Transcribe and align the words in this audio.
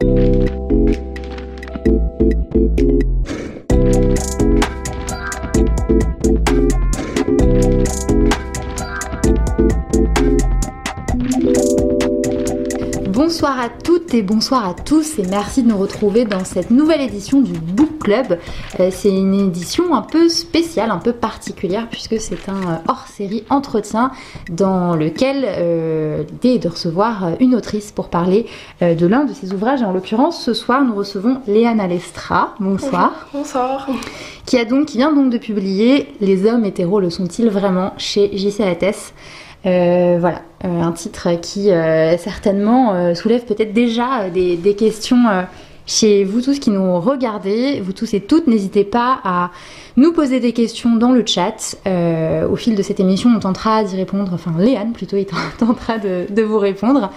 people 0.00 0.16
today. 0.16 0.63
Bonsoir 13.34 13.58
à 13.58 13.68
toutes 13.68 14.14
et 14.14 14.22
bonsoir 14.22 14.68
à 14.68 14.74
tous 14.74 15.18
et 15.18 15.24
merci 15.28 15.64
de 15.64 15.68
nous 15.68 15.76
retrouver 15.76 16.24
dans 16.24 16.44
cette 16.44 16.70
nouvelle 16.70 17.00
édition 17.00 17.40
du 17.40 17.50
Book 17.50 17.98
Club. 17.98 18.38
Euh, 18.78 18.90
c'est 18.92 19.08
une 19.08 19.34
édition 19.34 19.92
un 19.92 20.02
peu 20.02 20.28
spéciale, 20.28 20.92
un 20.92 20.98
peu 20.98 21.12
particulière 21.12 21.88
puisque 21.90 22.20
c'est 22.20 22.48
un 22.48 22.52
euh, 22.52 22.76
hors-série 22.86 23.42
entretien 23.50 24.12
dans 24.50 24.94
lequel 24.94 25.44
euh, 25.48 26.22
l'idée 26.30 26.50
est 26.50 26.58
de 26.60 26.68
recevoir 26.68 27.30
une 27.40 27.56
autrice 27.56 27.90
pour 27.90 28.08
parler 28.08 28.46
euh, 28.82 28.94
de 28.94 29.04
l'un 29.04 29.24
de 29.24 29.32
ses 29.32 29.52
ouvrages. 29.52 29.82
Et 29.82 29.84
en 29.84 29.92
l'occurrence, 29.92 30.40
ce 30.40 30.54
soir, 30.54 30.84
nous 30.84 30.94
recevons 30.94 31.38
Léana 31.48 31.88
Lestra. 31.88 32.54
Bonsoir. 32.60 33.26
Bonsoir. 33.32 33.88
Qui, 34.46 34.58
a 34.58 34.64
donc, 34.64 34.86
qui 34.86 34.98
vient 34.98 35.12
donc 35.12 35.30
de 35.30 35.38
publier 35.38 36.14
Les 36.20 36.46
hommes 36.46 36.64
hétéros 36.64 37.00
le 37.00 37.10
sont-ils 37.10 37.50
vraiment 37.50 37.94
chez 37.96 38.30
JC 38.38 38.60
Lattès. 38.60 39.12
Euh, 39.66 40.18
voilà, 40.20 40.42
Euh, 40.64 40.80
un 40.80 40.92
titre 40.92 41.28
qui 41.42 41.70
euh, 41.70 42.16
certainement 42.16 43.14
soulève 43.14 43.44
peut-être 43.44 43.74
déjà 43.74 44.30
des, 44.30 44.76
questions 44.76 45.24
chez 45.86 46.24
vous 46.24 46.40
tous 46.40 46.58
qui 46.58 46.70
nous 46.70 46.98
regardez, 47.00 47.80
vous 47.80 47.92
tous 47.92 48.14
et 48.14 48.20
toutes. 48.20 48.46
N'hésitez 48.46 48.84
pas 48.84 49.20
à 49.24 49.50
nous 49.96 50.12
poser 50.12 50.40
des 50.40 50.52
questions 50.52 50.96
dans 50.96 51.12
le 51.12 51.22
chat. 51.26 51.76
Au 52.50 52.56
fil 52.56 52.74
de 52.76 52.82
cette 52.82 53.00
émission, 53.00 53.30
on 53.36 53.40
tentera 53.40 53.84
d'y 53.84 53.96
répondre, 53.96 54.30
enfin 54.32 54.54
Léane 54.58 54.92
plutôt, 54.92 55.16
il 55.18 55.26
tentera 55.58 55.98
de, 55.98 56.42
vous 56.42 56.58
répondre. 56.58 57.10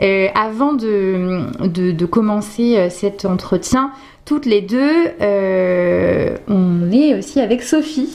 Avant 0.00 0.74
de, 0.74 2.04
commencer 2.06 2.88
cet 2.90 3.24
entretien, 3.24 3.90
toutes 4.24 4.46
les 4.46 4.60
deux, 4.60 5.10
euh, 5.20 6.36
on 6.48 6.90
est 6.92 7.14
aussi 7.14 7.40
avec 7.40 7.62
Sophie. 7.62 8.08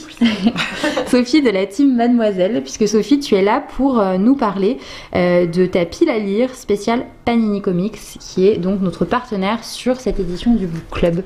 Sophie 1.07 1.41
de 1.41 1.49
la 1.49 1.65
team 1.65 1.95
Mademoiselle, 1.95 2.61
puisque 2.61 2.87
Sophie, 2.87 3.19
tu 3.19 3.35
es 3.35 3.41
là 3.41 3.63
pour 3.75 3.99
euh, 3.99 4.17
nous 4.17 4.35
parler 4.35 4.77
euh, 5.15 5.45
de 5.45 5.65
ta 5.65 5.85
pile 5.85 6.09
à 6.09 6.17
lire 6.17 6.55
spéciale 6.55 7.05
Panini 7.25 7.61
Comics, 7.61 7.99
qui 8.19 8.47
est 8.47 8.57
donc 8.57 8.81
notre 8.81 9.05
partenaire 9.05 9.63
sur 9.63 9.99
cette 9.99 10.19
édition 10.19 10.53
du 10.53 10.67
Book 10.67 10.83
Club. 10.91 11.23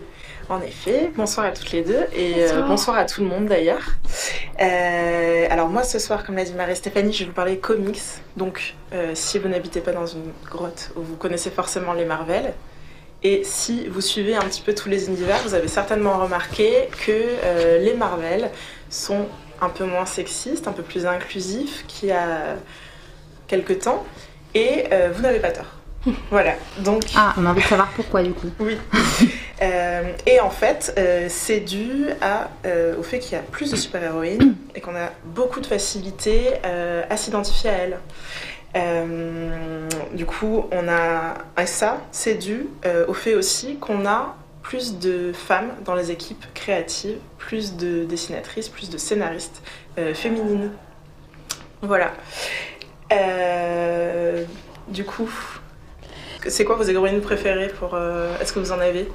En 0.51 0.59
effet, 0.59 1.09
bonsoir 1.16 1.45
à 1.45 1.51
toutes 1.51 1.71
les 1.71 1.81
deux 1.81 2.07
et 2.13 2.33
euh, 2.35 2.47
Bonsoir. 2.47 2.67
bonsoir, 2.67 2.97
à 2.97 3.05
tout 3.05 3.21
le 3.21 3.27
monde 3.27 3.45
d'ailleurs. 3.45 3.91
Euh, 4.61 5.47
alors 5.49 5.69
moi 5.69 5.83
ce 5.83 5.97
soir, 5.97 6.25
comme 6.25 6.35
l'a 6.35 6.43
dit 6.43 6.51
Marie-Stéphanie, 6.53 7.13
je 7.13 7.19
vais 7.19 7.25
vous 7.27 7.31
parler 7.31 7.57
comics. 7.57 8.01
Donc 8.35 8.75
euh, 8.91 9.11
si 9.13 9.39
vous 9.39 9.47
n'habitez 9.47 9.79
pas 9.79 9.93
dans 9.93 10.05
une 10.05 10.33
grotte, 10.49 10.91
vous 10.97 11.16
connaissez 11.16 11.51
forcément 11.51 11.93
les 11.93 12.03
Marvel. 12.03 12.53
Et 13.23 13.44
si 13.44 13.88
vous 13.88 14.02
suivez 14.02 14.36
un 14.36 14.41
petit 14.41 14.61
peu 14.61 14.73
tous 14.73 14.89
les 14.89 15.08
univers, 15.08 15.38
vous 15.44 15.53
avez 15.53 15.67
certainement 15.67 16.17
remarqué 16.19 16.89
que 17.05 17.11
euh, 17.11 17.78
les 17.79 17.94
Marvel 17.94 18.50
sont 18.90 19.28
un 19.62 19.69
peu 19.69 19.85
moins 19.85 20.07
sexistes, 20.07 20.68
un 20.68 20.72
peu 20.72 20.81
plus 20.81 21.06
inclusifs 21.06 21.85
qu'il 21.88 22.09
y 22.09 22.12
a 22.13 22.56
quelques 23.47 23.79
temps. 23.79 24.03
Et 24.56 24.85
euh, 24.91 25.12
vous 25.13 25.22
n'avez 25.22 25.40
pas 25.40 25.51
tort. 25.51 25.66
voilà, 26.31 26.53
donc 26.79 27.03
Ah, 27.16 27.34
on 27.38 27.45
a 27.45 27.51
envie 27.51 27.62
de 27.62 27.68
savoir 27.68 27.90
pourquoi 27.95 28.23
du 28.23 28.31
coup. 28.31 28.50
oui. 28.59 28.78
Euh, 29.62 30.01
et 30.25 30.40
en 30.40 30.50
fait, 30.50 30.91
euh, 30.97 31.28
c'est 31.29 31.59
dû 31.59 32.07
à, 32.19 32.50
euh, 32.66 32.97
au 32.97 33.03
fait 33.03 33.19
qu'il 33.19 33.34
y 33.34 33.35
a 33.35 33.44
plus 33.44 33.69
de 33.69 33.75
super-héroïnes 33.75 34.56
et 34.74 34.81
qu'on 34.81 34.95
a 34.95 35.12
beaucoup 35.24 35.59
de 35.59 35.68
facilité 35.68 36.53
à 36.63 37.16
s'identifier 37.16 37.69
à 37.69 37.74
elles. 37.74 38.00
Euh, 38.75 39.87
du 40.13 40.25
coup, 40.25 40.65
on 40.71 40.87
a 40.87 41.33
et 41.61 41.65
ça, 41.65 42.01
c'est 42.11 42.35
dû 42.35 42.67
euh, 42.85 43.05
au 43.07 43.13
fait 43.13 43.35
aussi 43.35 43.77
qu'on 43.77 44.05
a 44.05 44.35
plus 44.61 44.99
de 44.99 45.33
femmes 45.33 45.71
dans 45.83 45.95
les 45.95 46.11
équipes 46.11 46.45
créatives, 46.53 47.17
plus 47.37 47.75
de 47.75 48.05
dessinatrices, 48.05 48.69
plus 48.69 48.89
de 48.89 48.97
scénaristes 48.97 49.61
euh, 49.97 50.13
féminines. 50.13 50.71
Voilà. 51.81 52.13
Du 54.88 55.03
coup, 55.03 55.29
c'est 56.47 56.63
quoi 56.63 56.75
vos 56.75 56.83
héroïnes 56.83 57.21
préférées 57.21 57.67
pour 57.67 57.97
Est-ce 58.39 58.53
que 58.53 58.59
vous 58.59 58.71
en 58.71 58.79
avez? 58.79 59.07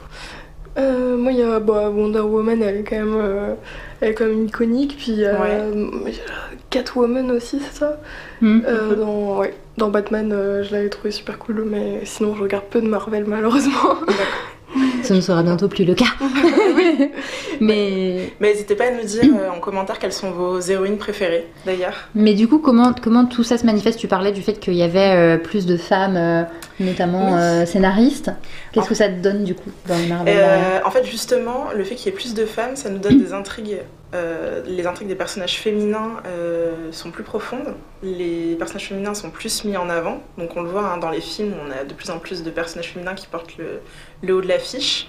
Euh, 0.78 1.16
moi, 1.16 1.32
il 1.32 1.38
y 1.38 1.42
a 1.42 1.58
bah, 1.58 1.88
Wonder 1.88 2.20
Woman, 2.20 2.62
elle 2.62 2.76
est 2.76 2.84
quand 2.84 2.96
même, 2.96 3.16
euh, 3.16 3.54
elle 4.00 4.10
est 4.10 4.14
quand 4.14 4.26
même 4.26 4.44
iconique. 4.44 4.96
Puis 4.98 5.24
euh, 5.24 5.34
a 5.34 6.55
Catwoman 6.76 7.30
aussi, 7.30 7.58
c'est 7.60 7.78
ça 7.78 7.98
Hmm. 8.42 8.60
Euh, 8.66 8.94
dans, 8.96 9.38
ouais, 9.38 9.54
dans 9.78 9.88
Batman, 9.88 10.30
euh, 10.32 10.62
je 10.62 10.72
l'avais 10.72 10.90
trouvé 10.90 11.10
super 11.10 11.38
cool, 11.38 11.64
mais 11.66 12.02
sinon, 12.04 12.34
je 12.34 12.42
regarde 12.42 12.64
peu 12.68 12.80
de 12.82 12.86
Marvel, 12.86 13.24
malheureusement. 13.26 13.94
Ce 15.02 15.14
ne 15.14 15.20
sera 15.22 15.42
bientôt 15.42 15.68
plus 15.68 15.84
le 15.86 15.94
cas. 15.94 16.04
mais, 17.60 18.30
Mais 18.40 18.48
n'hésitez 18.52 18.74
pas 18.74 18.84
à 18.86 18.90
nous 18.90 19.04
dire 19.04 19.24
euh, 19.40 19.50
en 19.50 19.60
commentaire 19.60 19.98
quelles 19.98 20.12
sont 20.12 20.30
vos 20.32 20.60
héroïnes 20.60 20.98
préférées 20.98 21.46
d'ailleurs. 21.64 21.94
mais 22.14 22.34
du 22.34 22.48
coup, 22.48 22.58
comment, 22.58 22.92
comment 22.92 23.24
tout 23.24 23.42
ça 23.44 23.56
se 23.56 23.64
manifeste? 23.64 23.98
Tu 23.98 24.08
parlais 24.08 24.32
du 24.32 24.42
fait 24.42 24.54
qu'il 24.54 24.74
y 24.74 24.82
avait 24.82 25.14
euh, 25.14 25.38
plus 25.38 25.64
de 25.64 25.76
femmes, 25.76 26.16
euh, 26.16 26.42
notamment 26.80 27.34
Oui. 27.34 27.40
euh, 27.40 27.66
scénaristes. 27.66 28.30
Qu'est-ce 28.72 28.84
En- 28.84 28.88
que 28.88 28.94
ça 28.94 29.08
te 29.08 29.20
donne 29.22 29.44
du 29.44 29.54
coup 29.54 29.70
dans 29.88 29.96
les 29.96 30.06
Marvel? 30.08 30.34
Euh, 30.36 30.80
en 30.84 30.90
fait, 30.90 31.04
justement, 31.04 31.66
le 31.74 31.84
fait 31.84 31.94
qu'il 31.94 32.06
y 32.06 32.08
ait 32.14 32.16
plus 32.18 32.34
de 32.34 32.44
femmes, 32.44 32.76
ça 32.76 32.90
nous 32.90 32.98
donne 32.98 33.18
des 33.18 33.32
intrigues. 33.32 33.78
Euh, 34.14 34.62
les 34.64 34.86
intrigues 34.86 35.08
des 35.08 35.16
personnages 35.16 35.58
féminins 35.58 36.22
euh, 36.26 36.92
sont 36.92 37.10
plus 37.10 37.24
profondes. 37.24 37.74
Les 38.02 38.54
personnages 38.54 38.88
féminins 38.88 39.14
sont 39.14 39.30
plus 39.30 39.64
mis 39.64 39.76
en 39.76 39.88
avant. 39.88 40.22
Donc, 40.38 40.56
on 40.56 40.62
le 40.62 40.70
voit 40.70 40.86
hein, 40.86 40.98
dans 40.98 41.10
les 41.10 41.20
films, 41.20 41.54
on 41.66 41.70
a 41.70 41.84
de 41.84 41.92
plus 41.92 42.10
en 42.10 42.18
plus 42.18 42.42
de 42.42 42.50
personnages 42.50 42.92
féminins 42.92 43.14
qui 43.14 43.26
portent 43.26 43.54
le, 43.58 44.32
haut 44.32 44.40
de 44.40 44.46
l'affiche. 44.46 45.08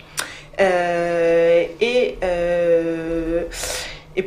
Euh, 0.59 1.65
et, 1.79 2.17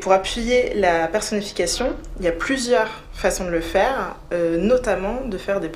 pour 0.01 0.13
appuyer 0.13 0.73
la 0.75 1.09
personnification, 1.09 1.97
il 2.21 2.25
y 2.25 2.29
a 2.29 2.33
plusieurs 2.33 2.89
façons 3.13 3.45
de 3.45 3.51
le 3.51 3.61
faire, 3.61 4.17
notamment 4.31 5.23
de 5.27 5.37
faire 5.37 5.61
des, 5.61 5.71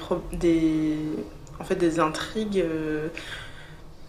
en 1.58 1.74
des 1.74 2.00
intrigues. 2.00 2.64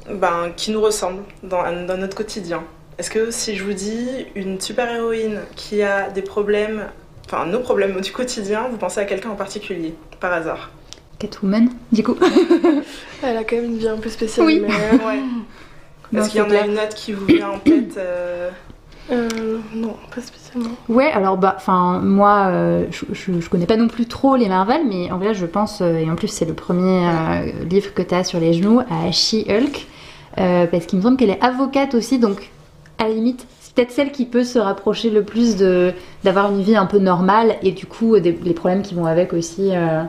ben, 0.07 0.53
qui 0.55 0.69
nous 0.69 0.81
ressemblent 0.81 1.23
dans 1.41 1.97
notre 1.97 2.15
quotidien. 2.15 2.63
Est-ce 2.97 3.09
que 3.09 3.31
si 3.31 3.55
je 3.55 3.63
vous 3.63 3.73
dis 3.73 4.07
une 4.35 4.59
super-héroïne 4.59 5.39
qui 5.55 5.81
a 5.81 6.09
des 6.09 6.21
problèmes, 6.21 6.85
enfin 7.25 7.45
nos 7.45 7.59
problèmes 7.59 7.99
du 7.99 8.11
quotidien, 8.11 8.67
vous 8.71 8.77
pensez 8.77 8.99
à 8.99 9.05
quelqu'un 9.05 9.29
en 9.31 9.35
particulier, 9.35 9.95
par 10.19 10.31
hasard? 10.31 10.71
Catwoman, 11.19 11.69
du 11.91 12.03
coup 12.03 12.15
Elle 13.23 13.37
a 13.37 13.43
quand 13.43 13.55
même 13.55 13.65
une 13.65 13.77
vie 13.77 13.87
un 13.87 13.97
peu 13.97 14.09
spéciale. 14.09 14.45
Oui. 14.45 14.61
mais, 14.65 14.73
euh, 14.93 15.07
Ouais. 15.07 16.19
Est-ce 16.19 16.29
qu'il 16.29 16.39
y 16.39 16.43
en 16.43 16.51
a 16.51 16.65
une 16.65 16.73
autre 16.73 16.95
qui 16.95 17.13
vous 17.13 17.25
vient 17.25 17.49
en 17.49 17.59
tête 17.59 17.97
euh, 17.97 18.49
euh, 19.11 19.27
non, 19.75 19.95
pas 20.13 20.21
spécialement. 20.21 20.71
Ouais, 20.89 21.11
alors 21.11 21.37
bah, 21.37 21.53
enfin 21.57 21.99
moi, 21.99 22.47
euh, 22.47 22.85
je, 22.89 23.05
je, 23.13 23.39
je 23.39 23.49
connais 23.49 23.67
pas 23.67 23.77
non 23.77 23.87
plus 23.87 24.07
trop 24.07 24.35
les 24.35 24.47
Marvel, 24.47 24.81
mais 24.87 25.11
en 25.11 25.19
vrai, 25.19 25.35
je 25.35 25.45
pense, 25.45 25.81
euh, 25.81 25.97
et 25.97 26.09
en 26.09 26.15
plus 26.15 26.27
c'est 26.27 26.45
le 26.45 26.53
premier 26.55 27.07
euh, 27.07 27.51
livre 27.69 27.93
que 27.93 28.01
tu 28.01 28.15
as 28.15 28.23
sur 28.23 28.39
les 28.39 28.53
genoux, 28.53 28.79
à 28.79 29.11
She-Hulk, 29.11 29.85
euh, 30.39 30.65
parce 30.65 30.85
qu'il 30.87 30.97
me 30.97 31.03
semble 31.03 31.17
qu'elle 31.17 31.29
est 31.29 31.43
avocate 31.43 31.93
aussi, 31.93 32.17
donc 32.17 32.49
à 32.97 33.07
la 33.07 33.13
limite, 33.13 33.45
c'est 33.59 33.73
peut-être 33.73 33.91
celle 33.91 34.11
qui 34.11 34.25
peut 34.25 34.43
se 34.43 34.57
rapprocher 34.57 35.09
le 35.09 35.23
plus 35.23 35.55
de 35.57 35.93
d'avoir 36.23 36.49
une 36.51 36.61
vie 36.61 36.75
un 36.75 36.85
peu 36.85 36.97
normale 36.97 37.57
et 37.61 37.71
du 37.71 37.85
coup 37.85 38.17
des, 38.19 38.31
les 38.43 38.53
problèmes 38.53 38.81
qui 38.81 38.95
vont 38.95 39.05
avec 39.05 39.33
aussi. 39.33 39.75
euh. 39.75 40.03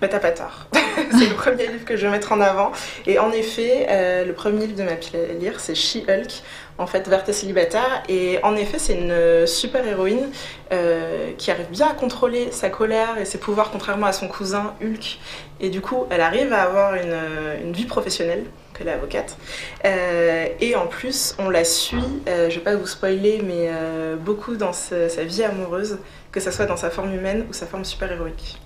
T'as 0.00 0.18
pas 0.18 0.30
tort. 0.30 0.66
c'est 1.12 1.28
le 1.28 1.34
premier 1.34 1.66
livre 1.66 1.84
que 1.84 1.96
je 1.96 2.06
vais 2.06 2.10
mettre 2.12 2.32
en 2.32 2.40
avant. 2.40 2.72
Et 3.06 3.18
en 3.18 3.30
effet, 3.30 3.86
euh, 3.90 4.24
le 4.24 4.32
premier 4.32 4.66
livre 4.66 4.78
de 4.78 4.84
ma 4.84 4.94
pile 4.96 5.18
à 5.18 5.32
lire, 5.34 5.60
c'est 5.60 5.74
She-Hulk, 5.74 6.42
en 6.80 6.86
fait, 6.86 7.08
verte 7.08 7.30
célibataire. 7.30 8.02
Et 8.08 8.40
en 8.42 8.56
effet, 8.56 8.78
c'est 8.78 8.94
une 8.94 9.46
super 9.46 9.86
héroïne 9.86 10.30
euh, 10.72 11.30
qui 11.38 11.50
arrive 11.50 11.70
bien 11.70 11.88
à 11.88 11.94
contrôler 11.94 12.50
sa 12.50 12.70
colère 12.70 13.18
et 13.18 13.24
ses 13.24 13.38
pouvoirs, 13.38 13.70
contrairement 13.70 14.06
à 14.06 14.12
son 14.12 14.26
cousin 14.26 14.74
Hulk. 14.82 15.20
Et 15.60 15.68
du 15.68 15.80
coup, 15.80 16.06
elle 16.10 16.22
arrive 16.22 16.52
à 16.52 16.62
avoir 16.62 16.94
une, 16.94 17.16
une 17.62 17.72
vie 17.72 17.84
professionnelle, 17.84 18.44
qu'elle 18.80 18.88
est 18.88 18.92
avocate. 18.92 19.36
Euh, 19.84 20.46
et 20.60 20.74
en 20.74 20.86
plus, 20.86 21.34
on 21.38 21.50
la 21.50 21.64
suit, 21.64 21.98
euh, 22.28 22.48
je 22.50 22.56
vais 22.56 22.64
pas 22.64 22.76
vous 22.76 22.86
spoiler, 22.86 23.42
mais 23.44 23.68
euh, 23.68 24.16
beaucoup 24.16 24.56
dans 24.56 24.72
sa 24.72 25.06
vie 25.24 25.44
amoureuse, 25.44 25.98
que 26.32 26.40
ce 26.40 26.50
soit 26.50 26.66
dans 26.66 26.76
sa 26.76 26.90
forme 26.90 27.14
humaine 27.14 27.46
ou 27.48 27.52
sa 27.52 27.66
forme 27.66 27.84
super 27.84 28.10
héroïque. 28.10 28.58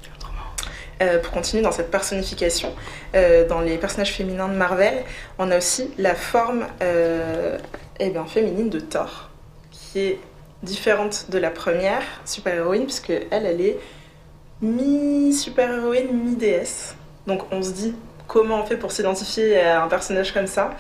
pour 1.22 1.32
continuer 1.32 1.62
dans 1.62 1.72
cette 1.72 1.90
personnification, 1.90 2.72
dans 3.49 3.60
les 3.60 3.76
personnages 3.76 4.12
féminins 4.12 4.49
de 4.49 4.55
Marvel, 4.55 4.94
on 5.38 5.50
a 5.50 5.58
aussi 5.58 5.90
la 5.99 6.14
forme 6.14 6.67
eh 8.06 8.11
bien, 8.11 8.25
féminine 8.27 8.71
de 8.71 8.81
Thor, 8.81 9.31
qui 9.71 10.01
est 10.01 10.19
différente 10.62 11.27
de 11.31 11.39
la 11.39 11.51
première 11.51 12.03
super-héroïne, 12.25 12.85
puisque 12.85 13.11
elle, 13.11 13.47
elle 13.47 13.61
est 13.61 13.79
mi-super-héroïne, 14.62 16.12
mi-déesse. 16.12 16.97
Donc 17.27 17.43
on 17.53 17.62
se 17.62 17.73
dit, 17.73 17.95
comment 18.27 18.61
on 18.61 18.65
fait 18.65 18.77
pour 18.77 18.93
s'identifier 18.93 19.61
à 19.61 19.83
un 19.83 19.89
personnage 19.89 20.33
comme 20.33 20.47
ça? 20.47 20.71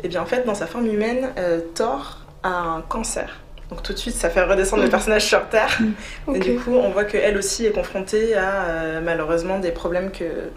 Et 0.00 0.06
eh 0.06 0.08
bien 0.08 0.22
en 0.22 0.26
fait, 0.26 0.44
dans 0.44 0.54
sa 0.54 0.66
forme 0.66 0.86
humaine, 0.86 1.30
euh, 1.38 1.60
Thor 1.74 2.18
a 2.42 2.48
un 2.48 2.80
cancer. 2.82 3.40
Donc 3.70 3.82
tout 3.82 3.92
de 3.92 3.98
suite, 3.98 4.14
ça 4.14 4.28
fait 4.28 4.42
redescendre 4.42 4.82
le 4.82 4.88
mm. 4.88 4.90
personnage 4.92 5.24
sur 5.24 5.48
Terre. 5.48 5.78
Mm. 6.26 6.34
Et 6.34 6.38
du 6.40 6.56
coup, 6.56 6.74
on 6.74 6.90
voit 6.90 7.04
qu'elle 7.04 7.36
aussi 7.36 7.66
est 7.66 7.72
confrontée 7.72 8.34
à 8.34 8.64
euh, 8.64 9.00
malheureusement 9.02 9.58
des 9.58 9.70
problèmes 9.70 10.10
que, 10.10 10.50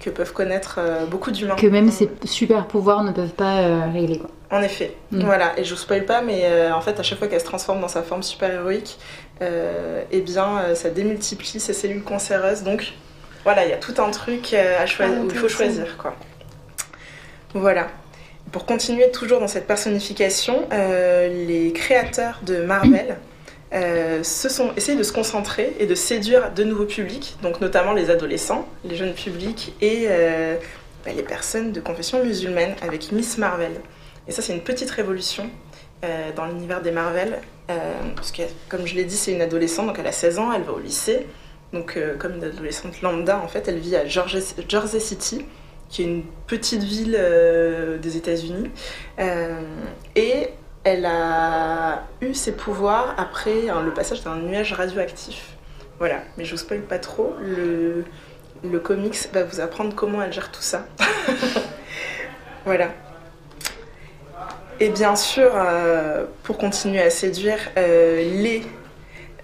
que 0.00 0.10
peuvent 0.10 0.32
connaître 0.32 0.76
euh, 0.78 1.06
beaucoup 1.06 1.30
d'humains. 1.30 1.56
Que 1.56 1.66
même 1.66 1.90
ses 1.90 2.10
super 2.24 2.66
pouvoirs 2.66 3.02
ne 3.02 3.12
peuvent 3.12 3.34
pas 3.34 3.86
régler. 3.92 4.18
Quoi. 4.18 4.30
En 4.50 4.62
effet, 4.62 4.94
mm. 5.10 5.24
voilà. 5.24 5.58
Et 5.58 5.64
je 5.64 5.74
vous 5.74 5.80
spoil 5.80 6.04
pas, 6.04 6.22
mais 6.22 6.70
en 6.70 6.80
fait, 6.80 6.98
à 7.00 7.02
chaque 7.02 7.18
fois 7.18 7.28
qu'elle 7.28 7.40
se 7.40 7.44
transforme 7.44 7.80
dans 7.80 7.88
sa 7.88 8.02
forme 8.02 8.22
super 8.22 8.50
héroïque, 8.52 8.98
eh 9.40 10.20
bien, 10.20 10.74
ça 10.74 10.90
démultiplie 10.90 11.60
ses 11.60 11.72
cellules 11.72 12.04
cancéreuses. 12.04 12.62
Donc, 12.62 12.92
voilà, 13.46 13.64
il 13.64 13.70
y 13.70 13.72
a 13.72 13.76
tout 13.76 13.94
un 13.98 14.10
truc 14.10 14.52
euh, 14.54 14.76
à 14.76 14.86
choisir, 14.86 15.18
ah, 15.20 15.22
où 15.22 15.30
il 15.30 15.36
faut 15.36 15.48
choisir. 15.48 15.96
Quoi. 15.98 16.16
Voilà. 17.54 17.86
Pour 18.50 18.66
continuer 18.66 19.12
toujours 19.12 19.38
dans 19.38 19.46
cette 19.46 19.68
personnification, 19.68 20.66
euh, 20.72 21.46
les 21.46 21.72
créateurs 21.72 22.40
de 22.42 22.62
Marvel 22.62 23.16
euh, 23.72 24.24
se 24.24 24.48
sont 24.48 24.72
essayés 24.76 24.98
de 24.98 25.04
se 25.04 25.12
concentrer 25.12 25.76
et 25.78 25.86
de 25.86 25.94
séduire 25.94 26.50
de 26.54 26.64
nouveaux 26.64 26.86
publics, 26.86 27.36
donc 27.40 27.60
notamment 27.60 27.92
les 27.92 28.10
adolescents, 28.10 28.66
les 28.84 28.96
jeunes 28.96 29.14
publics 29.14 29.74
et 29.80 30.08
bah, 31.04 31.12
les 31.14 31.22
personnes 31.22 31.70
de 31.70 31.80
confession 31.80 32.24
musulmane 32.24 32.74
avec 32.82 33.12
Miss 33.12 33.38
Marvel. 33.38 33.74
Et 34.28 34.32
ça, 34.32 34.42
c'est 34.42 34.54
une 34.54 34.62
petite 34.62 34.90
révolution 34.90 35.50
dans 36.36 36.46
l'univers 36.46 36.82
des 36.82 36.92
Marvel, 36.92 37.38
parce 38.14 38.30
que, 38.30 38.42
comme 38.68 38.86
je 38.86 38.94
l'ai 38.94 39.04
dit, 39.04 39.16
c'est 39.16 39.32
une 39.32 39.42
adolescente, 39.42 39.86
donc 39.86 39.98
elle 39.98 40.06
a 40.06 40.12
16 40.12 40.38
ans, 40.38 40.52
elle 40.52 40.62
va 40.62 40.72
au 40.72 40.78
lycée. 40.78 41.26
Donc, 41.72 41.96
euh, 41.96 42.16
comme 42.16 42.36
une 42.36 42.44
adolescente 42.44 43.02
lambda, 43.02 43.38
en 43.38 43.48
fait, 43.48 43.68
elle 43.68 43.78
vit 43.78 43.96
à 43.96 44.06
Jersey, 44.06 45.00
City, 45.00 45.44
qui 45.88 46.02
est 46.02 46.04
une 46.06 46.24
petite 46.46 46.82
ville 46.82 47.16
euh, 47.18 47.98
des 47.98 48.16
États-Unis. 48.16 48.70
Euh, 49.18 49.60
et 50.14 50.48
elle 50.84 51.06
a 51.06 52.04
eu 52.20 52.34
ses 52.34 52.52
pouvoirs 52.52 53.14
après 53.18 53.62
le 53.84 53.92
passage 53.92 54.22
d'un 54.22 54.36
nuage 54.36 54.72
radioactif. 54.72 55.56
Voilà, 55.98 56.22
mais 56.36 56.44
je 56.44 56.52
vous 56.52 56.58
spoil 56.58 56.82
pas 56.82 56.98
trop. 56.98 57.34
Le 57.42 58.78
comics 58.78 59.28
va 59.32 59.42
vous 59.42 59.60
apprendre 59.60 59.94
comment 59.94 60.22
elle 60.22 60.32
gère 60.32 60.52
tout 60.52 60.62
ça. 60.62 60.86
voilà. 62.64 62.90
Et 64.78 64.90
bien 64.90 65.16
sûr, 65.16 65.52
pour 66.42 66.58
continuer 66.58 67.00
à 67.00 67.10
séduire 67.10 67.58
les 67.76 68.62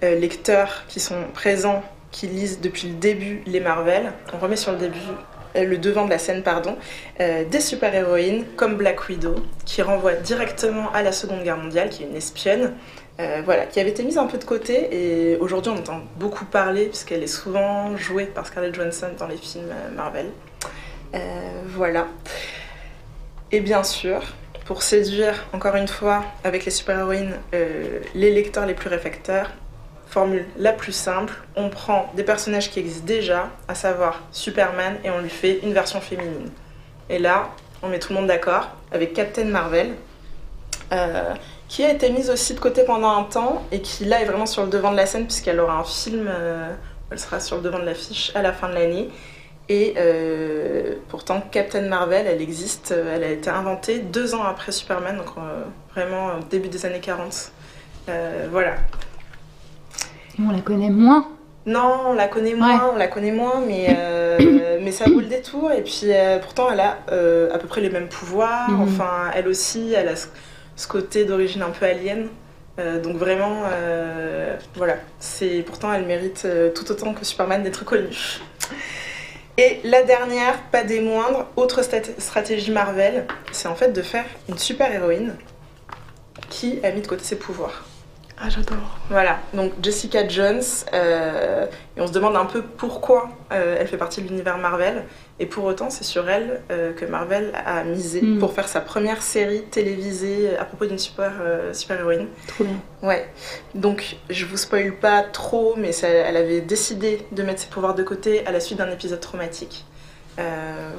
lecteurs 0.01 0.83
qui 0.87 0.99
sont 0.99 1.23
présents 1.33 1.83
qui 2.11 2.27
lisent 2.27 2.61
depuis 2.61 2.89
le 2.89 2.95
début 2.95 3.41
les 3.45 3.59
Marvel. 3.59 4.13
On 4.33 4.37
remet 4.37 4.55
sur 4.55 4.71
le 4.71 4.77
début 4.77 4.99
euh, 5.55 5.65
le 5.65 5.77
devant 5.77 6.05
de 6.05 6.09
la 6.09 6.17
scène, 6.17 6.43
pardon, 6.43 6.77
euh, 7.19 7.43
des 7.45 7.59
super-héroïnes 7.59 8.45
comme 8.55 8.75
Black 8.75 9.07
Widow, 9.09 9.35
qui 9.65 9.81
renvoie 9.81 10.13
directement 10.13 10.91
à 10.93 11.03
la 11.03 11.11
Seconde 11.11 11.43
Guerre 11.43 11.57
mondiale, 11.57 11.89
qui 11.89 12.03
est 12.03 12.07
une 12.07 12.15
espionne, 12.15 12.73
euh, 13.19 13.41
voilà, 13.45 13.65
qui 13.65 13.79
avait 13.79 13.91
été 13.91 14.03
mise 14.03 14.17
un 14.17 14.25
peu 14.25 14.37
de 14.37 14.43
côté, 14.43 14.89
et 14.91 15.37
aujourd'hui 15.37 15.71
on 15.75 15.77
entend 15.77 16.01
beaucoup 16.17 16.45
parler, 16.45 16.85
puisqu'elle 16.85 17.21
est 17.21 17.27
souvent 17.27 17.95
jouée 17.97 18.25
par 18.25 18.47
Scarlett 18.47 18.73
Johansson 18.73 19.09
dans 19.17 19.27
les 19.27 19.37
films 19.37 19.73
Marvel. 19.95 20.27
voilà. 21.67 22.07
Et 23.51 23.59
bien 23.59 23.83
sûr, 23.83 24.21
pour 24.65 24.83
séduire, 24.83 25.45
encore 25.53 25.75
une 25.75 25.87
fois, 25.87 26.23
avec 26.43 26.65
les 26.65 26.71
super-héroïnes, 26.71 27.35
les 27.51 28.31
lecteurs 28.31 28.65
les 28.65 28.73
plus 28.73 28.89
réfractaires, 28.89 29.51
formule 30.13 30.45
la 30.57 30.73
plus 30.73 30.91
simple, 30.91 31.33
on 31.55 31.69
prend 31.69 32.11
des 32.15 32.23
personnages 32.23 32.69
qui 32.69 32.79
existent 32.79 33.05
déjà, 33.05 33.49
à 33.67 33.73
savoir 33.73 34.21
Superman, 34.31 34.97
et 35.03 35.09
on 35.09 35.19
lui 35.19 35.29
fait 35.29 35.59
une 35.63 35.73
version 35.73 35.99
féminine. 36.01 36.51
Et 37.09 37.17
là, 37.17 37.49
on 37.81 37.89
met 37.89 37.97
tout 37.97 38.13
le 38.13 38.19
monde 38.19 38.27
d'accord 38.27 38.69
avec 38.91 39.13
Captain 39.13 39.45
Marvel, 39.45 39.93
euh, 40.91 41.33
qui 41.67 41.83
a 41.83 41.91
été 41.91 42.11
mise 42.11 42.29
aussi 42.29 42.53
de 42.53 42.59
côté 42.59 42.83
pendant 42.83 43.09
un 43.09 43.23
temps, 43.23 43.63
et 43.71 43.81
qui 43.81 44.05
là 44.05 44.21
est 44.21 44.25
vraiment 44.25 44.45
sur 44.45 44.63
le 44.63 44.69
devant 44.69 44.91
de 44.91 44.97
la 44.97 45.07
scène, 45.07 45.25
puisqu'elle 45.25 45.59
aura 45.59 45.79
un 45.79 45.83
film, 45.83 46.27
euh, 46.29 46.71
elle 47.09 47.19
sera 47.19 47.39
sur 47.39 47.57
le 47.57 47.63
devant 47.63 47.79
de 47.79 47.85
l'affiche 47.85 48.31
à 48.35 48.43
la 48.43 48.53
fin 48.53 48.69
de 48.69 48.75
l'année. 48.75 49.09
Et 49.69 49.93
euh, 49.97 50.95
pourtant, 51.07 51.41
Captain 51.51 51.87
Marvel, 51.87 52.27
elle 52.27 52.41
existe, 52.41 52.91
elle 52.91 53.23
a 53.23 53.31
été 53.31 53.49
inventée 53.49 53.99
deux 53.99 54.35
ans 54.35 54.43
après 54.43 54.71
Superman, 54.71 55.17
donc 55.17 55.27
vraiment 55.93 56.31
début 56.49 56.67
des 56.67 56.85
années 56.85 56.99
40. 56.99 57.51
voilà, 58.51 58.75
on 60.39 60.51
la 60.51 60.61
connaît 60.61 60.89
moins. 60.89 61.27
Non, 61.65 62.07
on 62.07 62.13
la 62.13 62.27
connaît 62.27 62.55
moins, 62.55 62.91
on 62.93 62.97
la 62.97 63.07
connaît 63.07 63.31
moins, 63.31 63.61
mais, 63.65 63.95
euh, 63.97 64.79
mais 64.81 64.91
ça 64.91 65.05
vaut 65.05 65.19
le 65.19 65.27
détour. 65.27 65.71
Et 65.71 65.81
puis 65.81 66.07
euh, 66.07 66.39
pourtant, 66.39 66.69
elle 66.71 66.79
a 66.79 66.97
euh, 67.11 67.53
à 67.53 67.57
peu 67.57 67.67
près 67.67 67.81
les 67.81 67.89
mêmes 67.89 68.09
pouvoirs. 68.09 68.69
Mhm. 68.69 68.81
Enfin, 68.81 69.31
elle 69.33 69.47
aussi, 69.47 69.93
elle 69.93 70.09
a 70.09 70.15
ce, 70.15 70.87
côté 70.87 71.25
d'origine 71.25 71.61
un 71.61 71.69
peu 71.69 71.85
alien. 71.85 72.27
donc 73.03 73.15
vraiment, 73.15 73.61
voilà. 74.75 74.95
C'est 75.19 75.63
pourtant, 75.65 75.93
elle 75.93 76.05
mérite 76.05 76.47
tout 76.75 76.91
autant 76.91 77.13
que 77.13 77.23
Superman 77.23 77.63
d'être 77.63 77.85
connue. 77.85 78.41
Et 79.57 79.79
la 79.83 80.01
dernière, 80.01 80.61
pas 80.71 80.83
des 80.83 80.99
moindres, 80.99 81.45
autre 81.55 81.81
stratégie 81.83 82.71
Marvel, 82.71 83.27
c'est 83.51 83.67
en 83.67 83.75
fait 83.75 83.91
de 83.91 84.01
faire 84.01 84.25
une 84.49 84.57
super 84.57 84.91
héroïne 84.91 85.35
qui 86.49 86.79
a 86.83 86.91
mis 86.91 87.01
de 87.01 87.07
côté 87.07 87.23
ses 87.23 87.37
pouvoirs. 87.37 87.85
Ah, 88.45 88.49
j'adore. 88.49 88.99
Voilà, 89.09 89.39
donc 89.53 89.71
Jessica 89.81 90.27
Jones, 90.27 90.61
euh, 90.93 91.65
et 91.95 92.01
on 92.01 92.07
se 92.07 92.11
demande 92.11 92.35
un 92.35 92.43
peu 92.43 92.61
pourquoi 92.61 93.29
euh, 93.53 93.77
elle 93.79 93.87
fait 93.87 93.95
partie 93.95 94.21
de 94.21 94.27
l'univers 94.27 94.57
Marvel, 94.57 95.05
et 95.39 95.45
pour 95.45 95.63
autant, 95.63 95.89
c'est 95.89 96.03
sur 96.03 96.29
elle 96.29 96.61
euh, 96.69 96.91
que 96.91 97.05
Marvel 97.05 97.53
a 97.65 97.85
misé 97.85 98.21
hmm. 98.21 98.39
pour 98.39 98.51
faire 98.51 98.67
sa 98.67 98.81
première 98.81 99.21
série 99.21 99.61
télévisée 99.61 100.57
à 100.57 100.65
propos 100.65 100.87
d'une 100.87 100.99
super, 100.99 101.31
super 101.71 102.01
héroïne. 102.01 102.27
Trop 102.47 102.65
bien. 102.65 102.75
Ouais, 103.01 103.29
donc 103.75 104.17
je 104.29 104.45
vous 104.45 104.57
spoil 104.57 104.91
pas 104.91 105.23
trop, 105.23 105.75
mais 105.77 105.95
elle 106.01 106.35
avait 106.35 106.59
décidé 106.59 107.25
de 107.31 107.43
mettre 107.43 107.61
ses 107.61 107.69
pouvoirs 107.69 107.95
de 107.95 108.03
côté 108.03 108.45
à 108.45 108.51
la 108.51 108.59
suite 108.59 108.79
d'un 108.79 108.91
épisode 108.91 109.21
traumatique. 109.21 109.85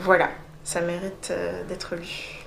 voilà, 0.00 0.30
ça 0.62 0.80
mérite 0.80 1.30
d'être 1.68 1.94
lu. 1.94 2.43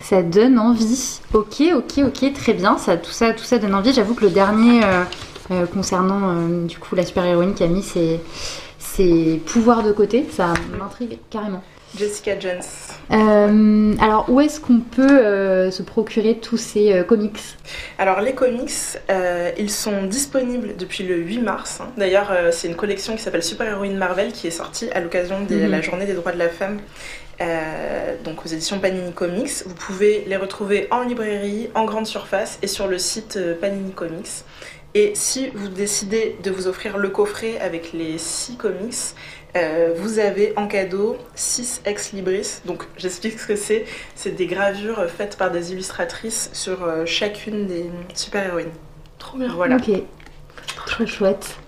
Ça 0.00 0.22
donne 0.22 0.58
envie. 0.58 1.20
Ok, 1.34 1.62
ok, 1.74 2.04
ok, 2.06 2.32
très 2.32 2.52
bien. 2.52 2.78
Ça, 2.78 2.96
tout, 2.96 3.10
ça, 3.10 3.32
tout 3.32 3.44
ça 3.44 3.58
donne 3.58 3.74
envie. 3.74 3.92
J'avoue 3.92 4.14
que 4.14 4.24
le 4.24 4.30
dernier, 4.30 4.82
euh, 4.84 5.04
euh, 5.50 5.66
concernant 5.66 6.30
euh, 6.30 6.66
du 6.66 6.78
coup 6.78 6.94
la 6.94 7.04
super-héroïne 7.04 7.54
qui 7.54 7.64
a 7.64 7.66
mis 7.66 7.82
ses, 7.82 8.20
ses 8.78 9.40
pouvoirs 9.46 9.82
de 9.82 9.92
côté, 9.92 10.26
ça 10.30 10.54
m'intrigue 10.78 11.18
carrément. 11.30 11.62
Jessica 11.96 12.38
Jones. 12.38 12.60
alors, 13.98 14.26
où 14.28 14.42
est-ce 14.42 14.60
qu'on 14.60 14.80
peut 14.80 15.70
se 15.70 15.82
procurer 15.82 16.36
tous 16.36 16.58
ces 16.58 17.02
comics? 17.08 17.40
Alors, 17.98 18.20
les 18.20 18.34
comics, 18.34 18.98
ils 19.58 19.70
sont 19.70 20.04
disponibles 20.04 20.76
depuis 20.76 21.04
le 21.04 21.16
8 21.16 21.38
mars. 21.38 21.80
Hein. 21.80 21.88
D'ailleurs, 21.96 22.30
c'est 22.50 22.68
une 22.68 22.76
collection 22.76 23.16
qui 23.16 23.22
s'appelle 23.22 23.42
Super 23.42 23.70
Héroïne 23.70 23.96
Marvel 23.96 24.32
qui 24.32 24.46
est 24.46 24.50
sortie 24.50 24.90
à 24.90 25.00
l'occasion 25.00 25.40
de 25.48 25.54
mhm. 25.54 25.70
la 25.70 25.80
journée 25.80 26.04
des 26.04 26.12
droits 26.12 26.32
de 26.32 26.38
la 26.38 26.50
femme 26.50 26.78
euh, 27.40 28.16
donc 28.24 28.44
aux 28.44 28.48
éditions 28.48 28.78
Panini 28.80 29.12
Comics. 29.12 29.64
Vous 29.66 29.74
pouvez 29.74 30.24
les 30.26 30.36
retrouver 30.36 30.88
en 30.90 31.02
librairie, 31.02 31.70
en 31.74 31.84
grande 31.84 32.06
surface 32.06 32.58
et 32.62 32.66
sur 32.66 32.88
le 32.88 32.98
site 32.98 33.36
euh, 33.36 33.54
Panini 33.54 33.92
Comics. 33.92 34.44
Et 34.94 35.12
si 35.14 35.50
vous 35.50 35.68
décidez 35.68 36.36
de 36.42 36.50
vous 36.50 36.66
offrir 36.66 36.98
le 36.98 37.10
coffret 37.10 37.58
avec 37.60 37.92
les 37.92 38.18
6 38.18 38.56
comics, 38.56 38.94
euh, 39.56 39.94
vous 39.96 40.18
avez 40.18 40.54
en 40.56 40.66
cadeau 40.66 41.16
6 41.34 41.82
ex 41.84 42.12
libris. 42.12 42.60
Donc 42.64 42.84
j'explique 42.96 43.38
ce 43.38 43.46
que 43.46 43.56
c'est. 43.56 43.84
C'est 44.14 44.32
des 44.32 44.46
gravures 44.46 45.06
faites 45.08 45.36
par 45.36 45.50
des 45.50 45.72
illustratrices 45.72 46.50
sur 46.52 47.06
chacune 47.06 47.66
des 47.66 47.86
super-héroïnes. 48.14 48.72
Trop 49.18 49.38
bien. 49.38 49.52
Voilà. 49.54 49.76
Ok. 49.76 49.90
Trop 50.86 51.06
chouette. 51.06 51.58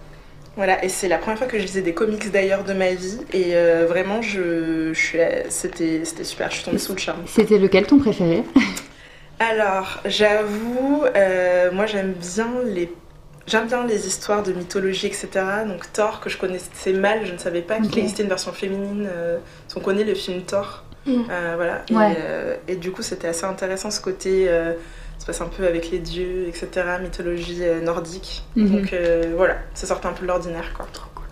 Voilà, 0.61 0.85
et 0.85 0.91
c'est 0.91 1.09
la 1.09 1.17
première 1.17 1.39
fois 1.39 1.47
que 1.47 1.59
je 1.59 1.63
lisais 1.63 1.81
des 1.81 1.95
comics 1.95 2.31
d'ailleurs 2.31 2.65
de 2.65 2.75
ma 2.75 2.91
vie, 2.91 3.17
et 3.33 3.57
euh, 3.57 3.87
vraiment, 3.89 4.21
je, 4.21 4.93
je 4.93 5.17
c'était, 5.49 6.05
c'était 6.05 6.23
super, 6.23 6.51
je 6.51 6.57
suis 6.57 6.65
tombée 6.67 6.77
sous 6.77 6.93
le 6.93 6.99
charme. 6.99 7.23
C'était 7.25 7.57
lequel 7.57 7.87
ton 7.87 7.99
préféré? 7.99 8.45
Alors, 9.39 10.03
j'avoue, 10.05 11.03
euh, 11.17 11.73
moi 11.73 11.87
j'aime 11.87 12.13
bien 12.13 12.51
les 12.67 12.93
J'aime 13.47 13.69
bien 13.69 13.87
les 13.87 14.07
histoires 14.07 14.43
de 14.43 14.53
mythologie, 14.53 15.07
etc. 15.07 15.29
Donc 15.67 15.91
Thor, 15.95 16.21
que 16.21 16.29
je 16.29 16.37
connaissais 16.37 16.93
mal, 16.93 17.25
je 17.25 17.33
ne 17.33 17.39
savais 17.39 17.63
pas 17.63 17.81
qu'il 17.81 17.99
existait 17.99 18.23
une 18.23 18.29
version 18.29 18.53
féminine. 18.53 19.09
Euh, 19.11 19.39
on 19.75 19.81
connaît 19.81 20.05
le 20.05 20.15
film 20.15 20.43
Thor. 20.43 20.85
Mm. 21.07 21.23
voilà. 21.57 21.83
Et, 22.67 22.73
et, 22.73 22.77
du 22.77 22.93
coup, 22.93 23.01
c'était 23.01 23.29
assez 23.29 23.47
intéressant 23.47 23.91
ce 23.91 24.03
côté 24.03 24.47
passe 25.31 25.41
un 25.43 25.47
peu 25.47 25.65
avec 25.65 25.93
les 25.93 26.01
dieux, 26.01 26.49
etc., 26.49 26.69
mythologie 27.01 27.59
euh, 27.63 27.81
nordique. 27.81 28.43
Mhm. 28.57 28.69
Donc 28.69 28.93
euh, 28.93 29.33
voilà, 29.37 29.55
ça 29.75 29.87
sortait 29.87 30.09
un 30.09 30.13
peu 30.13 30.23
de 30.23 30.27
l'ordinaire, 30.27 30.73
quoi. 30.75 30.87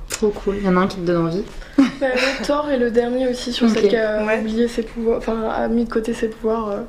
Trop 0.09 0.29
cool. 0.29 0.57
Il 0.59 0.65
y 0.65 0.69
en 0.69 0.77
a 0.77 0.81
un 0.81 0.87
qui 0.87 0.99
te 0.99 1.07
donne 1.07 1.27
envie. 1.27 1.45
Bah, 1.77 2.07
le 2.15 2.45
Thor 2.47 2.71
est 2.71 2.79
le 2.79 2.93
dernier 2.93 3.29
aussi 3.29 3.53
sur 3.53 3.69
celle 3.69 3.89
qui 3.89 3.97
a 3.97 4.23
oublié 4.23 4.69
ses 4.69 4.83
pouvoirs, 4.83 5.19
enfin 5.19 5.49
a 5.49 5.67
mis 5.69 5.85
de 5.85 5.91
côté 5.91 6.15
ses 6.15 6.29
pouvoirs. 6.29 6.85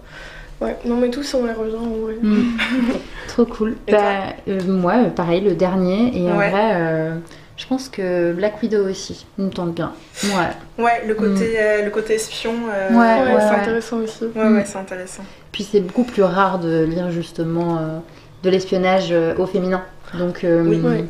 Ouais, 0.61 0.75
non 0.85 0.97
mais 0.97 1.09
tous 1.09 1.33
on 1.33 1.45
les 1.45 1.53
revient 1.53 1.75
en 1.75 2.05
vrai. 2.05 2.15
Mm. 2.21 2.57
Trop 3.27 3.45
cool. 3.45 3.75
bah, 3.91 4.35
moi, 4.67 5.05
pareil, 5.15 5.41
le 5.41 5.55
dernier. 5.55 6.15
Et 6.15 6.31
en 6.31 6.35
vrai, 6.35 7.11
je 7.59 7.67
pense 7.67 7.89
que 7.89 8.31
Black 8.31 8.61
Widow 8.63 8.87
aussi 8.87 9.25
me 9.37 9.49
tente 9.49 9.75
bien. 9.75 9.91
Ouais. 10.23 10.83
Ouais, 10.83 11.03
le 11.05 11.13
côté, 11.13 11.53
mm. 11.53 11.57
euh, 11.57 11.85
le 11.85 11.91
côté 11.91 12.15
espion. 12.15 12.53
Euh, 12.73 12.89
ouais, 12.93 13.37
c'est 13.37 13.61
intéressant 13.61 13.97
aussi. 13.97 14.23
Ouais, 14.33 14.47
ouais, 14.47 14.63
c'est 14.65 14.77
intéressant. 14.77 15.23
Puis 15.59 15.67
c'est 15.69 15.81
beaucoup 15.81 16.05
plus 16.05 16.23
rare 16.23 16.57
de 16.59 16.85
lire 16.85 17.11
justement 17.11 17.79
euh, 17.79 17.97
de 18.43 18.49
l'espionnage 18.49 19.13
au 19.37 19.45
féminin. 19.45 19.83
Donc 20.17 20.45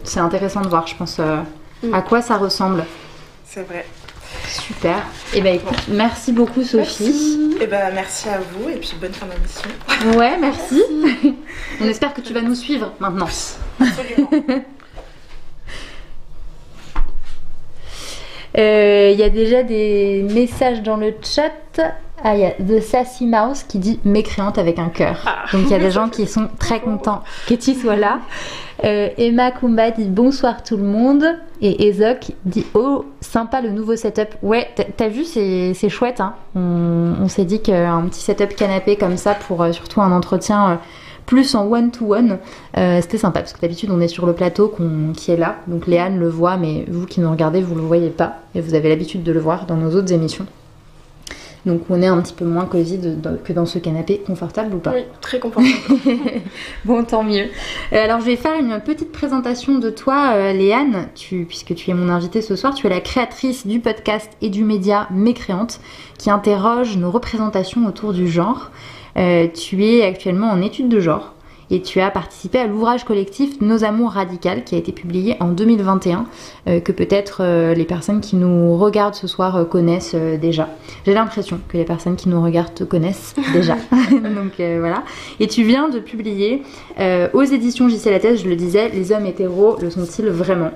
c'est 0.04 0.20
intéressant 0.20 0.62
de 0.62 0.68
voir, 0.68 0.88
je 0.88 0.96
pense, 0.96 1.20
mm. 1.20 1.94
à 1.94 2.02
quoi 2.02 2.24
ça 2.24 2.36
ressemble. 2.36 2.84
C'est 3.46 3.62
vrai. 3.62 3.86
Super. 4.48 4.98
Et 5.34 5.38
eh 5.38 5.42
ben 5.42 5.54
écoute, 5.54 5.78
merci 5.90 6.32
beaucoup 6.32 6.64
Sophie. 6.64 7.58
Et 7.60 7.66
eh 7.66 7.68
ben 7.68 7.94
merci 7.94 8.28
à 8.28 8.40
vous 8.40 8.70
et 8.70 8.78
puis 8.78 8.96
bonne 9.00 9.14
fin 9.14 9.28
d'émission. 9.28 10.18
Ouais, 10.18 10.36
merci. 10.40 10.82
On 11.82 11.86
espère 11.86 12.16
que 12.16 12.22
tu 12.22 12.34
vas 12.34 12.42
nous 12.42 12.56
suivre 12.56 12.92
maintenant. 13.00 13.28
Absolument. 13.80 14.32
Il 18.56 18.62
euh, 18.62 19.12
y 19.12 19.24
a 19.24 19.30
déjà 19.30 19.64
des 19.64 20.26
messages 20.34 20.82
dans 20.82 20.98
le 20.98 21.14
chat. 21.22 21.52
Ah, 22.24 22.36
il 22.36 22.42
y 22.42 22.46
a 22.46 22.52
The 22.52 22.82
Sassy 22.82 23.26
Mouse 23.26 23.64
qui 23.64 23.80
dit 23.80 24.00
mécréante 24.04 24.58
avec 24.58 24.78
un 24.80 24.90
cœur. 24.90 25.24
Ah. 25.26 25.46
Donc 25.54 25.64
il 25.66 25.70
y 25.70 25.74
a 25.74 25.80
des 25.80 25.92
gens 25.92 26.10
qui 26.10 26.28
sont 26.28 26.50
très 26.60 26.82
contents 26.82 27.24
que 27.48 27.54
tu 27.54 27.74
sois 27.74 27.96
là. 27.96 28.20
Euh, 28.84 29.10
Emma 29.18 29.52
Kumba 29.52 29.92
dit 29.92 30.06
bonsoir 30.06 30.64
tout 30.64 30.78
le 30.78 30.84
monde. 30.84 31.26
Et 31.62 31.88
Ezok 31.88 32.32
dit 32.46 32.66
oh, 32.74 33.06
sympa 33.22 33.62
le 33.62 33.70
nouveau 33.70 33.96
setup. 33.96 34.36
Ouais, 34.42 34.68
t'as 34.98 35.08
vu, 35.08 35.24
c'est 35.24 35.90
chouette. 35.90 36.20
Hein. 36.20 36.34
on, 36.56 37.28
s'est 37.28 37.46
dit 37.46 37.62
qu'un 37.62 38.02
petit 38.10 38.22
setup 38.22 38.56
canapé 38.56 38.96
comme 38.96 39.18
ça 39.18 39.36
pour 39.36 39.62
euh, 39.62 39.72
surtout 39.72 40.02
un 40.02 40.12
entretien 40.12 40.80
plus 41.30 41.54
en 41.54 41.72
one-to-one. 41.72 42.40
Euh, 42.76 43.02
c'était 43.02 43.20
sympa 43.20 43.42
parce 43.42 43.54
que 43.54 43.62
d'habitude 43.62 43.92
on 43.92 44.02
est 44.02 44.08
sur 44.08 44.26
le 44.26 44.34
plateau 44.34 44.74
qui 45.16 45.30
est 45.30 45.38
là, 45.38 45.58
donc 45.68 45.86
Léane 45.86 46.18
le 46.18 46.28
voit, 46.28 46.58
mais 46.58 46.86
vous 46.90 47.06
qui 47.06 47.22
nous 47.22 47.30
regardez, 47.30 47.62
vous 47.62 47.76
le 47.76 47.82
voyez 47.82 48.10
pas 48.10 48.40
et 48.56 48.62
vous 48.62 48.74
avez 48.74 48.90
l'habitude 48.90 49.22
de 49.22 49.32
le 49.32 49.40
voir 49.40 49.68
dans 49.68 49.78
nos 49.78 49.96
autres 49.96 50.12
émissions. 50.12 50.48
Donc 51.68 51.82
on 51.92 52.02
est 52.02 52.08
un 52.08 52.20
petit 52.20 52.34
peu 52.34 52.46
moins 52.46 52.66
cosy 52.66 53.00
que 53.44 53.54
dans 53.54 53.68
ce 53.68 53.78
canapé, 53.78 54.24
confortable 54.26 54.74
ou 54.74 54.80
pas? 54.80 54.92
Oui, 54.92 55.04
très 55.22 55.40
confortable. 55.40 55.76
bon, 56.86 57.04
tant 57.04 57.22
mieux. 57.22 57.46
Euh, 57.94 58.04
alors 58.04 58.22
je 58.22 58.26
vais 58.26 58.36
faire 58.36 58.60
une 58.60 58.80
petite 58.80 59.12
présentation 59.12 59.78
de 59.78 59.92
toi, 59.92 60.32
euh, 60.34 60.52
Léane, 60.52 61.10
puisque 61.14 61.76
tu 61.76 61.92
es 61.92 61.94
mon 61.94 62.10
invitée 62.10 62.42
ce 62.42 62.56
soir. 62.56 62.74
Tu 62.74 62.88
es 62.88 62.90
la 62.90 63.02
créatrice 63.02 63.68
du 63.68 63.80
podcast 63.80 64.32
et 64.42 64.50
du 64.50 64.64
média 64.64 65.08
Mécréante, 65.12 65.80
qui 66.18 66.32
interroge 66.32 66.98
nos 66.98 67.12
représentations 67.12 67.86
autour 67.86 68.14
du 68.14 68.28
genre. 68.28 68.72
Euh, 69.20 69.48
tu 69.48 69.84
es 69.86 70.04
actuellement 70.04 70.50
en 70.50 70.62
études 70.62 70.90
de 70.90 71.00
genre 71.00 71.34
et 71.72 71.84
tu 71.84 72.00
as 72.00 72.10
participé 72.10 72.58
à 72.58 72.66
l'ouvrage 72.66 73.04
collectif 73.04 73.62
Nos 73.62 73.84
Amours 73.84 74.14
Radicales 74.14 74.64
qui 74.64 74.74
a 74.74 74.80
été 74.80 74.92
publié 74.92 75.36
en 75.40 75.50
2021, 75.50 76.26
euh, 76.68 76.80
que 76.80 76.92
peut-être 76.92 77.44
euh, 77.44 77.76
les 77.76 77.86
personnes 77.86 78.22
qui 78.22 78.38
nous 78.38 78.76
regardent 78.76 79.14
ce 79.14 79.28
soir 79.28 79.68
connaissent 79.70 80.16
déjà. 80.16 80.68
J'ai 81.06 81.14
l'impression 81.14 81.60
que 81.68 81.78
les 81.78 81.86
personnes 81.86 82.16
qui 82.16 82.28
nous 82.28 82.42
regardent 82.42 82.74
te 82.74 82.84
connaissent 82.84 83.36
déjà. 83.54 83.76
Donc 84.12 84.54
voilà. 84.58 85.04
Et 85.40 85.48
tu 85.48 85.64
viens 85.64 85.90
de 85.90 86.00
publier 86.00 86.64
aux 87.34 87.44
éditions 87.44 87.88
JC 87.88 88.06
Lattès, 88.06 88.38
je 88.38 88.50
le 88.50 88.56
disais, 88.56 88.90
Les 88.90 89.12
hommes 89.12 89.28
hétéros 89.28 89.78
le 89.80 89.92
sont-ils 89.92 90.30
vraiment? 90.30 90.72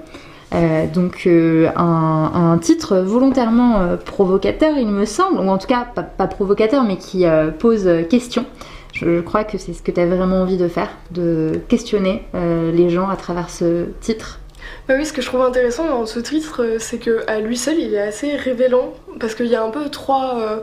Euh, 0.54 0.86
donc 0.88 1.24
euh, 1.26 1.70
un, 1.76 2.58
titre 2.62 2.98
volontairement 2.98 3.82
euh, 3.82 3.98
provocateur, 3.98 4.78
il 4.78 4.88
me 4.88 5.06
semble, 5.06 5.40
ou 5.40 5.50
en 5.50 5.58
tout 5.58 5.68
cas 5.68 5.86
pas, 5.96 6.28
provocateur, 6.28 6.84
mais 6.84 6.98
qui 6.98 7.26
pose 7.60 7.90
question. 8.10 8.46
Je, 8.94 9.22
crois 9.22 9.44
que 9.44 9.58
c'est 9.58 9.74
ce 9.74 9.82
que 9.82 9.92
tu 9.92 10.00
as 10.00 10.06
vraiment 10.06 10.42
envie 10.42 10.58
de 10.58 10.68
faire, 10.68 10.90
de 11.12 11.60
questionner 11.68 12.24
les 12.34 12.90
gens 12.90 13.10
à 13.10 13.16
travers 13.16 13.50
ce 13.50 13.86
titre. 14.02 14.40
Bah 14.88 14.96
oui, 14.98 15.06
ce 15.06 15.12
que 15.12 15.22
je 15.22 15.28
trouve 15.28 15.42
intéressant 15.42 15.88
dans 15.88 16.06
ce 16.06 16.20
titre, 16.20 16.78
c'est 16.80 17.00
que 17.00 17.24
à 17.28 17.40
lui 17.40 17.58
seul, 17.58 17.80
il 17.80 17.94
est 17.94 18.02
assez 18.02 18.36
révélant 18.36 18.94
parce 19.20 19.36
qu'il 19.36 19.48
y 19.48 19.56
a 19.56 19.64
un 19.64 19.70
peu 19.70 19.90
trois 19.90 20.62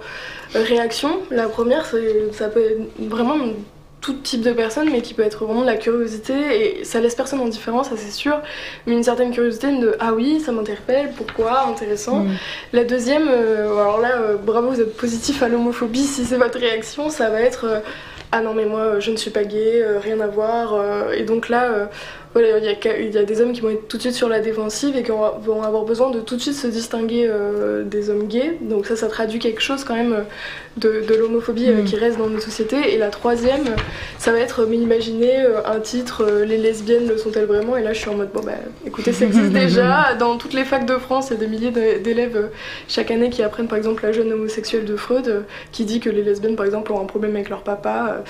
réactions. 0.54 1.18
La 1.30 1.49
première, 1.49 1.87
ça 2.32 2.49
peut 2.49 2.61
être 2.61 3.09
vraiment 3.09 3.37
tout 4.00 4.14
type 4.14 4.40
de 4.40 4.52
personne, 4.52 4.88
mais 4.90 5.02
qui 5.02 5.14
peut 5.14 5.23
être 5.23 5.45
vraiment 5.45 5.61
de 5.61 5.66
la 5.66 5.76
curiosité, 5.76 6.80
et 6.80 6.85
ça 6.85 7.00
laisse 7.00 7.14
personne 7.14 7.40
en 7.40 7.49
différence, 7.49 7.90
ça 7.90 7.97
c'est 7.97 8.11
sûr, 8.11 8.40
mais 8.87 8.95
une 8.95 9.02
certaine 9.02 9.30
curiosité 9.30 9.78
de 9.78 9.95
ah 10.00 10.14
oui, 10.14 10.40
ça 10.40 10.52
m'interpelle, 10.52 11.12
pourquoi, 11.16 11.66
intéressant. 11.69 12.21
Mm. 12.21 12.30
La 12.73 12.85
deuxième, 12.85 13.28
euh, 13.28 13.78
alors 13.78 14.00
là, 14.00 14.16
euh, 14.16 14.37
bravo, 14.37 14.71
vous 14.71 14.80
êtes 14.80 14.97
positif 14.97 15.42
à 15.42 15.49
l'homophobie, 15.49 16.04
si 16.04 16.25
c'est 16.25 16.37
votre 16.37 16.59
réaction, 16.59 17.11
ça 17.11 17.28
va 17.28 17.42
être 17.42 17.64
euh, 17.66 17.80
ah 18.33 18.40
non, 18.40 18.54
mais 18.54 18.64
moi 18.64 19.00
je 19.00 19.11
ne 19.11 19.16
suis 19.16 19.33
pas 19.33 19.42
gay, 19.42 19.85
rien 20.00 20.21
à 20.21 20.28
voir, 20.28 20.78
et 21.12 21.25
donc 21.25 21.49
là, 21.49 21.90
voilà, 22.33 22.59
il 22.59 22.65
y, 22.65 23.19
a, 23.19 23.25
des 23.25 23.41
hommes 23.41 23.53
qui 23.53 23.61
vont 23.61 23.71
être 23.71 23.89
tout 23.89 23.97
de 23.97 24.03
suite 24.03 24.15
sur 24.15 24.29
la 24.29 24.39
défensive 24.39 24.97
et 24.97 25.03
qui 25.03 25.11
vont 25.11 25.63
avoir 25.65 25.83
besoin 25.83 26.11
de 26.11 26.21
tout 26.21 26.37
de 26.37 26.41
suite 26.41 26.55
se 26.55 26.69
distinguer 26.69 27.27
euh, 27.29 27.83
des 27.83 28.09
hommes 28.09 28.29
gays. 28.29 28.57
Donc 28.61 28.87
ça, 28.87 28.95
ça 28.95 29.09
traduit 29.09 29.41
quelque 29.41 29.61
chose 29.61 29.83
quand 29.83 29.97
même 29.97 30.25
de, 30.77 31.03
l'homophobie 31.19 31.69
euh, 31.69 31.83
mm. 31.83 31.85
qui 31.87 31.97
reste 31.97 32.19
dans 32.19 32.29
nos 32.29 32.39
sociétés. 32.39 32.95
Et 32.95 32.99
la 32.99 33.09
troisième, 33.09 33.65
ça 34.19 34.31
va 34.31 34.39
être 34.39 34.65
m'imaginer 34.65 35.41
euh, 35.41 35.61
un 35.65 35.81
titre 35.81 36.25
Les 36.47 36.57
lesbiennes 36.57 37.09
le 37.09 37.19
sont-elles 37.19 37.47
vraiment? 37.47 37.77
Et 37.77 37.83
là, 37.83 37.93
je 37.93 37.99
suis 37.99 38.11
en 38.11 38.15
mode 38.15 38.31
bon 38.33 38.43
bah 38.45 38.53
écoutez, 38.87 39.13
ça 39.13 39.25
existe 39.25 39.51
déjà. 39.53 40.15
Dans 40.15 40.37
toutes 40.37 40.55
les 40.55 40.65
facs 40.65 40.87
de 40.87 40.99
France, 40.99 41.31
il 41.31 41.35
y 41.35 41.37
a 41.37 41.41
des 41.41 41.49
milliers 41.49 41.73
d'élèves 41.99 42.49
chaque 42.87 43.11
année 43.11 43.31
qui 43.31 43.43
apprennent 43.43 43.67
par 43.67 43.79
exemple 43.79 44.05
la 44.05 44.13
jeune 44.13 44.33
homosexuelle 44.33 44.85
de 44.85 44.95
Freud 44.95 45.47
qui 45.73 45.85
dit 45.85 45.99
que 45.99 46.11
les 46.11 46.23
lesbiennes 46.23 46.55
par 46.55 46.67
exemple 46.67 46.93
ont 46.93 47.01
un 47.01 47.07
problème 47.07 47.35
avec 47.35 47.49
leur 47.49 47.63
papa. 47.63 48.23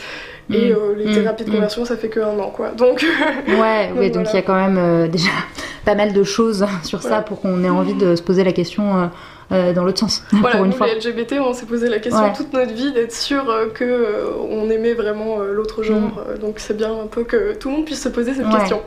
Et 0.52 0.71
mm. 0.71 0.76
euh, 0.76 0.95
les 0.97 1.07
mm. 1.07 1.14
thérapies 1.14 1.45
de 1.45 1.50
mm. 1.50 1.54
conversion, 1.54 1.85
ça 1.85 1.97
fait 1.97 2.09
que 2.09 2.21
un 2.21 2.38
an, 2.38 2.50
quoi. 2.50 2.71
Donc. 2.71 3.04
ouais, 3.49 3.92
ouais 3.99 4.11
donc 4.11 4.28
il 4.33 4.37
y 4.37 4.38
a 4.38 4.42
quand 4.42 4.54
même 4.54 4.78
euh, 4.78 5.09
déjà 5.09 5.30
pas 5.85 5.95
mal 5.95 6.12
de 6.12 6.23
choses 6.23 6.66
sur 6.83 7.02
ça 7.02 7.21
pour 7.21 7.40
qu'on 7.40 7.64
ait 7.64 7.71
envie 7.71 7.95
de 7.95 8.16
se 8.16 8.23
poser 8.23 8.45
la 8.45 8.52
question. 8.52 9.11
Euh, 9.52 9.73
dans 9.73 9.83
l'autre 9.83 9.99
sens. 9.99 10.23
Voilà, 10.30 10.59
pour 10.59 10.64
une 10.64 10.71
nous, 10.71 10.76
fois. 10.76 10.87
les 10.87 10.95
LGBT, 10.95 11.40
on 11.40 11.52
s'est 11.52 11.66
posé 11.66 11.88
la 11.88 11.99
question 11.99 12.33
toute 12.33 12.52
notre 12.52 12.73
vie 12.73 12.92
d'être 12.92 13.12
sûr 13.12 13.52
que 13.75 14.30
on 14.49 14.71
aimait 14.71 14.95
vraiment 14.95 15.38
l'autre 15.38 15.83
genre. 15.83 16.23
Donc 16.40 16.61
c'est 16.61 16.76
bien 16.76 16.92
un 16.92 17.09
peu 17.09 17.25
que 17.25 17.57
tout 17.57 17.69
le 17.69 17.75
monde 17.75 17.85
puisse 17.85 18.00
se 18.00 18.11
poser 18.11 18.33
cette 18.33 18.49
question. 18.49 18.80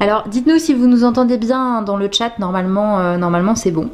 Alors, 0.00 0.24
dites-nous 0.28 0.58
si 0.58 0.74
vous 0.74 0.86
nous 0.86 1.04
entendez 1.04 1.36
bien 1.36 1.82
dans 1.82 1.96
le 1.96 2.08
chat. 2.10 2.38
Normalement, 2.38 2.98
euh, 2.98 3.16
normalement 3.16 3.54
c'est 3.54 3.70
bon. 3.70 3.90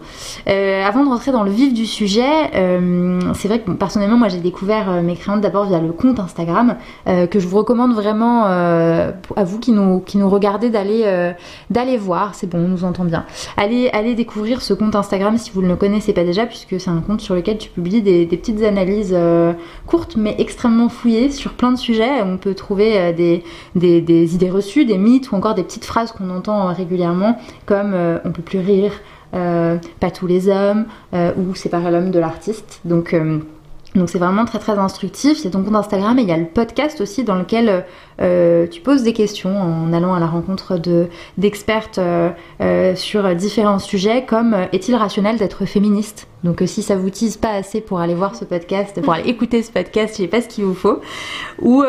Euh, 0.48 0.84
avant 0.84 1.04
de 1.04 1.08
rentrer 1.08 1.32
dans 1.32 1.42
le 1.42 1.50
vif 1.50 1.74
du 1.74 1.86
sujet, 1.86 2.50
euh, 2.54 3.20
c'est 3.34 3.48
vrai 3.48 3.60
que 3.60 3.70
personnellement, 3.72 4.16
moi, 4.16 4.28
j'ai 4.28 4.38
découvert 4.38 5.02
mes 5.02 5.14
créantes 5.14 5.40
d'abord 5.40 5.66
via 5.66 5.78
le 5.80 5.92
compte 5.92 6.18
Instagram 6.20 6.76
que 7.06 7.40
je 7.40 7.46
vous 7.46 7.58
recommande 7.58 7.94
vraiment 7.94 8.44
à 8.44 9.44
vous 9.44 9.58
qui 9.58 9.72
nous 9.72 10.00
qui 10.00 10.18
nous 10.18 10.28
regardez 10.28 10.70
d'aller 10.70 11.32
d'aller 11.70 11.96
voir. 11.96 12.34
C'est 12.34 12.48
bon, 12.48 12.58
on 12.58 12.68
nous 12.68 12.84
entend 12.84 13.04
bien. 13.04 13.24
Allez 13.56 13.90
allez 13.92 14.14
découvrir 14.14 14.62
ce 14.62 14.74
compte 14.74 14.94
Instagram 14.94 15.36
si 15.38 15.50
vous 15.50 15.62
ne 15.62 15.68
le 15.68 15.76
connaissez 15.76 16.12
pas 16.12 16.24
déjà, 16.24 16.46
puisque 16.46 16.80
c'est 16.80 16.90
un 16.90 17.00
compte 17.00 17.20
sur 17.20 17.34
lequel 17.34 17.58
tu 17.58 17.68
publies 17.68 18.02
des, 18.02 18.26
petites 18.26 18.62
analyses 18.62 19.16
courtes 19.86 20.16
mais 20.16 20.36
extrêmement 20.38 20.88
fouillées 20.88 21.30
sur 21.30 21.52
plein 21.52 21.72
de 21.72 21.78
sujets. 21.78 22.22
On 22.22 22.36
peut 22.36 22.54
trouver 22.54 23.12
des, 23.12 23.42
des, 23.74 24.00
des 24.00 24.34
idées 24.34 24.50
reçues, 24.50 24.84
des 24.84 24.98
mythes 24.98 25.32
ou 25.32 25.36
encore 25.36 25.54
des 25.54 25.64
petites 25.64 25.84
phrases 25.90 26.12
qu'on 26.12 26.30
entend 26.30 26.72
régulièrement, 26.72 27.36
comme 27.66 27.92
euh, 27.94 28.18
on 28.24 28.30
peut 28.30 28.42
plus 28.42 28.60
rire, 28.60 28.92
euh, 29.34 29.76
pas 29.98 30.12
tous 30.12 30.28
les 30.28 30.48
hommes, 30.48 30.86
euh, 31.14 31.32
ou 31.36 31.54
séparer 31.56 31.90
l'homme 31.90 32.12
de 32.12 32.18
l'artiste. 32.20 32.80
Donc 32.84 33.14
donc 33.96 34.08
c'est 34.08 34.20
vraiment 34.20 34.44
très 34.44 34.60
très 34.60 34.78
instructif, 34.78 35.38
c'est 35.38 35.50
ton 35.50 35.64
compte 35.64 35.74
Instagram 35.74 36.16
et 36.20 36.22
il 36.22 36.28
y 36.28 36.32
a 36.32 36.36
le 36.36 36.46
podcast 36.46 37.00
aussi 37.00 37.24
dans 37.24 37.34
lequel 37.34 37.84
euh, 38.20 38.66
tu 38.66 38.80
poses 38.80 39.02
des 39.02 39.12
questions 39.12 39.56
en 39.56 39.92
allant 39.92 40.14
à 40.14 40.20
la 40.20 40.26
rencontre 40.26 40.76
de, 40.76 41.06
d'expertes 41.38 41.98
euh, 41.98 42.30
euh, 42.60 42.94
sur 42.94 43.34
différents 43.34 43.78
sujets 43.78 44.24
comme 44.26 44.54
est-il 44.72 44.94
rationnel 44.94 45.38
d'être 45.38 45.64
féministe? 45.64 46.26
Donc 46.42 46.62
si 46.64 46.82
ça 46.82 46.96
vous 46.96 47.10
tease 47.10 47.36
pas 47.36 47.50
assez 47.50 47.82
pour 47.82 48.00
aller 48.00 48.14
voir 48.14 48.34
ce 48.34 48.46
podcast, 48.46 49.00
pour 49.02 49.12
aller 49.12 49.28
écouter 49.28 49.62
ce 49.62 49.70
podcast, 49.70 50.14
je 50.16 50.22
sais 50.22 50.28
pas 50.28 50.40
ce 50.40 50.48
qu'il 50.48 50.64
vous 50.64 50.74
faut, 50.74 51.00
ou, 51.60 51.84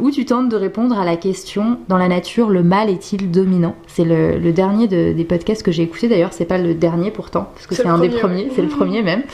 ou 0.00 0.10
tu 0.12 0.24
tentes 0.24 0.48
de 0.48 0.54
répondre 0.54 0.96
à 0.96 1.04
la 1.04 1.16
question 1.16 1.78
dans 1.88 1.98
la 1.98 2.06
nature, 2.06 2.50
le 2.50 2.62
mal 2.62 2.88
est-il 2.88 3.32
dominant? 3.32 3.74
C'est 3.88 4.04
le, 4.04 4.52
dernier 4.52 4.86
des 4.86 5.24
podcasts 5.24 5.64
que 5.64 5.72
j'ai 5.72 5.82
écouté 5.82 6.06
d'ailleurs, 6.06 6.32
c'est 6.32 6.44
pas 6.44 6.58
le 6.58 6.74
dernier 6.74 7.10
pourtant, 7.10 7.50
parce 7.52 7.66
que 7.66 7.74
c'est, 7.74 7.86
un 7.86 7.98
des 7.98 8.10
premiers, 8.10 8.48
c'est 8.54 8.62
le 8.62 8.68
premier 8.68 9.02
même, 9.02 9.24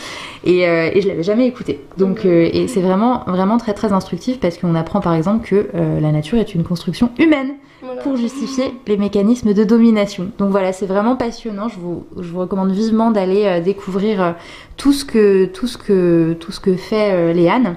et, 0.45 0.61
et 0.63 1.01
je 1.03 1.09
l'avais 1.09 1.23
jamais 1.23 1.47
écouté. 1.47 1.81
Donc 1.99 2.25
et 2.25 2.67
c'est 2.67 2.81
vraiment 2.81 3.25
vraiment 3.27 3.59
très 3.59 3.75
très 3.75 3.93
instructif 3.93 4.41
parce 4.41 4.57
qu'on 4.57 4.75
apprend 4.75 5.01
par 5.01 5.13
exemple 5.13 5.47
que 5.47 5.69
la 5.75 6.13
nature 6.13 6.26
est 6.35 6.55
une 6.55 6.65
construction 6.65 7.13
humaine 7.19 7.55
pour 8.03 8.17
justifier 8.17 8.75
les 8.87 8.97
mécanismes 8.97 9.53
de 9.53 9.65
domination. 9.65 10.31
Donc 10.39 10.51
voilà, 10.51 10.73
c'est 10.73 10.87
vraiment 10.87 11.17
passionnant. 11.17 11.69
Je 11.69 11.79
vous, 11.79 12.05
recommande 12.39 12.73
vivement 12.73 13.11
d'aller 13.11 13.45
euh, 13.45 13.61
découvrir 13.61 14.23
euh, 14.23 14.33
tout 14.77 14.93
ce 14.93 15.05
que 15.05 15.47
tout 15.47 15.67
ce 15.67 15.79
que 15.79 16.37
tout 16.41 16.53
ce 16.53 16.61
que 16.61 16.75
fait 16.75 17.13
euh, 17.13 17.33
Léane. 17.33 17.77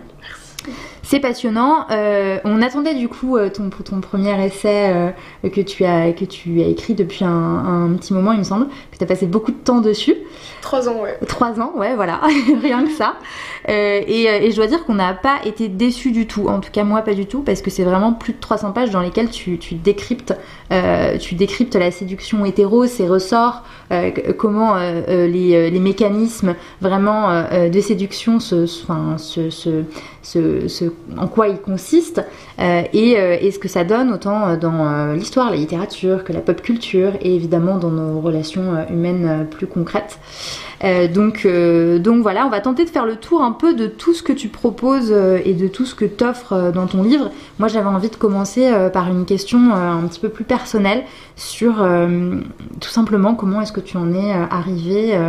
C'est 1.09 1.19
passionnant. 1.19 1.87
on 1.89 2.61
attendait 2.61 2.93
du 2.93 3.07
coup 3.09 3.37
ton, 3.53 3.69
ton 3.69 3.99
premier 3.99 4.45
essai 4.45 5.13
que, 5.43 5.61
tu 5.61 5.83
as, 5.83 6.11
que 6.13 6.25
tu 6.25 6.61
as 6.61 6.67
écrit 6.67 6.93
depuis 6.93 7.25
un, 7.25 7.29
un 7.29 7.93
petit 7.95 8.13
moment, 8.13 8.31
il 8.31 8.39
me 8.39 8.43
semble, 8.43 8.67
que 8.91 8.97
tu 8.97 9.03
as 9.03 9.07
passé 9.07 9.25
beaucoup 9.25 9.51
de 9.51 9.57
temps 9.57 9.81
dessus. 9.81 10.15
Trois 10.61 10.89
ans, 10.89 11.01
ouais. 11.01 11.17
Trois 11.27 11.59
ans, 11.59 11.73
ouais, 11.75 11.95
voilà, 11.95 12.21
rien 12.61 12.83
que 12.83 12.91
ça. 12.91 13.15
Euh, 13.69 14.01
et, 14.05 14.29
euh, 14.29 14.39
et, 14.41 14.51
je 14.51 14.55
dois 14.55 14.67
dire 14.67 14.85
qu'on 14.85 14.95
n'a 14.95 15.13
pas 15.13 15.39
été 15.45 15.67
déçus 15.67 16.11
du 16.11 16.27
tout, 16.27 16.47
en 16.47 16.59
tout 16.59 16.71
cas 16.71 16.83
moi 16.83 17.01
pas 17.01 17.13
du 17.13 17.25
tout, 17.25 17.41
parce 17.41 17.61
que 17.61 17.69
c'est 17.69 17.83
vraiment 17.83 18.13
plus 18.13 18.33
de 18.33 18.39
300 18.39 18.71
pages 18.71 18.91
dans 18.91 19.01
lesquelles 19.01 19.29
tu, 19.29 19.57
tu 19.57 19.75
décryptes, 19.75 20.33
euh, 20.71 21.17
tu 21.17 21.35
décryptes 21.35 21.75
la 21.75 21.91
séduction 21.91 22.45
hétéro, 22.45 22.85
ses 22.85 23.07
ressorts, 23.07 23.63
euh, 23.91 24.11
comment 24.37 24.75
euh, 24.75 25.01
euh, 25.07 25.27
les, 25.27 25.71
les, 25.71 25.79
mécanismes 25.79 26.55
vraiment 26.79 27.43
de 27.51 27.81
séduction, 27.81 28.39
se, 28.39 28.65
enfin, 28.83 29.17
se, 29.17 29.49
se, 29.49 29.83
en 31.17 31.27
quoi 31.27 31.47
ils 31.47 31.59
consistent, 31.59 32.23
et, 32.59 33.11
et, 33.11 33.51
ce 33.51 33.59
que 33.59 33.67
ça 33.67 33.83
donne 33.83 34.11
autant 34.11 34.57
dans 34.57 35.13
l'histoire, 35.13 35.49
la 35.49 35.57
littérature, 35.57 36.23
que 36.23 36.33
la 36.33 36.41
pop 36.41 36.61
culture, 36.61 37.13
et 37.21 37.35
évidemment 37.35 37.77
dans 37.77 37.91
nos 37.91 38.19
relations 38.19 38.85
humaines 38.89 39.47
plus 39.49 39.67
concrètes. 39.67 40.19
Euh, 40.83 41.07
donc, 41.07 41.41
euh, 41.45 41.99
donc 41.99 42.21
voilà, 42.21 42.45
on 42.45 42.49
va 42.49 42.61
tenter 42.61 42.85
de 42.85 42.89
faire 42.89 43.05
le 43.05 43.17
tour 43.17 43.41
un 43.41 43.51
peu 43.51 43.73
de 43.73 43.87
tout 43.87 44.13
ce 44.13 44.23
que 44.23 44.33
tu 44.33 44.47
proposes 44.47 45.11
euh, 45.11 45.39
et 45.43 45.53
de 45.53 45.67
tout 45.67 45.85
ce 45.85 45.95
que 45.95 46.05
tu 46.05 46.23
offres 46.23 46.71
dans 46.73 46.87
ton 46.87 47.03
livre. 47.03 47.31
Moi 47.57 47.67
j'avais 47.67 47.87
envie 47.87 48.09
de 48.09 48.15
commencer 48.15 48.71
par 48.93 49.09
une 49.09 49.25
question 49.25 49.73
un 49.73 50.07
petit 50.07 50.19
peu 50.19 50.29
plus 50.29 50.43
personnelle 50.43 51.03
sur 51.35 51.85
tout 52.79 52.89
simplement 52.89 53.35
comment 53.35 53.61
est-ce 53.61 53.71
que 53.71 53.79
tu 53.79 53.97
en 53.97 54.13
es 54.13 54.31
arrivé 54.49 55.19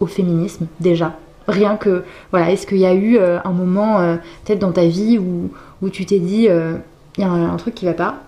au 0.00 0.06
féminisme 0.06 0.66
déjà 0.80 1.16
Rien 1.48 1.76
que, 1.76 2.04
voilà, 2.30 2.50
est-ce 2.50 2.66
qu'il 2.66 2.78
y 2.78 2.86
a 2.86 2.94
eu 2.94 3.18
un 3.18 3.52
moment 3.52 4.18
peut-être 4.44 4.58
dans 4.58 4.72
ta 4.72 4.86
vie 4.86 5.18
où, 5.18 5.50
où 5.82 5.88
tu 5.88 6.04
t'es 6.04 6.18
dit, 6.18 6.46
il 6.46 7.20
y 7.20 7.24
a 7.24 7.30
un, 7.30 7.56
truc 7.56 7.74
qui 7.74 7.86
va 7.86 7.94
pas, 7.94 8.22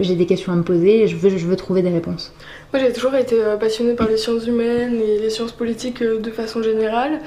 j'ai 0.00 0.16
des 0.16 0.24
questions 0.24 0.52
à 0.52 0.56
me 0.56 0.62
poser 0.62 1.06
je 1.08 1.16
veux, 1.16 1.28
je 1.28 1.46
veux 1.46 1.56
trouver 1.56 1.82
des 1.82 1.90
réponses? 1.90 2.32
Moi 2.72 2.82
j'ai 2.82 2.92
toujours 2.92 3.14
été 3.14 3.42
euh, 3.42 3.56
passionnée 3.56 3.94
par 3.94 4.08
les 4.08 4.18
sciences 4.18 4.46
humaines 4.46 5.00
et 5.00 5.18
les 5.18 5.30
sciences 5.30 5.52
politiques 5.52 6.02
euh, 6.02 6.18
de 6.18 6.30
façon 6.30 6.62
générale. 6.62 7.20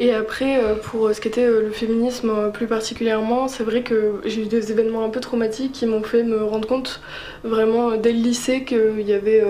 Et 0.00 0.14
après, 0.14 0.58
euh, 0.58 0.74
pour 0.74 1.12
ce 1.12 1.20
qu'était 1.20 1.46
le 1.46 1.70
féminisme 1.70 2.50
plus 2.52 2.66
particulièrement, 2.66 3.46
c'est 3.46 3.62
vrai 3.62 3.82
que 3.82 4.14
j'ai 4.24 4.42
eu 4.42 4.46
des 4.46 4.72
événements 4.72 5.04
un 5.04 5.10
peu 5.10 5.20
traumatiques 5.20 5.72
qui 5.72 5.84
m'ont 5.84 6.02
fait 6.02 6.22
me 6.22 6.42
rendre 6.44 6.66
compte 6.66 7.02
vraiment 7.44 7.96
dès 7.96 8.12
le 8.12 8.18
lycée 8.18 8.64
qu'il 8.64 9.02
y 9.02 9.12
avait 9.12 9.42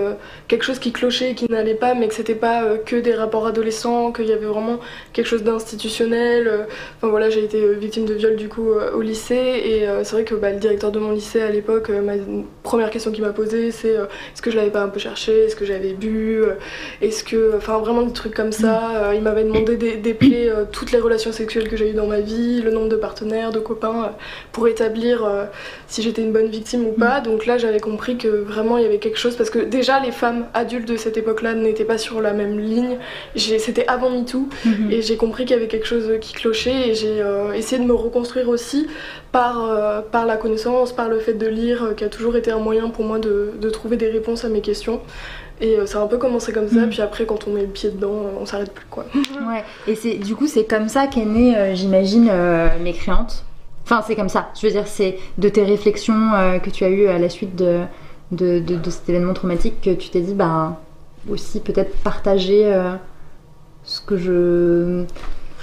quelque 0.47 0.63
chose 0.63 0.79
qui 0.79 0.91
clochait 0.91 1.31
et 1.31 1.35
qui 1.35 1.49
n'allait 1.49 1.73
pas, 1.73 1.95
mais 1.95 2.07
que 2.07 2.13
c'était 2.13 2.35
pas 2.35 2.77
que 2.85 2.95
des 2.95 3.15
rapports 3.15 3.47
adolescents, 3.47 4.11
qu'il 4.11 4.25
y 4.25 4.33
avait 4.33 4.45
vraiment 4.45 4.79
quelque 5.13 5.25
chose 5.25 5.43
d'institutionnel. 5.43 6.67
Enfin 6.97 7.07
voilà, 7.07 7.29
j'ai 7.29 7.43
été 7.43 7.73
victime 7.73 8.05
de 8.05 8.13
viol 8.13 8.35
du 8.35 8.49
coup 8.49 8.69
au 8.71 9.01
lycée 9.01 9.35
et 9.35 9.87
c'est 10.03 10.11
vrai 10.11 10.23
que 10.25 10.35
bah, 10.35 10.51
le 10.51 10.59
directeur 10.59 10.91
de 10.91 10.99
mon 10.99 11.11
lycée 11.11 11.41
à 11.41 11.49
l'époque, 11.49 11.89
ma 11.89 12.13
première 12.63 12.91
question 12.91 13.11
qu'il 13.11 13.23
m'a 13.23 13.33
posée 13.33 13.71
c'est 13.71 13.93
est-ce 13.93 14.41
que 14.41 14.51
je 14.51 14.57
l'avais 14.57 14.71
pas 14.71 14.81
un 14.81 14.89
peu 14.89 14.99
cherché 14.99 15.36
est-ce 15.45 15.55
que 15.55 15.65
j'avais 15.65 15.93
bu, 15.93 16.41
euh, 16.41 16.53
est-ce 17.01 17.23
que. 17.23 17.53
Enfin, 17.55 17.77
vraiment 17.79 18.01
des 18.01 18.13
trucs 18.13 18.33
comme 18.33 18.51
ça. 18.51 18.91
Euh, 18.95 19.13
il 19.15 19.21
m'avait 19.21 19.43
demandé 19.43 19.75
d'épeler 19.75 20.49
euh, 20.49 20.65
toutes 20.71 20.91
les 20.91 20.99
relations 20.99 21.31
sexuelles 21.31 21.69
que 21.69 21.77
j'ai 21.77 21.91
eues 21.91 21.93
dans 21.93 22.07
ma 22.07 22.19
vie, 22.19 22.61
le 22.61 22.71
nombre 22.71 22.89
de 22.89 22.95
partenaires, 22.95 23.51
de 23.51 23.59
copains, 23.59 24.13
pour 24.51 24.67
établir 24.67 25.29
si 25.87 26.01
j'étais 26.01 26.21
une 26.21 26.31
bonne 26.31 26.47
victime 26.47 26.85
ou 26.85 26.91
pas. 26.91 27.19
Donc 27.19 27.45
là, 27.45 27.57
j'avais 27.57 27.79
compris 27.79 28.17
que 28.17 28.27
vraiment 28.27 28.77
il 28.77 28.83
y 28.83 28.87
avait 28.87 28.99
quelque 28.99 29.19
chose, 29.19 29.35
parce 29.35 29.49
que 29.49 29.59
déjà, 29.59 29.99
les 29.99 30.11
femmes 30.11 30.47
adultes 30.53 30.87
de 30.87 30.97
cette 30.97 31.17
époque-là 31.17 31.53
n'étaient 31.53 31.85
pas 31.85 31.97
sur 31.97 32.21
la 32.21 32.33
même 32.33 32.59
ligne. 32.59 32.97
C'était 33.35 33.87
avant 33.87 34.09
MeToo, 34.09 34.47
mm-hmm. 34.65 34.91
et 34.91 35.01
j'ai 35.01 35.17
compris 35.17 35.45
qu'il 35.45 35.55
y 35.55 35.59
avait 35.59 35.67
quelque 35.67 35.87
chose 35.87 36.11
qui 36.21 36.33
clochait, 36.33 36.89
et 36.89 36.95
j'ai 36.95 37.23
essayé 37.55 37.81
de 37.81 37.87
me 37.87 37.93
reconstruire 37.93 38.49
aussi 38.49 38.87
par, 39.37 40.03
par 40.11 40.25
la 40.25 40.37
connaissance, 40.37 40.91
par 40.93 41.09
le 41.09 41.19
fait 41.19 41.33
de 41.33 41.47
lire, 41.47 41.93
qui 41.95 42.03
a 42.03 42.09
toujours 42.09 42.35
été 42.35 42.49
un 42.51 42.59
moyen 42.59 42.89
pour 42.89 43.05
moi 43.05 43.19
de, 43.19 43.53
de 43.61 43.69
trouver 43.69 43.95
des 43.95 44.09
réponses 44.09 44.45
à 44.45 44.49
mes 44.49 44.61
questions. 44.61 45.01
Et 45.59 45.77
euh, 45.79 45.85
ça 45.85 45.99
a 45.99 46.03
un 46.03 46.07
peu 46.07 46.17
commencé 46.17 46.53
comme 46.53 46.67
ça, 46.67 46.85
mm. 46.85 46.89
puis 46.89 47.01
après 47.01 47.25
quand 47.25 47.47
on 47.47 47.51
met 47.51 47.61
le 47.61 47.67
pied 47.67 47.89
dedans, 47.89 48.13
on 48.39 48.45
s'arrête 48.45 48.71
plus 48.71 48.85
quoi. 48.89 49.05
ouais, 49.15 49.63
et 49.87 49.95
c'est 49.95 50.15
du 50.15 50.35
coup 50.35 50.47
c'est 50.47 50.65
comme 50.65 50.87
ça 50.87 51.07
qu'est 51.07 51.25
née, 51.25 51.57
euh, 51.57 51.73
j'imagine, 51.73 52.29
euh, 52.31 52.67
Mécréante. 52.79 53.43
Enfin 53.83 54.03
c'est 54.05 54.15
comme 54.15 54.29
ça, 54.29 54.49
je 54.59 54.67
veux 54.67 54.71
dire 54.71 54.87
c'est 54.87 55.17
de 55.37 55.49
tes 55.49 55.63
réflexions 55.63 56.31
que 56.61 56.69
tu 56.69 56.83
as 56.83 56.89
eues 56.89 57.07
à 57.07 57.17
la 57.17 57.29
suite 57.29 57.55
de, 57.55 57.83
de, 58.31 58.59
de, 58.59 58.89
cet 58.89 59.07
événement 59.07 59.33
traumatique 59.33 59.79
que 59.81 59.91
tu 59.91 60.09
t'es 60.09 60.19
dit, 60.19 60.33
bah 60.33 60.81
aussi 61.29 61.61
peut-être 61.61 61.95
partager 62.03 62.69
ce 63.83 64.01
que 64.01 64.17
je 64.17 65.05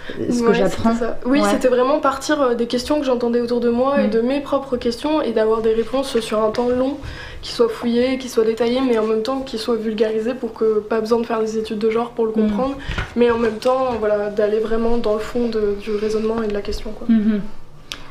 ce 0.08 0.42
que 0.42 0.52
j'apprends. 0.52 0.94
Oui, 1.24 1.40
c'était 1.50 1.68
vraiment 1.68 2.00
partir 2.00 2.54
des 2.56 2.66
questions 2.66 2.98
que 3.00 3.06
j'entendais 3.06 3.40
autour 3.40 3.60
de 3.60 3.70
moi 3.70 4.00
et 4.00 4.06
mm. 4.06 4.10
de 4.10 4.20
mes 4.20 4.40
propres 4.40 4.76
questions 4.76 5.22
et 5.22 5.32
d'avoir 5.32 5.62
des 5.62 5.72
réponses 5.72 6.18
sur 6.20 6.42
un 6.42 6.50
temps 6.50 6.68
long 6.68 6.98
qui 7.42 7.52
soit 7.52 7.68
fouillé, 7.68 8.18
qui 8.18 8.28
soit 8.28 8.44
détaillé, 8.44 8.80
mais 8.80 8.98
en 8.98 9.04
même 9.04 9.22
temps 9.22 9.40
qui 9.40 9.58
soit 9.58 9.76
vulgarisé 9.76 10.34
pour 10.34 10.54
que 10.54 10.80
pas 10.80 11.00
besoin 11.00 11.20
de 11.20 11.26
faire 11.26 11.40
des 11.40 11.58
études 11.58 11.78
de 11.78 11.90
genre 11.90 12.10
pour 12.10 12.26
le 12.26 12.32
mm. 12.32 12.34
comprendre, 12.34 12.76
mais 13.16 13.30
en 13.30 13.38
même 13.38 13.58
temps 13.58 13.92
voilà, 13.98 14.30
d'aller 14.30 14.60
vraiment 14.60 14.96
dans 14.96 15.14
le 15.14 15.20
fond 15.20 15.48
du 15.48 15.94
raisonnement 15.96 16.42
et 16.42 16.48
de 16.48 16.54
la 16.54 16.62
question. 16.62 16.90
Quoi. 16.92 17.06
Mm-hmm. 17.08 17.40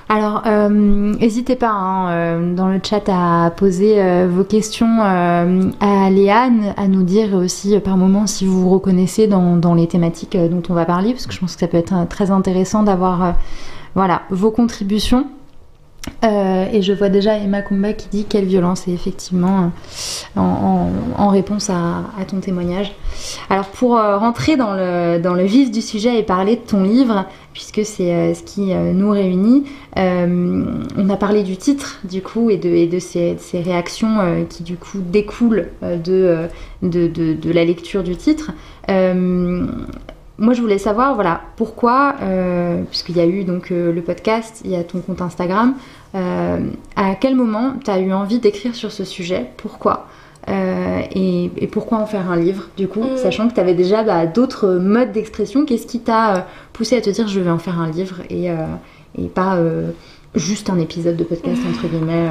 Alors, 0.09 0.43
euh, 0.45 0.69
n'hésitez 0.69 1.55
pas 1.55 1.71
hein, 1.71 2.11
euh, 2.11 2.55
dans 2.55 2.67
le 2.67 2.79
chat 2.83 3.07
à 3.07 3.51
poser 3.51 3.95
euh, 3.97 4.27
vos 4.29 4.43
questions 4.43 5.01
à 5.01 6.09
Léane, 6.09 6.73
à 6.77 6.87
nous 6.87 7.03
dire 7.03 7.33
aussi 7.33 7.79
par 7.79 7.97
moment 7.97 8.27
si 8.27 8.45
vous 8.45 8.61
vous 8.61 8.69
reconnaissez 8.69 9.27
dans, 9.27 9.55
dans 9.55 9.73
les 9.73 9.87
thématiques 9.87 10.37
dont 10.37 10.61
on 10.69 10.73
va 10.73 10.85
parler, 10.85 11.13
parce 11.13 11.25
que 11.25 11.33
je 11.33 11.39
pense 11.39 11.55
que 11.55 11.61
ça 11.61 11.67
peut 11.67 11.77
être 11.77 12.07
très 12.09 12.31
intéressant 12.31 12.83
d'avoir 12.83 13.35
voilà, 13.95 14.23
vos 14.29 14.51
contributions. 14.51 15.27
Euh, 16.23 16.67
et 16.71 16.81
je 16.81 16.93
vois 16.93 17.09
déjà 17.09 17.37
Emma 17.37 17.61
Kumba 17.61 17.93
qui 17.93 18.07
dit 18.09 18.25
quelle 18.25 18.45
violence, 18.45 18.87
et 18.87 18.93
effectivement, 18.93 19.71
euh, 20.37 20.39
en, 20.39 21.27
réponse 21.29 21.69
à, 21.69 22.03
ton 22.27 22.39
témoignage. 22.39 22.93
Alors, 23.49 23.65
pour 23.65 23.97
euh, 23.97 24.17
rentrer 24.17 24.55
dans 24.55 24.73
le, 24.73 25.43
vif 25.43 25.71
du 25.71 25.81
sujet 25.81 26.17
et 26.19 26.23
parler 26.23 26.55
de 26.55 26.61
ton 26.61 26.83
livre, 26.83 27.25
puisque 27.53 27.85
c'est 27.85 28.33
ce 28.33 28.43
qui 28.43 28.73
nous 28.73 29.11
réunit, 29.11 29.65
on 29.95 31.09
a 31.09 31.17
parlé 31.17 31.43
du 31.43 31.57
titre, 31.57 31.99
du 32.03 32.21
coup, 32.21 32.49
et 32.49 32.57
de, 32.57 32.99
ces, 32.99 33.37
réactions 33.53 34.45
qui, 34.49 34.63
du 34.63 34.77
coup, 34.77 34.99
découlent 34.99 35.69
de, 35.81 36.49
la 36.81 37.65
lecture 37.65 38.03
du 38.03 38.15
titre 38.15 38.51
moi, 40.39 40.53
je 40.53 40.61
voulais 40.61 40.79
savoir, 40.79 41.13
voilà, 41.13 41.41
pourquoi, 41.57 42.15
euh, 42.21 42.81
puisqu'il 42.89 43.17
y 43.17 43.19
a 43.19 43.25
eu 43.25 43.43
donc 43.43 43.71
euh, 43.71 43.93
le 43.93 44.01
podcast, 44.01 44.61
il 44.65 44.71
y 44.71 44.75
a 44.75 44.83
ton 44.83 44.99
compte 44.99 45.21
Instagram, 45.21 45.75
euh, 46.15 46.59
à 46.95 47.13
quel 47.15 47.35
moment 47.35 47.75
tu 47.83 47.91
as 47.91 47.99
eu 47.99 48.11
envie 48.11 48.39
d'écrire 48.39 48.73
sur 48.73 48.91
ce 48.91 49.03
sujet? 49.03 49.47
Pourquoi? 49.57 50.07
Et, 51.15 51.49
pourquoi 51.71 51.99
en 51.99 52.05
faire 52.05 52.29
un 52.29 52.35
livre, 52.35 52.67
du 52.75 52.87
coup, 52.89 53.05
sachant 53.15 53.47
que 53.47 53.53
tu 53.53 53.59
avais 53.61 53.75
déjà 53.75 54.03
bah, 54.03 54.25
d'autres 54.25 54.73
modes 54.73 55.13
d'expression? 55.13 55.65
Qu'est-ce 55.65 55.87
qui 55.87 56.01
t'a 56.01 56.47
poussé 56.73 56.97
à 56.97 57.01
te 57.01 57.09
dire 57.09 57.29
je 57.29 57.39
vais 57.39 57.49
en 57.49 57.59
faire 57.59 57.79
un 57.79 57.89
livre 57.89 58.17
et, 58.29 58.47
et 59.17 59.27
pas 59.29 59.57
juste 60.35 60.69
un 60.69 60.79
épisode 60.79 61.15
de 61.15 61.23
podcast, 61.23 61.61
entre 61.69 61.87
guillemets 61.87 62.27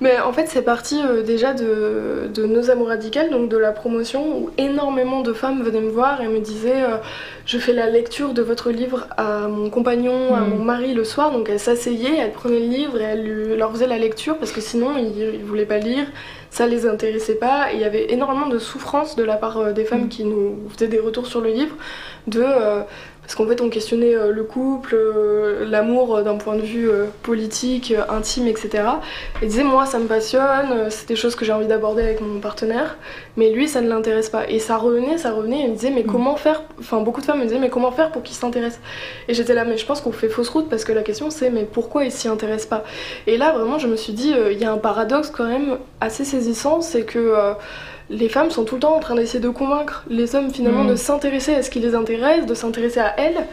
mais 0.00 0.18
en 0.18 0.32
fait, 0.32 0.46
c'est 0.48 0.62
parti 0.62 0.98
euh, 1.02 1.22
déjà 1.22 1.52
de, 1.52 2.30
de, 2.32 2.46
Nos 2.46 2.70
Amours 2.70 2.88
Radicales, 2.88 3.30
donc 3.30 3.50
de 3.50 3.58
la 3.58 3.72
promotion, 3.72 4.38
où 4.38 4.50
énormément 4.56 5.20
de 5.20 5.32
femmes 5.32 5.62
venaient 5.62 5.80
me 5.80 5.90
voir 5.90 6.22
et 6.22 6.28
me 6.28 6.40
disaient 6.40 6.82
euh, 6.82 6.96
Je 7.44 7.58
fais 7.58 7.74
la 7.74 7.88
lecture 7.90 8.32
de 8.32 8.40
votre 8.40 8.70
livre 8.70 9.06
à 9.18 9.46
mon 9.48 9.68
compagnon, 9.68 10.34
à 10.34 10.40
mm. 10.40 10.50
mon 10.50 10.64
mari 10.64 10.94
le 10.94 11.04
soir. 11.04 11.32
Donc 11.32 11.50
elles 11.50 11.60
s'asseyaient, 11.60 12.16
elles 12.16 12.32
prenaient 12.32 12.60
le 12.60 12.66
livre 12.66 13.00
et 13.00 13.04
elles 13.04 13.56
leur 13.58 13.72
faisaient 13.72 13.86
la 13.86 13.98
lecture 13.98 14.38
parce 14.38 14.52
que 14.52 14.62
sinon 14.62 14.96
ils, 14.96 15.38
ne 15.38 15.44
voulaient 15.44 15.66
pas 15.66 15.78
lire, 15.78 16.06
ça 16.50 16.66
les 16.66 16.86
intéressait 16.86 17.34
pas. 17.34 17.70
Et 17.70 17.76
il 17.76 17.80
y 17.80 17.84
avait 17.84 18.10
énormément 18.10 18.46
de 18.46 18.58
souffrance 18.58 19.16
de 19.16 19.24
la 19.24 19.36
part 19.36 19.58
euh, 19.58 19.72
des 19.72 19.84
femmes 19.84 20.04
mm. 20.04 20.08
qui 20.08 20.24
nous 20.24 20.56
faisaient 20.70 20.88
des 20.88 21.00
retours 21.00 21.26
sur 21.26 21.42
le 21.42 21.50
livre 21.50 21.76
de 22.26 22.44
parce 23.30 23.36
qu'en 23.36 23.46
fait 23.46 23.60
on 23.60 23.68
questionnait 23.68 24.16
euh, 24.16 24.32
le 24.32 24.42
couple, 24.42 24.96
euh, 24.96 25.64
l'amour 25.64 26.16
euh, 26.16 26.22
d'un 26.24 26.34
point 26.34 26.56
de 26.56 26.62
vue 26.62 26.90
politique, 27.22 27.94
intime, 28.08 28.48
etc. 28.48 28.82
Et 29.40 29.46
disait 29.46 29.62
moi 29.62 29.86
ça 29.86 30.00
me 30.00 30.06
passionne, 30.06 30.90
c'est 30.90 31.06
des 31.06 31.14
choses 31.14 31.36
que 31.36 31.44
j'ai 31.44 31.52
envie 31.52 31.68
d'aborder 31.68 32.02
avec 32.02 32.20
mon 32.20 32.40
partenaire, 32.40 32.98
mais 33.36 33.50
lui 33.50 33.68
ça 33.68 33.82
ne 33.82 33.88
l'intéresse 33.88 34.30
pas. 34.30 34.48
Et 34.48 34.58
ça 34.58 34.76
revenait, 34.76 35.16
ça 35.16 35.30
revenait, 35.30 35.60
et 35.60 35.64
il 35.66 35.70
me 35.70 35.74
disait 35.74 35.92
mais 35.92 36.02
mm. 36.02 36.06
comment 36.06 36.34
faire, 36.34 36.64
enfin 36.80 37.02
beaucoup 37.02 37.20
de 37.20 37.26
femmes 37.26 37.38
me 37.38 37.44
disaient 37.44 37.60
mais 37.60 37.70
comment 37.70 37.92
faire 37.92 38.10
pour 38.10 38.24
qu'il 38.24 38.34
s'intéresse? 38.34 38.80
Et 39.28 39.34
j'étais 39.34 39.54
là 39.54 39.64
mais 39.64 39.76
je 39.76 39.86
pense 39.86 40.00
qu'on 40.00 40.10
fait 40.10 40.28
fausse 40.28 40.48
route 40.48 40.68
parce 40.68 40.84
que 40.84 40.92
la 40.92 41.02
question 41.02 41.30
c'est 41.30 41.50
mais 41.50 41.62
pourquoi 41.62 42.02
il 42.02 42.10
s'y 42.10 42.26
intéresse 42.26 42.66
pas? 42.66 42.82
Et 43.28 43.36
là 43.36 43.52
vraiment 43.52 43.78
je 43.78 43.86
me 43.86 43.94
suis 43.94 44.12
dit 44.12 44.34
il 44.50 44.58
y 44.58 44.64
a 44.64 44.72
un 44.72 44.78
paradoxe 44.78 45.30
quand 45.30 45.46
même 45.46 45.78
assez 46.00 46.24
saisissant, 46.24 46.80
c'est 46.80 47.04
que 47.04 47.54
les 48.10 48.28
femmes 48.28 48.50
sont 48.50 48.64
tout 48.64 48.74
le 48.74 48.80
temps 48.80 48.96
en 48.96 49.00
train 49.00 49.14
d'essayer 49.14 49.40
de 49.40 49.48
convaincre 49.48 50.04
les 50.10 50.34
hommes 50.34 50.50
finalement 50.50 50.84
de 50.84 50.94
mm. 50.94 50.98
s'intéresser 50.98 51.54
à 51.54 51.62
ce 51.62 51.70
qui 51.70 51.78
les 51.78 51.94
intéresse, 51.94 52.44
de 52.44 52.54
s'intéresser 52.54 53.00
à 53.00 53.14
elles. 53.18 53.46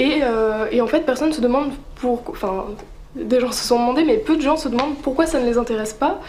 Euh, 0.00 0.66
et, 0.70 0.80
en 0.80 0.86
fait, 0.86 1.00
personne 1.00 1.28
ne 1.28 1.34
se 1.34 1.40
demande 1.40 1.70
pour. 1.96 2.22
Enfin, 2.28 2.66
des 3.14 3.40
gens 3.40 3.52
se 3.52 3.64
sont 3.64 3.78
demandé, 3.78 4.04
mais 4.04 4.16
peu 4.16 4.36
de 4.36 4.42
gens 4.42 4.56
se 4.56 4.68
demandent 4.68 4.96
pourquoi 5.02 5.26
ça 5.26 5.38
ne 5.38 5.44
les 5.44 5.58
intéresse 5.58 5.92
pas 5.92 6.20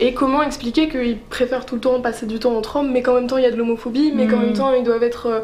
et 0.00 0.14
comment 0.14 0.40
expliquer 0.42 0.88
qu'ils 0.88 1.18
préfèrent 1.18 1.66
tout 1.66 1.74
le 1.74 1.80
temps 1.80 2.00
passer 2.00 2.26
du 2.26 2.38
temps 2.38 2.56
entre 2.56 2.76
hommes, 2.76 2.92
mais 2.92 3.02
qu'en 3.02 3.14
même 3.14 3.26
temps 3.26 3.38
il 3.38 3.42
y 3.42 3.46
a 3.46 3.50
de 3.50 3.56
l'homophobie, 3.56 4.12
mais 4.14 4.28
qu'en 4.28 4.36
même 4.36 4.50
mm. 4.50 4.56
temps 4.56 4.72
ils 4.72 4.84
doivent 4.84 5.02
être. 5.02 5.26
Euh, 5.26 5.40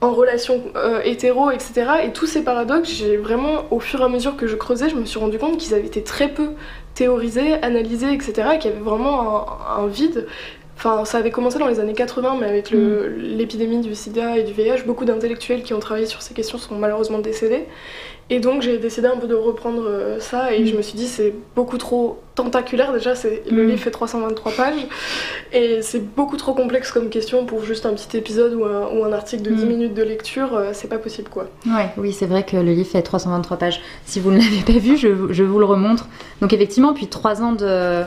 en 0.00 0.12
relation 0.12 0.62
euh, 0.76 1.00
hétéro, 1.04 1.50
etc. 1.50 1.90
Et 2.04 2.12
tous 2.12 2.26
ces 2.26 2.44
paradoxes, 2.44 2.90
j'ai 2.90 3.16
vraiment, 3.16 3.64
au 3.70 3.80
fur 3.80 4.00
et 4.00 4.04
à 4.04 4.08
mesure 4.08 4.36
que 4.36 4.46
je 4.46 4.54
creusais, 4.54 4.88
je 4.88 4.94
me 4.94 5.04
suis 5.04 5.18
rendu 5.18 5.38
compte 5.38 5.58
qu'ils 5.58 5.74
avaient 5.74 5.86
été 5.86 6.02
très 6.02 6.28
peu 6.28 6.50
théorisés, 6.94 7.54
analysés, 7.62 8.12
etc. 8.12 8.32
Et 8.54 8.58
qu'il 8.58 8.70
y 8.70 8.74
avait 8.74 8.82
vraiment 8.82 9.46
un, 9.76 9.86
vide. 9.86 10.26
Enfin, 10.78 11.04
ça 11.04 11.18
avait 11.18 11.32
commencé 11.32 11.58
dans 11.58 11.66
les 11.66 11.80
années 11.80 11.92
80, 11.92 12.36
mais 12.38 12.46
avec 12.46 12.72
mm. 12.72 12.76
l'épidémie 13.16 13.80
du 13.80 13.96
sida 13.96 14.38
et 14.38 14.44
du 14.44 14.52
VIH, 14.52 14.84
beaucoup 14.86 15.04
d'intellectuels 15.04 15.64
qui 15.64 15.74
ont 15.74 15.80
travaillé 15.80 16.06
sur 16.06 16.22
ces 16.22 16.34
questions 16.34 16.56
sont 16.56 16.76
malheureusement 16.76 17.18
décédés. 17.18 17.64
Et 18.30 18.38
donc 18.38 18.62
j'ai 18.62 18.78
décidé 18.78 19.08
un 19.08 19.16
peu 19.16 19.26
de 19.26 19.34
reprendre 19.34 19.82
euh, 19.86 20.20
ça 20.20 20.52
et 20.52 20.66
je 20.66 20.76
me 20.76 20.82
suis 20.82 20.96
dit 20.98 21.06
c'est 21.06 21.32
beaucoup 21.56 21.78
trop 21.78 22.20
tentaculaire 22.34 22.92
déjà, 22.92 23.14
le 23.50 23.64
mm. 23.64 23.68
livre 23.68 23.80
fait 23.80 23.90
323 23.90 24.52
pages 24.52 24.86
et 25.52 25.80
c'est 25.80 26.14
beaucoup 26.14 26.36
trop 26.36 26.52
complexe 26.52 26.92
comme 26.92 27.08
question 27.08 27.46
pour 27.46 27.64
juste 27.64 27.86
un 27.86 27.94
petit 27.94 28.18
épisode 28.18 28.52
ou 28.52 28.64
un, 28.66 28.86
ou 28.92 29.02
un 29.02 29.12
article 29.12 29.42
de 29.42 29.50
10 29.50 29.64
mm. 29.64 29.68
minutes 29.68 29.94
de 29.94 30.02
lecture, 30.02 30.54
euh, 30.54 30.70
c'est 30.74 30.88
pas 30.88 30.98
possible 30.98 31.30
quoi. 31.30 31.46
Ouais, 31.66 31.88
oui 31.96 32.12
c'est 32.12 32.26
vrai 32.26 32.44
que 32.44 32.56
le 32.56 32.72
livre 32.72 32.90
fait 32.90 33.02
323 33.02 33.56
pages. 33.56 33.80
Si 34.04 34.20
vous 34.20 34.30
ne 34.30 34.36
l'avez 34.38 34.62
pas 34.64 34.78
vu, 34.78 34.98
je, 34.98 35.08
je, 35.30 35.42
vous 35.42 35.58
le 35.58 35.64
remontre. 35.64 36.06
Donc 36.42 36.52
effectivement, 36.52 36.92
puis 36.92 37.06
3 37.06 37.42
ans 37.42 37.52
de 37.52 38.02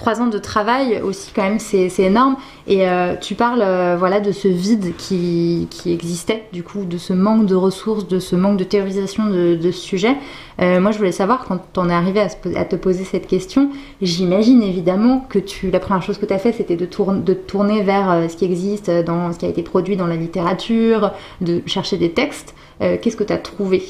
trois 0.00 0.22
ans 0.22 0.28
de 0.28 0.38
travail 0.38 1.02
aussi 1.02 1.30
quand 1.34 1.42
même 1.42 1.58
c'est 1.58 1.92
énorme. 1.98 2.36
Et 2.66 2.88
euh, 2.88 3.16
tu 3.16 3.34
parles 3.34 3.60
euh, 3.62 3.96
voilà 3.98 4.20
de 4.20 4.32
ce 4.32 4.48
vide 4.48 4.94
qui, 4.96 5.68
qui, 5.68 5.92
existait 5.92 6.44
du 6.54 6.62
coup 6.62 6.86
de 6.86 6.96
ce 6.96 7.12
manque 7.12 7.44
de 7.44 7.54
ressources 7.54 8.08
de 8.08 8.18
ce 8.18 8.34
manque 8.34 8.56
de 8.56 8.64
théorisation 8.64 9.26
de, 9.26 9.58
ce 9.62 9.72
sujet. 9.72 10.16
Euh, 10.62 10.80
moi 10.80 10.90
je 10.90 10.96
voulais 10.96 11.12
savoir 11.12 11.44
quand 11.44 11.60
on 11.76 11.90
est 11.90 11.94
arrivé 11.94 12.20
à, 12.20 12.64
te 12.64 12.76
poser 12.76 13.04
cette 13.04 13.26
question 13.26 13.70
j'imagine 14.00 14.62
évidemment 14.62 15.26
que 15.28 15.38
tu 15.38 15.70
la 15.70 15.80
première 15.80 16.02
chose 16.02 16.16
que 16.16 16.24
tu 16.24 16.32
as 16.32 16.38
fait 16.38 16.52
c'était 16.52 16.76
de, 16.76 16.86
de 16.86 17.34
tourner 17.34 17.82
vers 17.82 18.30
ce 18.30 18.36
qui 18.36 18.46
existe 18.46 18.90
dans 18.90 19.34
ce 19.34 19.38
qui 19.38 19.44
a 19.44 19.50
été 19.50 19.62
produit 19.62 19.96
dans 19.96 20.06
la 20.06 20.16
littérature 20.16 21.12
de 21.42 21.62
chercher 21.66 21.98
des 21.98 22.12
textes. 22.12 22.54
Qu'est-ce 22.78 23.16
que 23.16 23.24
tu 23.24 23.34
as 23.34 23.38
trouvé? 23.38 23.82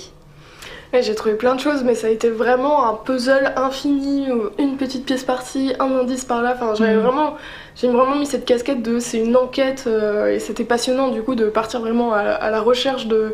J'ai 0.93 1.15
trouvé 1.15 1.35
plein 1.35 1.55
de 1.55 1.61
choses, 1.61 1.85
mais 1.85 1.95
ça 1.95 2.09
a 2.09 2.11
été 2.11 2.29
vraiment 2.29 2.89
un 2.89 2.95
puzzle 2.95 3.53
infini, 3.57 4.27
une 4.59 4.77
petite 4.77 5.07
pièce 5.07 5.25
par-ci, 5.25 5.73
un 5.79 5.91
indice 5.93 6.25
par-là. 6.25 6.55
Enfin, 6.57 6.75
j'avais 6.75 6.97
mm. 6.97 7.01
vraiment 7.01 7.37
j'ai 7.81 7.89
vraiment 7.89 8.17
mis 8.17 8.27
cette 8.27 8.45
casquette 8.45 8.83
de 8.83 8.99
c'est 8.99 9.19
une 9.19 9.37
enquête 9.37 9.85
euh, 9.87 10.35
et 10.35 10.39
c'était 10.39 10.65
passionnant 10.65 11.09
du 11.09 11.23
coup 11.23 11.35
de 11.35 11.47
partir 11.47 11.81
vraiment 11.81 12.13
à, 12.13 12.51
la 12.51 12.61
recherche 12.61 13.07
de, 13.07 13.33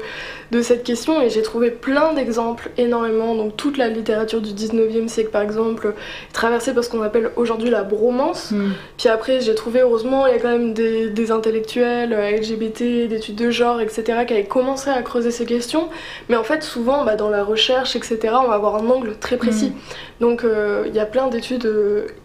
de, 0.53 0.63
cette 0.63 0.85
question 0.85 1.21
et 1.21 1.31
j'ai 1.31 1.43
trouvé 1.43 1.71
plein 1.71 2.13
d'exemples, 2.13 2.71
énormément. 2.79 3.35
Donc 3.35 3.57
toute 3.57 3.77
la 3.77 3.89
littérature 3.89 4.41
du 4.41 4.51
19e 4.51 5.09
siècle 5.09 5.31
par 5.31 5.43
exemple, 5.43 5.95
traversée 6.33 6.73
par 6.75 6.85
ce 6.85 6.91
qu'on 6.91 7.03
appelle 7.03 7.31
aujourd'hui 7.35 7.71
la 7.71 7.83
bromance. 7.83 8.53
Hmm. 8.53 8.71
Puis 8.99 9.09
après 9.09 9.41
j'ai 9.41 9.55
trouvé 9.57 9.81
heureusement 9.81 10.27
il 10.29 10.35
y 10.35 10.37
a 10.37 10.39
quand 10.39 10.53
même 10.53 10.75
des, 10.75 11.11
des 11.11 11.33
intellectuels 11.33 12.13
euh, 12.13 12.31
LGBT, 12.37 13.09
d'études 13.09 13.37
de 13.37 13.51
genre, 13.51 13.81
etc. 13.81 14.25
qui 14.27 14.35
avaient 14.35 14.45
commencé 14.45 14.91
à 14.91 15.03
creuser 15.03 15.33
ces 15.33 15.47
questions. 15.47 15.89
Mais 16.29 16.37
en 16.37 16.45
fait 16.45 16.63
souvent 16.63 17.05
bah, 17.05 17.17
dans 17.17 17.31
la 17.31 17.43
recherche, 17.43 17.97
etc. 17.97 18.19
on 18.45 18.47
va 18.47 18.55
avoir 18.55 18.77
un 18.77 18.89
angle 18.89 19.17
très 19.19 19.39
précis. 19.39 19.71
Hmm. 19.71 20.21
Donc 20.21 20.45
euh, 20.45 20.85
il 20.87 20.95
y 20.95 21.01
a 21.01 21.07
plein 21.07 21.27
d'études 21.27 21.69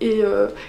et, 0.01 0.21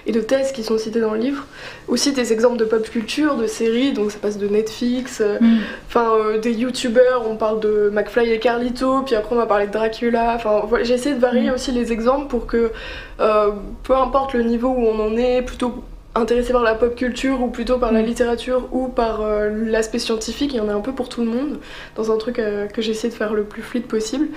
et 0.07 0.11
de 0.11 0.19
thèses 0.19 0.51
qui 0.51 0.63
sont 0.63 0.77
citées 0.79 0.99
dans 0.99 1.13
le 1.13 1.19
livre 1.19 1.42
aussi 1.87 2.11
des 2.11 2.33
exemples 2.33 2.57
de 2.57 2.65
pop 2.65 2.89
culture, 2.89 3.35
de 3.35 3.47
séries, 3.47 3.93
donc 3.93 4.11
ça 4.11 4.19
passe 4.19 4.37
de 4.37 4.47
Netflix, 4.47 5.21
euh, 5.21 5.37
mm. 5.39 5.57
enfin 5.87 6.11
euh, 6.17 6.39
des 6.39 6.53
youtubeurs, 6.53 7.23
on 7.29 7.35
parle 7.35 7.59
de 7.59 7.89
McFly 7.93 8.31
et 8.31 8.39
Carlito, 8.39 9.01
puis 9.01 9.15
après 9.15 9.35
on 9.35 9.39
va 9.39 9.45
parler 9.45 9.67
de 9.67 9.71
Dracula, 9.71 10.33
enfin 10.35 10.63
j'ai 10.83 10.93
essayé 10.93 11.15
de 11.15 11.19
varier 11.19 11.49
mm. 11.49 11.53
aussi 11.53 11.71
les 11.71 11.91
exemples 11.91 12.27
pour 12.27 12.47
que 12.47 12.71
euh, 13.19 13.51
peu 13.83 13.95
importe 13.95 14.33
le 14.33 14.43
niveau 14.43 14.69
où 14.69 14.85
on 14.85 14.99
en 14.99 15.17
est, 15.17 15.41
plutôt 15.41 15.83
intéressé 16.15 16.53
par 16.53 16.63
la 16.63 16.75
pop 16.75 16.95
culture 16.95 17.41
ou 17.41 17.47
plutôt 17.47 17.77
par 17.77 17.91
la 17.91 18.01
mm. 18.01 18.05
littérature 18.05 18.67
ou 18.71 18.87
par 18.87 19.21
euh, 19.21 19.49
l'aspect 19.49 19.99
scientifique, 19.99 20.53
il 20.53 20.57
y 20.57 20.59
en 20.59 20.69
a 20.69 20.73
un 20.73 20.81
peu 20.81 20.91
pour 20.91 21.09
tout 21.09 21.21
le 21.21 21.27
monde, 21.29 21.59
dans 21.95 22.11
un 22.11 22.17
truc 22.17 22.39
euh, 22.39 22.67
que 22.67 22.81
j'ai 22.81 22.91
essayé 22.91 23.09
de 23.09 23.17
faire 23.17 23.33
le 23.33 23.43
plus 23.43 23.61
fluide 23.61 23.85
possible. 23.85 24.27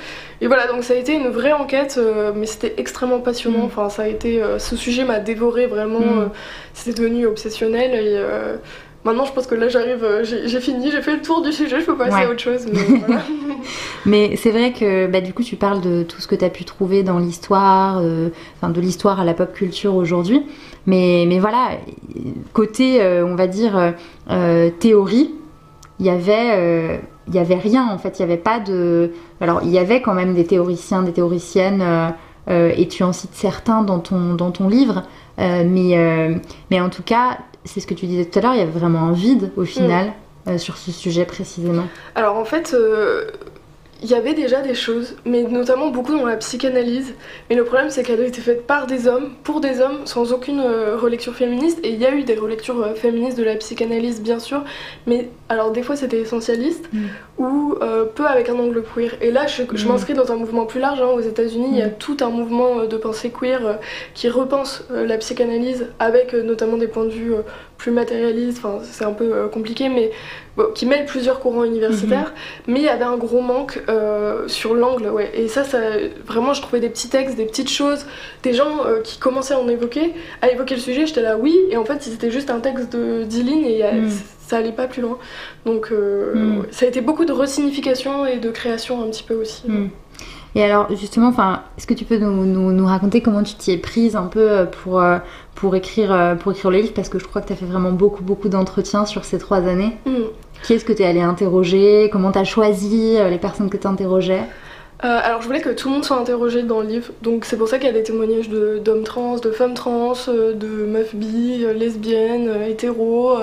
Et 0.40 0.46
voilà, 0.46 0.66
donc 0.68 0.84
ça 0.84 0.94
a 0.94 0.96
été 0.96 1.14
une 1.14 1.28
vraie 1.28 1.52
enquête, 1.52 1.96
euh, 1.98 2.32
mais 2.34 2.46
c'était 2.46 2.74
extrêmement 2.78 3.20
passionnant. 3.20 3.58
Mm. 3.58 3.66
Enfin, 3.66 3.88
ça 3.90 4.02
a 4.02 4.08
été, 4.08 4.42
ce 4.58 4.76
sujet 4.76 5.04
m'a 5.04 5.18
dévoré 5.18 5.66
vraiment, 5.66 6.00
mm. 6.00 6.30
c'était 6.74 7.00
devenu 7.00 7.26
obsessionnel 7.26 7.94
et 7.94 8.20
Maintenant, 9.04 9.24
je 9.24 9.32
pense 9.32 9.46
que 9.46 9.54
là, 9.54 9.68
j'arrive, 9.68 10.04
j'ai 10.24 10.60
fini, 10.60 10.90
j'ai 10.90 11.00
fait 11.00 11.14
le 11.14 11.22
tour 11.22 11.40
du 11.40 11.52
sujet, 11.52 11.78
je 11.78 11.86
peux 11.86 11.96
passer 11.96 12.24
à 12.24 12.28
autre 12.28 12.40
chose. 12.40 12.66
Mais, 14.04 14.34
c'est 14.34 14.50
vrai 14.50 14.72
que 14.72 15.06
bah, 15.06 15.20
du 15.20 15.32
coup, 15.32 15.44
tu 15.44 15.54
parles 15.54 15.80
de 15.80 16.02
tout 16.02 16.20
ce 16.20 16.26
que 16.26 16.34
tu 16.34 16.44
as 16.44 16.50
pu 16.50 16.64
trouver 16.64 17.04
dans 17.04 17.20
l'histoire, 17.20 18.02
enfin 18.56 18.72
de 18.72 18.80
l'histoire 18.80 19.20
à 19.20 19.24
la 19.24 19.32
pop 19.32 19.52
culture 19.52 19.94
aujourd'hui. 19.94 20.42
Mais, 20.86 21.24
mais 21.26 21.38
voilà, 21.38 21.70
côté, 22.52 23.02
euh, 23.02 23.26
on 23.26 23.34
va 23.34 23.46
dire, 23.46 23.76
euh, 23.76 23.90
euh, 24.30 24.70
théorie, 24.70 25.34
il 25.98 26.06
y 26.06 26.10
avait 26.10 27.00
il 27.28 27.34
y 27.34 27.40
avait 27.40 27.56
rien 27.56 27.88
en 27.90 27.98
fait, 27.98 28.18
il 28.18 28.22
n'y 28.24 28.32
avait 28.32 28.40
pas 28.40 28.60
de... 28.60 29.10
Alors 29.40 29.60
il 29.64 29.70
y 29.70 29.78
avait 29.78 30.00
quand 30.00 30.14
même 30.14 30.34
des 30.34 30.44
théoriciens, 30.44 31.02
des 31.02 31.12
théoriciennes, 31.12 31.82
et 32.48 32.86
tu 32.86 33.02
en 33.02 33.12
cites 33.12 33.34
certains 33.34 33.82
dans 33.82 33.98
ton, 33.98 34.34
dans 34.34 34.52
ton 34.52 34.68
livre, 34.68 35.02
mais, 35.38 36.38
mais 36.70 36.80
en 36.80 36.88
tout 36.88 37.02
cas, 37.02 37.38
c'est 37.64 37.80
ce 37.80 37.86
que 37.88 37.94
tu 37.94 38.06
disais 38.06 38.26
tout 38.26 38.38
à 38.38 38.42
l'heure, 38.42 38.54
il 38.54 38.58
y 38.58 38.62
avait 38.62 38.78
vraiment 38.78 39.00
un 39.00 39.12
vide 39.12 39.50
au 39.56 39.64
final 39.64 40.12
mm. 40.46 40.58
sur 40.58 40.76
ce 40.76 40.92
sujet 40.92 41.24
précisément. 41.24 41.86
Alors 42.14 42.36
en 42.36 42.44
fait, 42.44 42.76
il 44.02 44.10
y 44.10 44.14
avait 44.14 44.34
déjà 44.34 44.60
des 44.60 44.74
choses, 44.74 45.16
mais 45.24 45.42
notamment 45.42 45.88
beaucoup 45.88 46.16
dans 46.16 46.26
la 46.26 46.36
psychanalyse. 46.36 47.14
Mais 47.48 47.56
le 47.56 47.64
problème, 47.64 47.88
c'est 47.88 48.02
qu'elle 48.02 48.20
a 48.20 48.26
été 48.26 48.40
faite 48.42 48.66
par 48.66 48.86
des 48.86 49.08
hommes, 49.08 49.30
pour 49.42 49.60
des 49.60 49.80
hommes, 49.80 50.00
sans 50.04 50.32
aucune 50.32 50.60
euh, 50.60 50.96
relecture 50.96 51.34
féministe. 51.34 51.78
Et 51.82 51.90
il 51.90 51.98
y 51.98 52.04
a 52.04 52.14
eu 52.14 52.22
des 52.22 52.34
relectures 52.34 52.80
euh, 52.82 52.94
féministes 52.94 53.38
de 53.38 53.44
la 53.44 53.56
psychanalyse, 53.56 54.20
bien 54.20 54.38
sûr, 54.38 54.64
mais 55.06 55.30
alors 55.48 55.70
des 55.70 55.82
fois 55.82 55.96
c'était 55.96 56.20
essentialiste 56.20 56.88
mm. 56.92 57.06
ou 57.38 57.74
euh, 57.80 58.04
peu 58.04 58.26
avec 58.26 58.50
un 58.50 58.58
angle 58.58 58.82
queer. 58.82 59.12
Et 59.22 59.30
là, 59.30 59.46
je, 59.46 59.62
mm. 59.62 59.88
m'inscris 59.88 60.14
dans 60.14 60.30
un 60.30 60.36
mouvement 60.36 60.66
plus 60.66 60.80
large. 60.80 61.00
Hein. 61.00 61.08
Aux 61.14 61.20
États-Unis, 61.20 61.68
il 61.70 61.78
y 61.78 61.82
a 61.82 61.88
mm. 61.88 61.94
tout 61.98 62.18
un 62.20 62.30
mouvement 62.30 62.84
de 62.84 62.96
pensée 62.98 63.30
queer 63.30 63.78
qui 64.14 64.28
repense 64.28 64.84
la 64.90 65.16
psychanalyse 65.16 65.86
avec 65.98 66.34
notamment 66.34 66.76
des 66.76 66.88
points 66.88 67.04
de 67.04 67.10
vue 67.10 67.34
plus 67.76 67.90
matérialiste, 67.90 68.58
enfin 68.58 68.78
c'est 68.82 69.04
un 69.04 69.12
peu 69.12 69.32
euh, 69.32 69.48
compliqué, 69.48 69.88
mais 69.88 70.10
qui 70.74 70.86
mêle 70.86 71.04
plusieurs 71.04 71.40
courants 71.40 71.64
universitaires, 71.64 72.32
mhm. 72.66 72.74
mais 72.74 72.80
il 72.80 72.84
y 72.84 72.88
avait 72.88 73.04
un 73.04 73.18
gros 73.18 73.42
manque 73.42 73.82
euh, 73.90 74.48
sur 74.48 74.74
l'angle, 74.74 75.10
ouais. 75.10 75.30
Et 75.34 75.48
ça, 75.48 75.64
ça, 75.64 75.78
vraiment, 76.26 76.54
je 76.54 76.62
trouvais 76.62 76.80
des 76.80 76.88
petits 76.88 77.10
textes, 77.10 77.36
des 77.36 77.44
petites 77.44 77.68
choses, 77.70 78.06
des 78.42 78.54
gens 78.54 78.86
euh, 78.86 79.02
qui 79.02 79.18
commençaient 79.18 79.52
à 79.52 79.60
en 79.60 79.68
évoquer, 79.68 80.14
à 80.40 80.50
évoquer 80.50 80.76
le 80.76 80.80
sujet, 80.80 81.06
j'étais 81.06 81.20
là, 81.20 81.36
oui, 81.36 81.54
et 81.70 81.76
en 81.76 81.84
fait, 81.84 82.02
c'était 82.02 82.30
juste 82.30 82.48
un 82.48 82.60
texte 82.60 82.90
de 82.90 83.24
10 83.24 83.42
lignes 83.42 83.66
et 83.66 83.82
mhm. 83.82 84.10
ça 84.46 84.56
allait 84.56 84.72
pas 84.72 84.86
plus 84.86 85.02
loin. 85.02 85.18
Donc, 85.66 85.90
mhm. 85.90 86.64
ça 86.70 86.86
a 86.86 86.88
été 86.88 87.02
beaucoup 87.02 87.26
de 87.26 87.32
resignification 87.32 88.24
et 88.24 88.38
de 88.38 88.50
création 88.50 89.02
un 89.02 89.08
petit 89.10 89.24
peu 89.24 89.34
aussi. 89.34 89.64
Et 90.56 90.64
alors 90.64 90.86
justement, 90.96 91.28
enfin, 91.28 91.62
est-ce 91.76 91.86
que 91.86 91.92
tu 91.92 92.06
peux 92.06 92.16
nous, 92.16 92.46
nous, 92.46 92.86
raconter 92.86 93.20
comment 93.20 93.42
tu 93.42 93.54
t'y 93.54 93.72
es 93.72 93.76
prise 93.76 94.16
un 94.16 94.24
peu 94.24 94.50
euh, 94.50 94.64
pour, 94.64 95.02
euh, 95.02 95.18
pour, 95.54 95.76
écrire, 95.76 96.10
euh, 96.10 96.34
pour 96.34 96.52
écrire 96.52 96.70
le 96.70 96.78
livre? 96.78 96.94
Parce 96.94 97.10
que 97.10 97.18
je 97.18 97.26
crois 97.26 97.42
que 97.42 97.48
tu 97.48 97.52
as 97.52 97.56
fait 97.56 97.66
vraiment 97.66 97.92
beaucoup, 97.92 98.24
beaucoup 98.24 98.48
d'entretiens 98.48 99.04
sur 99.04 99.26
ces 99.26 99.36
trois 99.36 99.58
années. 99.58 99.98
Mm. 100.06 100.12
Qui 100.62 100.72
est-ce 100.72 100.86
que 100.86 100.94
tu 100.94 101.02
es 101.02 101.06
allé 101.06 101.20
interroger? 101.20 102.08
Comment 102.10 102.32
tu 102.32 102.38
as 102.38 102.44
choisi 102.44 103.18
les 103.18 103.38
personnes 103.38 103.68
que 103.68 103.76
tu 103.76 103.86
interrogeais 103.86 104.42
alors 104.98 105.42
je 105.42 105.46
voulais 105.46 105.60
que 105.60 105.68
tout 105.68 105.88
le 105.88 105.94
monde 105.96 106.04
soit 106.04 106.18
interrogé 106.18 106.62
dans 106.62 106.80
le 106.80 106.86
livre, 106.86 107.12
donc 107.20 107.44
c'est 107.44 107.58
pour 107.58 107.68
ça 107.68 107.76
qu'il 107.76 107.86
y 107.86 107.90
a 107.90 107.92
des 107.92 108.02
témoignages 108.02 108.48
d'hommes 108.48 109.02
trans, 109.02 109.36
de 109.36 109.50
femmes 109.50 109.74
trans, 109.74 110.14
de 110.26 110.86
meufs 110.86 111.14
bi, 111.14 111.66
lesbiennes, 111.74 112.50
hétéros, 112.66 113.36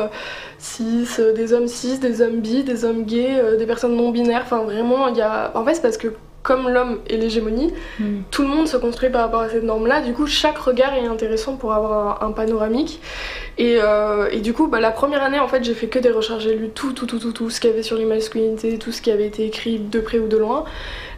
cis, 0.58 1.08
des 1.36 1.54
hommes 1.54 1.67
cis, 1.67 1.99
des 1.99 2.23
hommes 2.23 2.41
bi, 2.41 2.63
des 2.63 2.86
hommes 2.86 3.04
gays, 3.04 3.56
des 3.60 3.67
personnes 3.67 3.95
non 3.95 4.10
binaires, 4.10 4.41
enfin 4.43 4.63
vraiment 4.63 5.10
il 5.10 5.17
y 5.17 5.21
a... 5.21 5.52
En 5.54 5.63
fait 5.63 5.76
c'est 5.76 5.84
parce 5.84 5.97
que 5.97 6.08
comme 6.43 6.69
l'homme 6.69 6.99
et 7.08 7.15
l'hégémonie, 7.17 7.73
hmm. 7.99 8.21
tout 8.29 8.41
le 8.41 8.49
monde 8.49 8.67
se 8.67 8.75
construit 8.75 9.10
par 9.10 9.21
rapport 9.21 9.41
à 9.41 9.49
cette 9.49 9.63
norme-là. 9.63 10.01
Du 10.01 10.13
coup, 10.13 10.27
chaque 10.27 10.58
regard 10.58 10.93
est 10.93 11.08
intéressant 11.08 11.56
pour 11.56 11.73
avoir 11.73 12.21
un, 12.21 12.32
panoramique. 12.32 12.99
Euh, 13.60 14.27
et, 14.29 14.41
du 14.41 14.53
coup, 14.53 14.67
bah, 14.67 14.82
la 14.82 14.91
première 14.91 15.23
année, 15.23 15.39
en 15.39 15.47
fait, 15.47 15.63
j'ai 15.63 15.73
fait 15.73 15.88
que 15.88 15.99
des 15.99 16.12
recherches. 16.12 16.43
J'ai 16.43 16.56
lu 16.56 16.69
tout, 16.69 16.91
tout, 16.91 17.06
tout, 17.06 17.19
tout, 17.19 17.32
tout 17.32 17.49
ce 17.49 17.62
qu'il 17.62 17.69
y 17.69 17.73
avait 17.73 17.84
sur 17.84 17.95
les 17.95 18.06
masculinités, 18.06 18.77
tout 18.77 18.91
ce 18.91 19.01
qui 19.01 19.10
avait 19.10 19.27
été 19.27 19.45
écrit 19.45 19.79
de 19.79 19.99
près 20.01 20.19
ou 20.19 20.27
de 20.27 20.38
loin. 20.38 20.65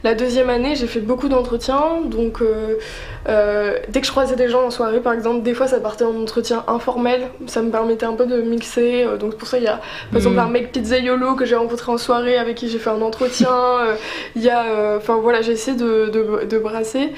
La 0.05 0.13
deuxième 0.13 0.51
année, 0.51 0.75
j'ai 0.75 0.85
fait 0.85 0.99
beaucoup 0.99 1.29
d'entretiens, 1.29 2.01
donc 2.05 2.39
euh, 2.39 2.75
euh, 3.27 3.73
dès 3.89 4.01
que 4.01 4.05
je 4.05 4.11
croisais 4.11 4.35
des 4.35 4.49
gens 4.49 4.63
en 4.63 4.69
soirée, 4.69 4.99
par 4.99 5.13
exemple, 5.13 5.41
des 5.41 5.55
fois 5.55 5.67
ça 5.67 5.79
partait 5.79 6.03
en 6.03 6.15
entretien 6.21 6.63
informel, 6.67 7.21
ça 7.47 7.63
me 7.63 7.71
permettait 7.71 8.05
un 8.05 8.13
peu 8.13 8.27
de 8.27 8.39
mixer. 8.39 9.03
Euh, 9.03 9.17
donc 9.17 9.35
pour 9.35 9.47
ça, 9.47 9.57
il 9.57 9.63
y 9.63 9.67
a 9.67 9.81
par 10.11 10.17
exemple 10.17 10.35
mm. 10.35 10.39
un 10.39 10.47
mec 10.49 10.71
pizzaiolo 10.71 11.33
que 11.33 11.45
j'ai 11.45 11.55
rencontré 11.55 11.91
en 11.91 11.97
soirée 11.97 12.37
avec 12.37 12.53
qui 12.55 12.69
j'ai 12.69 12.77
fait 12.77 12.91
un 12.91 13.01
entretien. 13.01 13.49
Il 14.35 14.43
y 14.43 14.49
a, 14.51 14.95
enfin 14.97 15.15
voilà, 15.15 15.41
j'ai 15.41 15.53
essayé 15.53 15.75
de, 15.75 16.09
de, 16.15 16.45
de 16.45 16.57
brasser. 16.59 17.13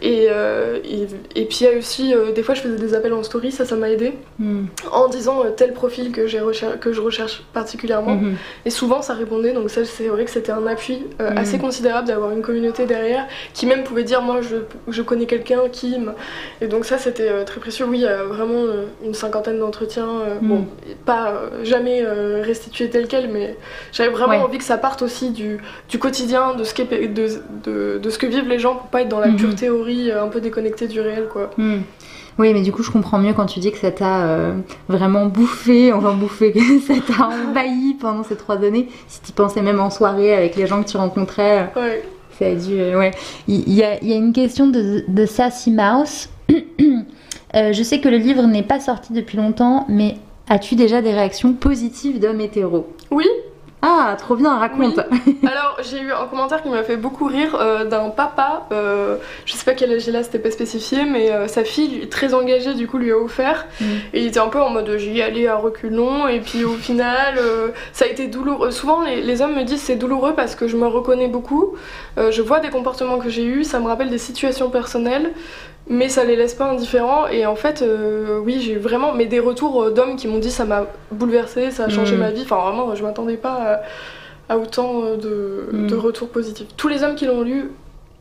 Et, 0.00 0.24
et, 0.24 1.06
et, 1.34 1.44
puis 1.44 1.58
il 1.60 1.64
y 1.64 1.66
a 1.66 1.76
aussi, 1.76 2.14
des 2.34 2.42
fois 2.42 2.54
je 2.54 2.62
faisais 2.62 2.76
des 2.76 2.94
appels 2.94 3.12
en 3.12 3.22
story, 3.22 3.52
ça, 3.52 3.66
ça 3.66 3.76
m'a 3.76 3.90
aidé. 3.90 4.14
Mm. 4.38 4.64
En 4.90 5.08
disant 5.08 5.42
tel 5.54 5.74
profil 5.74 6.12
que, 6.12 6.26
j'ai 6.26 6.40
recher- 6.40 6.78
que 6.80 6.92
je 6.94 7.00
recherche 7.02 7.42
particulièrement. 7.52 8.14
Mhm. 8.16 8.36
Et 8.64 8.70
souvent 8.70 9.02
ça 9.02 9.12
répondait, 9.12 9.52
donc 9.52 9.68
ça 9.68 9.84
c'est 9.84 10.08
vrai 10.08 10.24
que 10.24 10.30
c'était 10.30 10.52
un 10.52 10.66
appui 10.66 11.04
euh, 11.20 11.30
Mhm. 11.30 11.36
Assez 11.58 11.66
considérable 11.66 12.08
d'avoir 12.08 12.30
une 12.32 12.42
communauté 12.42 12.86
derrière 12.86 13.26
qui 13.54 13.66
même 13.66 13.82
pouvait 13.84 14.04
dire 14.04 14.22
moi 14.22 14.40
je, 14.40 14.56
je 14.88 15.02
connais 15.02 15.26
quelqu'un 15.26 15.68
qui 15.70 15.98
me... 15.98 16.12
Et 16.60 16.66
donc 16.66 16.84
ça 16.84 16.98
c'était 16.98 17.28
euh, 17.28 17.44
très 17.44 17.60
précieux. 17.60 17.84
Oui, 17.88 17.98
il 17.98 18.02
y 18.02 18.06
a 18.06 18.22
vraiment 18.24 18.62
euh, 18.64 18.84
une 19.04 19.14
cinquantaine 19.14 19.58
d'entretiens. 19.58 20.08
euh, 20.08 20.34
Mhm. 20.40 20.48
Bon, 20.48 20.66
pas 21.04 21.32
jamais 21.64 22.02
restitués 22.42 22.88
tel 22.90 23.08
quel, 23.08 23.28
mais 23.28 23.56
j'avais 23.92 24.10
vraiment 24.10 24.34
Ouais. 24.34 24.42
envie 24.42 24.58
que 24.58 24.64
ça 24.64 24.78
parte 24.78 25.02
aussi 25.02 25.30
du, 25.30 25.58
du 25.88 25.98
quotidien, 25.98 26.54
de 26.54 26.64
ce, 26.64 26.74
de, 26.82 27.28
de, 27.64 27.98
de 27.98 28.10
ce 28.10 28.18
que 28.18 28.26
vivent 28.26 28.48
les 28.48 28.58
gens 28.58 28.74
pour 28.76 28.86
pas 28.88 29.02
être 29.02 29.08
dans 29.08 29.20
la 29.20 29.28
Mhm. 29.28 29.36
pure 29.36 29.54
théorie 29.54 30.12
un 30.12 30.28
peu 30.28 30.40
déconnectée 30.40 30.86
du 30.88 31.00
réel 31.00 31.26
quoi. 31.32 31.50
Hmm. 31.56 31.80
Oui, 32.38 32.52
mais 32.54 32.62
du 32.62 32.70
coup, 32.72 32.82
je 32.82 32.90
comprends 32.90 33.18
mieux 33.18 33.32
quand 33.32 33.46
tu 33.46 33.58
dis 33.58 33.72
que 33.72 33.78
ça 33.78 33.90
t'a 33.90 34.24
euh, 34.26 34.54
vraiment 34.88 35.26
bouffé, 35.26 35.92
enfin 35.92 36.12
bouffé, 36.14 36.52
que 36.52 36.78
ça 36.80 36.94
t'a 37.06 37.26
envahi 37.26 37.94
pendant 38.00 38.22
ces 38.22 38.36
trois 38.36 38.56
années. 38.64 38.88
Si 39.08 39.20
tu 39.22 39.32
pensais 39.32 39.60
même 39.62 39.80
en 39.80 39.90
soirée 39.90 40.32
avec 40.34 40.54
les 40.56 40.66
gens 40.66 40.82
que 40.82 40.88
tu 40.88 40.96
rencontrais, 40.96 41.70
euh, 41.76 41.80
Ouais. 41.82 42.02
ça 42.38 42.46
a 42.46 42.54
dû. 42.54 42.78
euh, 42.80 42.98
ouais. 42.98 43.10
Il 43.48 43.64
il 43.68 43.74
y, 43.74 43.82
a, 43.82 43.98
il 44.02 44.08
y 44.08 44.12
a 44.12 44.16
une 44.16 44.32
question 44.32 44.68
de, 44.68 45.04
de 45.08 45.26
Sassy 45.26 45.70
Mouse. 45.72 46.28
Euh, 47.54 47.72
je 47.72 47.82
sais 47.82 47.98
que 47.98 48.10
le 48.10 48.18
livre 48.18 48.42
n'est 48.42 48.62
pas 48.62 48.78
sorti 48.78 49.14
depuis 49.14 49.38
longtemps, 49.38 49.86
mais 49.88 50.16
as-tu 50.50 50.74
déjà 50.74 51.00
des 51.00 51.12
réactions 51.14 51.54
positives 51.54 52.20
d'hommes 52.20 52.42
hétéros 52.42 52.86
Oui, 53.10 53.24
Ah, 53.80 54.16
trop 54.18 54.34
bien, 54.34 54.58
raconte. 54.58 54.98
Alors, 54.98 55.76
j'ai 55.88 56.00
eu 56.00 56.12
un 56.12 56.26
commentaire 56.26 56.62
qui 56.62 56.68
m'a 56.68 56.82
fait 56.82 56.96
beaucoup 56.96 57.26
rire 57.26 57.56
euh, 57.60 57.84
d'un 57.84 58.10
papa, 58.10 58.66
euh, 58.72 59.16
je 59.46 59.52
sais 59.52 59.64
pas 59.64 59.74
quel 59.74 59.92
âge 59.92 60.08
il 60.08 60.16
a, 60.16 60.24
c'était 60.24 60.40
pas 60.40 60.50
spécifié, 60.50 61.04
mais 61.04 61.30
euh, 61.30 61.46
sa 61.46 61.62
fille, 61.62 62.08
très 62.08 62.34
engagée, 62.34 62.74
du 62.74 62.88
coup, 62.88 62.98
lui 62.98 63.12
a 63.12 63.16
offert. 63.16 63.66
Mm. 63.80 63.84
Et 64.14 64.20
il 64.22 64.26
était 64.26 64.40
un 64.40 64.48
peu 64.48 64.60
en 64.60 64.70
mode 64.70 64.96
j'y 64.98 65.22
allais 65.22 65.46
à 65.46 65.56
reculons, 65.56 66.26
et 66.26 66.40
puis 66.40 66.64
au 66.64 66.74
final, 66.74 67.36
euh, 67.38 67.68
ça 67.92 68.06
a 68.06 68.08
été 68.08 68.26
douloureux. 68.26 68.72
Souvent, 68.72 69.02
les, 69.02 69.22
les 69.22 69.42
hommes 69.42 69.54
me 69.54 69.62
disent 69.62 69.82
c'est 69.82 69.96
douloureux 69.96 70.34
parce 70.34 70.56
que 70.56 70.66
je 70.66 70.76
me 70.76 70.86
reconnais 70.86 71.28
beaucoup, 71.28 71.74
je 72.16 72.42
vois 72.42 72.58
des 72.58 72.70
comportements 72.70 73.18
que 73.18 73.28
j'ai 73.28 73.44
eus, 73.44 73.64
ça 73.64 73.78
me 73.78 73.86
rappelle 73.86 74.10
des 74.10 74.18
situations 74.18 74.70
personnelles. 74.70 75.32
Mais 75.90 76.08
ça 76.10 76.24
les 76.24 76.36
laisse 76.36 76.52
pas 76.54 76.70
indifférents 76.70 77.26
et 77.28 77.46
en 77.46 77.56
fait 77.56 77.80
euh, 77.82 78.38
oui 78.44 78.60
j'ai 78.60 78.72
eu 78.74 78.78
vraiment 78.78 79.14
mais 79.14 79.24
des 79.26 79.40
retours 79.40 79.82
euh, 79.84 79.90
d'hommes 79.90 80.16
qui 80.16 80.28
m'ont 80.28 80.38
dit 80.38 80.50
ça 80.50 80.64
m'a 80.66 80.86
bouleversé, 81.10 81.70
ça 81.70 81.84
a 81.84 81.88
changé 81.88 82.14
Mm. 82.16 82.20
ma 82.20 82.30
vie. 82.30 82.42
Enfin 82.42 82.56
vraiment 82.60 82.94
je 82.94 83.02
m'attendais 83.02 83.36
pas 83.38 83.80
à, 84.48 84.52
à 84.54 84.58
autant 84.58 85.02
euh, 85.04 85.16
de, 85.16 85.68
Mm. 85.72 85.86
de 85.86 85.96
retours 85.96 86.28
positifs. 86.28 86.66
Tous 86.76 86.88
les 86.88 87.02
hommes 87.02 87.14
qui 87.14 87.24
l'ont 87.26 87.42
lu 87.42 87.70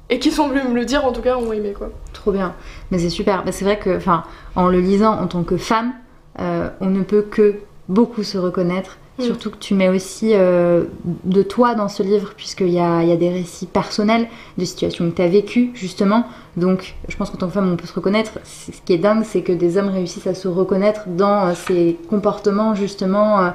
et 0.09 0.19
qui 0.19 0.31
sont 0.31 0.47
venus 0.47 0.63
me 0.63 0.73
le 0.75 0.85
dire 0.85 1.03
en 1.05 1.11
tout 1.11 1.21
cas 1.21 1.35
ont 1.35 1.51
aimé 1.51 1.73
quoi. 1.77 1.89
Trop 2.13 2.31
bien. 2.31 2.53
Mais 2.91 2.99
c'est 2.99 3.09
super. 3.09 3.43
Bah, 3.43 3.51
c'est 3.51 3.65
vrai 3.65 3.77
que, 3.77 3.97
enfin, 3.97 4.23
en 4.55 4.69
le 4.69 4.79
lisant 4.79 5.11
en 5.19 5.27
tant 5.27 5.43
que 5.43 5.57
femme, 5.57 5.91
euh, 6.39 6.69
on 6.79 6.85
ne 6.85 7.03
peut 7.03 7.23
que 7.23 7.55
beaucoup 7.89 8.23
se 8.23 8.37
reconnaître. 8.37 8.97
Mm. 9.19 9.23
Surtout 9.23 9.49
que 9.51 9.57
tu 9.57 9.73
mets 9.73 9.89
aussi 9.89 10.31
euh, 10.33 10.85
de 11.23 11.41
toi 11.41 11.75
dans 11.75 11.87
ce 11.87 12.03
livre, 12.03 12.33
puisqu'il 12.35 12.69
y 12.69 12.73
y 12.73 12.79
a 12.79 13.15
des 13.15 13.29
récits 13.29 13.65
personnels, 13.65 14.27
de 14.57 14.65
situations 14.65 15.09
que 15.09 15.15
tu 15.15 15.21
as 15.21 15.27
vécues, 15.27 15.71
justement. 15.73 16.25
Donc, 16.57 16.95
je 17.07 17.15
pense 17.15 17.29
qu'en 17.29 17.37
tant 17.37 17.47
que 17.47 17.53
femme, 17.53 17.71
on 17.71 17.75
peut 17.75 17.85
se 17.85 17.93
reconnaître. 17.93 18.31
Ce 18.43 18.71
qui 18.83 18.93
est 18.93 18.97
dingue, 18.97 19.23
c'est 19.23 19.41
que 19.41 19.51
des 19.51 19.77
hommes 19.77 19.89
réussissent 19.89 20.27
à 20.27 20.33
se 20.33 20.47
reconnaître 20.47 21.03
dans 21.07 21.47
euh, 21.47 21.53
ces 21.53 21.97
comportements, 22.09 22.73
justement, 22.73 23.39
euh, 23.39 23.49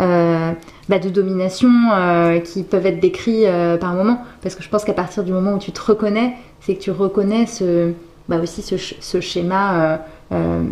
euh, 0.00 0.52
bah, 0.88 0.98
de 0.98 1.08
domination 1.08 1.70
qui 2.44 2.64
peuvent 2.64 2.86
être 2.86 3.00
décrits 3.00 3.44
par 3.80 3.94
moments. 3.94 4.22
Parce 4.42 4.54
que 4.54 4.62
je 4.62 4.68
pense 4.68 4.84
qu'à 4.84 4.92
partir 4.92 5.24
du 5.24 5.32
moment 5.32 5.54
où 5.54 5.58
tu 5.58 5.72
te 5.72 5.80
reconnais, 5.80 6.34
c'est 6.60 6.74
que 6.74 6.80
tu 6.80 6.90
reconnais 6.90 7.46
bah, 8.28 8.38
aussi 8.40 8.62
ce 8.62 9.20
schéma 9.20 10.00
euh, 10.32 10.62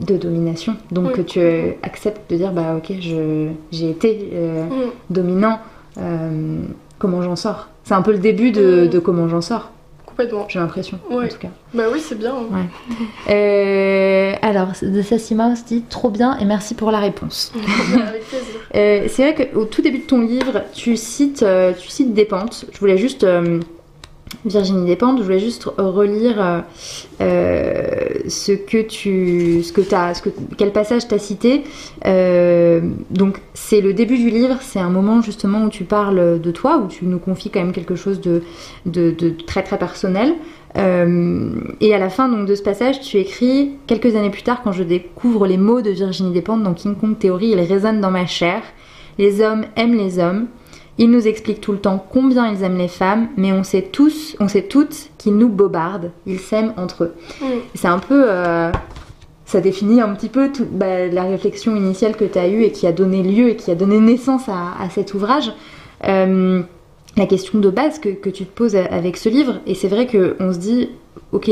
de 0.00 0.16
domination. 0.16 0.76
Donc 0.90 1.12
que 1.12 1.20
tu 1.22 1.38
euh, 1.40 1.72
acceptes 1.82 2.30
de 2.30 2.36
dire, 2.36 2.52
bah 2.52 2.74
ok, 2.76 2.92
je- 3.00 3.48
j'ai 3.72 3.90
été 3.90 4.30
euh, 4.32 4.64
Mm. 4.64 4.70
dominant, 5.10 5.58
euh, 5.98 6.58
comment 6.98 7.22
j'en 7.22 7.36
sors? 7.36 7.68
C'est 7.84 7.94
un 7.94 8.02
peu 8.02 8.12
le 8.12 8.18
début 8.18 8.50
de, 8.50 8.84
Mm. 8.84 8.88
de 8.88 8.98
comment 8.98 9.28
j'en 9.28 9.40
sors, 9.40 9.70
Complètement. 10.04 10.46
j'ai 10.48 10.58
l'impression, 10.58 10.98
en 11.10 11.16
Ouais. 11.18 11.28
tout 11.28 11.38
cas. 11.38 11.48
Bah 11.74 11.84
oui 11.92 12.00
c'est 12.00 12.18
bien. 12.18 12.34
hein. 12.34 12.66
Euh, 13.30 14.34
alors, 14.42 14.68
de 14.82 15.02
Sassy 15.02 15.34
Mouse 15.34 15.64
dit 15.64 15.82
trop 15.88 16.10
bien 16.10 16.36
et 16.38 16.44
merci 16.44 16.74
pour 16.74 16.90
la 16.90 16.98
réponse. 16.98 17.52
Avec 17.56 18.24
plaisir. 18.26 18.46
Euh, 18.74 19.04
c'est 19.08 19.22
vrai 19.32 19.48
qu'au 19.52 19.64
tout 19.64 19.82
début 19.82 19.98
de 19.98 20.04
ton 20.06 20.20
livre, 20.20 20.62
tu 20.74 20.96
cites, 20.96 21.42
euh, 21.42 21.72
tu 21.78 21.88
cites 21.88 22.14
Despentes. 22.14 22.64
Je 22.72 22.78
voulais 22.78 22.96
juste. 22.98 23.24
Virginie 24.48 24.86
Despentes, 24.86 25.18
je 25.18 25.22
voulais 25.22 25.38
juste 25.38 25.70
relire 25.78 26.36
euh, 26.40 26.60
euh, 27.20 28.28
ce 28.28 28.52
que 28.52 28.82
tu. 28.82 29.62
Ce 29.62 29.72
que 29.72 29.80
que, 29.80 30.30
quel 30.56 30.72
passage 30.72 31.08
t'as 31.08 31.18
cité. 31.18 31.64
Euh, 32.06 32.80
donc, 33.10 33.40
c'est 33.54 33.80
le 33.80 33.92
début 33.94 34.18
du 34.18 34.30
livre, 34.30 34.58
c'est 34.60 34.80
un 34.80 34.90
moment 34.90 35.22
justement 35.22 35.64
où 35.64 35.68
tu 35.68 35.84
parles 35.84 36.40
de 36.40 36.50
toi, 36.50 36.78
où 36.78 36.88
tu 36.88 37.04
nous 37.06 37.18
confies 37.18 37.50
quand 37.50 37.60
même 37.60 37.72
quelque 37.72 37.94
chose 37.94 38.20
de, 38.20 38.42
très 39.46 39.62
très 39.62 39.78
personnel. 39.78 40.34
Et 40.76 41.94
à 41.94 41.98
la 41.98 42.08
fin 42.10 42.28
donc, 42.28 42.46
de 42.46 42.54
ce 42.54 42.62
passage, 42.62 43.00
tu 43.00 43.16
écris 43.18 43.72
Quelques 43.86 44.14
années 44.16 44.30
plus 44.30 44.42
tard, 44.42 44.62
quand 44.62 44.72
je 44.72 44.82
découvre 44.82 45.46
les 45.46 45.56
mots 45.56 45.80
de 45.80 45.90
Virginie 45.90 46.32
Despentes 46.32 46.62
dans 46.62 46.74
King 46.74 46.94
Kong 46.94 47.18
Theory, 47.18 47.48
ils 47.48 47.60
résonnent 47.60 48.00
dans 48.00 48.10
ma 48.10 48.26
chair. 48.26 48.62
Les 49.18 49.40
hommes 49.40 49.64
aiment 49.76 49.96
les 49.96 50.18
hommes. 50.18 50.46
Ils 50.98 51.10
nous 51.10 51.26
expliquent 51.28 51.60
tout 51.60 51.72
le 51.72 51.78
temps 51.78 52.04
combien 52.10 52.50
ils 52.52 52.62
aiment 52.62 52.78
les 52.78 52.88
femmes, 52.88 53.28
mais 53.36 53.52
on 53.52 53.62
sait 53.62 53.82
tous, 53.82 54.36
on 54.40 54.48
sait 54.48 54.62
toutes 54.62 55.10
qu'ils 55.16 55.36
nous 55.36 55.48
bobardent. 55.48 56.10
Ils 56.26 56.40
s'aiment 56.40 56.74
entre 56.76 57.04
eux. 57.04 57.14
Mm. 57.40 57.44
C'est 57.74 57.88
un 57.88 58.00
peu. 58.00 58.24
euh, 58.28 58.72
ça 59.46 59.62
définit 59.62 60.02
un 60.02 60.12
petit 60.14 60.28
peu 60.28 60.50
bah, 60.70 61.06
la 61.06 61.22
réflexion 61.22 61.74
initiale 61.74 62.16
que 62.16 62.26
tu 62.26 62.38
as 62.38 62.48
eue 62.48 62.64
et 62.64 62.70
qui 62.70 62.86
a 62.86 62.92
donné 62.92 63.22
lieu 63.22 63.48
et 63.48 63.56
qui 63.56 63.70
a 63.70 63.74
donné 63.74 63.98
naissance 63.98 64.46
à, 64.48 64.74
à 64.78 64.90
cet 64.90 65.14
ouvrage. 65.14 65.52
Euh, 66.06 66.60
la 67.16 67.26
question 67.26 67.58
de 67.58 67.70
base 67.70 67.98
que, 67.98 68.10
que 68.10 68.28
tu 68.28 68.44
te 68.44 68.54
poses 68.54 68.76
avec 68.76 69.16
ce 69.16 69.30
livre, 69.30 69.54
et 69.66 69.74
c'est 69.74 69.88
vrai 69.88 70.06
qu'on 70.06 70.52
se 70.52 70.58
dit, 70.58 70.90
ok, 71.32 71.50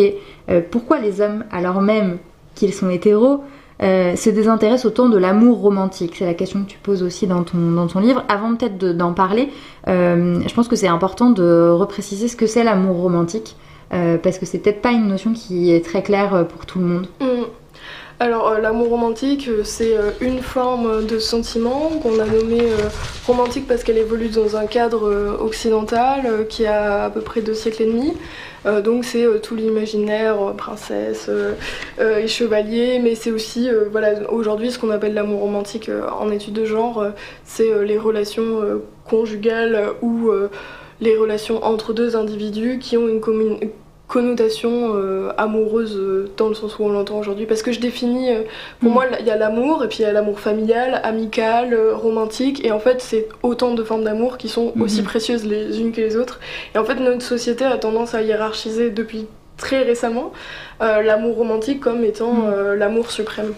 euh, 0.50 0.60
pourquoi 0.70 0.98
les 0.98 1.22
hommes, 1.22 1.44
alors 1.50 1.80
même 1.80 2.18
qu'ils 2.54 2.74
sont 2.74 2.90
hétéros, 2.90 3.40
euh, 3.82 4.16
se 4.16 4.30
désintéressent 4.30 4.86
autant 4.86 5.08
de 5.08 5.18
l'amour 5.18 5.58
romantique 5.60 6.14
C'est 6.16 6.24
la 6.26 6.34
question 6.34 6.62
que 6.64 6.68
tu 6.70 6.78
poses 6.78 7.02
aussi 7.02 7.26
dans 7.26 7.42
ton, 7.42 7.58
dans 7.72 7.86
ton 7.86 8.00
livre. 8.00 8.24
Avant 8.28 8.54
peut-être 8.56 8.78
de- 8.78 8.92
d'en 8.92 9.12
parler, 9.12 9.50
euh, 9.88 10.40
je 10.46 10.54
pense 10.54 10.66
que 10.68 10.76
c'est 10.76 10.88
important 10.88 11.30
de 11.30 11.68
repréciser 11.70 12.28
ce 12.28 12.36
que 12.36 12.46
c'est 12.46 12.64
l'amour 12.64 12.96
romantique, 12.96 13.56
euh, 13.92 14.16
parce 14.16 14.38
que 14.38 14.46
c'est 14.46 14.58
peut-être 14.58 14.80
pas 14.80 14.92
une 14.92 15.06
notion 15.08 15.32
qui 15.34 15.72
est 15.72 15.84
très 15.84 16.02
claire 16.02 16.46
pour 16.48 16.64
tout 16.66 16.78
le 16.78 16.84
monde. 16.86 17.06
Mm. 17.20 17.24
Alors 18.18 18.54
l'amour 18.62 18.88
romantique, 18.88 19.50
c'est 19.64 19.94
une 20.22 20.38
forme 20.38 21.04
de 21.04 21.18
sentiment 21.18 21.90
qu'on 22.02 22.18
a 22.18 22.24
nommé 22.24 22.62
romantique 23.26 23.66
parce 23.68 23.84
qu'elle 23.84 23.98
évolue 23.98 24.28
dans 24.30 24.56
un 24.56 24.64
cadre 24.64 25.36
occidental 25.38 26.46
qui 26.48 26.64
a 26.64 27.04
à 27.04 27.10
peu 27.10 27.20
près 27.20 27.42
deux 27.42 27.52
siècles 27.52 27.82
et 27.82 27.86
demi. 27.92 28.14
Euh, 28.66 28.80
donc 28.80 29.04
c'est 29.04 29.24
euh, 29.24 29.38
tout 29.38 29.54
l'imaginaire, 29.54 30.40
euh, 30.42 30.52
princesse 30.52 31.30
et 31.98 32.26
chevalier, 32.26 32.98
mais 32.98 33.14
c'est 33.14 33.30
aussi 33.30 33.68
voilà 33.90 34.30
aujourd'hui 34.30 34.70
ce 34.70 34.78
qu'on 34.78 34.90
appelle 34.90 35.14
l'amour 35.14 35.40
romantique 35.40 35.90
en 36.18 36.30
études 36.30 36.54
de 36.54 36.64
genre, 36.64 37.06
c'est 37.44 37.84
les 37.84 37.98
relations 37.98 38.80
conjugales 39.04 39.90
ou 40.02 40.30
les 41.00 41.16
relations 41.16 41.64
entre 41.64 41.92
deux 41.92 42.16
individus 42.16 42.78
qui 42.78 42.96
ont 42.96 43.08
une 43.08 43.20
commune 43.20 43.58
connotation 44.08 44.92
euh, 44.94 45.32
amoureuse 45.36 45.96
euh, 45.96 46.30
dans 46.36 46.48
le 46.48 46.54
sens 46.54 46.78
où 46.78 46.84
on 46.84 46.90
l'entend 46.90 47.18
aujourd'hui 47.18 47.44
parce 47.46 47.62
que 47.62 47.72
je 47.72 47.80
définis 47.80 48.30
euh, 48.30 48.42
pour 48.80 48.90
Mm. 48.90 48.94
moi 48.94 49.04
il 49.18 49.26
y 49.26 49.30
a 49.30 49.36
l'amour 49.36 49.82
et 49.84 49.88
puis 49.88 49.98
il 50.00 50.02
y 50.02 50.04
a 50.04 50.12
l'amour 50.12 50.38
familial, 50.38 51.00
amical, 51.02 51.76
romantique 51.92 52.64
et 52.64 52.70
en 52.70 52.78
fait 52.78 53.00
c'est 53.00 53.28
autant 53.42 53.74
de 53.74 53.82
formes 53.82 54.04
d'amour 54.04 54.38
qui 54.38 54.48
sont 54.48 54.72
aussi 54.80 55.00
Mhm. 55.00 55.06
précieuses 55.06 55.44
les 55.44 55.80
unes 55.80 55.90
que 55.92 56.00
les 56.00 56.16
autres 56.16 56.38
et 56.74 56.78
en 56.78 56.84
fait 56.84 56.94
notre 56.96 57.22
société 57.22 57.64
a 57.64 57.76
tendance 57.78 58.14
à 58.14 58.22
hiérarchiser 58.22 58.90
depuis 58.90 59.26
très 59.56 59.82
récemment 59.82 60.32
l'amour 60.80 61.36
romantique 61.36 61.80
comme 61.80 62.04
étant 62.04 62.32
Mm. 62.32 62.74
l'amour 62.74 63.10
suprême. 63.10 63.54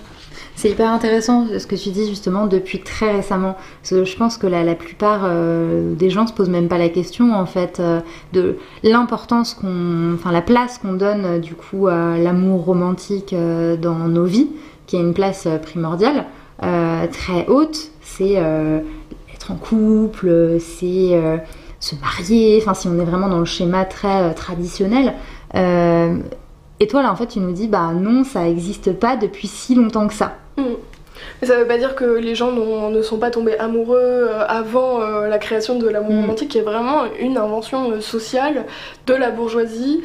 C'est 0.59 0.71
hyper 0.71 0.93
intéressant 0.93 1.47
ce 1.57 1.69
que 1.69 1.77
tu 1.77 1.91
dis 1.91 2.09
justement 2.09 2.49
depuis 2.49 2.81
très 2.81 3.13
récemment. 3.13 3.57
Je 3.85 4.17
pense 4.17 4.37
que 4.37 4.49
la, 4.49 4.75
plupart 4.75 5.21
euh, 5.23 5.95
des 5.95 6.11
gens 6.11 6.27
se 6.27 6.33
posent 6.33 6.51
même 6.51 6.67
pas 6.67 6.79
la 6.79 6.89
question 6.89 7.33
en 7.33 7.47
fait 7.47 7.79
euh, 7.79 8.01
de 8.33 8.57
l'importance 8.83 9.55
qu'on, 9.55 10.15
enfin 10.15 10.33
la 10.33 10.43
place 10.43 10.79
qu'on 10.79 10.95
donne 10.95 11.25
euh, 11.25 11.39
du 11.39 11.55
coup 11.55 11.87
à 11.87 12.19
l'amour 12.19 12.65
romantique 12.65 13.33
dans 13.33 14.09
nos 14.09 14.25
vies, 14.25 14.49
qui 14.89 14.97
est 14.97 15.01
une 15.01 15.15
place 15.15 15.47
primordiale, 15.63 16.25
très 16.61 17.47
haute. 17.47 17.93
C'est 18.01 18.33
être 18.33 19.53
en 19.53 19.55
couple, 19.55 20.57
c'est 20.59 21.41
se 21.79 21.95
marier. 22.01 22.59
Enfin 22.61 22.75
si 22.75 22.89
on 22.89 22.99
est 22.99 23.05
vraiment 23.05 23.29
dans 23.29 23.39
le 23.39 23.45
schéma 23.45 23.85
très 23.85 24.35
traditionnel. 24.35 25.15
Et 25.55 26.87
toi 26.89 27.03
là 27.05 27.13
en 27.13 27.17
fait 27.17 27.29
tu 27.29 27.39
nous 27.39 27.53
dis 27.53 27.69
bah 27.69 27.93
non 27.95 28.25
ça 28.25 28.49
existe 28.49 28.93
pas 28.93 29.15
depuis 29.15 29.47
si 29.47 29.77
longtemps 29.77 30.09
que 30.09 30.15
ça. 30.15 30.35
Mm. 30.59 30.77
Mais 31.41 31.49
ça 31.49 31.57
veut 31.57 31.67
pas 31.67 31.79
dire 31.79 31.95
que 31.95 32.05
les 32.05 32.35
gens 32.35 32.53
ne 32.53 33.03
sont 33.03 33.19
pas 33.19 33.31
tombés 33.31 33.59
amoureux 33.59 33.99
euh, 33.99 34.45
avant 34.47 35.01
euh, 35.01 35.29
la 35.29 35.39
création 35.39 35.79
de 35.79 35.89
l'amour 35.89 36.13
mm. 36.13 36.21
romantique, 36.21 36.49
qui 36.49 36.59
est 36.59 36.63
vraiment 36.63 37.05
une 37.19 37.37
invention 37.37 37.93
euh, 37.93 38.01
sociale 38.01 38.65
de 39.07 39.15
la 39.15 39.31
bourgeoisie 39.31 40.03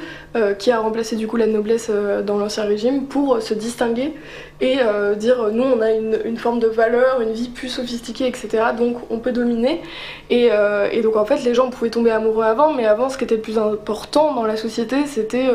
qui 0.57 0.71
a 0.71 0.79
remplacé 0.79 1.15
du 1.15 1.27
coup 1.27 1.37
la 1.37 1.45
noblesse 1.45 1.91
dans 2.25 2.39
l'ancien 2.39 2.63
régime 2.63 3.05
pour 3.05 3.39
se 3.39 3.53
distinguer 3.53 4.13
et 4.61 4.77
dire 5.15 5.49
nous 5.51 5.61
on 5.61 5.79
a 5.79 5.91
une, 5.91 6.37
forme 6.37 6.57
de 6.57 6.65
valeur, 6.65 7.21
une 7.21 7.33
vie 7.33 7.49
plus 7.49 7.69
sophistiquée, 7.69 8.25
etc. 8.25 8.63
Donc 8.75 8.97
on 9.11 9.19
peut 9.19 9.31
dominer. 9.31 9.83
Et, 10.31 10.49
et, 10.91 11.01
donc 11.03 11.17
en 11.17 11.25
fait 11.25 11.43
les 11.43 11.53
gens 11.53 11.69
pouvaient 11.69 11.91
tomber 11.91 12.09
amoureux 12.09 12.45
avant, 12.45 12.73
mais 12.73 12.87
avant 12.87 13.09
ce 13.09 13.19
qui 13.19 13.25
était 13.25 13.35
le 13.35 13.41
plus 13.41 13.59
important 13.59 14.33
dans 14.33 14.47
la 14.47 14.57
société 14.57 15.05
c'était 15.05 15.51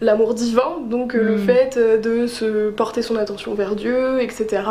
l'amour 0.00 0.34
divin, 0.34 0.76
donc 0.88 1.14
euh, 1.14 1.22
le 1.22 1.36
hmm. 1.36 1.46
fait 1.46 1.76
euh, 1.76 1.98
de 1.98 2.26
se 2.26 2.70
porter 2.70 3.02
son 3.02 3.16
attention 3.16 3.54
vers 3.54 3.74
Dieu, 3.74 4.20
etc. 4.20 4.62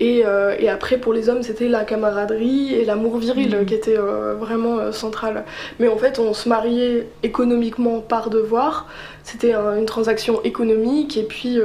Euh, 0.00 0.56
et, 0.58 0.68
après, 0.68 0.98
pour 0.98 1.12
les 1.12 1.28
hommes, 1.28 1.42
c'était 1.42 1.68
la 1.68 1.84
camaraderie 1.84 2.74
et 2.74 2.84
l'amour 2.84 3.18
viril 3.18 3.56
hmm. 3.56 3.64
qui 3.64 3.74
était 3.74 3.96
vraiment 3.96 4.92
central. 4.92 5.44
Mais 5.78 5.88
en 5.88 5.96
fait, 5.96 6.18
on 6.18 6.34
se 6.34 6.48
mariait 6.48 7.06
économiquement 7.22 8.00
par 8.00 8.30
devoir, 8.30 8.88
c'était 9.22 9.54
une 9.54 9.86
transaction 9.86 10.42
économique, 10.42 11.16
et 11.16 11.22
puis, 11.22 11.58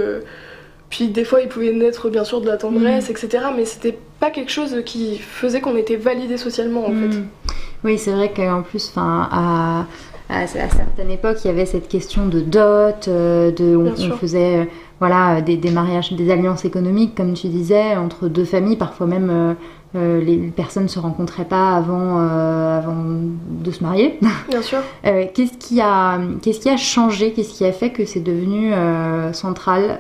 puis 0.89 1.07
des 1.07 1.23
fois, 1.23 1.41
il 1.41 1.47
pouvait 1.47 1.73
naître 1.73 2.09
bien 2.09 2.23
sûr 2.23 2.41
de 2.41 2.47
la 2.47 2.57
tendresse, 2.57 3.09
hmm. 3.09 3.11
etc. 3.11 3.43
Mais 3.55 3.65
c'était 3.65 3.97
pas 4.19 4.29
quelque 4.29 4.51
chose 4.51 4.83
qui 4.85 5.17
faisait 5.17 5.59
qu'on 5.59 5.75
était 5.75 5.95
validé 5.95 6.37
socialement, 6.37 6.85
en 6.85 6.91
fait. 6.91 7.17
Oui, 7.83 7.97
c'est 7.97 8.11
vrai 8.11 8.31
qu'en 8.35 8.61
plus, 8.61 8.89
enfin, 8.89 9.29
à 9.31 9.85
à, 10.29 10.47
certaines 10.47 11.11
époques, 11.11 11.37
il 11.45 11.47
y 11.47 11.49
avait 11.49 11.65
cette 11.65 11.87
question 11.87 12.27
de 12.27 12.41
dot, 12.41 13.07
euh, 13.07 13.51
de, 13.51 13.75
on, 13.75 14.17
faisait 14.17 14.57
euh, 14.57 14.65
voilà, 14.99 15.41
des, 15.41 15.57
des, 15.57 15.71
mariages, 15.71 16.11
des 16.13 16.31
alliances 16.31 16.65
économiques, 16.65 17.15
comme 17.15 17.33
tu 17.33 17.47
disais, 17.47 17.95
entre 17.95 18.27
deux 18.27 18.45
familles, 18.45 18.75
parfois 18.75 19.07
même 19.07 19.55
euh, 19.95 20.21
les 20.21 20.37
personnes 20.49 20.83
ne 20.83 20.87
se 20.89 20.99
rencontraient 20.99 21.45
pas 21.45 21.71
avant, 21.75 22.19
euh, 22.19 22.77
avant 22.77 23.05
de 23.49 23.71
se 23.71 23.81
marier. 23.81 24.19
Bien 24.49 24.61
sûr. 24.61 24.79
Euh, 25.05 25.25
qu'est-ce, 25.33 25.57
qui 25.57 25.79
a, 25.79 26.19
qu'est-ce 26.41 26.59
qui 26.59 26.69
a 26.69 26.75
changé? 26.75 27.31
Qu'est-ce 27.31 27.53
qui 27.53 27.65
a 27.65 27.71
fait 27.71 27.91
que 27.91 28.05
c'est 28.05 28.19
devenu 28.19 28.73
central 29.33 29.99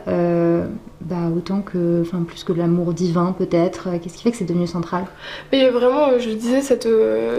bah, 0.99 1.15
autant 1.33 1.61
que, 1.61 2.01
enfin, 2.01 2.23
plus 2.27 2.43
que 2.43 2.51
l'amour 2.51 2.91
divin 2.91 3.33
peut-être? 3.37 3.87
Qu'est-ce 4.01 4.17
qui 4.17 4.23
fait 4.23 4.31
que 4.31 4.37
c'est 4.37 4.45
devenu 4.45 4.67
central? 4.67 5.05
Mais 5.53 5.69
vraiment, 5.69 6.17
je 6.19 6.31
disais, 6.31 6.61
cette, 6.61 6.87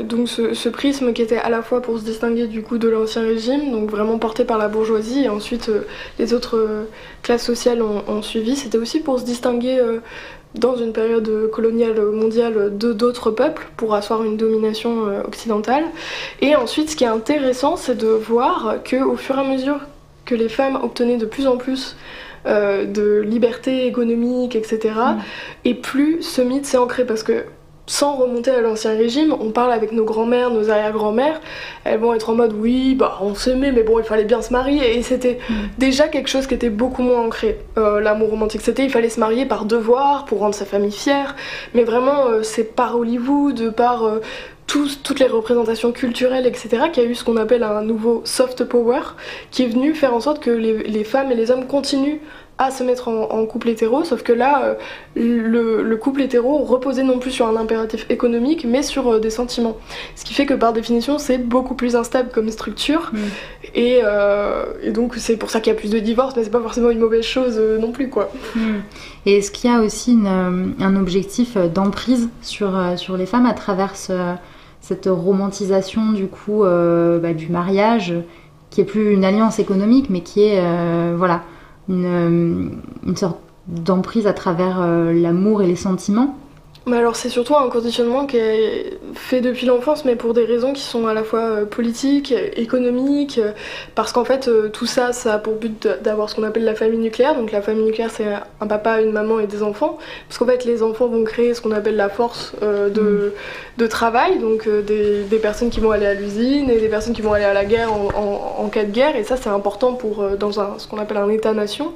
donc 0.04 0.28
ce, 0.28 0.68
prisme 0.68 1.12
qui 1.12 1.20
était 1.20 1.36
à 1.36 1.50
la 1.50 1.60
fois 1.60 1.82
pour 1.82 1.98
se 1.98 2.04
distinguer 2.04 2.46
du 2.46 2.62
coup 2.62 2.78
de 2.78 2.88
l'ancien 2.88 3.22
régime, 3.22 3.72
donc 3.72 3.90
vraiment 3.90 4.18
porté 4.18 4.44
par 4.44 4.56
la 4.58 4.68
bourgeoisie, 4.68 5.24
et 5.24 5.28
ensuite 5.28 5.70
les 6.18 6.32
autres 6.32 6.86
classes 7.22 7.44
sociales 7.44 7.82
ont, 7.82 8.04
ont 8.06 8.22
suivi, 8.22 8.56
c'était 8.56 8.78
aussi 8.78 9.00
pour 9.00 9.18
se 9.18 9.24
distinguer 9.24 9.82
dans 10.54 10.76
une 10.76 10.92
période 10.92 11.50
coloniale 11.50 12.00
mondiale 12.00 12.76
de 12.76 12.92
d'autres 12.92 13.30
peuples 13.30 13.68
pour 13.76 13.94
asseoir 13.94 14.24
une 14.24 14.36
domination 14.36 15.06
euh, 15.06 15.22
occidentale. 15.22 15.84
Et 16.40 16.56
ensuite, 16.56 16.90
ce 16.90 16.96
qui 16.96 17.04
est 17.04 17.08
intéressant, 17.08 17.76
c'est 17.76 17.96
de 17.96 18.08
voir 18.08 18.76
que 18.84 18.96
au 18.96 19.16
fur 19.16 19.36
et 19.36 19.40
à 19.40 19.44
mesure 19.44 19.80
que 20.24 20.34
les 20.34 20.48
femmes 20.48 20.78
obtenaient 20.82 21.16
de 21.16 21.26
plus 21.26 21.46
en 21.46 21.56
plus 21.56 21.96
euh, 22.46 22.84
de 22.84 23.20
liberté 23.20 23.86
économique, 23.86 24.54
etc., 24.54 24.78
mm. 24.94 25.18
et 25.64 25.74
plus 25.74 26.22
ce 26.22 26.40
mythe 26.40 26.66
s'est 26.66 26.76
ancré 26.76 27.04
parce 27.04 27.22
que 27.22 27.44
sans 27.88 28.16
remonter 28.16 28.50
à 28.50 28.60
l'ancien 28.60 28.92
régime, 28.92 29.34
on 29.40 29.50
parle 29.50 29.72
avec 29.72 29.92
nos 29.92 30.04
grands-mères, 30.04 30.50
nos 30.50 30.70
arrière-grands-mères, 30.70 31.40
elles 31.84 31.98
vont 31.98 32.14
être 32.14 32.30
en 32.30 32.34
mode 32.34 32.52
oui, 32.52 32.94
bah 32.94 33.18
on 33.22 33.34
s'aimait, 33.34 33.72
mais 33.72 33.82
bon, 33.82 33.98
il 33.98 34.04
fallait 34.04 34.24
bien 34.24 34.42
se 34.42 34.52
marier, 34.52 34.96
et 34.96 35.02
c'était 35.02 35.38
mm. 35.48 35.54
déjà 35.78 36.06
quelque 36.06 36.28
chose 36.28 36.46
qui 36.46 36.54
était 36.54 36.70
beaucoup 36.70 37.02
moins 37.02 37.22
ancré. 37.22 37.58
Euh, 37.78 38.00
l'amour 38.00 38.28
romantique, 38.30 38.60
c'était 38.60 38.84
il 38.84 38.90
fallait 38.90 39.08
se 39.08 39.18
marier 39.18 39.46
par 39.46 39.64
devoir, 39.64 40.26
pour 40.26 40.40
rendre 40.40 40.54
sa 40.54 40.66
famille 40.66 40.92
fière, 40.92 41.34
mais 41.74 41.82
vraiment, 41.82 42.26
euh, 42.26 42.42
c'est 42.42 42.76
par 42.76 42.96
Hollywood, 42.98 43.70
par 43.74 44.04
euh, 44.04 44.20
toutes 44.66 45.18
les 45.18 45.26
représentations 45.26 45.92
culturelles, 45.92 46.46
etc., 46.46 46.68
qu'il 46.92 47.02
y 47.02 47.06
a 47.06 47.08
eu 47.08 47.14
ce 47.14 47.24
qu'on 47.24 47.38
appelle 47.38 47.62
un 47.62 47.80
nouveau 47.80 48.20
soft 48.26 48.64
power, 48.64 49.00
qui 49.50 49.62
est 49.62 49.66
venu 49.66 49.94
faire 49.94 50.12
en 50.12 50.20
sorte 50.20 50.40
que 50.40 50.50
les 50.50 51.04
femmes 51.04 51.32
et 51.32 51.34
les 51.34 51.50
hommes 51.50 51.66
continuent 51.66 52.18
à 52.58 52.72
se 52.72 52.82
mettre 52.82 53.06
en, 53.06 53.46
couple 53.46 53.68
hétéro, 53.68 54.02
sauf 54.02 54.24
que 54.24 54.32
là, 54.32 54.76
euh, 55.16 55.82
le, 55.82 55.96
couple 55.96 56.22
hétéro 56.22 56.58
reposait 56.58 57.04
non 57.04 57.20
plus 57.20 57.30
sur 57.30 57.46
un 57.46 57.54
impératif 57.54 58.04
économique, 58.10 58.66
mais 58.68 58.82
sur 58.82 59.06
euh, 59.06 59.20
des 59.20 59.30
sentiments. 59.30 59.76
Ce 60.16 60.24
qui 60.24 60.34
fait 60.34 60.44
que 60.44 60.54
par 60.54 60.72
définition, 60.72 61.18
c'est 61.18 61.38
beaucoup 61.38 61.76
plus 61.76 61.94
instable 61.94 62.30
comme 62.30 62.50
structure, 62.50 63.12
mm. 63.12 63.18
euh, 63.76 64.64
et, 64.82 64.90
donc 64.90 65.14
c'est 65.18 65.36
pour 65.36 65.50
ça 65.50 65.60
qu'il 65.60 65.72
y 65.72 65.76
a 65.76 65.78
plus 65.78 65.92
de 65.92 66.00
divorces, 66.00 66.34
mais 66.36 66.42
c'est 66.42 66.50
pas 66.50 66.60
forcément 66.60 66.90
une 66.90 66.98
mauvaise 66.98 67.24
chose 67.24 67.60
non 67.80 67.92
plus, 67.92 68.10
quoi. 68.10 68.28
Mm. 68.56 68.60
Et 69.26 69.38
est-ce 69.38 69.52
qu'il 69.52 69.70
y 69.70 69.72
a 69.72 69.80
aussi 69.80 70.18
un 70.26 70.96
objectif 70.96 71.56
d'emprise 71.56 72.28
sur, 72.42 72.72
sur 72.96 73.16
les 73.16 73.26
femmes 73.26 73.46
à 73.46 73.54
travers 73.54 73.94
cette 73.94 75.06
romantisation 75.06 76.12
du 76.12 76.26
coup 76.26 76.62
bah, 76.62 77.34
du 77.34 77.48
mariage, 77.48 78.14
qui 78.70 78.80
est 78.80 78.84
plus 78.84 79.12
une 79.12 79.24
alliance 79.24 79.60
économique, 79.60 80.10
mais 80.10 80.22
qui 80.22 80.42
est, 80.42 80.60
voilà 81.14 81.42
une, 81.88 82.80
une 83.06 83.16
sorte 83.16 83.38
d'emprise 83.66 84.26
à 84.26 84.32
travers 84.32 84.80
euh, 84.80 85.12
l'amour 85.12 85.62
et 85.62 85.66
les 85.66 85.76
sentiments 85.76 86.36
mais 86.88 86.96
alors 86.96 87.16
c'est 87.16 87.28
surtout 87.28 87.56
un 87.56 87.68
conditionnement 87.68 88.26
qui 88.26 88.36
est 88.36 88.98
fait 89.14 89.40
depuis 89.40 89.66
l'enfance, 89.66 90.04
mais 90.04 90.16
pour 90.16 90.34
des 90.34 90.44
raisons 90.44 90.72
qui 90.72 90.82
sont 90.82 91.06
à 91.06 91.14
la 91.14 91.22
fois 91.22 91.40
euh, 91.40 91.64
politiques, 91.64 92.34
économiques, 92.56 93.38
euh, 93.38 93.52
parce 93.94 94.12
qu'en 94.12 94.24
fait 94.24 94.48
euh, 94.48 94.68
tout 94.68 94.86
ça, 94.86 95.12
ça 95.12 95.34
a 95.34 95.38
pour 95.38 95.54
but 95.54 95.88
d'avoir 96.02 96.30
ce 96.30 96.34
qu'on 96.34 96.42
appelle 96.42 96.64
la 96.64 96.74
famille 96.74 96.98
nucléaire. 96.98 97.34
Donc 97.34 97.52
la 97.52 97.62
famille 97.62 97.84
nucléaire, 97.84 98.10
c'est 98.10 98.26
un 98.60 98.66
papa, 98.66 99.00
une 99.00 99.12
maman 99.12 99.40
et 99.40 99.46
des 99.46 99.62
enfants, 99.62 99.98
parce 100.28 100.38
qu'en 100.38 100.46
fait 100.46 100.64
les 100.64 100.82
enfants 100.82 101.06
vont 101.06 101.24
créer 101.24 101.54
ce 101.54 101.60
qu'on 101.60 101.72
appelle 101.72 101.96
la 101.96 102.08
force 102.08 102.54
de, 102.60 103.34
de, 103.76 103.86
travail, 103.86 104.38
donc 104.38 104.68
des, 104.68 105.24
des, 105.24 105.38
personnes 105.38 105.70
qui 105.70 105.80
vont 105.80 105.90
aller 105.90 106.06
à 106.06 106.14
l'usine 106.14 106.70
et 106.70 106.78
des 106.78 106.88
personnes 106.88 107.14
qui 107.14 107.22
vont 107.22 107.32
aller 107.32 107.44
à 107.44 107.54
la 107.54 107.64
guerre 107.64 107.92
en, 107.92 108.08
en, 108.58 108.68
cas 108.68 108.84
de 108.84 108.90
guerre, 108.90 109.16
et 109.16 109.24
ça 109.24 109.36
c'est 109.36 109.48
important 109.48 109.94
pour 109.94 110.24
dans 110.38 110.60
un, 110.60 110.78
ce 110.78 110.86
qu'on 110.86 110.98
appelle 110.98 111.16
un 111.18 111.28
État-nation. 111.28 111.92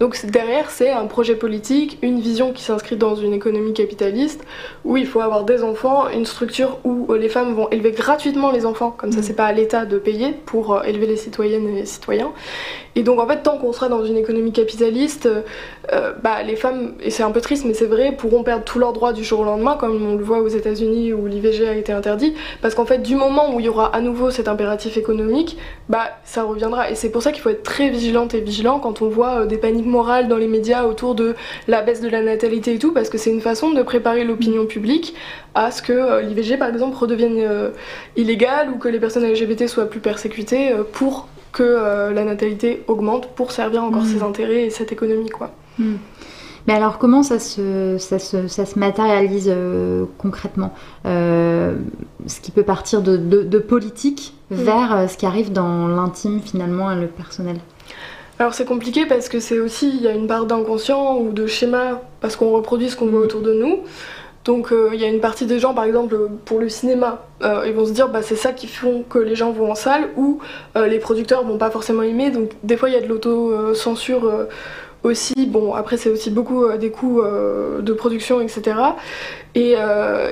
Donc 0.00 0.18
derrière 0.26 0.70
c'est 0.70 0.90
un 0.90 1.06
projet 1.06 1.34
politique, 1.34 1.98
une 2.02 2.20
vision 2.20 2.52
qui 2.52 2.62
s'inscrit 2.62 2.96
dans 2.96 3.14
une 3.16 3.32
économie 3.32 3.72
capitaliste 3.72 4.33
où 4.84 4.96
il 4.96 5.06
faut 5.06 5.20
avoir 5.20 5.44
des 5.44 5.62
enfants, 5.62 6.08
une 6.08 6.26
structure 6.26 6.78
où 6.84 7.06
euh, 7.10 7.18
les 7.18 7.28
femmes 7.28 7.54
vont 7.54 7.68
élever 7.70 7.92
gratuitement 7.92 8.50
les 8.50 8.66
enfants, 8.66 8.90
comme 8.90 9.12
ça 9.12 9.20
mm. 9.20 9.22
c'est 9.22 9.34
pas 9.34 9.46
à 9.46 9.52
l'État 9.52 9.84
de 9.84 9.98
payer 9.98 10.32
pour 10.32 10.74
euh, 10.74 10.82
élever 10.82 11.06
les 11.06 11.16
citoyennes 11.16 11.68
et 11.68 11.74
les 11.74 11.86
citoyens. 11.86 12.32
Et 12.96 13.02
donc 13.02 13.20
en 13.20 13.26
fait, 13.26 13.42
tant 13.42 13.58
qu'on 13.58 13.72
sera 13.72 13.88
dans 13.88 14.04
une 14.04 14.16
économie 14.16 14.52
capitaliste, 14.52 15.28
euh, 15.92 16.12
bah, 16.22 16.42
les 16.42 16.56
femmes, 16.56 16.94
et 17.00 17.10
c'est 17.10 17.22
un 17.22 17.30
peu 17.30 17.40
triste 17.40 17.64
mais 17.64 17.74
c'est 17.74 17.86
vrai, 17.86 18.12
pourront 18.12 18.42
perdre 18.42 18.64
tous 18.64 18.78
leurs 18.78 18.92
droits 18.92 19.12
du 19.12 19.24
jour 19.24 19.40
au 19.40 19.44
lendemain, 19.44 19.76
comme 19.76 20.06
on 20.06 20.16
le 20.16 20.22
voit 20.24 20.40
aux 20.40 20.48
États-Unis 20.48 21.12
où 21.12 21.26
l'IVG 21.26 21.68
a 21.68 21.74
été 21.74 21.92
interdit, 21.92 22.34
parce 22.62 22.74
qu'en 22.74 22.86
fait, 22.86 22.98
du 22.98 23.16
moment 23.16 23.54
où 23.54 23.60
il 23.60 23.66
y 23.66 23.68
aura 23.68 23.94
à 23.94 24.00
nouveau 24.00 24.30
cet 24.30 24.48
impératif 24.48 24.96
économique, 24.96 25.58
bah 25.88 26.10
ça 26.24 26.44
reviendra. 26.44 26.90
Et 26.90 26.94
c'est 26.94 27.10
pour 27.10 27.22
ça 27.22 27.32
qu'il 27.32 27.42
faut 27.42 27.50
être 27.50 27.62
très 27.62 27.90
vigilante 27.90 28.34
et 28.34 28.40
vigilant 28.40 28.78
quand 28.78 29.02
on 29.02 29.08
voit 29.08 29.46
des 29.46 29.58
paniques 29.58 29.86
morales 29.86 30.28
dans 30.28 30.36
les 30.36 30.48
médias 30.48 30.84
autour 30.84 31.14
de 31.14 31.34
la 31.68 31.82
baisse 31.82 32.00
de 32.00 32.08
la 32.08 32.22
natalité 32.22 32.74
et 32.74 32.78
tout, 32.78 32.92
parce 32.92 33.08
que 33.10 33.18
c'est 33.18 33.30
une 33.30 33.40
façon 33.40 33.70
de 33.72 33.82
préparer 33.82 34.24
l'opinion 34.24 34.66
publique 34.66 35.14
à 35.54 35.70
ce 35.70 35.82
que 35.82 35.92
euh, 35.92 36.20
l'IVG 36.20 36.56
par 36.56 36.68
exemple 36.68 36.96
redevienne 36.96 37.38
euh, 37.38 37.70
illégal 38.16 38.70
ou 38.70 38.78
que 38.78 38.88
les 38.88 38.98
personnes 38.98 39.24
LGBT 39.24 39.66
soient 39.66 39.88
plus 39.88 40.00
persécutées 40.00 40.72
euh, 40.72 40.82
pour 40.82 41.28
que 41.54 42.12
la 42.12 42.24
natalité 42.24 42.82
augmente 42.88 43.28
pour 43.28 43.52
servir 43.52 43.82
encore 43.82 44.04
ses 44.04 44.18
mm. 44.18 44.24
intérêts 44.24 44.64
et 44.64 44.70
cette 44.70 44.92
économie 44.92 45.30
quoi. 45.30 45.52
Mm. 45.78 45.94
Mais 46.66 46.74
alors 46.74 46.98
comment 46.98 47.22
ça 47.22 47.38
se, 47.38 47.96
ça 47.98 48.18
se, 48.18 48.48
ça 48.48 48.66
se 48.66 48.78
matérialise 48.78 49.54
concrètement 50.18 50.74
Ce 51.04 52.40
qui 52.42 52.50
peut 52.50 52.62
partir 52.62 53.00
de, 53.00 53.16
de, 53.16 53.58
politique 53.58 54.34
mm. 54.50 54.54
vers 54.54 55.10
ce 55.10 55.16
qui 55.16 55.26
arrive 55.26 55.52
dans 55.52 55.88
l'intime 55.88 56.40
finalement 56.40 56.90
et 56.90 57.00
le 57.00 57.06
personnel? 57.06 57.58
Alors 58.38 58.52
c'est 58.52 58.64
compliqué 58.64 59.06
parce 59.06 59.28
que 59.28 59.38
c'est 59.38 59.60
aussi, 59.60 59.92
il 59.94 60.02
y 60.02 60.08
a 60.08 60.12
une 60.12 60.26
part 60.26 60.46
d'inconscient 60.46 61.18
ou 61.18 61.32
de 61.32 61.46
schéma 61.46 62.02
parce 62.20 62.34
qu'on 62.34 62.50
reproduit 62.50 62.90
ce 62.90 62.96
qu'on 62.96 63.06
voit 63.06 63.20
autour 63.20 63.42
de 63.42 63.54
nous. 63.54 63.80
Donc 64.44 64.72
euh, 64.72 64.90
il 64.92 65.00
y 65.00 65.04
a 65.04 65.08
une 65.08 65.20
partie 65.20 65.46
des 65.46 65.58
gens, 65.58 65.72
par 65.72 65.84
exemple, 65.84 66.16
pour 66.44 66.60
le 66.60 66.68
cinéma, 66.68 67.24
euh, 67.42 67.64
ils 67.66 67.72
vont 67.72 67.86
se 67.86 67.92
dire 67.92 68.08
bah 68.08 68.20
c'est 68.22 68.36
ça 68.36 68.52
qui 68.52 68.66
font 68.66 69.02
que 69.02 69.18
les 69.18 69.34
gens 69.34 69.52
vont 69.52 69.70
en 69.70 69.74
salle 69.74 70.10
ou 70.16 70.38
euh, 70.76 70.86
les 70.86 70.98
producteurs 70.98 71.44
vont 71.44 71.56
pas 71.56 71.70
forcément 71.70 72.02
aimer. 72.02 72.30
Donc 72.30 72.50
des 72.62 72.76
fois 72.76 72.90
il 72.90 72.92
y 72.92 72.98
a 72.98 73.00
de 73.00 73.06
l'auto-censure 73.06 74.46
aussi. 75.02 75.46
Bon 75.46 75.72
après 75.72 75.96
c'est 75.96 76.10
aussi 76.10 76.30
beaucoup 76.30 76.68
des 76.78 76.90
coûts 76.90 77.22
de 77.22 77.92
production, 77.94 78.40
etc. 78.42 78.76
Et, 79.54 79.76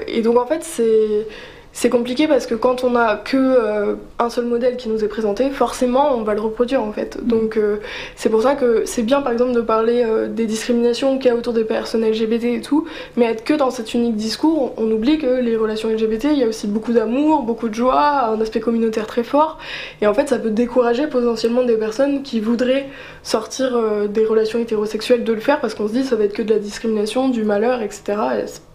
et, 0.09 0.20
donc 0.20 0.38
en 0.38 0.46
fait 0.46 0.62
c'est 0.62 1.27
c'est 1.72 1.88
compliqué 1.88 2.28
parce 2.28 2.46
que 2.46 2.54
quand 2.54 2.85
on 2.85 2.94
a 2.96 3.16
que 3.16 3.37
euh, 3.37 3.94
un 4.18 4.28
seul 4.28 4.44
modèle 4.44 4.76
qui 4.76 4.90
nous 4.90 5.02
est 5.04 5.08
présenté, 5.08 5.48
forcément 5.48 6.14
on 6.14 6.22
va 6.22 6.35
le 6.35 6.40
reproduire 6.40 6.82
en 6.82 6.92
fait. 6.92 7.26
Donc 7.26 7.56
euh, 7.56 7.78
c'est 8.14 8.28
pour 8.28 8.42
ça 8.42 8.54
que 8.54 8.82
c'est 8.85 9.02
bien 9.02 9.22
par 9.22 9.32
exemple 9.32 9.52
de 9.52 9.62
parler 9.62 10.04
euh, 10.04 10.28
des 10.28 10.44
discriminations 10.44 11.16
qu'il 11.16 11.26
y 11.26 11.30
a 11.30 11.35
autour 11.35 11.54
des 11.54 11.64
personnes 11.64 12.04
LGBT 12.04 12.44
et 12.44 12.61
tout, 12.61 12.87
mais 13.16 13.24
être 13.24 13.42
que 13.42 13.54
dans 13.54 13.70
cet 13.70 13.94
unique 13.94 14.16
discours, 14.16 14.74
on, 14.76 14.90
oublie 14.92 15.16
que 15.16 15.40
les 15.40 15.56
relations 15.56 15.88
LGBT, 15.88 16.24
il 16.32 16.38
y 16.38 16.44
a 16.44 16.48
aussi 16.48 16.66
beaucoup 16.66 16.92
d'amour, 16.92 17.42
beaucoup 17.42 17.70
de 17.70 17.74
joie, 17.74 18.26
un 18.26 18.40
aspect 18.42 18.61
communautaire 18.61 19.06
très 19.06 19.24
fort, 19.24 19.58
et 20.02 20.06
en 20.06 20.12
fait 20.12 20.28
ça 20.28 20.38
peut 20.38 20.50
décourager 20.50 21.06
potentiellement 21.06 21.62
des 21.62 21.76
personnes 21.76 22.22
qui 22.22 22.40
voudraient 22.40 22.88
sortir 23.22 23.80
des 24.08 24.26
relations 24.26 24.58
hétérosexuelles 24.58 25.24
de 25.24 25.32
le 25.32 25.40
faire 25.40 25.61
parce 25.61 25.75
qu'on 25.75 25.88
se 25.88 25.92
dit 25.92 26.04
ça 26.04 26.16
va 26.16 26.25
être 26.25 26.35
que 26.35 26.42
de 26.42 26.52
la 26.52 26.58
discrimination, 26.58 27.31
du 27.31 27.44
malheur, 27.44 27.81
etc. 27.81 28.02
Et 28.42 28.71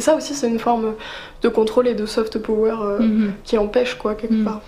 ça 0.00 0.16
aussi, 0.16 0.34
c'est 0.34 0.48
une 0.48 0.58
forme 0.58 0.94
de 1.42 1.48
contrôle 1.48 1.88
et 1.88 1.94
de 1.94 2.06
soft 2.06 2.38
power 2.38 2.74
euh, 2.80 2.98
mhm. 3.00 3.32
qui 3.44 3.58
empêche, 3.58 3.94
quoi, 3.94 4.14
quelque 4.14 4.34
mhm. 4.34 4.44
part. 4.44 4.60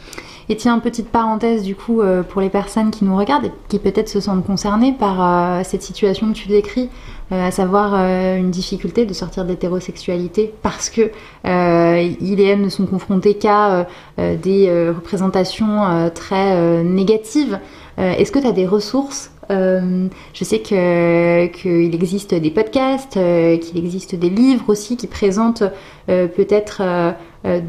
Et 0.49 0.57
tiens, 0.57 0.81
petite 0.81 1.09
parenthèse 1.11 1.63
du 1.63 1.77
coup 1.77 2.01
euh, 2.01 2.25
pour 2.25 2.41
les 2.41 2.51
personnes 2.51 2.91
qui 2.91 3.05
nous 3.05 3.17
regardent 3.17 3.45
et 3.45 3.53
qui 3.69 3.79
peut-être 3.79 4.09
se 4.09 4.19
sentent 4.19 4.45
concernées 4.45 4.93
par 4.93 5.23
euh, 5.23 5.63
cette 5.63 5.83
situation 5.83 6.29
que 6.33 6.37
tu 6.37 6.49
décris, 6.49 6.91
à 7.31 7.53
savoir 7.53 7.95
une 7.95 8.51
difficulté 8.51 9.07
de 9.07 9.13
sortir 9.13 9.45
d'hétérosexualité 9.45 10.53
parce 10.63 10.91
que 10.91 11.13
il 11.45 12.41
et 12.41 12.45
elle 12.45 12.61
ne 12.61 12.69
sont 12.69 12.87
confrontés 12.87 13.35
qu'à 13.35 13.87
des 14.19 14.89
représentations 14.89 16.11
très 16.13 16.83
négatives. 16.83 17.61
Est-ce 18.01 18.33
que 18.33 18.39
tu 18.39 18.47
as 18.47 18.53
des 18.53 18.67
ressources 18.67 19.31
euh, 19.51 20.07
je 20.33 20.45
sais 20.45 20.61
qu'il 20.61 21.95
existe 21.95 22.35
des 22.35 22.51
podcasts, 22.51 23.17
euh, 23.17 23.57
qu'il 23.57 23.79
existe 23.79 24.15
des 24.15 24.31
livres 24.31 24.65
aussi 24.69 24.97
qui 24.97 25.07
présentent 25.07 25.65
euh, 26.09 26.29
peut-être 26.29 26.83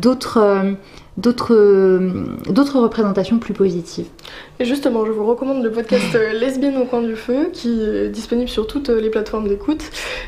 d'autres 0.02 0.76
d'autres 1.22 2.00
d'autres 2.50 2.80
représentations 2.80 3.40
plus 3.40 3.54
positives. 3.54 4.08
Et 4.60 4.66
justement, 4.66 5.06
je 5.06 5.12
vous 5.12 5.26
recommande 5.26 5.64
le 5.64 5.72
podcast 5.72 6.14
euh, 6.16 6.34
Lesbienne 6.34 6.78
au 6.78 6.86
coin 6.86 7.02
du 7.02 7.16
feu 7.16 7.50
qui 7.52 7.82
est 7.82 8.10
disponible 8.10 8.50
sur 8.50 8.68
toutes 8.68 8.90
les 8.90 9.10
plateformes 9.10 9.48
d'écoute. 9.48 9.84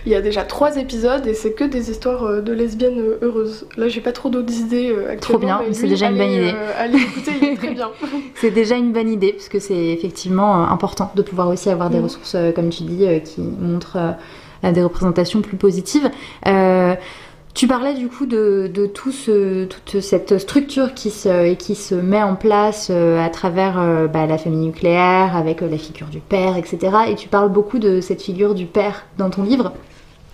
Il 0.05 0.11
y 0.11 0.15
a 0.15 0.21
déjà 0.21 0.43
trois 0.43 0.77
épisodes 0.77 1.27
et 1.27 1.33
c'est 1.33 1.51
que 1.51 1.63
des 1.63 1.91
histoires 1.91 2.23
euh, 2.23 2.41
de 2.41 2.51
lesbiennes 2.51 2.99
heureuses. 3.21 3.67
Là, 3.77 3.87
j'ai 3.87 4.01
pas 4.01 4.11
trop 4.11 4.29
d'autres 4.29 4.53
idées 4.53 4.89
euh, 4.89 5.11
actuellement. 5.11 5.19
Trop 5.19 5.63
bien, 5.63 5.73
c'est 5.73 5.87
déjà 5.87 6.09
une 6.09 6.17
bonne 6.17 6.31
idée. 6.31 6.53
allez 6.77 6.97
écouter, 6.97 7.31
il 7.41 7.47
est 7.49 7.55
très 7.55 7.73
bien. 7.75 7.91
c'est 8.35 8.51
déjà 8.51 8.75
une 8.75 8.91
bonne 8.91 9.09
idée 9.09 9.33
parce 9.33 9.49
que 9.49 9.59
c'est 9.59 9.87
effectivement 9.89 10.67
important 10.67 11.11
de 11.15 11.21
pouvoir 11.21 11.49
aussi 11.49 11.69
avoir 11.69 11.89
des 11.89 11.99
mm. 11.99 12.03
ressources, 12.03 12.35
comme 12.55 12.69
tu 12.69 12.83
dis, 12.83 13.05
qui 13.23 13.41
montrent 13.41 14.15
des 14.63 14.81
représentations 14.81 15.41
plus 15.41 15.57
positives. 15.57 16.09
Tu 17.53 17.67
parlais 17.67 17.93
du 17.93 18.07
coup 18.07 18.25
de, 18.25 18.89
tout 18.95 19.11
ce, 19.11 19.65
toute 19.65 20.01
cette 20.01 20.39
structure 20.39 20.95
qui 20.95 21.11
se, 21.11 21.53
qui 21.53 21.75
se 21.75 21.93
met 21.93 22.23
en 22.23 22.35
place 22.35 22.87
euh, 22.89 23.23
à 23.23 23.29
travers 23.29 23.79
euh, 23.79 24.07
bah, 24.07 24.25
la 24.25 24.39
famille 24.39 24.65
nucléaire, 24.65 25.35
avec 25.37 25.61
euh, 25.61 25.69
la 25.69 25.77
figure 25.77 26.07
du 26.07 26.19
père, 26.19 26.57
etc. 26.57 26.79
Et 27.09 27.15
tu 27.15 27.27
parles 27.27 27.51
beaucoup 27.51 27.77
de 27.77 28.01
cette 28.01 28.23
figure 28.23 28.55
du 28.55 28.65
père 28.65 29.05
dans 29.19 29.29
ton 29.29 29.43
livre. 29.43 29.71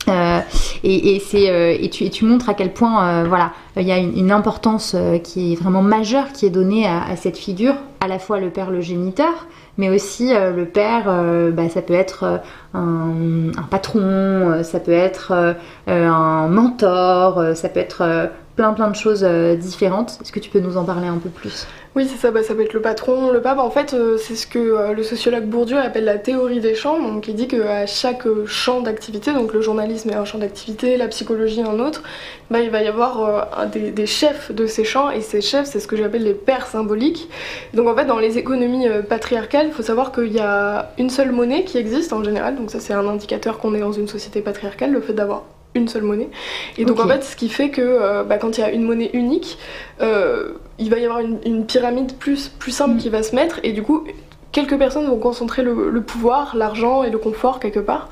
Et, 0.08 1.16
et, 1.16 1.90
tu, 1.90 2.26
montres 2.26 2.50
à 2.50 2.54
quel 2.54 2.74
point 2.74 3.24
voilà, 3.26 3.52
il 3.76 3.84
y 3.84 3.92
a 3.92 3.98
une, 3.98 4.32
importance 4.32 4.96
qui 5.24 5.54
est 5.54 5.56
vraiment 5.56 5.82
majeure 5.82 6.32
qui 6.34 6.46
est 6.46 6.50
donnée 6.50 6.88
à, 6.88 7.16
cette 7.16 7.38
figure, 7.38 7.76
à 8.00 8.08
la 8.08 8.18
fois 8.18 8.40
le 8.40 8.50
père, 8.50 8.72
le 8.72 8.82
géniteur, 8.82 9.48
mais 9.80 9.90
aussi 9.90 10.34
euh, 10.34 10.52
le 10.52 10.66
père, 10.66 11.06
euh, 11.08 11.52
bah, 11.52 11.70
ça 11.70 11.82
peut 11.82 11.94
être 11.94 12.24
euh, 12.24 12.38
un, 12.74 13.64
patron, 13.72 14.62
ça 14.64 14.80
peut 14.80 14.92
être 14.92 15.56
un 15.88 16.48
mentor, 16.48 17.56
ça 17.56 17.70
peut 17.70 17.80
être 17.80 18.30
plein 18.60 18.74
plein 18.74 18.90
de 18.90 18.96
choses 18.96 19.24
différentes. 19.24 20.20
Est-ce 20.22 20.34
que 20.34 20.40
tu 20.42 20.50
peux 20.50 20.60
nous 20.60 20.76
en 20.76 20.84
parler 20.84 21.08
un 21.08 21.18
peu 21.18 21.30
plus? 21.30 21.66
Oui, 21.96 22.08
c'est 22.08 22.18
ça, 22.18 22.30
bah, 22.30 22.44
ça 22.44 22.54
peut 22.54 22.62
être 22.62 22.74
le 22.74 22.82
patron, 22.82 23.32
le 23.32 23.42
pape. 23.42 23.58
En 23.58 23.72
fait, 23.72 23.96
euh, 23.96 24.18
c'est 24.18 24.36
ce 24.36 24.46
que 24.46 24.60
euh, 24.60 24.94
le 24.94 25.02
sociologue 25.02 25.46
Bourdieu 25.46 25.80
appelle 25.80 26.04
la 26.04 26.20
théorie 26.20 26.60
des 26.60 26.76
champs. 26.76 27.00
Donc, 27.00 27.28
il 27.28 27.34
dit 27.34 27.48
qu'à 27.48 27.88
chaque 27.88 28.28
euh, 28.28 28.46
champ 28.46 28.82
d'activité, 28.82 29.34
donc 29.34 29.54
le 29.54 29.62
journalisme 29.62 30.12
est 30.12 30.16
un 30.16 30.24
champ 30.24 30.38
d'activité, 30.38 30.98
la 30.98 31.08
psychologie 31.08 31.64
un 31.64 31.80
autre, 31.80 32.04
bah, 32.52 32.60
il 32.60 32.70
va 32.70 32.84
y 32.84 32.88
avoir 32.88 33.48
des, 33.72 34.06
chefs 34.06 34.52
de 34.52 34.68
ces 34.68 34.84
champs. 34.84 35.10
Et 35.10 35.22
ces 35.22 35.42
chefs, 35.42 35.66
c'est 35.66 35.80
ce 35.80 35.88
que 35.88 35.98
j'appelle 35.98 36.24
les 36.24 36.36
pères 36.36 36.68
symboliques. 36.68 37.28
Donc, 37.74 37.88
en 37.88 37.96
fait, 37.96 38.06
dans 38.06 38.20
les 38.20 38.38
économies 38.38 38.88
patriarcales, 39.10 39.68
il 39.68 39.74
faut 39.74 39.84
savoir 39.84 40.12
qu'il 40.12 40.32
y 40.32 40.40
a 40.40 40.92
une 41.00 41.10
seule 41.10 41.32
monnaie 41.32 41.64
qui 41.64 41.80
existe 41.80 42.14
en 42.14 42.24
général. 42.24 42.56
Donc, 42.56 42.70
ça, 42.70 42.80
c'est 42.80 42.94
un 42.94 43.08
indicateur 43.08 43.58
qu'on 43.58 43.74
est 43.74 43.80
dans 43.80 43.94
une 43.94 44.08
société 44.08 44.42
patriarcale, 44.42 44.92
le 44.92 45.02
fait 45.02 45.14
d'avoir 45.14 45.44
une 45.76 45.88
seule 45.88 46.04
monnaie. 46.04 46.30
Et 46.78 46.86
donc 46.86 47.00
en 47.00 47.08
fait, 47.08 47.24
ce 47.24 47.36
qui 47.36 47.50
fait 47.50 47.70
que 47.70 47.82
euh, 47.82 48.24
bah, 48.24 48.38
quand 48.38 48.58
il 48.58 48.62
y 48.62 48.64
a 48.64 48.72
une 48.72 48.84
monnaie 48.84 49.12
unique, 49.14 49.58
euh, 50.02 50.54
il 50.80 50.90
va 50.90 50.98
y 50.98 51.06
avoir 51.06 51.20
une, 51.20 51.66
pyramide 51.66 52.16
plus, 52.18 52.50
plus 52.50 52.72
simple 52.72 52.96
mm. 52.96 52.98
qui 52.98 53.10
va 53.10 53.24
se 53.24 53.36
mettre, 53.36 53.60
et 53.64 53.72
du 53.72 53.84
coup, 53.84 54.06
quelques 54.52 54.78
personnes 54.80 55.06
vont 55.06 55.20
concentrer 55.20 55.62
le, 55.62 56.02
pouvoir, 56.02 56.56
l'argent 56.56 57.04
et 57.04 57.12
le 57.12 57.20
confort 57.20 57.60
quelque 57.60 57.80
part. 57.80 58.10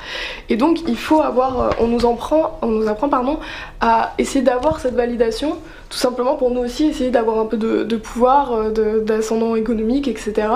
Et 0.50 0.56
donc, 0.56 0.82
il 0.88 0.98
faut 0.98 1.22
avoir, 1.22 1.60
euh, 1.60 1.70
on 1.80 1.88
nous 1.88 2.06
en 2.06 2.14
prend, 2.14 2.60
on 2.62 2.68
nous 2.68 2.88
apprend 2.88 3.10
pardon, 3.10 3.40
à 3.82 4.14
essayer 4.20 4.44
d'avoir 4.44 4.80
cette 4.80 4.94
validation, 4.94 5.58
tout 5.90 5.98
simplement 5.98 6.36
pour 6.36 6.52
nous 6.52 6.62
aussi 6.62 6.86
essayer 6.86 7.10
d'avoir 7.10 7.40
un 7.40 7.46
peu 7.46 7.58
de, 7.58 7.96
pouvoir, 7.96 8.72
d'ascendant 8.72 9.56
économique, 9.56 10.08
etc. 10.08 10.48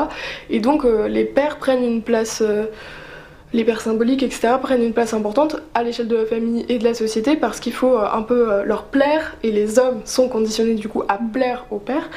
Et 0.51 0.59
donc, 0.59 0.83
les 0.83 1.25
pères 1.25 1.57
prennent 1.57 1.83
une 1.83 2.03
place 2.03 2.43
les 3.53 3.65
pères 3.65 3.81
symboliques, 3.81 4.23
etc., 4.23 4.53
prennent 4.61 4.83
une 4.83 4.93
place 4.93 5.13
importante 5.13 5.57
à 5.73 5.83
l'échelle 5.83 6.07
de 6.07 6.15
la 6.15 6.25
famille 6.25 6.65
et 6.69 6.79
de 6.79 6.83
la 6.83 6.93
société 6.93 7.35
parce 7.35 7.59
qu'il 7.59 7.73
faut 7.73 7.97
euh, 7.97 8.05
un 8.11 8.21
peu 8.21 8.51
euh, 8.51 8.63
leur 8.63 8.85
plaire 8.85 9.35
et 9.43 9.51
les 9.51 9.77
hommes 9.77 9.99
sont 10.05 10.29
conditionnés 10.29 10.75
du 10.75 10.87
coup 10.87 11.03
à 11.09 11.17
plaire 11.17 11.65
aux 11.69 11.79
pères 11.79 12.09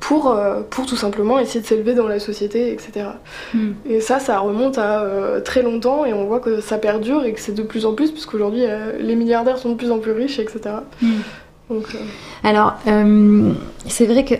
pour, 0.00 0.30
euh, 0.30 0.62
pour 0.70 0.86
tout 0.86 0.96
simplement 0.96 1.38
essayer 1.38 1.60
de 1.60 1.66
s'élever 1.66 1.94
dans 1.94 2.08
la 2.08 2.18
société, 2.18 2.72
etc. 2.72 3.06
Hmm. 3.52 3.72
Et 3.88 4.00
ça, 4.00 4.18
ça 4.18 4.38
remonte 4.38 4.78
à 4.78 5.40
très 5.44 5.62
longtemps 5.62 6.04
et 6.04 6.12
on 6.12 6.24
voit 6.26 6.40
que 6.40 6.60
ça 6.60 6.78
perdure 6.78 7.24
et 7.24 7.32
que 7.32 7.40
c'est 7.40 7.54
de 7.54 7.62
plus 7.62 7.84
en 7.84 7.94
plus 7.94 8.10
puisqu'aujourd'hui 8.10 8.64
les 8.98 9.14
milliardaires 9.14 9.58
sont 9.58 9.70
de 9.70 9.74
plus 9.74 9.90
en 9.90 9.98
plus 9.98 10.12
riches, 10.12 10.38
etc. 10.38 10.76
Hmm. 11.02 11.20
Donc, 11.68 11.84
Alors, 12.44 12.76
c'est 13.86 14.06
vrai 14.06 14.24
que 14.24 14.34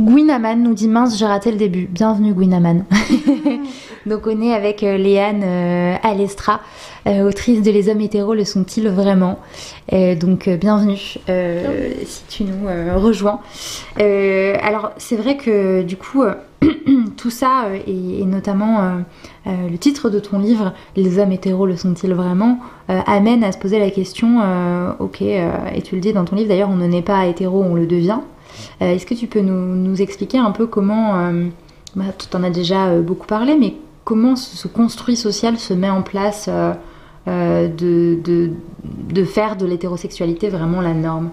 Gwyn 0.00 0.56
nous 0.56 0.72
dit 0.72 0.88
mince, 0.88 1.18
j'ai 1.18 1.26
raté 1.26 1.50
le 1.50 1.58
début. 1.58 1.86
Bienvenue 1.86 2.32
Gwyn 2.32 2.84
Donc 4.06 4.26
on 4.26 4.40
est 4.40 4.54
avec 4.54 4.82
euh, 4.82 4.96
Léane 4.96 5.42
euh, 5.44 5.94
Alestra, 6.02 6.60
euh, 7.06 7.28
autrice 7.28 7.60
de 7.60 7.70
Les 7.70 7.90
hommes 7.90 8.00
hétéros 8.00 8.34
le 8.34 8.46
sont-ils 8.46 8.88
vraiment? 8.88 9.40
Donc 9.92 10.48
bienvenue 10.48 10.96
si 10.96 12.24
tu 12.28 12.44
nous 12.44 12.66
rejoins. 12.96 13.40
alors 13.98 14.92
c'est 14.96 15.16
vrai 15.16 15.36
que 15.36 15.82
du 15.82 15.96
coup 15.96 16.22
tout 17.16 17.30
ça 17.30 17.64
et, 17.86 18.24
notamment 18.24 19.02
le 19.46 19.76
titre 19.76 20.08
de 20.08 20.18
ton 20.18 20.38
livre 20.38 20.72
Les 20.96 21.18
hommes 21.18 21.32
hétéros 21.32 21.66
le 21.66 21.76
sont-ils 21.76 22.14
vraiment 22.14 22.60
amène 22.88 23.44
à 23.44 23.52
se 23.52 23.58
poser 23.58 23.78
la 23.78 23.90
question 23.90 24.38
ok 24.98 25.22
et 25.22 25.82
tu 25.82 25.96
le 25.96 26.00
dis 26.00 26.12
dans 26.12 26.24
ton 26.24 26.36
livre 26.36 26.48
d'ailleurs 26.48 26.70
on 26.70 26.76
ne 26.76 26.86
naît 26.86 27.02
pas 27.02 27.26
hétéro 27.26 27.62
on 27.62 27.74
le 27.74 27.86
devient. 27.86 28.20
Euh, 28.82 28.94
est-ce 28.94 29.06
que 29.06 29.14
tu 29.14 29.26
peux 29.26 29.40
nous, 29.40 30.00
expliquer 30.00 30.38
un 30.38 30.50
peu 30.50 30.66
comment, 30.66 31.16
euh, 31.16 31.46
bah, 31.94 32.04
tu 32.16 32.36
en 32.36 32.42
as 32.42 32.50
déjà 32.50 32.86
euh, 32.86 33.02
beaucoup 33.02 33.26
parlé, 33.26 33.56
mais 33.56 33.74
comment 34.04 34.36
ce, 34.36 34.68
construit 34.68 35.16
social 35.16 35.58
se 35.58 35.74
met 35.74 35.90
en 35.90 36.02
place 36.02 36.48
euh, 37.28 37.68
de, 37.68 38.18
de, 38.24 38.50
de, 39.12 39.24
faire 39.24 39.56
de 39.56 39.66
l'hétérosexualité 39.66 40.48
vraiment 40.48 40.80
la 40.80 40.94
norme 40.94 41.32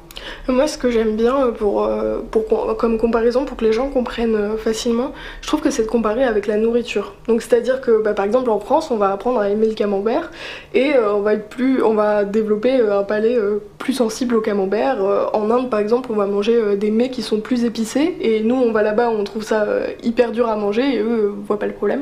Moi, 0.49 0.67
ce 0.67 0.77
que 0.77 0.91
j'aime 0.91 1.15
bien 1.15 1.53
pour, 1.57 1.85
euh, 1.85 2.19
pour, 2.29 2.75
comme 2.75 2.97
comparaison, 2.97 3.45
pour 3.45 3.55
que 3.55 3.63
les 3.63 3.71
gens 3.71 3.89
comprennent 3.89 4.35
euh, 4.35 4.57
facilement, 4.57 5.13
je 5.41 5.47
trouve 5.47 5.61
que 5.61 5.69
c'est 5.69 5.83
de 5.83 5.87
comparer 5.87 6.25
avec 6.25 6.45
la 6.45 6.57
nourriture. 6.57 7.13
Donc, 7.29 7.41
c'est-à-dire 7.41 7.79
que, 7.79 8.03
bah, 8.03 8.13
par 8.13 8.25
exemple, 8.25 8.49
en 8.49 8.59
France, 8.59 8.91
on 8.91 8.97
va 8.97 9.13
apprendre 9.13 9.39
à 9.39 9.49
aimer 9.49 9.65
le 9.65 9.75
camembert 9.75 10.29
et 10.73 10.91
on 10.97 11.21
va 11.21 11.35
être 11.35 11.47
plus, 11.47 11.81
on 11.81 11.93
va 11.93 12.25
développer 12.25 12.81
un 12.81 13.03
palais 13.03 13.37
plus 13.77 13.93
sensible 13.93 14.35
au 14.35 14.41
camembert. 14.41 14.97
en 15.33 15.49
Inde, 15.49 15.69
par 15.69 15.79
exemple, 15.79 16.09
on 16.11 16.15
va 16.15 16.25
manger 16.25 16.75
des 16.75 16.91
mets 16.91 17.09
qui 17.09 17.21
sont 17.21 17.39
plus 17.39 17.63
épicés 17.63 18.17
et 18.19 18.41
nous, 18.41 18.55
on 18.55 18.73
va 18.73 18.83
là-bas, 18.83 19.09
on 19.09 19.23
trouve 19.23 19.43
ça 19.43 19.65
hyper 20.03 20.33
dur 20.33 20.49
à 20.49 20.57
manger 20.57 20.95
et 20.95 20.99
eux 20.99 21.33
voient 21.47 21.59
pas 21.59 21.67
le 21.67 21.73
problème. 21.73 22.01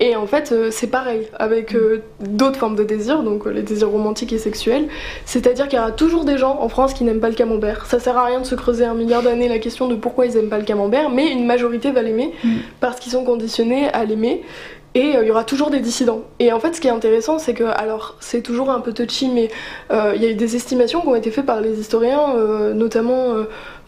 Et 0.00 0.16
en 0.16 0.26
fait, 0.26 0.54
c'est 0.70 0.86
pareil 0.86 1.28
avec 1.38 1.76
d'autres 2.20 2.56
formes 2.56 2.76
de 2.76 2.84
désir 2.84 3.09
donc 3.18 3.46
euh, 3.46 3.50
les 3.50 3.62
désirs 3.62 3.90
romantiques 3.90 4.32
et 4.32 4.38
sexuels. 4.38 4.88
C'est-à-dire 5.24 5.68
qu'il 5.68 5.78
y 5.78 5.82
aura 5.82 5.92
toujours 5.92 6.24
des 6.24 6.38
gens 6.38 6.58
en 6.60 6.68
France 6.68 6.94
qui 6.94 7.04
n'aiment 7.04 7.20
pas 7.20 7.28
le 7.28 7.34
camembert. 7.34 7.86
Ça 7.86 7.98
sert 7.98 8.16
à 8.16 8.24
rien 8.24 8.40
de 8.40 8.46
se 8.46 8.54
creuser 8.54 8.84
un 8.84 8.94
milliard 8.94 9.22
d'années 9.22 9.48
la 9.48 9.58
question 9.58 9.88
de 9.88 9.94
pourquoi 9.94 10.26
ils 10.26 10.36
aiment 10.36 10.48
pas 10.48 10.58
le 10.58 10.64
camembert, 10.64 11.10
mais 11.10 11.30
une 11.30 11.46
majorité 11.46 11.90
va 11.90 12.02
l'aimer 12.02 12.32
mm. 12.42 12.56
parce 12.80 12.98
qu'ils 13.00 13.12
sont 13.12 13.24
conditionnés 13.24 13.88
à 13.88 14.04
l'aimer. 14.04 14.42
et 14.94 15.14
il 15.20 15.26
y 15.26 15.30
aura 15.30 15.44
toujours 15.44 15.70
des 15.70 15.80
dissidents. 15.80 16.22
Et 16.38 16.52
en 16.52 16.60
fait, 16.60 16.74
ce 16.74 16.80
qui 16.80 16.88
est 16.88 16.92
intéressant, 16.92 17.38
c'est 17.38 17.54
que, 17.54 17.64
alors, 17.64 18.16
c'est 18.20 18.42
toujours 18.42 18.70
un 18.70 18.80
peu 18.80 18.92
touchy, 18.92 19.28
mais 19.28 19.50
il 19.90 20.22
y 20.22 20.26
a 20.26 20.30
eu 20.30 20.34
des 20.34 20.56
estimations 20.56 21.00
qui 21.00 21.08
ont 21.08 21.14
été 21.14 21.30
faites 21.30 21.46
par 21.46 21.60
les 21.60 21.78
historiens, 21.78 22.34
notamment 22.74 23.34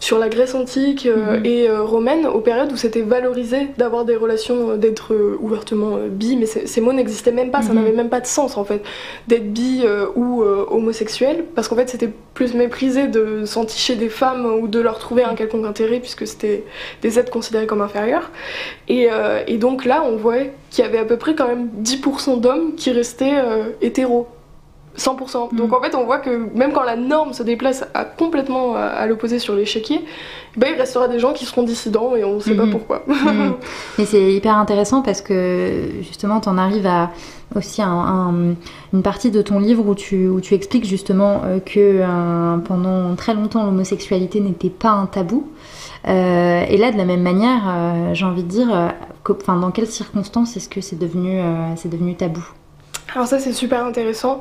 sur 0.02 0.18
la 0.18 0.28
Grèce 0.28 0.56
antique 0.56 1.06
euh, 1.06 1.38
mhm. 1.38 1.46
et 1.46 1.68
euh, 1.68 1.84
romaine, 1.84 2.26
aux 2.26 2.40
périodes 2.40 2.72
où 2.72 2.76
c'était 2.76 3.02
valorisé 3.02 3.68
d'avoir 3.78 4.04
des 4.04 4.16
relations, 4.16 4.70
euh, 4.70 4.76
d'être 4.76 5.14
ouvertement 5.40 5.96
bi, 6.10 6.34
mais 6.36 6.46
ces 6.46 6.80
mots 6.80 6.92
n'existaient 6.92 7.30
même 7.30 7.52
pas, 7.52 7.62
ça 7.62 7.68
mhm. 7.68 7.76
n'avait 7.76 7.92
même 7.92 8.08
pas 8.08 8.18
de 8.18 8.26
sens 8.26 8.56
en 8.56 8.64
fait, 8.64 8.82
d'être 9.28 9.52
bi 9.52 9.84
ou 10.16 10.42
homosexuel, 10.42 11.44
parce 11.54 11.68
qu'en 11.68 11.76
fait 11.76 11.88
c'était 11.88 12.10
plus 12.34 12.54
méprisé 12.54 13.06
de 13.06 13.44
s'enticher 13.44 13.94
des 13.94 14.08
femmes 14.08 14.44
ou 14.44 14.66
de 14.66 14.80
leur 14.80 14.98
trouver 14.98 15.22
un 15.22 15.34
quelconque 15.36 15.66
intérêt, 15.66 16.00
puisque 16.00 16.26
c'était 16.26 16.64
des 17.00 17.20
êtres 17.20 17.30
considérés 17.30 17.66
comme 17.66 17.80
inférieurs. 17.80 18.32
Et, 18.88 19.08
et 19.46 19.58
donc 19.58 19.84
là, 19.84 20.02
on 20.04 20.16
voit 20.16 20.38
qu'il 20.70 20.84
y 20.84 20.86
avait 20.86 20.98
à 20.98 21.04
peu 21.04 21.16
près 21.16 21.34
quand 21.34 21.46
même 21.46 21.68
10% 21.82 22.40
d'hommes 22.40 22.74
qui 22.74 22.90
restaient 22.90 23.40
hétéros. 23.80 24.26
100%. 24.96 25.54
Donc 25.54 25.70
mm. 25.70 25.74
en 25.74 25.80
fait, 25.82 25.94
on 25.94 26.04
voit 26.04 26.18
que 26.18 26.48
même 26.54 26.72
quand 26.72 26.84
la 26.84 26.96
norme 26.96 27.32
se 27.32 27.42
déplace 27.42 27.84
à 27.94 28.04
complètement 28.04 28.74
à, 28.76 29.06
l'opposé 29.06 29.38
sur 29.38 29.54
l'échiquier, 29.54 30.04
ben, 30.56 30.70
il 30.74 30.78
restera 30.78 31.08
des 31.08 31.18
gens 31.18 31.32
qui 31.32 31.44
seront 31.46 31.62
dissidents 31.62 32.14
et 32.14 32.24
on 32.24 32.36
ne 32.36 32.40
sait 32.40 32.54
pas 32.54 32.64
mm-hmm. 32.64 32.70
pourquoi. 32.70 33.02
Mm. 33.06 33.54
Et 33.98 34.04
c'est 34.04 34.32
hyper 34.32 34.56
intéressant 34.56 35.02
parce 35.02 35.20
que 35.20 35.90
justement, 36.02 36.40
tu 36.40 36.48
en 36.48 36.58
arrives 36.58 36.86
à 36.86 37.10
aussi 37.56 37.82
une 37.82 39.02
partie 39.02 39.30
de 39.30 39.42
ton 39.42 39.58
livre 39.58 39.86
où 39.86 39.94
tu, 39.94 40.28
où 40.28 40.40
tu 40.40 40.54
expliques 40.54 40.84
justement 40.84 41.42
euh, 41.44 41.60
que 41.60 41.78
euh, 41.78 42.56
pendant 42.58 43.14
très 43.14 43.34
longtemps 43.34 43.64
l'homosexualité 43.64 44.40
n'était 44.40 44.70
pas 44.70 44.90
un 44.90 45.06
tabou. 45.06 45.48
Euh, 46.08 46.64
et 46.68 46.76
là, 46.76 46.90
de 46.90 46.96
la 46.96 47.04
même 47.04 47.22
manière, 47.22 48.14
j'ai 48.14 48.24
envie 48.24 48.42
de 48.42 48.48
dire, 48.48 48.92
dans 49.46 49.70
quelles 49.70 49.86
circonstances 49.86 50.56
est-ce 50.56 50.68
que 50.68 50.80
c'est 50.80 50.98
devenu, 50.98 51.40
c'est 51.76 51.88
devenu 51.88 52.16
tabou? 52.16 52.44
Alors 53.14 53.26
ça 53.26 53.38
c'est 53.38 53.52
super 53.52 53.84
intéressant. 53.84 54.40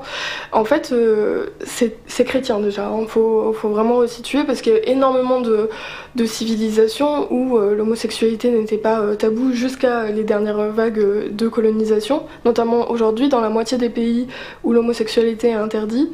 En 0.51 0.63
fait, 0.63 0.91
euh, 0.91 1.47
c'est 1.65 2.23
chrétien 2.23 2.59
déjà, 2.59 2.89
il 2.89 3.03
hein. 3.03 3.05
faut, 3.07 3.53
faut, 3.53 3.69
vraiment 3.69 3.97
resituer 3.97 4.43
parce 4.43 4.61
qu'il 4.61 4.73
y 4.73 4.75
a 4.75 4.89
énormément 4.89 5.41
de, 5.41 5.69
de 6.15 6.25
civilisations 6.25 7.31
où 7.31 7.57
euh, 7.57 7.75
l'homosexualité 7.75 8.49
n'était 8.49 8.77
pas 8.77 8.99
euh, 8.99 9.15
tabou 9.15 9.51
jusqu'à 9.51 10.05
les 10.05 10.23
dernières 10.23 10.71
vagues 10.71 11.31
de 11.31 11.47
colonisation, 11.47 12.23
notamment 12.45 12.89
aujourd'hui 12.89 13.27
dans 13.27 13.41
la 13.41 13.49
moitié 13.49 13.77
des 13.77 13.89
pays 13.89 14.27
où 14.63 14.71
l'homosexualité 14.71 15.49
est 15.49 15.53
interdite. 15.53 16.09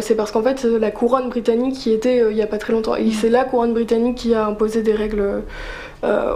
c'est 0.00 0.14
parce 0.14 0.30
qu'en 0.30 0.42
fait 0.42 0.64
la 0.64 0.90
couronne 0.90 1.28
britannique 1.28 1.74
qui 1.74 1.92
était 1.92 2.18
il 2.30 2.34
n'y 2.34 2.42
a 2.42 2.46
pas 2.46 2.58
très 2.58 2.72
longtemps, 2.72 2.96
et 2.96 3.10
c'est 3.10 3.30
la 3.30 3.44
couronne 3.44 3.72
britannique 3.72 4.16
qui 4.16 4.34
a 4.34 4.46
imposé 4.46 4.82
des 4.82 4.94
règles 4.94 5.20
euh, 5.20 5.40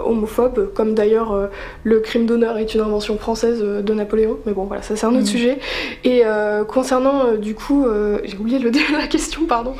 homophobe, 0.05 0.71
comme 0.73 0.93
d'ailleurs 0.93 1.31
euh, 1.31 1.47
le 1.83 1.99
crime 1.99 2.25
d'honneur 2.25 2.57
est 2.57 2.73
une 2.73 2.81
invention 2.81 3.17
française 3.17 3.59
euh, 3.61 3.81
de 3.81 3.93
Napoléon, 3.93 4.37
mais 4.45 4.53
bon 4.53 4.65
voilà, 4.65 4.81
ça 4.81 4.95
c'est 4.95 5.05
un 5.05 5.11
autre 5.11 5.21
mm. 5.21 5.25
sujet. 5.25 5.59
Et 6.03 6.23
concernant 6.67 7.33
du 7.35 7.55
coup, 7.55 7.85
j'ai 8.23 8.37
oublié 8.37 8.59
le 8.59 8.71
la 8.97 9.07
question, 9.07 9.45
pardon. 9.45 9.73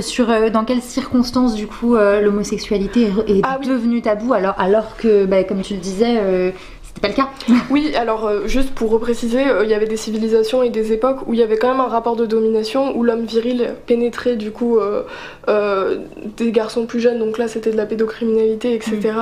sur 0.00 0.28
dans 0.50 0.64
quelles 0.64 0.82
circonstances 0.82 1.54
du 1.54 1.66
coup 1.66 1.94
l'homosexualité 1.94 3.08
est, 3.26 3.40
ah 3.42 3.58
devenue 3.58 4.02
tabou 4.02 4.32
alors, 4.32 4.54
alors 4.58 4.96
que, 4.96 5.24
bah, 5.24 5.44
comme 5.44 5.62
tu 5.62 5.74
le 5.74 5.80
disais, 5.80 6.52
pas 7.00 7.08
le 7.08 7.14
cas 7.14 7.30
Oui, 7.70 7.94
alors 7.96 8.26
euh, 8.26 8.46
juste 8.46 8.74
pour 8.74 8.90
repréciser, 8.90 9.46
euh, 9.46 9.64
il 9.64 9.70
y 9.70 9.74
avait 9.74 9.86
des 9.86 9.96
civilisations 9.96 10.62
et 10.62 10.70
des 10.70 10.92
époques 10.92 11.26
où 11.26 11.34
il 11.34 11.40
y 11.40 11.42
avait 11.42 11.56
quand 11.56 11.68
même 11.68 11.80
un 11.80 11.88
rapport 11.88 12.16
de 12.16 12.26
domination 12.26 12.96
où 12.96 13.02
l'homme 13.02 13.24
viril 13.24 13.74
pénétrait 13.86 14.36
du 14.36 14.52
coup 14.52 14.78
euh, 14.78 15.96
des 16.36 16.52
garçons 16.52 16.86
plus 16.86 17.00
jeunes, 17.00 17.18
donc 17.18 17.38
là 17.38 17.48
c'était 17.48 17.72
de 17.72 17.76
la 17.76 17.86
pédocriminalité, 17.86 18.74
etc. 18.74 19.14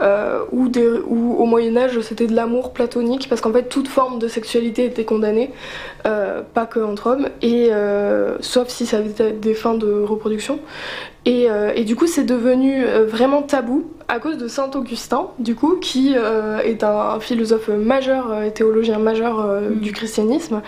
Ou, 0.00 0.70
ou, 1.06 1.36
au 1.38 1.46
Moyen 1.46 1.76
Âge 1.76 2.00
c'était 2.00 2.26
de 2.26 2.34
l'amour 2.34 2.72
platonique 2.72 3.28
parce 3.28 3.40
qu'en 3.40 3.52
fait 3.52 3.64
toute 3.64 3.88
forme 3.88 4.18
de 4.18 4.28
sexualité 4.28 4.84
était 4.84 5.04
condamnée, 5.04 5.50
pas 6.04 6.66
que 6.66 6.80
entre 6.80 7.08
hommes, 7.08 7.28
et 7.42 7.70
sauf 8.40 8.68
si 8.68 8.86
ça 8.86 8.98
avait 8.98 9.32
des 9.32 9.54
fins 9.54 9.74
de 9.74 10.02
reproduction. 10.02 10.58
Euh, 11.26 11.72
et, 11.74 11.84
du 11.84 11.96
coup, 11.96 12.06
c'est 12.06 12.24
devenu 12.24 12.84
euh, 12.84 13.04
vraiment 13.04 13.42
tabou 13.42 13.86
à 14.08 14.20
cause 14.20 14.38
de 14.38 14.46
Saint 14.46 14.70
Augustin, 14.76 15.26
du 15.40 15.56
coup, 15.56 15.76
qui 15.80 16.14
euh, 16.16 16.60
est 16.60 16.84
un, 16.84 17.18
philosophe 17.18 17.68
majeur, 17.68 18.40
et 18.42 18.52
théologien 18.52 19.00
majeur 19.00 19.44
mm. 19.44 19.80
du 19.80 19.90
christianisme. 19.92 20.62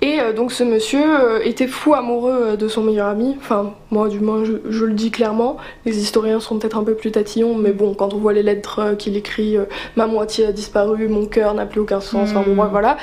Et 0.00 0.18
donc, 0.34 0.52
ce 0.52 0.64
monsieur 0.64 1.04
était 1.44 1.66
fou 1.66 1.92
amoureux 1.92 2.56
de 2.56 2.68
son 2.68 2.82
meilleur 2.82 3.08
ami. 3.08 3.36
Enfin, 3.38 3.74
moi, 3.90 4.08
du 4.08 4.20
moins, 4.20 4.42
je, 4.44 4.84
le 4.84 4.94
dis 4.94 5.10
clairement. 5.10 5.58
Les 5.84 5.98
historiens 5.98 6.40
sont 6.40 6.58
peut-être 6.58 6.78
un 6.78 6.84
peu 6.84 6.94
plus 6.94 7.10
tatillons, 7.10 7.54
mais 7.54 7.72
bon, 7.72 7.92
quand 7.92 8.14
on 8.14 8.18
voit 8.18 8.32
les 8.32 8.42
lettres 8.42 8.67
qu'il 8.98 9.16
écrit, 9.16 9.56
ma 9.96 10.06
moitié 10.06 10.46
a 10.46 10.52
disparu, 10.52 11.08
mon 11.08 11.26
cœur 11.26 11.54
n'a 11.54 11.66
plus 11.66 11.80
aucun 11.80 12.00
sens. 12.00 12.30
Enfin, 12.30 12.42
bon, 12.46 12.54
mm. 12.54 12.68
voilà. 12.70 12.96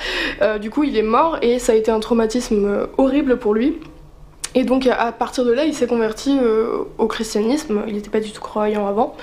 du 0.60 0.70
coup, 0.70 0.84
il 0.84 0.98
est 0.98 1.04
mort 1.04 1.38
et 1.42 1.60
ça 1.60 1.74
a 1.74 1.76
été 1.76 1.92
un 1.92 2.00
traumatisme 2.00 2.88
horrible 2.98 3.38
pour 3.38 3.54
lui. 3.54 3.78
Et 4.56 4.64
donc 4.64 4.88
à 4.88 5.12
partir 5.12 5.44
de 5.44 5.52
là, 5.52 5.66
il 5.66 5.74
s'est 5.74 5.86
converti 5.86 6.38
euh, 6.42 6.78
au 6.98 7.08
christianisme. 7.08 7.84
Il 7.88 7.96
n'était 7.96 8.10
pas 8.10 8.22
du 8.22 8.32
tout 8.32 8.42
croyant 8.42 8.88
avant. 8.88 9.16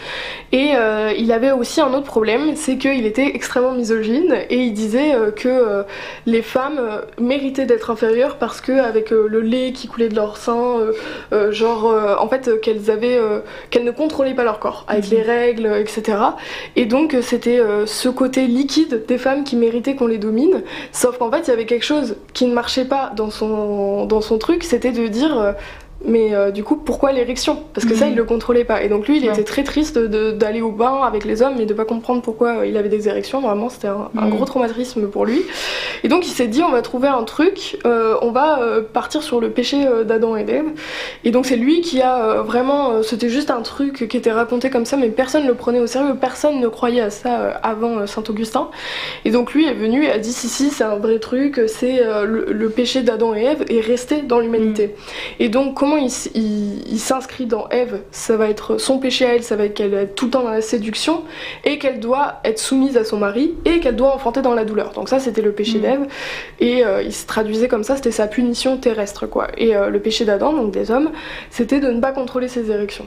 Et 0.53 0.73
euh, 0.75 1.13
il 1.19 1.33
avait 1.33 1.53
aussi 1.53 1.81
un 1.81 1.95
autre 1.95 2.05
problème, 2.05 2.55
c'est 2.55 2.77
qu'il 2.77 3.07
était 3.07 3.35
extrêmement 3.35 3.73
misogyne 3.73 4.35
et 4.51 4.59
il 4.59 4.75
disait 4.75 5.15
euh, 5.15 5.31
que 5.31 5.85
les 6.27 6.43
femmes 6.43 6.81
méritaient 7.19 7.65
d'être 7.65 7.91
inférieures 7.91 8.37
parce 8.37 8.61
que 8.61 8.73
avec 8.73 9.11
le 9.11 9.41
lait 9.41 9.73
qui 9.73 9.89
coulait 9.89 10.11
de 10.11 10.15
leur 10.15 10.37
sein, 10.37 10.79
genre 11.51 11.95
en 12.19 12.29
fait 12.29 12.61
qu'elles 12.61 12.91
avaient, 12.91 13.19
qu'elles 13.71 13.85
ne 13.85 13.91
contrôlaient 13.91 14.35
pas 14.35 14.45
leur 14.45 14.59
corps 14.59 14.85
avec 14.89 15.09
les 15.09 15.23
règles, 15.23 15.67
etc. 15.79 16.19
Et 16.77 16.85
donc 16.85 17.17
c'était 17.23 17.61
ce 17.87 18.09
côté 18.09 18.47
liquide 18.47 19.07
des 19.07 19.19
femmes 19.19 19.45
qui 19.45 19.57
méritaient 19.57 19.95
qu'on 19.95 20.07
les 20.07 20.19
domine. 20.19 20.63
Sauf 20.93 21.17
qu'en 21.19 21.31
fait 21.31 21.47
il 21.47 21.49
y 21.49 21.53
avait 21.53 21.67
quelque 21.67 21.85
chose 21.85 22.17
qui 22.35 22.47
ne 22.47 22.53
marchait 22.53 22.85
pas 22.85 23.13
dans 23.17 23.31
son 23.31 24.05
dans 24.05 24.21
son 24.21 24.39
truc, 24.39 24.65
c'était 24.65 24.93
de 24.93 25.07
dire 25.07 25.22
dire 25.29 25.57
mais 26.05 26.35
euh, 26.35 26.51
du 26.51 26.65
coup, 26.65 26.77
pourquoi 26.77 27.13
l'érection? 27.13 27.59
Parce 27.75 27.87
que 27.87 27.95
ça, 27.95 28.09
il 28.09 28.15
le 28.15 28.25
contrôlait 28.25 28.65
pas. 28.65 28.83
Et 28.83 28.89
donc 28.89 29.07
lui, 29.07 29.19
il 29.19 29.27
était 29.27 29.45
très 29.45 29.63
triste 29.63 29.99
d'aller 29.99 30.61
au 30.61 30.73
bain 30.73 31.03
avec 31.03 31.25
les 31.25 31.43
hommes 31.43 31.61
et 31.61 31.67
de 31.67 31.75
pas 31.75 31.85
comprendre 31.85 32.23
pourquoi 32.23 32.59
euh, 32.59 32.67
il 32.67 32.77
avait 32.77 32.89
des 32.89 33.09
érections. 33.09 33.41
Vraiment, 33.41 33.69
c'était 33.69 33.89
un, 33.89 34.11
mhm. 34.15 34.31
gros 34.31 34.45
traumatisme 34.45 35.07
pour 35.09 35.25
lui. 35.25 35.43
Et 36.03 36.09
donc 36.09 36.27
il 36.27 36.31
s'est 36.31 36.49
dit, 36.49 36.63
on 36.63 36.71
va 36.71 36.83
trouver 36.83 37.09
un 37.09 37.23
truc, 37.23 37.79
euh, 37.87 38.17
on 38.23 38.33
va 38.33 38.59
partir 38.93 39.23
sur 39.23 39.41
le 39.41 39.51
péché 39.51 39.87
d'Adam 40.05 40.37
et 40.37 40.45
d'Ève. 40.45 40.67
Et 41.25 41.31
donc 41.31 41.47
c'est 41.47 41.57
lui 41.57 41.81
qui 41.81 42.01
a 42.01 42.43
vraiment, 42.43 43.03
c'était 43.03 43.29
juste 43.29 43.51
un 43.51 43.63
truc 43.63 44.09
qui 44.09 44.17
était 44.17 44.33
raconté 44.33 44.71
comme 44.71 44.85
ça, 44.85 44.97
mais 44.97 45.09
personne 45.09 45.45
ne 45.45 45.49
le 45.49 45.55
prenait 45.55 45.81
au 45.81 45.87
sérieux, 45.87 46.15
personne 46.21 46.61
ne 46.61 46.69
croyait 46.69 47.01
à 47.01 47.11
ça 47.11 47.61
avant 47.63 48.07
Saint 48.07 48.25
Augustin. 48.29 48.69
Et 49.25 49.31
donc 49.31 49.53
lui 49.53 49.67
est 49.67 49.75
venu 49.75 50.05
et 50.05 50.11
a 50.11 50.19
dit, 50.19 50.33
si 50.33 50.49
si, 50.49 50.71
c'est 50.71 50.85
un 50.85 50.97
vrai 50.97 51.19
truc, 51.19 51.61
c'est 51.67 52.01
le, 52.25 52.69
péché 52.71 53.03
d'Adam 53.03 53.35
et 53.35 53.43
Ève 53.43 53.65
et 53.69 53.81
rester 53.81 54.23
dans 54.23 54.41
l'humanité. 54.41 54.87
Mhm. 54.87 54.93
Et 55.41 55.49
donc 55.49 55.75
comment 55.75 55.92
il, 55.97 56.99
s'inscrit 56.99 57.47
dans 57.47 57.69
Ève, 57.69 58.01
ça 58.11 58.37
va 58.37 58.49
être 58.49 58.79
son 58.79 58.99
péché 58.99 59.27
à 59.27 59.35
elle, 59.35 59.43
ça 59.43 59.57
va 59.57 59.65
être 59.65 59.75
qu'elle 59.75 59.95
est 59.95 60.09
tout 60.09 60.27
le 60.27 60.31
temps 60.31 60.43
dans 60.43 60.51
la 60.51 60.61
séduction 60.61 61.25
et 61.65 61.79
qu'elle 61.79 62.01
doit 62.01 62.41
être 62.45 62.59
soumise 62.59 62.97
à 62.97 63.05
son 63.05 63.19
mari 63.19 63.55
et 63.65 63.81
qu'elle 63.81 63.97
doit 63.97 64.15
enfanter 64.15 64.43
dans 64.43 64.55
la 64.55 64.65
douleur. 64.65 64.93
Donc 64.93 65.09
ça 65.09 65.19
c'était 65.19 65.43
le 65.43 65.53
péché 65.53 65.79
mm. 65.79 65.83
d'Ève 65.83 66.07
et 66.61 66.85
euh, 66.85 67.03
il 67.03 67.13
se 67.13 67.27
traduisait 67.27 67.69
comme 67.69 67.85
ça, 67.85 67.97
c'était 67.97 68.11
sa 68.11 68.27
punition 68.27 68.77
terrestre 68.77 69.27
quoi. 69.27 69.49
Et 69.57 69.75
euh, 69.75 69.89
le 69.89 70.01
péché 70.01 70.25
d'Adam, 70.25 70.53
donc 70.53 70.73
des 70.73 70.91
hommes, 70.91 71.11
c'était 71.51 71.81
de 71.81 71.89
ne 71.89 72.01
pas 72.01 72.13
contrôler 72.13 72.49
ses 72.49 72.71
érections. 72.71 73.07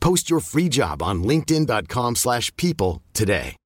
Post 0.00 0.30
your 0.30 0.40
free 0.40 0.68
job 0.70 1.02
on 1.02 1.22
linkedin.com/people 1.22 3.00
today. 3.14 3.58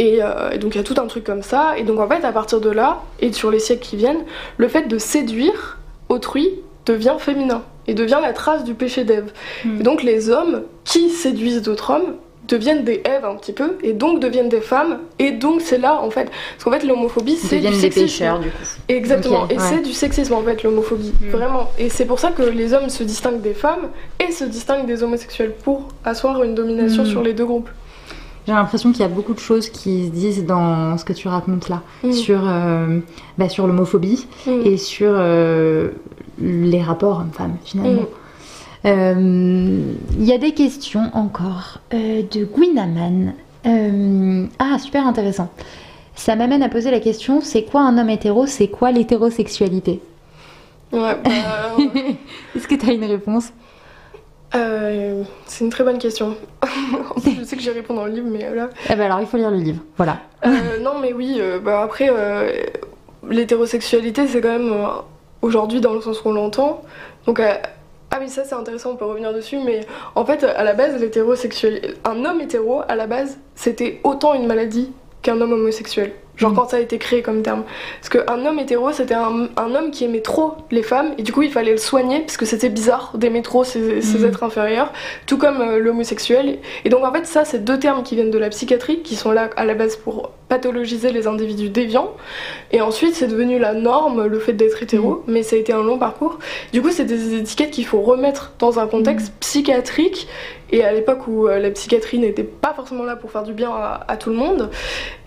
Euh, 0.00 0.50
et, 0.52 0.58
donc 0.58 0.74
il 0.74 0.78
y 0.78 0.80
a 0.80 0.84
tout 0.84 0.94
un 0.98 1.06
truc 1.06 1.24
comme 1.24 1.42
ça. 1.42 1.76
Et 1.78 1.84
donc 1.84 1.98
en 2.00 2.08
fait, 2.08 2.24
à 2.24 2.32
partir 2.32 2.60
de 2.60 2.70
là, 2.70 3.02
et 3.20 3.32
sur 3.32 3.50
les 3.50 3.58
siècles 3.58 3.82
qui 3.82 3.96
viennent, 3.96 4.24
le 4.56 4.68
fait 4.68 4.88
de 4.88 4.98
séduire 4.98 5.78
autrui 6.08 6.50
devient 6.86 7.16
féminin 7.18 7.62
et 7.86 7.94
devient 7.94 8.18
la 8.22 8.32
trace 8.32 8.64
du 8.64 8.74
péché 8.74 9.04
d'Ève. 9.04 9.32
Hmm. 9.64 9.80
Et 9.80 9.82
donc 9.82 10.02
les 10.02 10.30
hommes 10.30 10.62
qui 10.84 11.10
séduisent 11.10 11.62
d'autres 11.62 11.90
hommes 11.90 12.16
deviennent 12.48 12.84
des 12.84 13.02
Èves 13.04 13.24
un 13.24 13.36
petit 13.36 13.52
peu 13.52 13.76
et 13.82 13.92
donc 13.92 14.20
deviennent 14.20 14.48
des 14.48 14.60
femmes 14.60 14.98
et 15.18 15.32
donc 15.32 15.60
c'est 15.60 15.78
là 15.78 16.00
en 16.02 16.10
fait 16.10 16.24
parce 16.24 16.64
qu'en 16.64 16.70
fait 16.72 16.84
l'homophobie 16.86 17.36
c'est 17.36 17.60
du 17.60 17.68
des 17.68 17.90
pécheurs 17.90 18.40
du 18.40 18.48
coup 18.48 18.56
exactement 18.88 19.46
et 19.48 19.58
c'est 19.58 19.82
du 19.82 19.92
sexisme 19.92 20.32
en 20.34 20.42
fait 20.42 20.62
l'homophobie 20.62 21.12
hmm. 21.20 21.28
vraiment 21.30 21.70
et 21.78 21.90
c'est 21.90 22.06
pour 22.06 22.18
ça 22.18 22.30
que 22.32 22.42
les 22.42 22.72
hommes 22.72 22.88
se 22.88 23.04
distinguent 23.04 23.42
des 23.42 23.54
femmes 23.54 23.88
et 24.26 24.32
se 24.32 24.44
distinguent 24.44 24.86
des 24.86 25.02
homosexuels 25.02 25.52
pour 25.62 25.88
asseoir 26.04 26.42
une 26.42 26.54
domination 26.54 27.02
hmm. 27.02 27.06
sur 27.06 27.22
les 27.22 27.34
deux 27.34 27.46
groupes 27.46 27.68
j'ai 28.46 28.54
l'impression 28.54 28.92
qu'il 28.92 29.02
y 29.02 29.04
a 29.04 29.08
beaucoup 29.08 29.34
de 29.34 29.38
choses 29.40 29.68
qui 29.68 30.06
se 30.06 30.10
disent 30.10 30.46
dans 30.46 30.96
ce 30.96 31.04
que 31.04 31.12
tu 31.12 31.28
racontes 31.28 31.68
là, 31.68 31.82
Mm. 32.02 32.12
sur, 32.12 32.40
euh, 32.48 32.98
bah, 33.36 33.50
sur 33.50 33.66
l'homophobie 33.66 34.26
Mm. 34.46 34.50
et 34.64 34.78
sur 34.78 35.10
euh, 35.12 35.90
les 36.40 36.80
rapports 36.80 37.18
hommes-femmes 37.18 37.56
finalement. 37.62 38.06
Mm. 38.84 38.88
Euh, 38.88 39.94
Il 40.18 40.24
y 40.24 40.32
a 40.32 40.38
des 40.38 40.52
questions 40.52 41.10
encore 41.14 41.78
euh, 41.94 42.22
de 42.22 42.44
Gwinaman. 42.44 43.34
Euh, 43.66 44.46
ah, 44.58 44.78
super 44.78 45.06
intéressant. 45.06 45.50
Ça 46.14 46.36
m'amène 46.36 46.62
à 46.62 46.68
poser 46.68 46.90
la 46.90 47.00
question 47.00 47.40
c'est 47.40 47.62
quoi 47.62 47.82
un 47.82 47.96
homme 47.98 48.10
hétéro 48.10 48.46
C'est 48.46 48.68
quoi 48.68 48.90
l'hétérosexualité? 48.90 50.00
Ouais, 50.92 51.16
bah, 51.22 51.30
Est-ce 52.56 52.66
que 52.66 52.74
tu 52.74 52.88
as 52.88 52.92
une 52.92 53.04
réponse? 53.04 53.52
Euh, 54.54 55.22
c'est 55.46 55.64
une 55.64 55.70
très 55.70 55.84
bonne 55.84 55.98
question. 55.98 56.34
Je 57.24 57.44
sais 57.44 57.56
que 57.56 57.62
j'y 57.62 57.70
réponds 57.70 57.94
dans 57.94 58.06
le 58.06 58.12
livre, 58.12 58.28
mais 58.30 58.52
là. 58.54 58.70
Eh 58.88 58.94
ben 58.94 59.02
alors, 59.02 59.20
il 59.20 59.26
faut 59.26 59.36
lire 59.36 59.50
le 59.50 59.58
livre. 59.58 59.82
Voilà. 59.96 60.18
Euh, 60.46 60.78
non, 60.80 60.98
mais 61.00 61.12
oui, 61.12 61.36
euh, 61.38 61.58
bah 61.58 61.82
après, 61.82 62.10
l'hétérosexualité, 63.28 64.26
c'est 64.26 64.40
quand 64.40 64.58
même 64.58 64.74
aujourd'hui 65.42 65.80
dans 65.80 65.92
le 65.92 66.00
sens 66.00 66.20
qu'on 66.20 66.32
l'entend. 66.32 66.82
Donc, 67.26 67.42
ah 68.10 68.18
oui, 68.20 68.28
ça 68.28 68.44
c'est 68.44 68.54
intéressant, 68.54 68.92
on 68.92 68.96
peut 68.96 69.04
revenir 69.04 69.34
dessus, 69.34 69.58
mais 69.58 69.80
en 70.14 70.24
fait, 70.24 70.42
à 70.42 70.64
la 70.64 70.72
base, 70.72 70.98
l'hétérosexualité. 71.00 71.94
Un 72.04 72.24
homme 72.24 72.40
hétéro, 72.40 72.82
à 72.88 72.96
la 72.96 73.06
base, 73.06 73.38
c'était 73.54 74.00
autant 74.02 74.34
une 74.34 74.46
maladie 74.46 74.92
qu'un 75.20 75.40
homme 75.40 75.52
homosexuel. 75.52 76.12
Genre 76.38 76.50
Mhm. 76.52 76.56
quand 76.56 76.68
ça 76.68 76.76
a 76.78 76.80
été 76.80 76.96
créé 76.98 77.20
comme 77.20 77.42
terme. 77.42 77.64
Parce 78.00 78.08
qu'un 78.08 78.46
homme 78.46 78.58
hétéro, 78.58 78.90
c'était 78.92 79.14
un, 79.14 79.48
un 79.56 79.74
homme 79.74 79.90
qui 79.90 80.04
aimait 80.04 80.20
trop 80.22 80.54
les 80.70 80.82
femmes, 80.82 81.12
et 81.18 81.22
du 81.22 81.32
coup, 81.32 81.42
il 81.42 81.50
fallait 81.52 81.72
le 81.72 81.76
soigner, 81.78 82.20
parce 82.20 82.36
que 82.36 82.46
c'était 82.46 82.68
bizarre 82.70 83.12
d'aimer 83.14 83.42
trop 83.42 83.64
ces, 83.64 84.00
ces 84.00 84.18
Mhm. 84.18 84.24
êtres 84.26 84.42
inférieurs, 84.44 84.92
tout 85.26 85.36
comme 85.36 85.60
euh, 85.60 85.78
l'homosexuel. 85.78 86.58
Et 86.84 86.88
donc, 86.88 87.04
en 87.04 87.12
fait, 87.12 87.26
ça, 87.26 87.44
c'est 87.44 87.64
deux 87.64 87.78
termes 87.78 88.02
qui 88.02 88.14
viennent 88.14 88.30
de 88.30 88.38
la 88.38 88.48
psychiatrie, 88.50 89.02
qui 89.02 89.16
sont 89.16 89.32
là 89.32 89.50
à 89.56 89.64
la 89.64 89.74
base 89.74 89.96
pour 89.96 90.30
pathologiser 90.48 91.12
les 91.12 91.26
individus 91.26 91.68
déviants. 91.68 92.12
Et 92.72 92.80
ensuite, 92.80 93.14
c'est 93.14 93.28
devenu 93.28 93.58
la 93.58 93.74
norme, 93.74 94.24
le 94.26 94.38
fait 94.38 94.54
d'être 94.54 94.82
hétéro, 94.82 95.22
mais 95.26 95.42
ça 95.42 95.56
a 95.56 95.58
été 95.58 95.72
un 95.72 95.82
long 95.82 95.98
parcours. 95.98 96.38
Du 96.72 96.80
coup, 96.80 96.90
c'est 96.90 97.04
des 97.04 97.34
étiquettes 97.34 97.72
qu'il 97.72 97.84
faut 97.84 98.00
remettre 98.00 98.52
dans 98.58 98.78
un 98.78 98.86
contexte 98.86 99.32
psychiatrique. 99.40 100.28
Et 100.70 100.84
à 100.84 100.92
l'époque 100.92 101.26
où 101.26 101.48
euh, 101.48 101.58
la 101.58 101.70
psychiatrie 101.70 102.18
n'était 102.18 102.44
pas 102.44 102.74
forcément 102.74 103.04
là 103.04 103.16
pour 103.16 103.30
faire 103.30 103.42
du 103.42 103.52
bien 103.52 103.70
à, 103.70 104.04
à 104.06 104.16
tout 104.16 104.30
le 104.30 104.36
monde. 104.36 104.70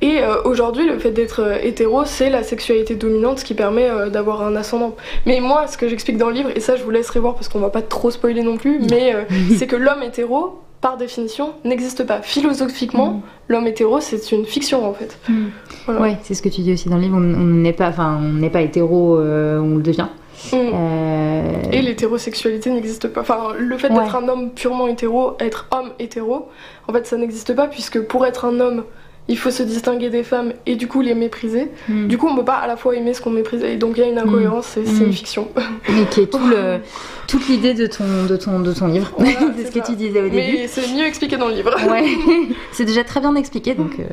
Et 0.02 0.20
euh, 0.20 0.42
aujourd'hui, 0.44 0.88
le 0.88 1.00
fait 1.00 1.12
d'être 1.12 1.42
euh, 1.42 1.58
hétéro, 1.62 2.06
c'est 2.06 2.30
la 2.30 2.44
sexualité 2.44 2.96
dominante, 2.96 3.44
qui 3.44 3.54
permet 3.54 3.90
euh, 3.90 4.10
d'avoir 4.10 4.42
un 4.42 4.56
ascendant. 4.56 4.96
Mais 5.26 5.40
moi, 5.40 5.68
ce 5.68 5.78
que 5.78 5.88
j'explique 5.88 6.18
dans 6.18 6.28
le 6.28 6.34
livre, 6.34 6.50
et 6.56 6.60
ça 6.60 6.76
je 6.76 6.84
vous 6.84 6.92
laisserai 6.92 7.20
voir 7.20 7.36
parce 7.36 7.48
qu'on 7.48 7.60
va 7.60 7.70
pas 7.70 7.82
trop 7.82 8.12
spoiler 8.12 8.44
non 8.44 8.58
plus, 8.58 8.80
mais 8.90 9.14
euh, 9.14 9.24
c'est 9.58 9.68
que 9.68 9.76
l'homme 9.76 10.04
hétéro, 10.04 10.60
par 10.82 10.98
définition, 10.98 11.54
n'existe 11.64 12.06
pas. 12.06 12.22
Philosophiquement, 12.22 13.22
l'homme 13.48 13.68
hétéro, 13.68 14.00
c'est 14.00 14.32
une 14.32 14.46
fiction 14.46 14.88
en 14.88 14.94
fait. 14.94 15.18
Voilà. 15.86 16.02
Ouais, 16.02 16.18
c'est 16.24 16.34
ce 16.34 16.42
que 16.42 16.50
tu 16.50 16.62
dis 16.62 16.74
aussi 16.74 16.90
dans 16.90 16.96
le 16.96 17.04
livre. 17.04 17.18
On 17.18 17.22
on 17.22 17.46
n'est 17.46 17.74
pas, 17.74 17.90
enfin, 17.90 18.20
on 18.20 18.34
n'est 18.34 18.50
pas 18.50 18.62
hétéro, 18.62 19.20
euh, 19.20 19.60
on 19.60 19.76
le 19.76 19.84
devient. 19.84 20.08
Mm. 20.52 20.56
Euh, 20.74 21.42
Et 21.72 21.82
l'hétérosexualité 21.82 22.70
n'existe 22.72 23.08
pas. 23.08 23.22
Enfin, 23.22 23.50
le 23.58 23.78
fait 23.78 23.90
Ouais. 23.92 24.00
d'être 24.00 24.16
un 24.16 24.28
homme 24.28 24.52
purement 24.52 24.88
hétéro, 24.88 25.34
être 25.40 25.68
homme 25.72 25.92
hétéro, 26.00 26.50
en 26.88 26.94
fait, 26.94 27.06
ça 27.08 27.18
n'existe 27.18 27.56
pas 27.56 27.68
puisque 27.68 28.02
pour 28.02 28.26
être 28.26 28.46
un 28.46 28.60
homme, 28.60 28.84
il 29.28 29.38
faut 29.38 29.52
se 29.52 29.64
distinguer 29.64 30.10
des 30.10 30.24
femmes 30.24 30.52
et 30.66 30.76
du 30.76 30.88
coup 30.88 31.02
les 31.02 31.14
mépriser. 31.14 31.70
mm. 31.88 32.08
Du 32.08 32.18
coup, 32.18 32.28
on 32.28 32.36
peut 32.36 32.44
pas 32.44 32.56
à 32.58 32.68
la 32.68 32.76
fois 32.76 32.96
aimer 32.96 33.14
ce 33.14 33.22
qu'on 33.22 33.30
méprise. 33.30 33.64
Et 33.64 33.78
donc, 33.78 33.94
il 33.98 34.02
y 34.02 34.04
a 34.04 34.10
une 34.10 34.18
incohérence, 34.18 34.66
c'est 34.66 34.86
c'est 34.86 35.04
Mm. 35.04 35.08
une 35.08 35.14
fiction. 35.14 35.48
Et 35.90 36.06
qui 36.10 36.22
est 36.22 36.26
tout 36.32 36.46
le, 36.46 36.80
toute 37.28 37.48
l'idée 37.48 37.74
de 37.74 37.86
ton, 37.88 38.04
de 38.28 38.36
ton, 38.36 38.60
de 38.60 38.74
ton 38.74 38.88
livre. 38.88 39.12
Voilà, 39.18 39.34
c'est 39.58 39.68
ce 39.68 39.72
que 39.72 39.86
tu 39.86 39.96
disais 39.96 40.20
au 40.20 40.24
début. 40.30 40.36
Mais 40.58 40.68
c'est 40.68 40.88
mieux 40.94 41.06
expliqué 41.06 41.38
dans 41.38 41.48
le 41.48 41.54
livre. 41.54 41.76
Ouais, 41.90 42.04
c'est 42.72 42.86
déjà 42.86 43.04
très 43.04 43.20
bien 43.20 43.36
expliqué. 43.36 43.74
Donc, 43.76 43.92
euh. 44.00 44.04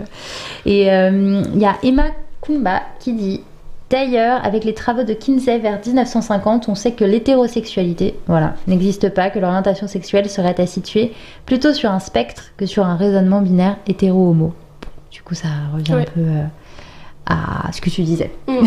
Et 0.66 0.92
euh, 0.92 1.42
il 1.54 1.60
y 1.60 1.64
a 1.66 1.76
Emma 1.82 2.04
Kumba 2.42 2.82
qui 3.00 3.12
dit 3.14 3.42
D'ailleurs, 3.90 4.44
avec 4.44 4.64
les 4.64 4.74
travaux 4.74 5.02
de 5.02 5.14
Kinsey 5.14 5.58
vers 5.58 5.78
1950, 5.84 6.68
on 6.68 6.74
sait 6.74 6.92
que 6.92 7.04
l'hétérosexualité 7.04 8.14
voilà, 8.26 8.54
n'existe 8.66 9.08
pas, 9.14 9.30
que 9.30 9.38
l'orientation 9.38 9.86
sexuelle 9.88 10.28
serait 10.28 10.60
à 10.60 10.66
situer 10.66 11.12
plutôt 11.46 11.72
sur 11.72 11.90
un 11.90 11.98
spectre 11.98 12.52
que 12.58 12.66
sur 12.66 12.84
un 12.84 12.96
raisonnement 12.96 13.40
binaire 13.40 13.76
hétéro-homo. 13.86 14.52
Du 15.10 15.22
coup, 15.22 15.34
ça 15.34 15.48
revient 15.72 15.94
Ouais. 15.94 16.02
un 16.02 16.04
peu 16.04 16.20
euh, 16.20 16.44
à 17.26 17.72
ce 17.72 17.80
que 17.80 17.88
tu 17.88 18.02
disais. 18.02 18.30
Mm. 18.46 18.58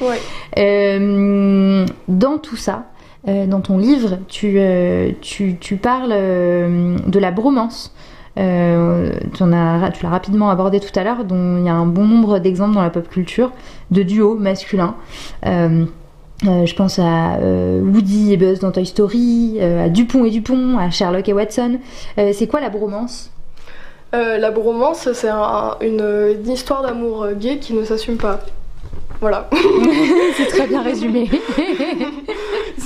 Ouais. 0.00 0.20
Euh, 0.58 1.84
dans 2.06 2.38
tout 2.38 2.56
ça, 2.56 2.84
euh, 3.26 3.46
dans 3.46 3.60
ton 3.60 3.78
livre, 3.78 4.18
tu, 4.28 4.60
tu, 5.20 5.56
tu 5.58 5.76
parles 5.76 6.10
de 6.10 7.18
la 7.18 7.30
bromance. 7.32 7.92
Euh, 8.38 9.10
tu 9.34 9.44
l'as 9.48 10.08
rapidement 10.08 10.50
abordé 10.50 10.78
tout 10.80 10.96
à 10.98 11.02
l'heure, 11.04 11.24
dont 11.24 11.56
il 11.58 11.64
y 11.64 11.68
a 11.68 11.74
un 11.74 11.86
bon 11.86 12.04
nombre 12.06 12.38
d'exemples 12.38 12.74
dans 12.74 12.82
la 12.82 12.90
pop 12.90 13.08
culture 13.08 13.50
de 13.90 14.02
duos 14.02 14.34
masculins. 14.34 14.94
Euh, 15.46 15.84
euh, 16.46 16.66
je 16.66 16.74
pense 16.76 17.00
à 17.00 17.34
euh, 17.42 17.80
Woody 17.82 18.32
et 18.32 18.36
Buzz 18.36 18.60
dans 18.60 18.70
Toy 18.70 18.86
Story, 18.86 19.58
à 19.60 19.88
Dupont 19.88 20.24
et 20.24 20.30
Dupont, 20.30 20.78
à 20.78 20.88
Sherlock 20.90 21.28
et 21.28 21.32
Watson. 21.32 21.78
C'est 22.16 22.46
quoi 22.46 22.60
la 22.60 22.68
bromance? 22.70 23.30
La 24.12 24.50
bromance, 24.50 25.08
c'est 25.12 25.28
un- 25.28 25.76
une, 25.82 26.04
une 26.44 26.50
histoire 26.52 26.82
d'amour 26.82 27.26
gay 27.38 27.58
qui 27.58 27.74
ne 27.74 27.84
s'assume 27.84 28.16
pas. 28.16 28.40
Voilà. 29.20 29.50
C'est 30.36 30.46
très 30.46 30.68
bien 30.68 30.80
résumé. 30.80 31.28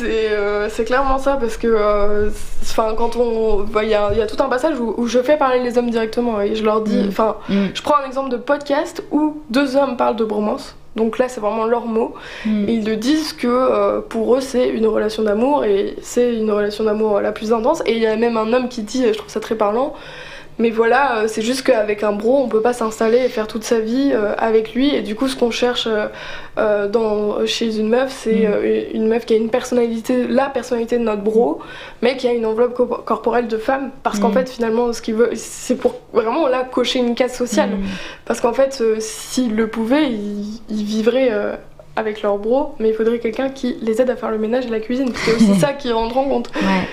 C'est 0.02 0.30
euh, 0.32 0.68
c'est 0.68 0.84
clairement 0.84 1.18
ça 1.18 1.36
parce 1.40 1.56
que 1.56 1.66
euh, 1.68 2.28
enfin 2.62 2.94
quand 2.96 3.16
on 3.16 3.60
bah, 3.62 3.84
il 3.84 3.90
y, 3.90 3.94
a, 3.94 4.10
il 4.12 4.18
y 4.18 4.20
a 4.20 4.26
tout 4.26 4.42
un 4.42 4.48
passage 4.48 4.78
où, 4.80 4.94
où 4.96 5.06
je 5.06 5.20
fais 5.20 5.36
parler 5.36 5.60
les 5.60 5.78
hommes 5.78 5.90
directement 5.90 6.40
et 6.40 6.54
je 6.56 6.64
leur 6.64 6.80
dis 6.80 6.96
Mm. 7.04 7.08
enfin 7.08 7.36
Mm. 7.48 7.66
je 7.74 7.82
prends 7.82 7.96
un 8.02 8.06
exemple 8.06 8.30
de 8.30 8.36
podcast 8.36 9.02
où 9.12 9.42
deux 9.50 9.76
hommes 9.76 9.96
parlent 9.96 10.16
de 10.16 10.24
bromance 10.24 10.74
donc 10.96 11.18
là 11.18 11.28
c'est 11.28 11.40
vraiment 11.40 11.64
leur 11.66 11.86
mot 11.86 12.14
Mm. 12.44 12.68
et 12.68 12.72
ils 12.74 12.84
le 12.84 12.96
disent 12.96 13.32
que 13.32 13.46
euh, 13.48 14.00
pour 14.00 14.34
eux 14.36 14.40
c'est 14.40 14.68
une 14.68 14.86
relation 14.86 15.22
d'amour 15.22 15.64
et 15.64 15.96
c'est 16.02 16.34
une 16.34 16.50
relation 16.50 16.84
d'amour 16.84 17.20
la 17.20 17.32
plus 17.32 17.52
intense 17.52 17.82
et 17.86 17.92
il 17.92 18.02
y 18.02 18.06
a 18.06 18.16
même 18.16 18.36
un 18.36 18.52
homme 18.52 18.68
qui 18.68 18.82
dit 18.82 19.04
je 19.06 19.16
trouve 19.18 19.30
ça 19.30 19.40
très 19.40 19.54
parlant 19.54 19.94
mais 20.62 20.70
voilà, 20.70 21.18
euh, 21.18 21.24
c'est 21.28 21.42
juste 21.42 21.62
qu'avec 21.66 22.02
un 22.02 22.12
bro, 22.12 22.38
on 22.42 22.48
peut 22.48 22.62
pas 22.62 22.72
s'installer 22.72 23.18
et 23.18 23.28
faire 23.28 23.46
toute 23.46 23.64
sa 23.64 23.80
vie 23.80 24.12
euh, 24.14 24.34
avec 24.38 24.74
lui. 24.74 24.94
Et 24.94 25.02
du 25.02 25.14
coup, 25.14 25.28
ce 25.28 25.36
qu'on 25.36 25.50
cherche 25.50 25.88
euh, 26.58 26.88
dans, 26.88 27.44
chez 27.46 27.76
une 27.78 27.88
meuf, 27.88 28.10
c'est 28.10 28.46
Mm. 28.48 28.94
une 28.96 29.08
meuf 29.08 29.26
qui 29.26 29.34
a 29.34 29.36
une 29.36 29.50
personnalité, 29.50 30.26
la 30.26 30.46
personnalité 30.48 30.98
de 30.98 31.02
notre 31.04 31.22
bro, 31.22 31.60
mais 32.02 32.16
qui 32.16 32.28
a 32.28 32.32
une 32.32 32.46
enveloppe 32.46 32.74
co- 32.74 32.86
corporelle 32.86 33.48
de 33.48 33.58
femme. 33.58 33.90
Parce 34.02 34.18
qu'en 34.20 34.30
Mm. 34.30 34.34
fait, 34.34 34.48
finalement, 34.50 34.92
ce 34.92 35.02
qu'il 35.02 35.14
veut, 35.14 35.30
c'est 35.34 35.76
pour 35.76 35.96
vraiment 36.12 36.46
là 36.48 36.64
cocher 36.64 36.98
une 37.00 37.14
case 37.14 37.34
sociale. 37.34 37.70
Mm. 37.70 37.82
Parce 38.24 38.40
qu'en 38.40 38.52
fait, 38.52 38.82
s'ils 39.00 39.54
le 39.56 39.66
pouvaient, 39.66 40.08
ils, 40.10 40.60
ils 40.70 40.84
vivraient. 40.84 41.30
euh, 41.32 41.54
avec 41.94 42.22
leur 42.22 42.38
bro, 42.38 42.74
mais 42.78 42.88
il 42.88 42.94
faudrait 42.94 43.18
quelqu'un 43.18 43.50
qui 43.50 43.76
les 43.82 44.00
aide 44.00 44.08
à 44.08 44.16
faire 44.16 44.30
le 44.30 44.38
ménage 44.38 44.64
et 44.64 44.70
la 44.70 44.80
cuisine. 44.80 45.12
C'est 45.14 45.34
aussi 45.34 45.54
ça 45.60 45.74
qu'ils 45.74 45.92
rendent 45.92 46.16
en 46.16 46.24
compte. 46.24 46.50
Ouais. 46.56 46.88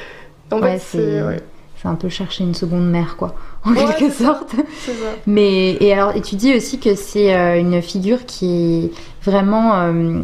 En 0.51 0.59
Ouais, 0.61 0.73
fait, 0.73 0.79
c'est 0.79 0.97
c'est 0.97 1.21
ouais, 1.23 1.37
c'est 1.81 1.87
un 1.87 1.95
peu 1.95 2.09
chercher 2.09 2.43
une 2.43 2.53
seconde 2.53 2.89
mère, 2.89 3.15
quoi, 3.17 3.33
en 3.65 3.73
Ouais, 3.73 3.85
quelque 3.97 4.11
ça. 4.11 4.25
sorte. 4.25 4.51
c'est 4.79 4.93
ça. 4.93 5.07
Mais 5.27 5.73
et 5.81 5.93
alors, 5.93 6.15
et 6.15 6.21
tu 6.21 6.35
dis 6.35 6.55
aussi 6.55 6.79
que 6.79 6.95
c'est 6.95 7.33
euh, 7.35 7.59
une 7.59 7.81
figure 7.81 8.25
qui 8.25 8.85
est 8.85 8.91
vraiment 9.29 9.73
euh, 9.75 10.19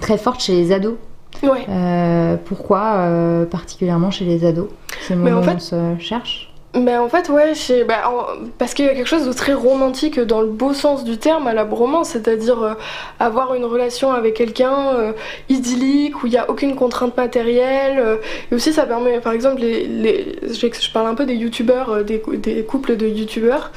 très 0.00 0.18
forte 0.18 0.40
chez 0.40 0.54
les 0.54 0.72
ados. 0.72 0.94
Ouais. 1.42 1.66
Euh, 1.68 2.36
pourquoi 2.46 3.06
particulièrement 3.50 4.10
chez 4.10 4.24
les 4.24 4.44
ados? 4.44 4.68
C'est 5.06 5.14
le 5.14 5.20
moment 5.20 5.38
en 5.40 5.42
fait- 5.42 5.54
on 5.74 5.96
se 5.98 6.02
cherche. 6.02 6.47
Mais 6.80 6.96
en 6.96 7.08
fait, 7.08 7.28
ouais, 7.28 7.52
bah, 7.86 8.10
en- 8.10 8.46
parce 8.58 8.74
qu'il 8.74 8.84
y 8.84 8.88
a 8.88 8.94
quelque 8.94 9.06
chose 9.08 9.26
de 9.26 9.32
très 9.32 9.52
romantique 9.54 10.20
dans 10.20 10.40
le 10.40 10.48
beau 10.48 10.72
sens 10.74 11.04
du 11.04 11.18
terme 11.18 11.46
à 11.46 11.54
la 11.54 11.64
bromance, 11.64 12.10
c'est-à-dire 12.10 12.62
euh, 12.62 12.74
avoir 13.18 13.54
une 13.54 13.64
relation 13.64 14.12
avec 14.12 14.34
quelqu'un 14.34 14.94
euh, 14.94 15.12
idyllique 15.48 16.22
où 16.22 16.26
il 16.26 16.30
n'y 16.30 16.36
a 16.38 16.48
aucune 16.50 16.76
contrainte 16.76 17.16
matérielle. 17.16 17.98
euh, 17.98 18.16
et 18.50 18.54
aussi, 18.54 18.72
ça 18.72 18.86
permet, 18.86 19.20
par 19.20 19.32
exemple, 19.32 19.60
les, 19.60 19.84
les- 19.86 20.36
je 20.46 20.92
parle 20.92 21.06
un 21.08 21.14
peu 21.14 21.26
des 21.26 21.34
youtubeurs, 21.34 22.04
des, 22.04 22.22
des 22.36 22.62
couples 22.64 22.96
de 22.96 23.06
youtubeurs, 23.06 23.72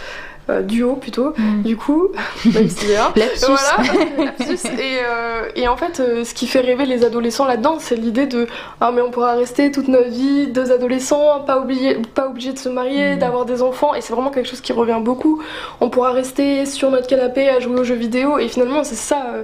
euh, 0.51 0.61
duo 0.61 0.95
plutôt, 0.95 1.33
Mm. 1.37 1.61
du 1.63 1.77
coup, 1.77 2.09
même 2.53 2.69
si. 2.69 2.85
Lapsus. 3.15 3.45
Voilà. 3.47 3.89
Et, 4.79 4.99
euh, 5.07 5.49
et 5.55 5.67
en 5.67 5.77
fait, 5.77 5.99
euh, 5.99 6.23
ce 6.23 6.33
qui 6.33 6.47
fait 6.47 6.59
rêver 6.59 6.85
les 6.85 7.03
adolescents 7.05 7.45
là-dedans, 7.45 7.77
c'est 7.79 7.95
l'idée 7.95 8.25
de 8.27 8.47
ah 8.79 8.91
mais 8.93 9.01
on 9.01 9.11
pourra 9.11 9.33
rester 9.33 9.71
toute 9.71 9.87
notre 9.87 10.09
vie 10.09 10.47
deux 10.47 10.71
adolescents, 10.71 11.41
pas 11.45 11.57
obligés, 11.59 11.97
pas 12.15 12.27
obligés 12.27 12.53
de 12.53 12.59
se 12.59 12.69
marier, 12.69 13.15
Mm. 13.15 13.19
d'avoir 13.19 13.45
des 13.45 13.61
enfants. 13.61 13.93
Et 13.95 14.01
c'est 14.01 14.13
vraiment 14.13 14.29
quelque 14.29 14.49
chose 14.49 14.61
qui 14.61 14.73
revient 14.73 14.99
beaucoup. 15.01 15.41
On 15.79 15.89
pourra 15.89 16.11
rester 16.11 16.65
sur 16.65 16.91
notre 16.91 17.07
canapé 17.07 17.49
à 17.49 17.59
jouer 17.59 17.79
aux 17.79 17.83
jeux 17.83 17.95
vidéo. 17.95 18.37
Et 18.39 18.47
finalement, 18.47 18.83
c'est 18.83 18.95
ça. 18.95 19.23
euh, 19.35 19.43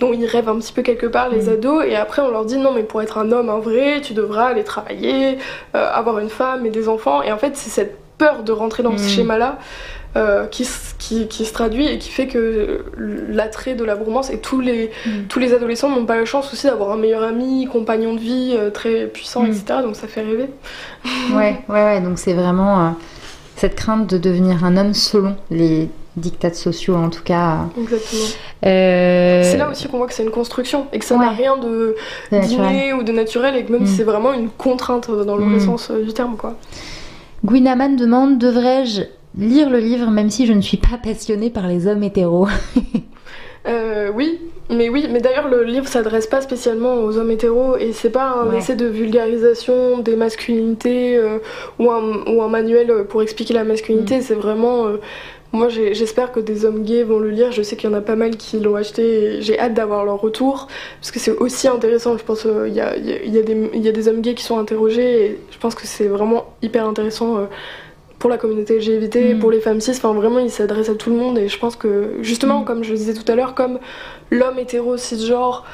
dont 0.00 0.12
ils 0.12 0.26
rêvent 0.26 0.48
un 0.48 0.58
petit 0.58 0.72
peu 0.72 0.82
quelque 0.82 1.06
part 1.06 1.28
les 1.28 1.42
Mm. 1.46 1.48
ados 1.52 1.84
et 1.86 1.94
après 1.94 2.22
on 2.22 2.30
leur 2.30 2.44
dit 2.44 2.56
non 2.56 2.72
mais 2.72 2.82
pour 2.82 3.02
être 3.02 3.18
un 3.18 3.30
homme 3.30 3.48
un 3.50 3.60
vrai 3.60 4.00
tu 4.02 4.14
devras 4.14 4.46
aller 4.46 4.64
travailler 4.64 5.38
euh, 5.76 5.88
avoir 5.92 6.18
une 6.18 6.30
femme 6.30 6.66
et 6.66 6.70
des 6.70 6.88
enfants 6.88 7.22
et 7.22 7.30
en 7.30 7.38
fait 7.38 7.56
c'est 7.56 7.70
cette 7.70 7.98
peur 8.18 8.42
de 8.42 8.50
rentrer 8.50 8.82
dans 8.82 8.96
ce 8.98 9.08
schéma 9.08 9.38
là 9.38 9.58
euh, 10.16 10.46
qui, 10.46 10.62
s- 10.64 10.94
qui, 10.98 11.26
qui 11.28 11.44
se 11.46 11.52
traduit 11.54 11.86
et 11.88 11.98
qui 11.98 12.10
fait 12.10 12.26
que 12.26 12.84
l'attrait 12.98 13.74
de 13.74 13.84
la 13.84 13.94
bromance 13.96 14.30
et 14.30 14.38
tous 14.38 14.60
les, 14.60 14.90
Mm. 15.06 15.10
tous 15.28 15.38
les 15.38 15.54
adolescents 15.54 15.88
n'ont 15.88 16.04
pas 16.04 16.16
la 16.16 16.24
chance 16.26 16.52
aussi 16.52 16.66
d'avoir 16.66 16.90
un 16.92 16.96
meilleur 16.98 17.22
ami, 17.22 17.66
compagnon 17.66 18.14
de 18.14 18.20
vie 18.20 18.54
euh, 18.56 18.70
très 18.70 19.06
puissant, 19.06 19.42
Mm. 19.42 19.46
etc. 19.46 19.64
Donc 19.82 19.96
ça 19.96 20.06
fait 20.08 20.22
rêver. 20.22 20.50
Ouais, 21.34 21.60
ouais, 21.68 21.82
ouais. 21.84 22.00
Donc 22.02 22.18
c'est 22.18 22.34
vraiment, 22.34 22.80
euh, 22.86 22.90
cette 23.56 23.74
crainte 23.74 24.06
de 24.08 24.18
devenir 24.18 24.64
un 24.64 24.76
homme 24.76 24.92
selon 24.94 25.34
les 25.50 25.88
dictats 26.16 26.52
sociaux 26.52 26.94
en 26.94 27.08
tout 27.08 27.22
cas. 27.22 27.60
Exactement. 27.80 28.22
Euh, 28.66 29.42
C'est 29.44 29.56
là 29.56 29.70
aussi 29.70 29.88
qu'on 29.88 29.96
voit 29.96 30.06
que 30.06 30.12
c'est 30.12 30.22
une 30.24 30.30
construction 30.30 30.86
et 30.92 30.98
que 30.98 31.06
ça 31.06 31.16
n'a 31.16 31.30
rien 31.30 31.56
de 31.56 31.96
d'inné 32.30 32.92
ou 32.92 33.02
de 33.02 33.12
naturel 33.12 33.56
et 33.56 33.64
que 33.64 33.72
même 33.72 33.84
Mm. 33.84 33.86
c'est 33.86 34.02
vraiment 34.04 34.34
une 34.34 34.50
contrainte 34.50 35.10
dans 35.10 35.36
le 35.36 35.44
vrai 35.44 35.56
Mm. 35.56 35.60
sens 35.60 35.90
du 35.90 36.12
terme 36.12 36.36
quoi. 36.36 36.54
Gwinaman 37.44 37.96
demande 37.96 38.36
devrais-je 38.38 39.02
lire 39.38 39.70
le 39.70 39.78
livre 39.78 40.10
même 40.10 40.30
si 40.30 40.46
je 40.46 40.52
ne 40.52 40.60
suis 40.60 40.76
pas 40.76 40.98
passionnée 41.02 41.50
par 41.50 41.66
les 41.68 41.86
hommes 41.86 42.02
hétéros 42.02 42.48
Euh, 43.68 44.10
oui, 44.12 44.40
mais 44.70 44.88
oui, 44.88 45.06
mais 45.08 45.20
d'ailleurs 45.20 45.48
le 45.48 45.62
livre 45.62 45.86
s'adresse 45.86 46.26
pas 46.26 46.40
spécialement 46.40 46.96
aux 46.96 47.16
hommes 47.16 47.30
hétéros 47.30 47.76
et 47.76 47.92
c'est 47.92 48.10
pas 48.10 48.30
un 48.42 48.48
Ouais. 48.50 48.58
essai 48.58 48.74
de 48.74 48.86
vulgarisation 48.86 49.98
des 49.98 50.16
masculinités 50.16 51.16
euh, 51.16 51.38
ou, 51.78 51.88
un, 51.92 52.24
ou 52.26 52.42
un 52.42 52.48
manuel 52.48 53.04
pour 53.08 53.22
expliquer 53.22 53.54
la 53.54 53.62
masculinité, 53.62 54.18
Mm. 54.18 54.22
c'est 54.22 54.34
vraiment... 54.34 54.86
euh, 54.88 54.96
moi 55.52 55.68
j'espère 55.68 56.32
que 56.32 56.40
des 56.40 56.64
hommes 56.64 56.82
gays 56.82 57.04
vont 57.04 57.20
le 57.20 57.30
lire, 57.30 57.52
je 57.52 57.62
sais 57.62 57.76
qu'il 57.76 57.88
y 57.88 57.92
en 57.92 57.96
a 57.96 58.00
pas 58.00 58.16
mal 58.16 58.36
qui 58.36 58.58
l'ont 58.58 58.74
acheté 58.74 59.02
et 59.36 59.42
j'ai 59.42 59.56
hâte 59.60 59.74
d'avoir 59.74 60.04
leur 60.04 60.20
retour 60.20 60.66
parce 61.00 61.12
que 61.12 61.20
c'est 61.20 61.30
aussi 61.36 61.68
intéressant, 61.68 62.18
je 62.18 62.24
pense 62.24 62.46
euh, 62.46 62.66
il 62.66 62.74
y, 62.74 63.28
y 63.30 63.80
y 63.80 63.88
a 63.88 63.92
des 63.92 64.08
hommes 64.08 64.22
gays 64.22 64.34
qui 64.34 64.42
sont 64.42 64.58
interrogés 64.58 65.24
et 65.26 65.38
je 65.52 65.58
pense 65.58 65.76
que 65.76 65.86
c'est 65.86 66.08
vraiment 66.08 66.46
hyper 66.62 66.84
intéressant. 66.88 67.46
Pour 68.22 68.30
la 68.30 68.38
communauté 68.38 68.78
LGBT, 68.78 69.34
Mm. 69.34 69.38
pour 69.40 69.50
les 69.50 69.58
femmes 69.60 69.80
cis, 69.80 69.90
enfin 69.90 70.12
vraiment 70.12 70.38
il 70.38 70.48
s'adresse 70.48 70.88
à 70.88 70.94
tout 70.94 71.10
le 71.10 71.16
monde 71.16 71.38
et 71.38 71.48
je 71.48 71.58
pense 71.58 71.74
que 71.74 72.12
justement 72.20 72.60
Mm. 72.60 72.64
comme 72.64 72.84
je 72.84 72.92
le 72.92 72.96
disais 72.96 73.14
tout 73.14 73.28
à 73.30 73.34
l'heure, 73.34 73.54
comme 73.56 73.80
l'homme 74.30 74.60
hétéro 74.60 74.96
cisgenre 74.96 75.64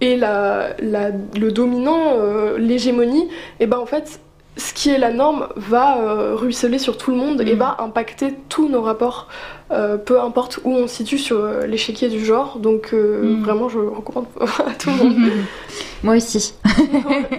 la, 0.00 0.70
la- 0.80 1.10
le 1.38 1.52
dominant, 1.52 2.14
euh, 2.16 2.56
l'hégémonie, 2.56 3.28
et 3.60 3.66
ben 3.66 3.76
en 3.78 3.84
fait 3.84 4.20
ce 4.58 4.74
qui 4.74 4.90
est 4.90 4.98
la 4.98 5.12
norme 5.12 5.48
va 5.56 5.98
euh, 5.98 6.34
ruisseler 6.34 6.78
sur 6.78 6.98
tout 6.98 7.10
le 7.12 7.16
monde 7.16 7.40
et 7.40 7.54
Mm. 7.54 7.58
va 7.58 7.76
impacter 7.78 8.34
tous 8.48 8.68
nos 8.68 8.82
rapports, 8.82 9.28
euh, 9.70 9.96
peu 9.96 10.20
importe 10.20 10.58
où 10.64 10.72
on 10.72 10.86
se 10.88 10.96
situe 10.96 11.16
sur 11.18 11.38
euh, 11.40 11.66
l'échiquier 11.66 12.08
du 12.08 12.22
genre. 12.24 12.58
Donc 12.58 12.90
euh, 12.92 13.22
Mm. 13.36 13.42
vraiment 13.44 13.68
je 13.68 13.78
recommande 13.78 14.26
à 14.40 14.72
tout 14.78 14.90
le 14.90 14.96
monde. 14.96 15.30
Moi 16.02 16.16
aussi. 16.16 16.54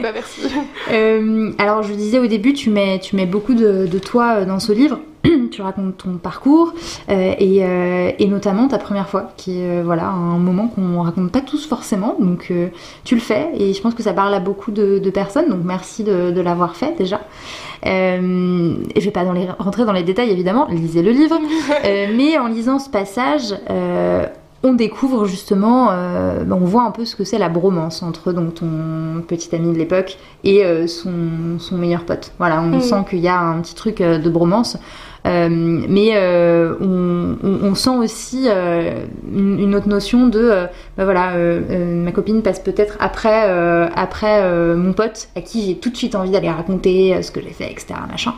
bah 0.01 0.11
merci. 0.13 0.41
Alors 1.59 1.83
je 1.83 1.93
disais 1.93 2.19
au 2.19 2.27
début, 2.27 2.53
tu 2.53 2.69
mets, 2.69 2.99
tu 2.99 3.15
mets 3.15 3.25
beaucoup 3.25 3.53
de, 3.53 3.85
de 3.85 3.99
toi 3.99 4.45
dans 4.45 4.59
ce 4.59 4.71
livre. 4.71 4.99
tu 5.51 5.61
racontes 5.61 5.97
ton 5.97 6.13
parcours 6.17 6.73
euh, 7.09 7.33
et, 7.37 7.59
euh, 7.63 8.11
et 8.17 8.27
notamment 8.27 8.67
ta 8.67 8.77
première 8.77 9.09
fois, 9.09 9.31
qui 9.37 9.59
est 9.59 9.79
euh, 9.79 9.81
voilà 9.83 10.07
un 10.07 10.37
moment 10.37 10.67
qu'on 10.67 11.01
raconte 11.01 11.31
pas 11.31 11.41
tous 11.41 11.65
forcément. 11.67 12.15
Donc 12.19 12.53
tu 13.03 13.15
le 13.15 13.21
fais 13.21 13.49
et 13.57 13.73
je 13.73 13.81
pense 13.81 13.93
que 13.93 14.03
ça 14.03 14.13
parle 14.13 14.33
à 14.33 14.39
beaucoup 14.39 14.71
de, 14.71 14.99
de 14.99 15.09
personnes. 15.09 15.49
Donc 15.49 15.61
merci 15.63 16.03
de, 16.03 16.31
de 16.31 16.41
l'avoir 16.41 16.75
fait 16.75 16.95
déjà. 16.97 17.21
Euh, 17.85 18.73
je 18.95 19.01
vais 19.01 19.11
pas 19.11 19.23
dans 19.23 19.33
les, 19.33 19.47
rentrer 19.57 19.85
dans 19.85 19.93
les 19.93 20.03
détails 20.03 20.29
évidemment. 20.31 20.67
Lisez 20.69 21.01
le 21.01 21.11
livre. 21.11 21.37
Mais 21.83 22.37
en 22.37 22.47
lisant 22.47 22.79
ce 22.79 22.89
passage, 22.89 23.53
on 24.63 24.73
découvre 24.73 25.25
justement, 25.25 25.87
euh, 25.91 26.43
on 26.51 26.57
voit 26.65 26.83
un 26.83 26.91
peu 26.91 27.05
ce 27.05 27.15
que 27.15 27.23
c'est 27.23 27.37
la 27.37 27.47
bromance 27.49 28.03
entre 28.03 28.33
donc 28.33 28.55
ton 28.55 29.23
petit 29.25 29.55
ami 29.55 29.71
de 29.71 29.77
l'époque 29.77 30.17
et 30.43 30.65
euh, 30.65 30.85
son, 30.87 31.11
son 31.59 31.77
meilleur 31.77 32.03
pote. 32.03 32.33
Voilà, 32.39 32.61
on 32.61 32.67
Mm. 32.77 32.81
sent 32.81 33.05
qu'il 33.09 33.19
y 33.19 33.27
a 33.29 33.39
un 33.39 33.61
petit 33.61 33.75
truc 33.75 33.99
de 33.99 34.29
bromance. 34.29 34.77
Euh, 35.25 35.49
mais 35.49 36.11
euh, 36.13 36.75
on, 36.79 37.75
sent 37.75 37.89
aussi 37.89 38.45
euh, 38.47 39.05
une, 39.33 39.75
autre 39.75 39.87
notion 39.87 40.27
de 40.27 40.67
bah 40.97 41.03
voilà 41.03 41.33
ma 41.35 42.11
copine 42.11 42.41
passe 42.41 42.59
peut-être 42.59 42.97
après 42.99 43.49
après 43.95 44.75
mon 44.75 44.93
pote 44.93 45.29
à 45.35 45.41
qui 45.41 45.65
j'ai 45.65 45.75
tout 45.77 45.89
de 45.89 45.97
suite 45.97 46.15
envie 46.15 46.31
d'aller 46.31 46.49
raconter 46.49 47.21
ce 47.21 47.31
que 47.31 47.41
j'ai 47.41 47.51
fait 47.51 47.71
etc 47.71 47.95
machin. 48.09 48.33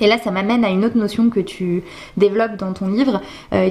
Et 0.00 0.06
là 0.06 0.18
ça 0.22 0.30
m'amène 0.30 0.64
à 0.64 0.70
une 0.70 0.84
autre 0.84 0.96
notion 0.96 1.30
que 1.30 1.40
tu 1.40 1.82
développes 2.16 2.56
dans 2.56 2.72
ton 2.72 2.88
livre 2.88 3.20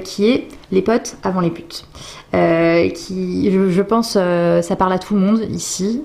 qui 0.04 0.30
est 0.30 0.48
les 0.70 0.82
potes 0.82 1.16
avant 1.22 1.40
les 1.40 1.50
putes. 1.50 1.86
Qui 2.32 3.50
je, 3.50 3.82
pense 3.82 4.18
euh, 4.20 4.60
ça 4.60 4.76
parle 4.76 4.92
à 4.92 4.98
tout 4.98 5.14
le 5.14 5.20
monde 5.20 5.40
ici 5.50 6.02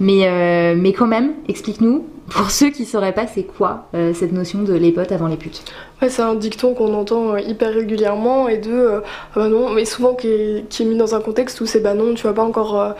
mais 0.00 0.74
mais 0.74 0.92
quand 0.92 1.06
même 1.06 1.32
explique-nous 1.48 2.04
pour 2.30 2.50
ceux 2.50 2.70
qui 2.70 2.84
sauraient 2.84 3.12
pas 3.12 3.26
c'est 3.26 3.42
quoi 3.44 3.86
euh, 3.94 4.12
cette 4.14 4.32
notion 4.32 4.62
de 4.62 4.72
les 4.72 4.92
potes 4.92 5.12
avant 5.12 5.26
les 5.26 5.36
putes? 5.36 5.62
Ouais, 6.00 6.08
c'est 6.08 6.22
un 6.22 6.34
dicton 6.34 6.74
qu'on 6.74 6.94
entend 6.94 7.34
euh, 7.34 7.40
hyper 7.40 7.72
régulièrement 7.74 8.48
et 8.48 8.58
de 8.58 8.72
euh, 8.72 9.00
ah 9.34 9.40
bah 9.40 9.48
non, 9.48 9.70
mais 9.70 9.84
souvent 9.84 10.14
qui 10.14 10.28
est, 10.28 10.68
qui 10.68 10.82
est 10.82 10.86
mis 10.86 10.96
dans 10.96 11.14
un 11.14 11.20
contexte 11.20 11.60
où 11.60 11.66
c'est 11.66 11.80
bah 11.80 11.94
non, 11.94 12.14
tu 12.14 12.22
vas 12.26 12.32
pas 12.32 12.42
encore 12.44 12.80
euh, 12.80 12.92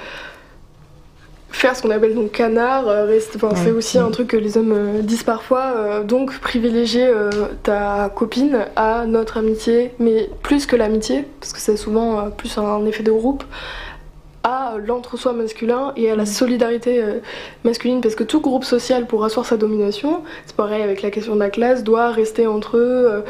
faire 1.50 1.76
ce 1.76 1.82
qu'on 1.82 1.90
appelle 1.90 2.14
donc 2.14 2.32
canard. 2.32 2.84
reste- 2.86 3.40
Ouais. 3.42 3.48
C'est 3.54 3.70
aussi 3.70 3.98
un 3.98 4.10
truc 4.10 4.28
que 4.28 4.36
les 4.36 4.58
hommes 4.58 5.00
disent 5.02 5.22
parfois. 5.22 6.00
donc 6.04 6.38
privilégier 6.40 7.08
ta 7.62 8.10
copine 8.14 8.66
à 8.76 9.06
notre 9.06 9.38
amitié, 9.38 9.92
mais 9.98 10.28
plus 10.42 10.66
que 10.66 10.74
l'amitié, 10.76 11.24
parce 11.40 11.52
que 11.52 11.60
c'est 11.60 11.76
souvent 11.76 12.30
plus 12.30 12.58
un 12.58 12.84
effet 12.86 13.02
de 13.04 13.12
groupe 13.12 13.44
à 14.44 14.74
l'entre-soi 14.86 15.32
masculin 15.32 15.92
et 15.96 16.10
à 16.10 16.16
la 16.16 16.22
Mm. 16.24 16.26
solidarité 16.26 17.02
euh, 17.02 17.18
masculine 17.64 18.00
parce 18.00 18.14
que 18.14 18.24
tout 18.24 18.40
groupe 18.40 18.64
social 18.64 19.06
pour 19.06 19.24
asseoir 19.24 19.44
sa 19.46 19.56
domination 19.56 20.22
c'est 20.46 20.54
pareil 20.56 20.82
avec 20.82 21.02
la 21.02 21.10
question 21.10 21.34
de 21.34 21.40
la 21.40 21.50
classe 21.50 21.82
doit 21.82 22.10
rester 22.10 22.46
entre 22.46 22.76
eux 22.76 23.06
euh, 23.10 23.20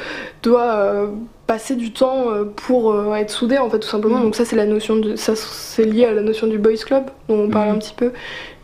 doit 0.42 0.72
euh, 0.74 1.06
passer 1.46 1.76
du 1.76 1.92
temps 1.92 2.24
pour 2.56 3.14
être 3.16 3.28
soudé 3.30 3.58
en 3.58 3.68
fait 3.68 3.78
tout 3.78 3.88
simplement 3.88 4.18
Mm. 4.18 4.22
donc 4.24 4.34
ça 4.34 4.44
c'est 4.44 4.56
la 4.56 4.66
notion 4.66 4.96
de 4.96 5.14
ça 5.14 5.34
c'est 5.36 5.84
lié 5.84 6.04
à 6.06 6.12
la 6.12 6.22
notion 6.22 6.46
du 6.46 6.58
boys 6.58 6.72
club 6.84 7.04
dont 7.28 7.38
on 7.44 7.48
parle 7.48 7.68
Mm. 7.68 7.72
un 7.74 7.78
petit 7.78 7.94
peu 7.94 8.12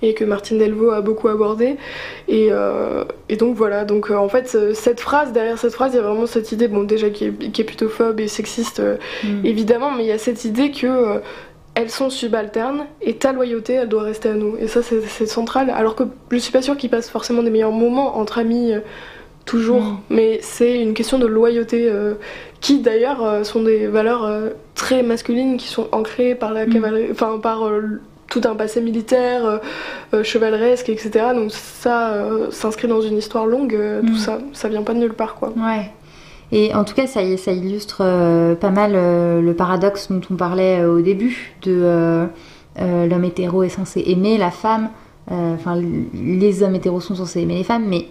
et 0.03 0.15
que 0.15 0.25
Martine 0.25 0.57
Delvaux 0.59 0.91
a 0.93 1.03
beaucoup 1.03 1.29
abordé 1.29 1.77
et, 2.27 2.49
euh, 2.51 3.05
et 3.29 3.37
donc 3.37 3.55
voilà 3.55 3.85
donc 3.85 4.11
euh, 4.11 4.17
en 4.17 4.31
fait 4.31 4.57
cette 4.75 4.99
phrase 4.99 5.33
derrière 5.33 5.59
cette 5.59 5.75
phrase 5.75 5.93
il 5.93 5.97
y 5.97 6.01
a 6.01 6.03
vraiment 6.03 6.25
cette 6.27 6.53
idée 6.53 6.69
bon 6.69 6.85
déjà 6.85 7.11
qui 7.11 7.27
est, 7.27 7.53
qui 7.53 7.61
est 7.61 7.65
plutôt 7.65 7.89
phobe 7.91 8.19
et 8.19 8.29
sexiste 8.29 8.81
euh, 8.81 8.97
évidemment, 9.45 9.91
mais 9.93 10.05
il 10.05 10.09
y 10.09 10.13
a 10.13 10.19
cette 10.19 10.45
idée 10.47 10.71
que 10.71 11.21
elles 11.75 11.91
sont 11.91 12.11
subalternes 12.11 12.87
et 13.01 13.15
ta 13.17 13.33
loyauté, 13.33 13.75
elle 13.75 13.89
doit 13.89 14.03
rester 14.03 14.29
à 14.31 14.35
nous. 14.35 14.57
Et 14.59 14.67
ça, 14.67 14.81
c'est 14.83 15.27
central. 15.27 15.71
Alors 15.71 15.95
que 15.95 16.03
je 16.31 16.37
suis 16.39 16.53
pas 16.53 16.63
sûre 16.63 16.77
qu'ils 16.77 16.91
passent 16.91 17.09
forcément 17.11 17.43
des 17.43 17.51
meilleurs 17.51 17.73
moments 17.73 18.19
entre 18.19 18.39
amis. 18.39 18.73
euh, 18.73 18.81
Toujours, 19.47 19.97
mais 20.11 20.39
c'est 20.43 20.81
une 20.81 20.95
question 20.95 21.19
de 21.19 21.27
loyauté 21.27 21.89
euh, 21.89 22.15
qui 22.61 22.81
d'ailleurs 22.81 23.25
euh, 23.25 23.43
sont 23.43 23.63
des 23.63 23.87
valeurs 23.89 24.31
très 24.75 25.03
masculines 25.03 25.57
qui 25.57 25.67
sont 25.67 25.89
ancrées 25.93 26.35
par 26.35 26.53
la 26.53 26.67
Mm. 26.67 26.73
cavalerie, 26.73 27.09
enfin 27.11 27.39
par 27.43 27.63
tout 28.29 28.43
un 28.45 28.55
passé 28.55 28.81
militaire, 28.81 29.61
chevaleresque, 30.23 30.89
etc. 30.91 31.11
Donc 31.35 31.51
ça 31.53 32.15
s'inscrit 32.51 32.87
dans 32.87 33.01
une 33.01 33.17
histoire 33.19 33.47
longue, 33.47 33.75
euh, 33.75 34.03
Mm. 34.03 34.07
tout 34.07 34.17
ça, 34.17 34.39
ça 34.53 34.69
vient 34.69 34.83
pas 34.83 34.93
de 34.95 34.99
nulle 34.99 35.15
part 35.15 35.35
quoi. 35.35 35.53
Ouais. 35.57 35.91
Et 36.53 36.75
en 36.75 36.85
tout 36.85 36.95
cas, 36.95 37.07
ça, 37.07 37.23
illustre 37.23 37.99
euh, 38.01 38.55
pas 38.55 38.71
mal 38.71 38.93
euh, 38.95 39.41
le 39.41 39.55
paradoxe 39.55 40.11
dont 40.11 40.21
on 40.31 40.35
parlait 40.35 40.81
euh, 40.81 40.97
au 40.97 41.01
début, 41.01 41.55
de 41.63 42.29
l'homme 42.79 43.25
hétéro 43.25 43.63
est 43.63 43.69
censé 43.69 44.03
aimer 44.07 44.39
la 44.39 44.51
femme, 44.51 44.89
enfin 45.31 45.79
les 46.15 46.63
hommes 46.63 46.75
hétéros 46.75 47.01
sont 47.01 47.15
censés 47.15 47.41
aimer 47.41 47.57
les 47.57 47.65
femmes, 47.65 47.85
mais 47.87 48.07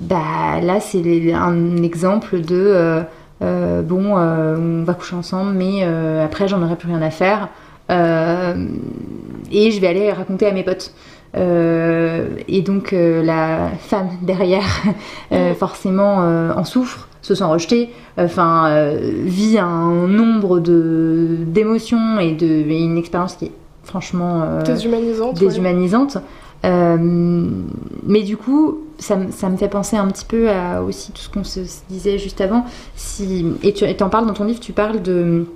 bah 0.00 0.60
là 0.62 0.78
c'est 0.78 1.02
un 1.32 1.82
exemple 1.82 2.40
de 2.40 3.02
bon, 3.40 4.16
on 4.16 4.84
va 4.84 4.94
coucher 4.94 5.16
ensemble, 5.16 5.54
mais 5.54 5.82
après 6.22 6.46
j'en 6.46 6.62
aurai 6.62 6.76
plus 6.76 6.88
rien 6.88 7.02
à 7.02 7.10
faire, 7.10 7.48
et 7.90 9.70
je 9.70 9.80
vais 9.80 9.88
aller 9.88 10.12
raconter 10.12 10.46
à 10.46 10.52
mes 10.52 10.62
potes. 10.62 10.94
Et 11.34 12.62
donc 12.62 12.92
la 12.92 13.70
femme 13.80 14.10
derrière 14.22 14.84
forcément 15.58 16.18
en 16.18 16.64
souffre, 16.64 17.08
se 17.26 17.34
sent 17.34 17.44
rejetée, 17.44 17.90
enfin 18.18 18.66
euh, 18.68 18.98
vit 19.24 19.58
un 19.58 20.06
nombre 20.06 20.60
de 20.60 21.38
d'émotions 21.46 22.18
et 22.20 22.32
de 22.34 22.46
et 22.46 22.82
une 22.82 22.96
expérience 22.98 23.34
qui 23.36 23.46
est 23.46 23.52
franchement 23.82 24.42
euh, 24.44 24.62
Déshumanisante. 25.40 26.14
ouais. 26.16 26.22
Euh, 26.64 26.96
mais 28.06 28.22
du 28.22 28.36
coup, 28.36 28.78
ça, 28.98 29.16
me- 29.16 29.30
ça 29.30 29.48
me 29.48 29.56
fait 29.56 29.68
penser 29.68 29.96
un 29.96 30.06
petit 30.08 30.24
peu 30.24 30.48
à 30.50 30.82
aussi 30.82 31.12
tout 31.12 31.20
ce 31.20 31.28
qu'on 31.28 31.44
se 31.44 31.64
se 31.64 31.80
disait 31.88 32.18
juste 32.18 32.40
avant. 32.40 32.64
Si, 32.96 33.44
et 33.62 33.72
tu 33.72 33.84
en 34.02 34.08
parles 34.08 34.26
dans 34.26 34.32
ton 34.32 34.44
livre, 34.44 34.58
tu 34.60 34.72
parles 34.72 35.02
de, 35.02 35.46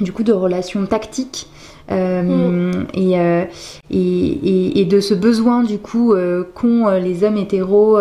du 0.00 0.12
coup 0.12 0.22
de 0.22 0.32
relations 0.32 0.84
tactiques. 0.86 1.48
euh, 1.92 2.72
et, 2.94 3.20
euh, 3.20 3.44
et, 3.90 3.98
et- 3.98 4.80
et 4.80 4.84
de 4.86 4.98
ce 4.98 5.14
besoin 5.14 5.62
du 5.62 5.78
coup 5.78 6.14
euh, 6.14 6.42
qu'ont 6.54 6.88
les 7.00 7.22
hommes 7.22 7.36
hétéros 7.36 7.96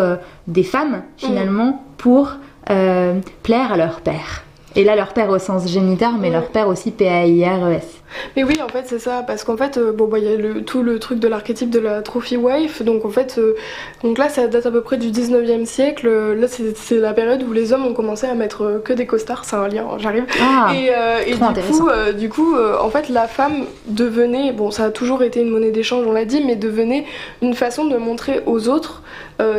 des 0.47 0.63
femmes 0.63 1.03
finalement 1.17 1.83
pour 1.97 2.31
euh, 2.69 3.19
plaire 3.43 3.73
à 3.73 3.77
leur 3.77 4.01
père. 4.01 4.43
Et 4.77 4.83
là, 4.83 4.97
leur 4.97 5.13
père 5.13 5.29
au 5.29 5.39
sens 5.39 5.65
géniteur, 5.69 6.11
mais 6.19 6.27
Ouais. 6.27 6.33
leur 6.33 6.47
père 6.49 6.67
aussi 6.67 6.91
P-A-I-R-E-S. 6.91 8.01
Mais 8.35 8.43
oui, 8.43 8.59
en 8.61 8.67
fait, 8.67 8.83
c'est 8.87 8.99
ça, 8.99 9.23
parce 9.25 9.45
qu'en 9.45 9.55
fait, 9.55 9.77
euh, 9.77 9.93
bon, 9.93 10.05
bah, 10.07 10.19
il 10.19 10.25
y 10.25 10.27
a 10.33 10.35
le, 10.35 10.63
tout 10.63 10.83
le 10.83 10.99
truc 10.99 11.19
de 11.19 11.29
l'archétype 11.29 11.69
de 11.69 11.79
la 11.79 12.01
trophy 12.01 12.35
wife, 12.35 12.81
donc 12.81 13.05
en 13.05 13.09
fait, 13.09 13.35
euh, 13.37 13.55
donc 14.03 14.17
là, 14.17 14.27
ça 14.27 14.47
date 14.47 14.65
à 14.65 14.71
peu 14.71 14.81
près 14.81 14.97
du 14.97 15.11
19e 15.11 15.65
siècle, 15.65 16.07
euh, 16.09 16.35
là, 16.35 16.47
c'est 16.49 16.99
la 16.99 17.13
période 17.13 17.41
où 17.43 17.53
les 17.53 17.71
hommes 17.71 17.85
ont 17.85 17.93
commencé 17.93 18.27
à 18.27 18.33
mettre 18.35 18.81
que 18.83 18.91
des 18.91 19.05
costards, 19.05 19.45
c'est 19.45 19.55
un 19.55 19.67
lien, 19.69 19.85
j'arrive. 19.97 20.25
Ah, 20.41 20.73
et 20.75 20.91
et 21.29 21.33
du, 21.35 21.39
coup, 21.39 21.89
du 22.17 22.29
coup, 22.29 22.55
en 22.81 22.89
fait, 22.89 23.07
la 23.07 23.27
femme 23.27 23.65
devenait, 23.87 24.51
bon, 24.51 24.71
ça 24.71 24.85
a 24.85 24.89
toujours 24.91 25.23
été 25.23 25.39
une 25.41 25.49
monnaie 25.49 25.71
d'échange, 25.71 26.05
on 26.05 26.11
l'a 26.11 26.25
dit, 26.25 26.43
mais 26.45 26.55
devenait 26.57 27.05
une 27.41 27.53
façon 27.53 27.85
de 27.85 27.95
montrer 27.95 28.41
aux 28.45 28.67
autres 28.67 29.03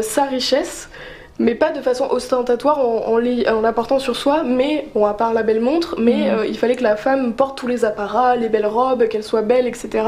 sa 0.03 0.25
richesse 0.25 0.89
mais 1.39 1.55
pas 1.55 1.71
de 1.71 1.81
façon 1.81 2.09
ostentatoire 2.11 2.79
en, 2.79 3.15
en, 3.15 3.61
l'apportant 3.61 3.99
sur 3.99 4.17
soi, 4.17 4.43
mais 4.43 4.89
bon, 4.95 5.05
à 5.05 5.15
part 5.15 5.35
la 5.35 5.43
belle 5.43 5.61
montre, 5.61 5.97
mais 5.99 6.31
mm. 6.31 6.39
euh, 6.39 6.47
il 6.47 6.57
fallait 6.57 6.77
que 6.77 6.83
la 6.83 6.97
femme 6.97 7.35
porte 7.35 7.59
tous 7.59 7.67
les 7.67 7.85
apparats, 7.85 8.37
les 8.37 8.49
belles 8.49 8.67
robes, 8.67 9.09
qu'elle 9.09 9.25
soit 9.25 9.43
belle, 9.43 9.67
etc. 9.67 10.05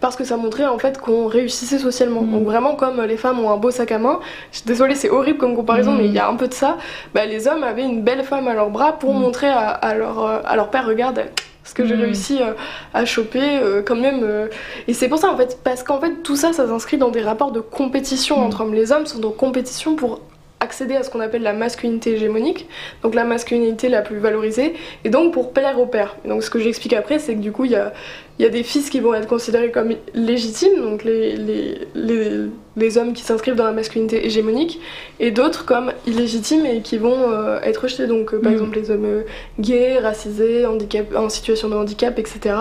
Parce 0.00 0.16
que 0.16 0.24
ça 0.24 0.36
montrait 0.36 0.66
en 0.66 0.78
fait 0.78 0.98
qu'on 0.98 1.26
réussissait 1.26 1.78
socialement. 1.78 2.22
Mm. 2.22 2.32
Donc 2.32 2.44
vraiment 2.44 2.74
comme 2.74 3.02
les 3.02 3.16
femmes 3.16 3.40
ont 3.40 3.50
un 3.50 3.56
beau 3.56 3.70
sac 3.70 3.92
à 3.92 3.98
main, 3.98 4.20
je 4.52 4.58
suis 4.58 4.66
désolée 4.66 4.94
c'est 4.94 5.10
horrible 5.10 5.38
comme 5.38 5.56
comparaison, 5.56 5.92
mm. 5.92 5.98
mais 5.98 6.04
il 6.06 6.12
y 6.12 6.18
a 6.18 6.28
un 6.28 6.36
peu 6.36 6.48
de 6.48 6.54
ça, 6.54 6.76
bah, 7.14 7.24
les 7.24 7.48
hommes 7.48 7.64
avaient 7.64 7.84
une 7.84 8.02
belle 8.02 8.22
femme 8.22 8.48
à 8.48 8.54
leur 8.54 8.70
bras 8.70 8.92
pour 8.92 9.14
montrer 9.14 9.48
à, 9.48 9.68
à, 9.68 9.94
leur, 9.94 10.24
à 10.46 10.56
leur 10.56 10.70
père, 10.70 10.86
regarde, 10.86 11.24
ce 11.64 11.74
que 11.74 11.84
j'ai 11.84 11.94
réussi 11.94 12.40
euh, 12.40 12.52
à 12.94 13.04
choper 13.04 13.58
euh, 13.58 13.82
quand 13.84 13.96
même. 13.96 14.48
Et 14.88 14.94
c'est 14.94 15.08
pour 15.08 15.18
ça 15.18 15.30
en 15.30 15.36
fait, 15.36 15.58
parce 15.64 15.82
qu'en 15.82 16.00
fait 16.00 16.22
tout 16.22 16.36
ça, 16.36 16.52
ça 16.52 16.66
s'inscrit 16.66 16.98
dans 16.98 17.08
des 17.10 17.22
rapports 17.22 17.50
de 17.50 17.60
compétition 17.60 18.38
entre 18.44 18.60
hommes. 18.60 18.74
Les 18.74 18.92
hommes 18.92 19.06
sont 19.06 19.24
en 19.24 19.30
compétition 19.30 19.96
pour 19.96 20.20
accéder 20.60 20.94
à 20.94 21.02
ce 21.02 21.10
qu'on 21.10 21.20
appelle 21.20 21.42
la 21.42 21.52
masculinité 21.52 22.14
hégémonique, 22.14 22.66
donc 23.02 23.14
la 23.14 23.24
masculinité 23.24 23.88
la 23.88 24.00
plus 24.00 24.18
valorisée, 24.18 24.74
et 25.04 25.10
donc 25.10 25.32
pour 25.34 25.52
plaire 25.52 25.78
au 25.78 25.86
père. 25.86 26.16
donc 26.24 26.42
ce 26.42 26.50
que 26.50 26.58
j'explique 26.58 26.94
après, 26.94 27.18
c'est 27.18 27.34
que 27.34 27.40
du 27.40 27.52
coup, 27.52 27.66
il 27.66 27.72
y 27.72 27.76
a, 27.76 27.92
y 28.38 28.44
a, 28.44 28.48
des 28.48 28.62
fils 28.62 28.88
qui 28.88 29.00
vont 29.00 29.12
être 29.12 29.28
considérés 29.28 29.70
comme 29.70 29.92
légitimes, 30.14 30.80
donc 30.80 31.04
les, 31.04 31.36
les, 31.36 32.48
les, 32.76 32.98
hommes 32.98 33.12
qui 33.12 33.22
s'inscrivent 33.22 33.54
dans 33.54 33.64
la 33.64 33.72
masculinité 33.72 34.24
hégémonique, 34.24 34.80
et 35.20 35.30
d'autres 35.30 35.66
comme 35.66 35.92
illégitimes 36.06 36.64
et 36.64 36.80
qui 36.80 36.96
vont 36.96 37.30
euh, 37.30 37.60
être 37.62 37.82
rejetés, 37.82 38.06
donc 38.06 38.32
euh, 38.32 38.40
par 38.40 38.50
mm. 38.50 38.54
exemple 38.54 38.78
les 38.78 38.90
hommes 38.90 39.04
euh, 39.04 39.22
gays, 39.60 39.98
racisés, 39.98 40.64
handicap, 40.64 41.14
en 41.14 41.28
situation 41.28 41.68
de 41.68 41.74
handicap, 41.74 42.18
etc., 42.18 42.54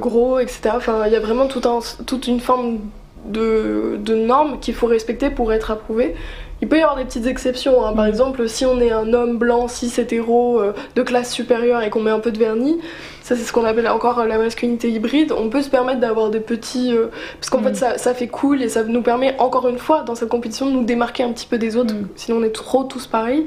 gros, 0.00 0.40
etc. 0.40 0.70
Enfin, 0.74 1.04
il 1.06 1.12
y 1.12 1.16
a 1.16 1.20
vraiment 1.20 1.46
tout 1.46 1.62
un, 1.64 1.78
toute 2.04 2.26
une 2.26 2.40
forme 2.40 2.80
de, 3.24 3.98
de 4.00 4.16
normes 4.16 4.58
qu'il 4.58 4.74
faut 4.74 4.88
respecter 4.88 5.30
pour 5.30 5.52
être 5.52 5.70
approuvé. 5.70 6.16
Il 6.62 6.68
peut 6.68 6.78
y 6.78 6.82
avoir 6.82 6.96
des 6.96 7.04
petites 7.04 7.26
exceptions. 7.26 7.84
Hein. 7.84 7.92
Par 7.94 8.04
mm. 8.04 8.08
exemple, 8.08 8.48
si 8.48 8.64
on 8.66 8.80
est 8.80 8.90
un 8.90 9.12
homme 9.12 9.38
blanc, 9.38 9.68
cis, 9.68 9.92
hétéro, 9.98 10.60
euh, 10.60 10.72
de 10.94 11.02
classe 11.02 11.32
supérieure 11.32 11.82
et 11.82 11.90
qu'on 11.90 12.00
met 12.00 12.10
un 12.10 12.20
peu 12.20 12.32
de 12.32 12.38
vernis, 12.38 12.78
ça 13.22 13.36
c'est 13.36 13.44
ce 13.44 13.52
qu'on 13.52 13.64
appelle 13.64 13.88
encore 13.88 14.18
euh, 14.18 14.26
la 14.26 14.38
masculinité 14.38 14.90
hybride, 14.90 15.32
on 15.32 15.48
peut 15.48 15.62
se 15.62 15.70
permettre 15.70 16.00
d'avoir 16.00 16.30
des 16.30 16.40
petits... 16.40 16.94
Euh, 16.94 17.06
parce 17.38 17.50
qu'en 17.50 17.62
fait 17.62 17.72
mm. 17.72 17.74
ça, 17.74 17.98
ça, 17.98 18.14
fait 18.14 18.28
cool 18.28 18.62
et 18.62 18.68
ça 18.68 18.84
nous 18.84 19.02
permet 19.02 19.34
encore 19.38 19.68
une 19.68 19.78
fois 19.78 20.02
dans 20.02 20.14
cette 20.14 20.28
compétition 20.28 20.66
de 20.66 20.72
nous 20.72 20.84
démarquer 20.84 21.22
un 21.22 21.32
petit 21.32 21.46
peu 21.46 21.58
des 21.58 21.76
autres, 21.76 21.94
mm. 21.94 22.08
sinon 22.16 22.38
on 22.38 22.42
est 22.42 22.54
trop 22.54 22.84
tous 22.84 23.06
pareils. 23.06 23.46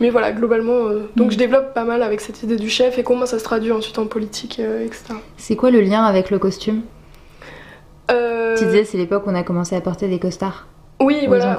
Mais 0.00 0.10
voilà, 0.10 0.32
globalement, 0.32 0.88
donc 1.14 1.30
je 1.30 1.38
développe 1.38 1.72
pas 1.72 1.84
mal 1.84 2.02
avec 2.02 2.20
cette 2.20 2.42
idée 2.42 2.56
du 2.56 2.68
chef 2.68 2.98
et 2.98 3.04
comment 3.04 3.26
ça 3.26 3.38
se 3.38 3.44
traduit 3.44 3.70
ensuite 3.70 3.96
en 4.00 4.06
politique, 4.06 4.58
etc. 4.58 5.14
C'est 5.36 5.54
quoi 5.54 5.70
le 5.70 5.80
lien 5.80 6.02
avec 6.02 6.30
le 6.30 6.40
costume? 6.40 6.82
Tu 8.08 8.64
disais 8.64 8.84
c'est 8.84 8.98
l'époque 8.98 9.24
où 9.24 9.30
on 9.30 9.36
a 9.36 9.44
commencé 9.44 9.76
à 9.76 9.80
porter 9.80 10.08
des 10.08 10.18
costards. 10.18 10.66
Oui, 11.04 11.24
voilà, 11.26 11.58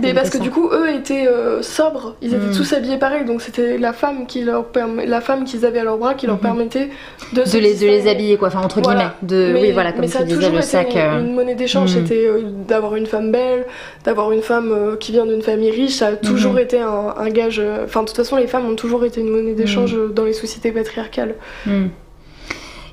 mais, 0.00 0.14
parce 0.14 0.30
que 0.30 0.38
du 0.38 0.50
coup, 0.50 0.68
eux 0.72 0.90
étaient 0.90 1.26
euh, 1.26 1.62
sobres, 1.62 2.16
ils 2.22 2.34
étaient 2.34 2.46
hmm. 2.46 2.56
tous 2.56 2.72
habillés 2.72 2.98
pareil, 2.98 3.24
donc 3.24 3.42
c'était 3.42 3.78
la 3.78 3.92
femme 3.92 4.26
qui 4.26 4.42
leur 4.42 4.66
la 5.06 5.20
femme 5.20 5.44
qu'ils 5.44 5.64
avaient 5.66 5.80
à 5.80 5.84
leur 5.84 5.98
bras 5.98 6.14
qui 6.14 6.26
leur 6.26 6.36
hmm. 6.36 6.40
permettait 6.40 6.90
de, 7.32 7.42
de, 7.42 7.58
les, 7.58 7.74
de 7.74 7.86
les 7.86 8.08
habiller, 8.08 8.36
quoi, 8.36 8.48
enfin 8.48 8.60
entre 8.60 8.80
guillemets. 8.80 9.08
De, 9.22 9.52
mais, 9.52 9.60
oui, 9.60 9.72
voilà, 9.72 9.92
comme 9.92 10.02
mais 10.02 10.08
ça 10.08 10.24
toujours 10.24 10.52
le 10.52 10.62
sac. 10.62 10.96
Euh, 10.96 11.20
une, 11.20 11.34
monnaie 11.34 11.54
d'échange, 11.54 11.90
hmm. 11.90 12.06
c'était 12.06 12.26
euh, 12.26 12.42
d'avoir 12.68 12.96
une 12.96 13.06
femme 13.06 13.32
belle, 13.32 13.66
d'avoir 14.04 14.32
une 14.32 14.42
femme 14.42 14.96
qui 15.00 15.12
vient 15.12 15.26
d'une 15.26 15.42
famille 15.42 15.70
riche, 15.70 15.94
ça 15.94 16.08
a 16.08 16.12
toujours 16.12 16.58
été 16.58 16.80
un, 16.80 17.14
un 17.16 17.28
gage. 17.30 17.62
Enfin, 17.84 18.02
de 18.02 18.06
toute 18.06 18.16
façon, 18.16 18.36
les 18.36 18.46
femmes 18.46 18.66
ont 18.66 18.76
toujours 18.76 19.04
été 19.04 19.20
une 19.20 19.30
monnaie 19.30 19.54
d'échange 19.54 19.96
dans 20.14 20.24
les 20.24 20.32
sociétés 20.32 20.72
patriarcales. 20.72 21.34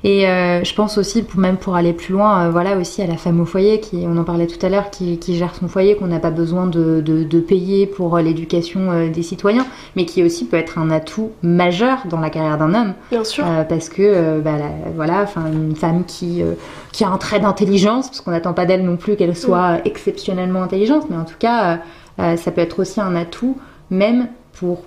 Et 0.04 0.26
euh, 0.26 0.64
je 0.64 0.74
pense 0.74 0.98
aussi, 0.98 1.24
même 1.36 1.56
pour 1.56 1.76
aller 1.76 1.92
plus 1.92 2.12
loin, 2.12 2.46
euh, 2.46 2.50
voilà 2.50 2.76
aussi 2.76 3.02
à 3.02 3.06
la 3.06 3.16
femme 3.16 3.40
au 3.40 3.44
foyer, 3.44 3.78
qui, 3.78 4.04
on 4.04 4.16
en 4.16 4.24
parlait 4.24 4.48
tout 4.48 4.64
à 4.64 4.68
l'heure, 4.68 4.90
qui, 4.90 5.18
gère 5.28 5.54
son 5.54 5.68
foyer, 5.68 5.94
qu'on 5.94 6.08
n'a 6.08 6.18
pas 6.18 6.30
besoin 6.30 6.66
de, 6.66 7.00
de, 7.00 7.40
payer 7.40 7.86
pour 7.86 8.16
euh, 8.16 8.22
l'éducation 8.22 9.08
des 9.08 9.22
citoyens, 9.22 9.66
mais 9.94 10.04
qui 10.04 10.22
aussi 10.24 10.44
peut 10.44 10.56
être 10.56 10.78
un 10.78 10.90
atout 10.90 11.30
majeur 11.42 11.98
dans 12.06 12.18
la 12.18 12.30
carrière 12.30 12.58
d'un 12.58 12.74
homme. 12.74 12.94
Bien 13.10 13.24
sûr. 13.24 13.44
parce 13.68 13.88
que, 13.88 14.40
bah, 14.40 14.56
voilà, 14.96 15.26
une 15.52 15.76
femme 15.76 16.04
qui, 16.04 16.42
qui 16.92 17.04
a 17.04 17.08
un 17.08 17.18
trait 17.18 17.40
d'intelligence, 17.40 18.08
parce 18.08 18.20
qu'on 18.20 18.32
n'attend 18.32 18.54
pas 18.54 18.66
d'elle 18.66 18.84
non 18.84 18.96
plus 18.96 19.16
qu'elle 19.16 19.36
soit 19.36 19.74
mm. 19.74 19.80
exceptionnellement 19.84 20.62
intelligente, 20.62 21.06
mais 21.10 21.16
en 21.16 21.24
tout 21.24 21.38
cas, 21.38 21.78
ça 22.18 22.50
peut 22.50 22.60
être 22.60 22.80
aussi 22.80 23.00
un 23.00 23.14
atout, 23.14 23.56
même 23.90 24.28
pour 24.58 24.82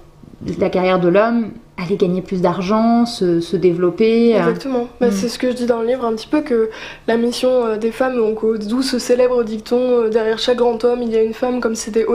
la 0.59 0.69
carrière 0.69 0.99
de 0.99 1.07
l'homme 1.07 1.51
aller 1.77 1.97
gagner 1.97 2.21
plus 2.21 2.41
d'argent, 2.41 3.05
se, 3.05 3.41
se, 3.41 3.57
développer. 3.57 4.35
Euh. 4.35 4.39
Exactement. 4.39 4.87
Bah, 5.01 5.07
mm. 5.07 5.11
C'est 5.11 5.27
ce 5.27 5.37
que 5.37 5.49
je 5.51 5.55
dis 5.55 5.65
dans 5.65 5.81
le 5.81 5.87
livre 5.87 6.05
un 6.05 6.13
petit 6.13 6.27
peu 6.27 6.41
que 6.41 6.69
la 7.07 7.17
mission 7.17 7.65
euh, 7.65 7.77
des 7.77 7.91
femmes, 7.91 8.15
donc 8.15 8.39
d'où 8.65 8.81
ce 8.81 8.97
célèbre 8.97 9.43
dicton 9.43 10.03
euh, 10.03 10.09
derrière 10.09 10.39
chaque 10.39 10.57
grand 10.57 10.83
homme, 10.85 11.01
il 11.01 11.11
y 11.11 11.17
a 11.17 11.21
une 11.21 11.33
femme 11.33 11.59
comme 11.59 11.75
c'était 11.75 12.05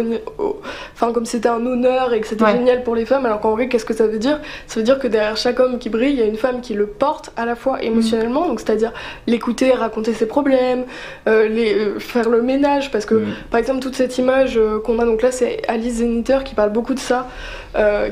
enfin 0.95 1.13
comme 1.13 1.27
c'était 1.27 1.49
un 1.49 1.65
honneur 1.67 2.15
et 2.15 2.21
que 2.21 2.27
c'était 2.27 2.51
génial 2.51 2.83
pour 2.83 2.95
les 2.95 3.05
femmes. 3.05 3.27
Alors 3.27 3.41
qu'en 3.41 3.53
vrai, 3.53 3.69
qu'est-ce 3.69 3.85
que 3.85 3.95
ça 3.95 4.07
veut 4.07 4.19
dire? 4.19 4.41
Ça 4.67 4.81
veut 4.81 4.85
dire 4.85 4.99
que 4.99 5.07
derrière 5.07 5.37
chaque 5.37 5.61
homme 5.61 5.79
qui 5.79 5.91
brille, 5.91 6.15
il 6.15 6.19
y 6.19 6.23
a 6.23 6.27
une 6.27 6.37
femme 6.37 6.63
qui 6.63 6.75
le 6.75 6.87
porte 6.87 7.31
à 7.37 7.45
la 7.45 7.55
fois 7.55 7.83
émotionnellement, 7.83 8.47
donc 8.49 8.61
c'est-à-dire 8.61 8.93
l'écouter, 9.27 9.73
raconter 9.73 10.15
ses 10.15 10.27
problèmes, 10.27 10.85
les, 11.27 11.99
faire 11.99 12.31
le 12.31 12.43
ménage, 12.43 12.91
parce 12.91 13.05
que 13.05 13.15
mm. 13.15 13.27
par 13.51 13.61
exemple 13.61 13.81
toute 13.81 13.95
cette 13.95 14.17
image 14.19 14.59
qu'on 14.85 14.99
a 14.99 15.05
donc 15.05 15.23
là, 15.23 15.33
c'est 15.33 15.63
Alice 15.69 15.97
Zeniter 15.97 16.39
qui 16.45 16.55
parle 16.55 16.73
beaucoup 16.73 16.95
de 16.95 16.99
ça, 16.99 17.29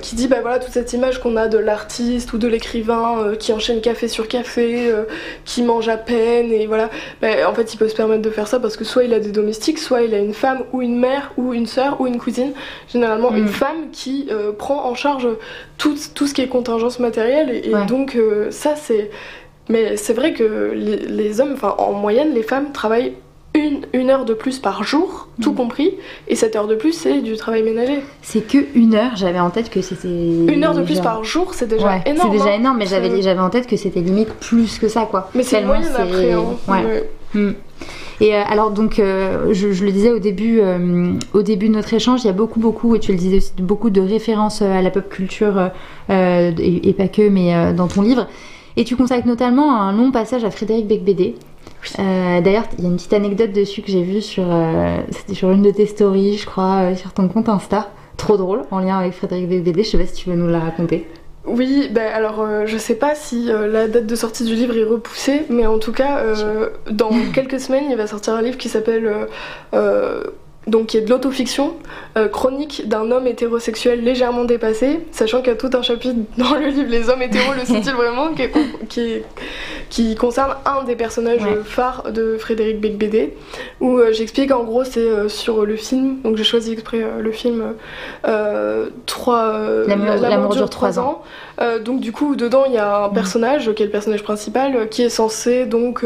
qui 0.03 0.15
dit 0.15 0.29
bah 0.29 0.39
voilà 0.43 0.59
toute 0.59 0.73
cette 0.73 0.93
image 0.93 1.21
qu'on 1.21 1.38
de 1.47 1.59
l'artiste 1.59 2.33
ou 2.33 2.39
de 2.39 2.49
l'écrivain 2.49 3.21
euh, 3.21 3.37
qui 3.37 3.53
enchaîne 3.53 3.81
café 3.81 4.09
sur 4.09 4.27
café, 4.27 4.91
euh, 4.91 5.05
qui 5.45 5.63
mange 5.63 5.89
à 5.89 5.97
peine, 5.97 6.51
et 6.51 6.67
voilà. 6.67 6.91
Ben, 7.23 7.47
en 7.47 7.55
fait, 7.55 7.73
il 7.73 7.77
peut 7.77 7.87
se 7.87 7.95
permettre 7.95 8.23
de 8.23 8.31
faire 8.31 8.49
ça 8.49 8.59
parce 8.59 8.77
que 8.77 8.85
soit 8.85 9.05
il 9.05 9.15
a 9.15 9.21
des 9.21 9.31
domestiques, 9.31 9.79
soit 9.79 10.03
il 10.03 10.15
a 10.15 10.19
une 10.19 10.35
femme 10.35 10.65
ou 10.73 10.83
une 10.83 10.99
mère 10.99 11.33
ou 11.37 11.55
une 11.55 11.67
sœur 11.67 12.01
ou 12.01 12.09
une 12.09 12.19
cousine. 12.19 12.53
Généralement, 12.89 13.31
une 13.33 13.45
mm. 13.45 13.49
femme 13.49 13.91
qui 13.93 14.27
euh, 14.33 14.51
prend 14.51 14.85
en 14.85 14.95
charge 14.95 15.29
tout, 15.77 15.95
tout, 16.15 16.27
ce 16.27 16.35
qui 16.35 16.41
est 16.41 16.49
contingence 16.49 16.99
matérielle, 16.99 17.51
et, 17.51 17.73
donc 17.87 18.19
ça, 18.51 18.75
c'est. 18.75 19.11
Mais 19.69 19.99
c'est 19.99 20.15
vrai 20.15 20.33
que 20.33 20.73
les, 20.75 20.97
les 20.97 21.41
hommes, 21.41 21.53
enfin 21.53 21.75
en 21.77 21.93
moyenne, 21.93 22.33
les 22.33 22.43
femmes 22.43 22.73
travaillent 22.73 23.13
une, 23.55 23.81
une, 23.93 24.11
heure 24.11 24.25
de 24.25 24.35
plus 24.35 24.59
par 24.59 24.83
jour, 24.83 25.29
tout 25.41 25.53
mm. 25.53 25.57
compris, 25.57 25.95
et 26.29 26.37
cette 26.37 26.55
heure 26.55 26.67
de 26.67 26.75
plus, 26.75 26.93
c'est 26.93 27.21
du 27.21 27.37
travail 27.37 27.63
ménager. 27.63 28.01
C'est 28.23 28.47
que 28.47 28.59
une 28.75 28.95
heure, 28.95 29.17
j'avais 29.17 29.41
en 29.41 29.51
tête 29.51 29.71
que 29.71 29.83
c'était. 29.83 30.09
Une 30.09 30.65
heure 30.65 30.75
de 30.75 30.83
plus 30.83 31.01
par 31.01 31.25
jour, 31.25 31.55
c'est 31.55 31.69
déjà 31.69 31.99
énorme. 32.07 32.31
C'est 32.31 32.39
déjà 32.39 32.51
hein. 32.51 32.59
énorme, 32.59 32.77
mais 32.79 32.87
j'avais, 32.87 33.23
j'avais 33.23 33.41
en 33.41 33.51
tête 33.51 33.67
que 33.67 33.77
c'était 33.77 34.01
limite 34.01 34.33
plus 34.35 34.79
que 34.79 34.89
ça, 34.89 35.07
quoi. 35.07 35.31
Mais 35.35 35.43
c'est 35.43 35.63
moyen 35.63 35.89
après. 35.95 36.33
Hein. 36.33 36.45
Ouais. 36.69 37.09
Mm. 37.35 37.53
Et 38.21 38.35
euh, 38.35 38.43
alors 38.49 38.71
donc, 38.71 38.99
euh, 38.99 39.53
je, 39.53 39.85
le 39.85 39.93
disais 39.93 40.11
au 40.11 40.19
début, 40.19 40.61
euh, 40.61 41.13
au 41.33 41.43
début 41.43 41.69
de 41.69 41.75
notre 41.75 41.95
échange, 41.95 42.25
il 42.25 42.27
y 42.27 42.31
a 42.31 42.33
beaucoup, 42.33 42.59
beaucoup, 42.59 42.95
et 42.95 42.99
tu 42.99 43.13
le 43.13 43.19
disais 43.19 43.37
aussi, 43.37 43.53
beaucoup 43.59 43.91
de 43.91 44.01
références 44.01 44.63
à 44.63 44.83
la 44.83 44.91
pop 44.91 45.09
culture 45.09 45.71
et, 46.11 46.89
et, 46.89 46.93
pas 46.95 47.09
que, 47.09 47.29
mais 47.29 47.73
dans 47.75 47.87
ton 47.87 48.03
livre. 48.03 48.27
Et 48.77 48.85
tu 48.85 48.97
consacres 48.97 49.27
notamment 49.27 49.81
un 49.81 49.93
long 49.93 50.11
passage 50.11 50.45
à 50.45 50.51
Frédéric 50.51 50.87
Becbédé, 50.87 51.35
euh, 51.99 52.41
d'ailleurs, 52.41 52.65
il 52.79 52.85
y 52.85 52.87
a 52.87 52.91
une 52.91 52.97
petite 52.97 53.13
anecdote 53.13 53.53
dessus 53.53 53.83
que 53.83 53.91
j'ai 53.91 54.03
vue 54.03 54.21
sur, 54.21 54.45
euh, 54.47 54.99
sur 55.33 55.51
une 55.51 55.63
de 55.63 55.71
tes 55.71 55.87
stories, 55.87 56.39
je 56.39 56.47
crois, 56.47 56.91
euh, 56.91 56.95
sur 56.95 57.13
ton 57.13 57.29
compte 57.29 57.49
Insta. 57.49 57.91
Trop 58.17 58.37
drôle, 58.37 58.63
en 58.71 58.81
lien 58.81 58.99
avec 58.99 59.13
Frédéric 59.13 59.49
Bébé. 59.49 59.85
Je 59.85 59.91
sais 59.91 59.99
pas 59.99 60.07
si 60.07 60.15
tu 60.15 60.31
veux 60.31 60.37
nous 60.37 60.49
la 60.49 60.59
raconter. 60.59 61.07
Oui, 61.47 61.89
ben 61.93 62.13
alors 62.13 62.45
je 62.67 62.77
sais 62.77 62.97
pas 62.97 63.15
si 63.15 63.47
la 63.47 63.89
date 63.89 64.05
de 64.05 64.15
sortie 64.17 64.45
du 64.45 64.55
livre 64.55 64.77
est 64.77 64.85
repoussée, 64.85 65.47
mais 65.49 65.67
en 65.67 65.79
tout 65.79 65.93
cas, 65.93 66.23
dans 66.91 67.11
quelques 67.33 67.59
semaines, 67.59 67.85
il 67.89 67.97
va 67.97 68.07
sortir 68.07 68.35
un 68.35 68.43
livre 68.43 68.59
qui 68.59 68.69
s'appelle 68.69 69.29
donc 70.69 70.89
qui 70.89 70.97
est 70.99 71.01
de 71.03 71.11
l'autofiction, 71.11 71.75
euh, 72.17 72.29
chronique 72.29 72.89
d'un 72.89 73.11
homme 73.11 73.27
hétérosexuel 73.27 74.03
légèrement 74.03 74.45
dépassé, 74.45 75.01
sachant 75.13 75.39
qu'il 75.39 75.49
y 75.49 75.53
a 75.53 75.57
tout 75.57 75.71
un 75.73 75.83
chapitre 75.83 76.17
dans 76.39 76.55
le 76.55 76.69
livre 76.69 76.91
Les 76.91 77.09
hommes 77.09 77.23
hétéros 77.23 77.55
le 77.55 77.65
sont-ils 77.65 77.95
vraiment 77.95 78.29
qui, 78.89 79.23
qui, 79.89 80.15
concerne 80.15 80.55
un 80.65 80.85
des 80.85 80.97
personnages 80.97 81.47
phares 81.65 82.13
de 82.13 82.37
Frédéric 82.39 82.81
Becbédé, 82.81 83.35
où 83.81 83.99
euh, 83.99 84.13
j'explique 84.13 84.53
en 84.53 84.65
gros 84.65 84.85
c'est 84.85 85.01
euh, 85.01 85.29
sur 85.29 85.65
le 85.65 85.77
film, 85.77 86.21
donc 86.23 86.37
j'ai 86.37 86.45
choisi 86.45 86.73
exprès 86.73 87.03
le 87.19 87.33
film 87.33 87.75
3 89.07 89.63
L'amour 89.87 90.55
dure 90.55 90.69
3 90.69 90.99
ans. 90.99 91.23
ans. 91.59 91.69
donc 91.85 92.01
du 92.01 92.13
coup 92.13 92.37
dedans 92.37 92.65
il 92.67 92.75
y 92.75 92.79
a 92.79 93.05
un 93.05 93.09
personnage 93.09 93.73
qui 93.73 93.83
est 93.83 93.87
le 93.87 93.93
personnage 93.93 94.23
principal 94.23 94.89
qui 94.89 95.03
est 95.03 95.09
censé 95.09 95.67
donc 95.67 96.05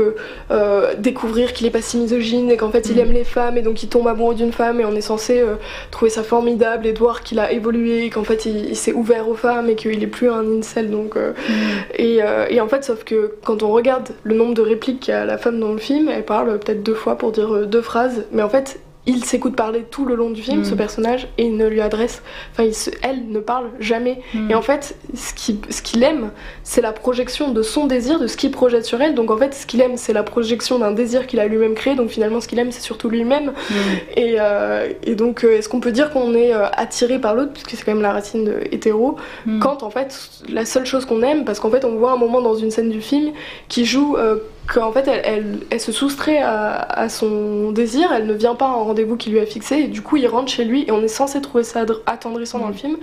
découvrir 0.99 1.53
qu'il 1.53 1.67
est 1.67 1.71
pas 1.71 1.83
si 1.83 1.97
misogyne 1.97 2.51
et 2.51 2.57
qu'en 2.57 2.71
fait 2.71 2.89
il 2.89 2.97
mm. 2.97 3.01
aime 3.01 3.13
les 3.13 3.25
femmes 3.25 3.57
et 3.57 3.63
donc 3.63 3.83
il 3.83 3.89
tombe 3.89 4.07
amoureux 4.07 4.35
d'une 4.35 4.52
femme 4.53 4.81
et 4.81 4.85
on 4.85 4.95
est 4.95 5.01
censé 5.01 5.41
euh, 5.41 5.57
trouver 5.91 6.11
ça 6.11 6.23
formidable 6.23 6.87
et 6.87 6.93
de 6.93 6.99
voir 6.99 7.23
qu'il 7.23 7.39
a 7.39 7.53
évolué, 7.53 8.11
qu'en 8.11 8.25
fait 8.25 8.47
il, 8.47 8.77
s'est 8.77 8.93
ouvert 8.93 9.29
aux 9.29 9.35
femmes 9.35 9.69
et 9.69 9.75
qu'il 9.75 10.03
est 10.03 10.07
plus 10.07 10.31
un 10.31 10.59
incel. 10.59 10.91
Donc, 10.91 11.17
euh, 11.17 11.33
mm. 11.33 11.53
euh, 12.01 12.47
et, 12.49 12.61
en 12.61 12.69
fait, 12.69 12.85
sauf 12.85 13.05
que 13.05 13.35
quand 13.45 13.63
on 13.63 13.71
regarde 13.71 14.11
le 14.23 14.35
nombre 14.35 14.55
de 14.55 14.63
répliques 14.63 15.07
qu'a 15.07 15.25
la 15.25 15.39
femme 15.39 15.59
dans 15.59 15.73
le 15.73 15.79
film, 15.79 16.09
elle 16.09 16.25
parle 16.25 16.59
peut-être 16.59 16.83
deux 16.83 16.95
fois 16.95 17.17
pour 17.17 17.33
dire 17.33 17.67
deux 17.67 17.83
phrases, 17.83 18.25
mais 18.33 18.43
en 18.43 18.49
fait 18.49 18.81
il 19.07 19.25
s'écoute 19.25 19.57
parler 19.57 19.85
tout 19.91 20.05
le 20.05 20.15
long 20.15 20.31
du 20.31 20.43
film, 20.43 20.61
Mm. 20.61 20.65
ce 20.65 20.75
personnage, 20.75 21.27
et 21.37 21.45
il 21.47 21.57
ne 21.57 21.67
lui 21.67 21.81
adresse, 21.81 22.23
enfin, 22.53 22.63
il 22.63 22.75
se- 22.75 22.91
elle 23.03 23.29
ne 23.31 23.41
parle 23.41 23.67
jamais. 23.81 24.21
Mm. 24.33 24.51
Et 24.53 24.55
en 24.55 24.63
fait, 24.63 24.95
ce 25.15 25.35
qu'il 25.35 25.57
ce 25.71 25.99
aime, 26.05 26.31
c'est 26.63 26.81
la 26.81 26.93
projection 26.93 27.51
de 27.51 27.63
son 27.63 27.87
désir, 27.87 28.21
de 28.21 28.29
ce 28.29 28.37
qu'il 28.37 28.53
projette 28.53 28.85
sur 28.85 29.01
elle. 29.03 29.15
Donc 29.17 29.31
en 29.33 29.37
fait, 29.37 29.55
ce 29.55 29.67
qu'il 29.67 29.81
aime, 29.81 29.97
c'est 29.97 30.13
la 30.13 30.23
projection 30.23 30.79
d'un 30.79 30.93
désir 30.93 31.27
qu'il 31.27 31.41
a 31.41 31.47
lui-même 31.47 31.75
créé. 31.75 31.97
Donc 31.97 32.11
finalement, 32.11 32.41
ce 32.41 32.47
qu'il 32.47 32.59
aime, 32.61 32.71
c'est 32.71 32.81
surtout 32.81 33.09
lui-même. 33.09 33.47
Mm. 33.71 33.75
Et, 34.17 34.37
euh, 34.39 34.93
et 35.03 35.15
donc, 35.17 35.43
euh, 35.45 35.57
est-ce 35.59 35.69
qu'on 35.69 35.81
peut 35.81 35.93
dire 35.93 36.11
qu'on 36.11 36.35
est 36.35 36.55
euh, 36.55 36.67
attiré 36.73 37.19
par 37.19 37.35
l'autre, 37.35 37.53
puisque 37.53 37.71
c'est 37.71 37.85
quand 37.85 37.93
même 37.95 38.03
la 38.03 38.13
racine 38.13 38.45
de 38.45 38.55
hétéro, 38.71 39.17
Mm. 39.47 39.59
quand 39.59 39.83
en 39.83 39.91
fait, 39.91 40.31
la 40.49 40.65
seule 40.65 40.87
chose 40.87 41.07
qu'on 41.07 41.23
aime, 41.23 41.45
parce 41.45 41.59
qu'en 41.59 41.71
fait, 41.71 41.85
on 41.85 41.97
voit 41.97 42.13
un 42.13 42.17
moment 42.17 42.41
dans 42.41 42.55
une 42.55 42.71
scène 42.71 42.91
du 42.91 43.01
film 43.01 43.33
qui 43.69 43.85
joue 43.85 44.17
euh, 44.17 44.37
qu'en 44.67 44.93
fait, 44.93 45.07
elle, 45.09 45.23
elle, 45.25 45.59
elle 45.71 45.81
se 45.81 45.93
soustrait 45.93 46.39
à, 46.39 46.75
à 46.77 47.09
son 47.09 47.73
désir, 47.73 48.11
elle 48.13 48.27
ne 48.27 48.33
vient 48.35 48.55
pas 48.55 48.67
à 48.67 48.69
un 48.69 48.73
rendez-vous 48.75 49.17
qu'il 49.17 49.33
lui 49.33 49.41
a 49.41 49.47
fixé, 49.47 49.77
et 49.81 49.89
du 49.89 50.03
coup, 50.03 50.17
il 50.17 50.27
rentre 50.27 50.51
chez 50.51 50.65
lui, 50.65 50.85
et 50.87 50.93
on 50.93 51.03
est 51.03 51.09
censé 51.09 51.41
trouver 51.41 51.65
ça 51.65 51.85
attendrissant 52.07 52.59
dans 52.59 52.69
le 52.69 52.75
film, 52.75 52.97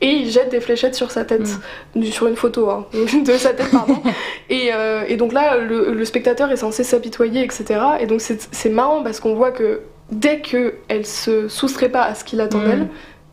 et 0.00 0.08
il 0.08 0.30
jette 0.30 0.50
des 0.50 0.60
fléchettes 0.60 0.94
sur 0.94 1.10
sa 1.10 1.24
tête, 1.24 1.48
du- 1.94 2.10
sur 2.12 2.26
une 2.28 2.36
photo, 2.36 2.70
hein, 2.70 2.86
de 3.24 3.32
sa 3.32 3.50
tête, 3.52 3.70
pardon. 3.70 3.98
et, 4.50 4.70
euh, 4.72 5.02
et 5.08 5.16
donc 5.16 5.32
là, 5.32 5.56
le, 5.58 5.92
le 5.92 6.04
spectateur 6.04 6.50
est 6.52 6.56
censé 6.56 6.84
s'apitoyer, 6.84 7.42
etc. 7.44 7.80
Et 8.00 8.06
donc, 8.06 8.20
c'est 8.20 8.70
marrant 8.70 9.02
parce 9.02 9.20
qu'on 9.20 9.34
voit 9.34 9.50
que 9.50 9.80
dès 10.12 10.40
qu'elle 10.40 11.06
se 11.06 11.48
soustrait 11.48 11.88
pas 11.88 12.02
à 12.02 12.14
ce 12.14 12.24
qu'il 12.24 12.40
attend 12.40 12.58
Mm. 12.58 12.64
d'elle, 12.64 12.88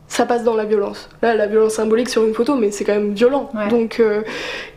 ça 0.08 0.26
passe 0.26 0.43
dans 0.43 0.55
la 0.55 0.64
violence. 0.66 1.10
Là, 1.22 1.36
la 1.36 1.47
violence 1.47 1.74
symbolique 1.74 2.08
sur 2.10 2.24
une 2.26 2.34
photo, 2.34 2.55
mais 2.55 2.72
c'est 2.72 2.86
quand 2.86 2.93
même 2.93 3.14
violent. 3.14 3.49
Ouais. 3.53 3.68
Donc, 3.68 3.99
euh, 3.99 4.22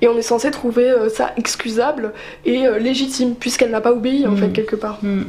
et 0.03 0.09
on 0.09 0.17
est 0.19 0.23
censé 0.23 0.51
trouver 0.51 0.89
euh, 0.91 1.09
ça 1.09 1.31
excusable 1.37 2.13
et 2.45 2.67
euh, 2.67 2.79
légitime, 2.79 3.35
puisqu'elle 3.37 3.71
n'a 3.71 3.81
pas 3.81 3.93
obéi, 3.93 4.27
en 4.27 4.33
Mm. 4.33 4.37
fait, 4.37 4.49
quelque 4.49 4.77
part. 4.77 4.99
Mm. 5.03 5.23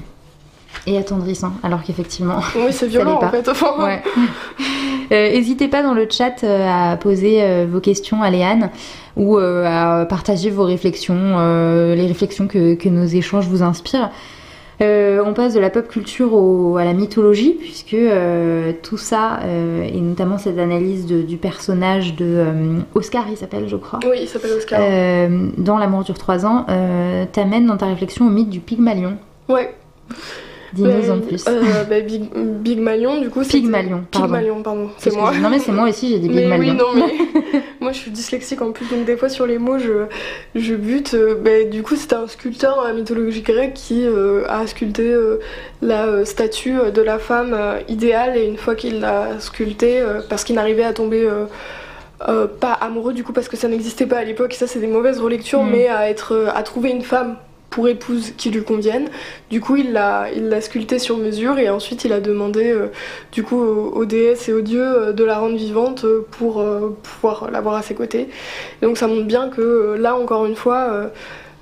Et 0.87 0.97
attendrissant, 0.97 1.51
alors 1.63 1.83
qu'effectivement. 1.83 2.39
Oui, 2.55 2.67
c'est 2.71 2.87
violent, 2.87 3.19
en 3.21 3.29
fait. 3.29 3.47
Enfin, 3.47 3.73
Ouais. 3.77 4.01
N'hésitez 5.11 5.67
pas 5.67 5.83
dans 5.83 5.93
le 5.93 6.07
chat 6.09 6.43
à 6.43 6.95
poser 6.97 7.65
vos 7.65 7.81
questions 7.81 8.23
à 8.23 8.29
Léane 8.29 8.69
ou 9.17 9.37
à 9.37 10.05
partager 10.07 10.49
vos 10.49 10.63
réflexions, 10.63 11.37
les 11.93 12.07
réflexions 12.07 12.47
que, 12.47 12.75
que 12.75 12.87
nos 12.87 13.03
échanges 13.05 13.45
vous 13.47 13.61
inspirent. 13.61 14.09
Euh, 14.81 15.21
on 15.25 15.33
passe 15.33 15.53
de 15.53 15.59
la 15.59 15.69
pop 15.69 15.87
culture 15.87 16.33
au- 16.33 16.77
à 16.77 16.85
la 16.85 16.93
mythologie, 16.93 17.51
puisque 17.59 17.93
euh, 17.93 18.71
tout 18.81 18.97
ça, 18.97 19.39
euh, 19.43 19.83
et 19.83 19.99
notamment 20.01 20.37
cette 20.39 20.57
analyse 20.57 21.05
de- 21.05 21.21
du 21.21 21.37
personnage 21.37 22.15
de 22.15 22.43
Oscar, 22.95 23.25
il 23.29 23.37
s'appelle, 23.37 23.67
je 23.67 23.75
crois, 23.75 23.99
Oui, 24.09 24.17
il 24.21 24.27
s'appelle 24.27 24.51
Oscar. 24.53 24.79
dans 25.57 25.77
L'amour 25.77 26.03
dure 26.03 26.17
3 26.17 26.45
ans, 26.45 26.65
t'amène 27.31 27.67
dans 27.67 27.77
ta 27.77 27.85
réflexion 27.85 28.25
au 28.27 28.29
mythe 28.31 28.49
du 28.49 28.59
Pygmalion. 28.59 29.17
Ouais. 29.49 29.73
Dis-nous 30.73 31.09
en 31.11 31.19
plus. 31.19 31.45
euh, 31.47 31.83
bah, 31.89 31.99
Big, 32.01 32.23
Big 32.33 32.79
Malion, 32.79 33.19
du 33.19 33.29
coup. 33.29 33.41
Pygmalion, 33.41 34.03
pardon. 34.11 34.27
Pygmalion, 34.27 34.63
pardon. 34.63 34.89
C'est 34.97 35.13
moi. 35.15 35.31
Non 35.41 35.49
mais 35.49 35.59
c'est 35.59 35.71
moi 35.71 35.89
aussi, 35.89 36.09
j'ai 36.09 36.19
dit 36.19 36.29
Mais 36.29 36.41
Pygmalion. 36.41 36.73
oui, 36.73 36.77
non, 36.77 37.05
mais 37.53 37.61
moi 37.81 37.91
je 37.91 37.97
suis 37.97 38.11
dyslexique 38.11 38.61
en 38.61 38.71
plus, 38.71 38.85
donc 38.89 39.05
des 39.05 39.17
fois 39.17 39.27
sur 39.29 39.45
les 39.45 39.57
mots 39.57 39.77
je, 39.79 40.05
je 40.55 40.75
bute. 40.75 41.13
Euh, 41.13 41.35
bah, 41.35 41.63
du 41.69 41.83
coup, 41.83 41.95
c'était 41.95 42.15
un 42.15 42.27
sculpteur 42.27 42.75
dans 42.77 42.83
la 42.83 42.93
mythologie 42.93 43.41
grecque 43.41 43.73
qui 43.73 44.05
euh, 44.05 44.43
a 44.49 44.65
sculpté 44.67 45.03
euh, 45.11 45.37
la 45.81 46.25
statue 46.25 46.75
de 46.93 47.01
la 47.01 47.19
femme 47.19 47.55
idéale, 47.87 48.37
et 48.37 48.45
une 48.45 48.57
fois 48.57 48.75
qu'il 48.75 48.99
l'a 49.01 49.39
sculptée, 49.39 50.01
parce 50.29 50.43
qu'il 50.43 50.55
n'arrivait 50.55 50.83
à 50.83 50.93
tomber. 50.93 51.27
euh, 52.29 52.45
pas 52.59 52.73
amoureux 52.73 53.13
du 53.13 53.23
coup 53.23 53.33
parce 53.33 53.47
que 53.49 53.57
ça 53.57 53.67
n'existait 53.67 54.05
pas 54.05 54.17
à 54.19 54.23
l'époque, 54.23 54.53
ça 54.53 54.67
c'est 54.67 54.77
des 54.79 54.85
mauvaises 54.85 55.19
relectures, 55.19 55.63
Mm. 55.63 55.71
mais 55.71 55.87
à 55.87 56.07
être 56.07 56.33
euh, 56.35 56.47
à 56.53 56.61
trouver 56.61 56.91
une 56.91 57.01
femme 57.01 57.35
pour 57.71 57.87
épouse 57.87 58.33
qui 58.37 58.51
lui 58.51 58.63
convienne. 58.63 59.09
Du 59.49 59.61
coup, 59.61 59.77
il 59.77 59.93
l'a 59.93 60.27
il 60.35 60.49
l'a 60.49 60.61
sculptée 60.61 60.99
sur 60.99 61.17
mesure 61.17 61.57
et 61.57 61.69
ensuite 61.69 62.03
il 62.03 62.13
a 62.13 62.19
demandé 62.19 62.69
euh, 62.69 62.87
du 63.31 63.43
coup 63.43 63.59
aux, 63.59 64.05
déesses 64.05 64.49
et 64.49 64.53
aux 64.53 64.61
dieux 64.61 64.83
euh, 64.83 65.13
de 65.13 65.23
la 65.23 65.39
rendre 65.39 65.55
vivante 65.55 66.03
euh, 66.03 66.27
pour 66.31 66.63
pouvoir 67.01 67.49
l'avoir 67.49 67.75
à 67.75 67.81
ses 67.81 67.95
côtés. 67.95 68.27
Donc 68.81 68.97
ça 68.97 69.07
montre 69.07 69.25
bien 69.25 69.49
que 69.49 69.95
là 69.97 70.15
encore 70.15 70.45
une 70.45 70.55
fois 70.55 71.11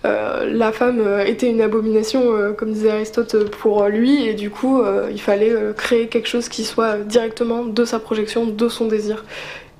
la 0.03 0.71
femme 0.71 1.03
était 1.25 1.49
une 1.49 1.61
abomination, 1.61 2.53
comme 2.57 2.71
disait 2.71 2.89
Aristote, 2.89 3.49
pour 3.49 3.85
lui, 3.87 4.27
et 4.27 4.33
du 4.33 4.49
coup, 4.49 4.81
il 5.11 5.19
fallait 5.19 5.53
créer 5.75 6.07
quelque 6.07 6.27
chose 6.27 6.47
qui 6.47 6.63
soit 6.63 6.97
directement 6.99 7.65
de 7.65 7.83
sa 7.83 7.99
projection, 7.99 8.45
de 8.45 8.69
son 8.69 8.87
désir. 8.87 9.25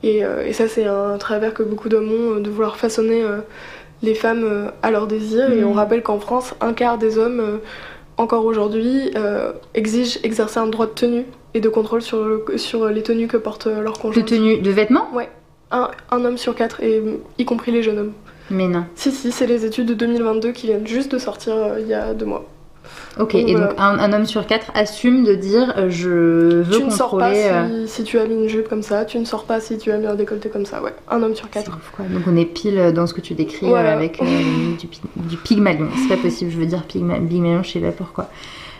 Et, 0.03 0.21
ça, 0.51 0.67
c'est 0.67 0.85
un 0.85 1.17
travers 1.17 1.53
que 1.53 1.63
beaucoup 1.63 1.87
d'hommes 1.87 2.11
ont, 2.11 2.39
de 2.41 2.49
vouloir 2.49 2.77
façonner 2.77 3.23
les 4.01 4.15
femmes 4.15 4.43
euh, 4.43 4.69
à 4.81 4.91
leur 4.91 5.07
désir. 5.07 5.51
Et 5.51 5.63
on 5.63 5.73
rappelle 5.73 6.01
qu'en 6.03 6.19
France, 6.19 6.53
un 6.61 6.73
quart 6.73 6.97
des 6.97 7.17
hommes, 7.17 7.39
euh, 7.39 7.57
encore 8.17 8.45
aujourd'hui, 8.45 9.11
euh, 9.15 9.51
exigent 9.73 10.19
exercer 10.23 10.59
un 10.59 10.67
droit 10.67 10.85
de 10.85 10.91
tenue 10.91 11.25
et 11.53 11.61
de 11.61 11.69
contrôle 11.69 12.01
sur, 12.01 12.23
le- 12.23 12.57
sur 12.57 12.87
les 12.87 13.01
tenues 13.03 13.27
que 13.27 13.37
portent 13.37 13.67
leurs 13.67 13.93
De 13.93 13.99
conjoints. 13.99 14.23
tenue, 14.23 14.57
de 14.59 14.71
vêtements? 14.71 15.07
Un, 15.71 15.89
un 16.11 16.25
homme 16.25 16.37
sur 16.37 16.55
quatre, 16.55 16.81
et 16.83 17.01
y 17.37 17.45
compris 17.45 17.71
les 17.71 17.83
jeunes 17.83 17.99
hommes. 17.99 18.13
Mais 18.49 18.67
non. 18.67 18.85
Si, 18.95 19.11
si, 19.11 19.31
c'est 19.31 19.45
les 19.45 19.65
études 19.65 19.85
de 19.85 19.93
2022 19.93 20.51
qui 20.51 20.65
viennent 20.67 20.87
juste 20.87 21.11
de 21.11 21.19
sortir 21.19 21.53
euh, 21.55 21.79
il 21.79 21.87
y 21.87 21.93
a 21.93 22.13
deux 22.15 22.25
mois. 22.25 22.45
Ok, 23.19 23.33
Donc, 23.33 23.47
et 23.47 23.51
voilà. 23.53 23.67
donc 23.67 23.75
un, 23.79 23.99
un 23.99 24.13
homme 24.13 24.25
sur 24.25 24.47
quatre 24.47 24.67
assume 24.73 25.23
de 25.23 25.33
dire 25.35 25.73
euh, 25.77 25.89
je 25.89 26.09
veux 26.61 26.77
tu 26.77 26.83
ne 26.85 26.89
sors 26.89 27.17
pas 27.17 27.29
contrôler. 27.31 27.35
si, 27.41 27.49
euh, 27.49 27.87
si 27.87 28.03
tu 28.03 28.17
as 28.19 28.25
mis 28.25 28.35
une 28.35 28.47
jupe 28.47 28.67
comme 28.69 28.81
ça, 28.83 29.05
tu 29.05 29.17
ne 29.19 29.25
sors 29.25 29.43
pas 29.43 29.59
si 29.59 29.77
tu 29.77 29.91
as 29.91 29.97
mis 29.97 30.05
un 30.07 30.15
décolleté 30.15 30.49
comme 30.49 30.65
ça, 30.65 30.81
ouais. 30.81 30.93
Un 31.09 31.21
homme 31.21 31.35
sur 31.35 31.49
quatre. 31.49 31.69
ouf, 31.71 31.91
quoi. 31.95 32.05
Donc 32.05 32.23
on 32.27 32.35
est 32.37 32.45
pile 32.45 32.91
dans 32.93 33.07
ce 33.07 33.13
que 33.13 33.21
tu 33.21 33.33
décris 33.33 33.71
euh, 33.71 33.93
avec 33.93 34.21
euh, 34.21 34.25
du, 34.79 34.87
du 35.27 35.37
Pygmalion. 35.37 35.87
C'est 36.01 36.15
pas 36.15 36.21
possible, 36.21 36.51
je 36.51 36.57
veux 36.57 36.65
dire 36.65 36.83
Pygma- 36.87 37.19
Pygmalion, 37.27 37.63
je 37.63 37.71
sais 37.71 37.79
pas 37.79 37.91
pourquoi. 37.91 38.29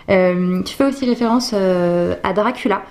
Euh, 0.10 0.64
tu 0.64 0.74
fais 0.74 0.86
aussi 0.86 1.06
référence 1.06 1.52
euh, 1.54 2.16
à 2.24 2.34
Dracula 2.34 2.82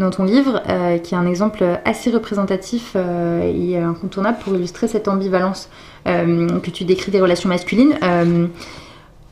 dans 0.00 0.10
ton 0.10 0.24
livre, 0.24 0.60
euh, 0.68 0.98
qui 0.98 1.14
est 1.14 1.16
un 1.16 1.26
exemple 1.26 1.64
assez 1.84 2.10
représentatif 2.10 2.92
euh, 2.96 3.42
et 3.54 3.76
incontournable 3.78 4.38
pour 4.42 4.56
illustrer 4.56 4.88
cette 4.88 5.06
ambivalence 5.06 5.68
euh, 6.08 6.48
que 6.60 6.70
tu 6.70 6.82
décris 6.84 7.12
des 7.12 7.20
relations 7.20 7.48
masculines. 7.48 7.94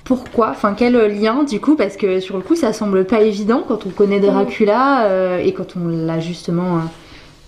Pourquoi 0.04 0.48
Enfin, 0.50 0.74
quel 0.76 0.94
lien 1.20 1.44
du 1.44 1.60
coup 1.60 1.76
Parce 1.76 1.96
que 1.96 2.18
sur 2.20 2.36
le 2.36 2.42
coup, 2.42 2.56
ça 2.56 2.72
semble 2.72 3.04
pas 3.04 3.20
évident 3.20 3.62
quand 3.66 3.86
on 3.86 3.90
connaît 3.90 4.18
Dracula 4.20 5.04
euh, 5.06 5.38
et 5.38 5.52
quand 5.52 5.76
on 5.76 5.88
l'a 6.06 6.18
justement. 6.20 6.76
euh, 6.76 6.80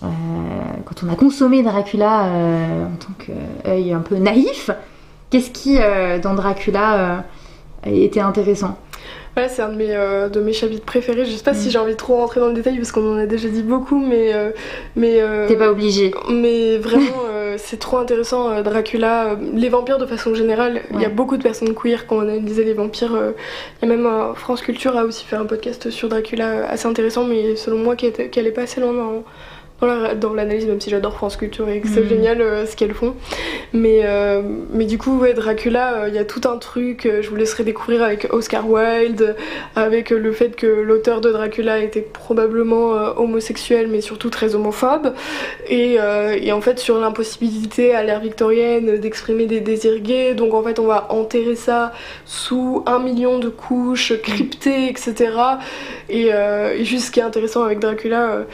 euh, 0.05 0.07
quand 0.85 1.03
on 1.07 1.13
a 1.13 1.17
consommé 1.17 1.63
Dracula 1.63 2.27
euh, 2.27 2.85
en 2.87 2.97
tant 2.97 3.13
qu'œil 3.65 3.93
un 3.93 4.01
peu 4.01 4.17
naïf, 4.17 4.71
qu'est-ce 5.31 5.51
qui, 5.51 5.79
dans 6.23 6.35
Dracula, 6.35 7.25
était 7.87 8.21
intéressant? 8.21 8.79
Ouais, 9.37 9.49
c'est 9.49 9.63
un 9.63 9.71
de 9.71 9.75
mes, 9.75 9.89
euh, 9.91 10.29
de 10.29 10.41
mes 10.41 10.53
chapitres 10.53 10.85
préférés. 10.85 11.25
Je 11.25 11.33
sais 11.33 11.43
pas 11.43 11.53
Mm. 11.53 11.57
si 11.57 11.71
j'ai 11.73 11.79
envie 11.79 11.93
de 11.95 11.97
trop 11.99 12.15
rentrer 12.19 12.39
dans 12.39 12.47
le 12.47 12.55
détail 12.55 12.77
parce 12.77 12.93
qu'on 12.93 13.15
en 13.15 13.19
a 13.19 13.27
déjà 13.27 13.49
dit 13.49 13.65
beaucoup, 13.65 13.99
mais. 13.99 14.33
euh, 14.33 14.51
mais 14.95 15.21
euh, 15.21 15.49
T'es 15.49 15.57
pas 15.57 15.73
obligé. 15.73 16.15
Mais 16.31 16.79
vraiment, 16.79 17.25
c'est 17.59 17.79
trop 17.79 17.99
intéressant. 17.99 18.51
euh, 18.51 18.63
Dracula, 18.63 19.33
euh, 19.33 19.37
les 19.55 19.69
vampires 19.69 19.99
de 19.99 20.07
façon 20.07 20.35
générale, 20.35 20.83
il 20.93 21.01
y 21.01 21.05
a 21.05 21.09
beaucoup 21.09 21.37
de 21.37 21.43
personnes 21.43 21.75
queer 21.75 22.07
qui 22.07 22.13
ont 22.15 22.21
analysé 22.21 22.65
les 22.65 22.75
vampires. 22.75 23.15
euh, 23.15 23.33
Il 23.83 23.89
y 23.89 23.93
a 23.93 23.97
même 23.97 24.35
France 24.35 24.63
Culture 24.63 24.97
a 24.97 25.05
aussi 25.05 25.25
fait 25.25 25.37
un 25.37 25.45
podcast 25.47 25.91
sur 25.91 26.09
Dracula 26.09 26.69
assez 26.69 26.87
intéressant, 26.87 27.25
mais 27.25 27.57
selon 27.57 27.79
moi, 27.79 27.97
qui, 27.97 28.07
était- 28.07 28.29
qui 28.31 28.39
allait 28.39 28.51
pas 28.53 28.63
assez 28.63 28.81
loin 28.81 28.93
dans, 28.93 29.25
dans 29.87 30.01
la- 30.03 30.15
dans 30.15 30.33
l'analyse, 30.35 30.67
même 30.67 30.81
si 30.81 30.91
j'adore 30.91 31.15
France 31.15 31.37
Culture 31.37 31.69
et 31.69 31.81
que 31.81 31.89
c'est 31.89 32.01
Mhm. 32.03 32.09
génial 32.09 32.41
euh, 32.41 32.67
ce 32.67 32.77
qu'elles 32.77 32.95
font. 32.95 33.15
Mais, 33.73 34.01
euh, 34.05 34.43
mais 34.73 34.85
du 34.85 34.99
coup, 34.99 35.19
ouais, 35.19 35.35
Dracula, 35.35 35.95
euh, 36.03 36.09
il 36.09 36.15
y 36.15 36.19
a 36.19 36.25
tout 36.25 36.41
un 36.49 36.57
truc, 36.59 37.09
je 37.21 37.29
vous 37.29 37.37
laisserai 37.37 37.65
découvrir 37.65 38.03
avec 38.03 38.29
Oscar 38.33 38.69
Wilde, 38.69 39.37
avec 39.77 40.11
le 40.11 40.33
fait 40.33 40.57
que 40.57 40.67
l'auteur 40.67 41.21
de 41.21 41.31
Dracula 41.31 41.79
était 41.81 42.01
probablement 42.03 42.91
homosexuel, 43.17 43.89
mais 43.89 44.01
surtout 44.01 44.31
très 44.31 44.55
homophobe. 44.55 45.13
Et, 45.69 45.97
et 46.41 46.53
en 46.53 46.61
fait, 46.61 46.79
sur 46.79 46.99
l'impossibilité 46.99 47.95
à 47.95 48.03
l'ère 48.03 48.21
victorienne 48.21 48.99
d'exprimer 48.99 49.47
des 49.47 49.61
désirs 49.61 50.01
gays, 50.01 50.35
donc 50.35 50.55
en 50.55 50.63
fait, 50.63 50.79
on 50.79 50.87
va 50.87 51.07
enterrer 51.11 51.57
ça 51.57 51.93
sous 52.25 52.83
un 52.87 52.99
million 52.99 53.39
de 53.39 53.49
couches 53.49 54.13
cryptées, 54.23 54.89
etc. 54.89 55.31
Et, 56.09 56.29
et 56.29 56.85
juste 56.85 57.07
ce 57.07 57.11
qui 57.11 57.21
est 57.21 57.25
intéressant 57.25 57.63
avec 57.63 57.79
Dracula, 57.81 58.45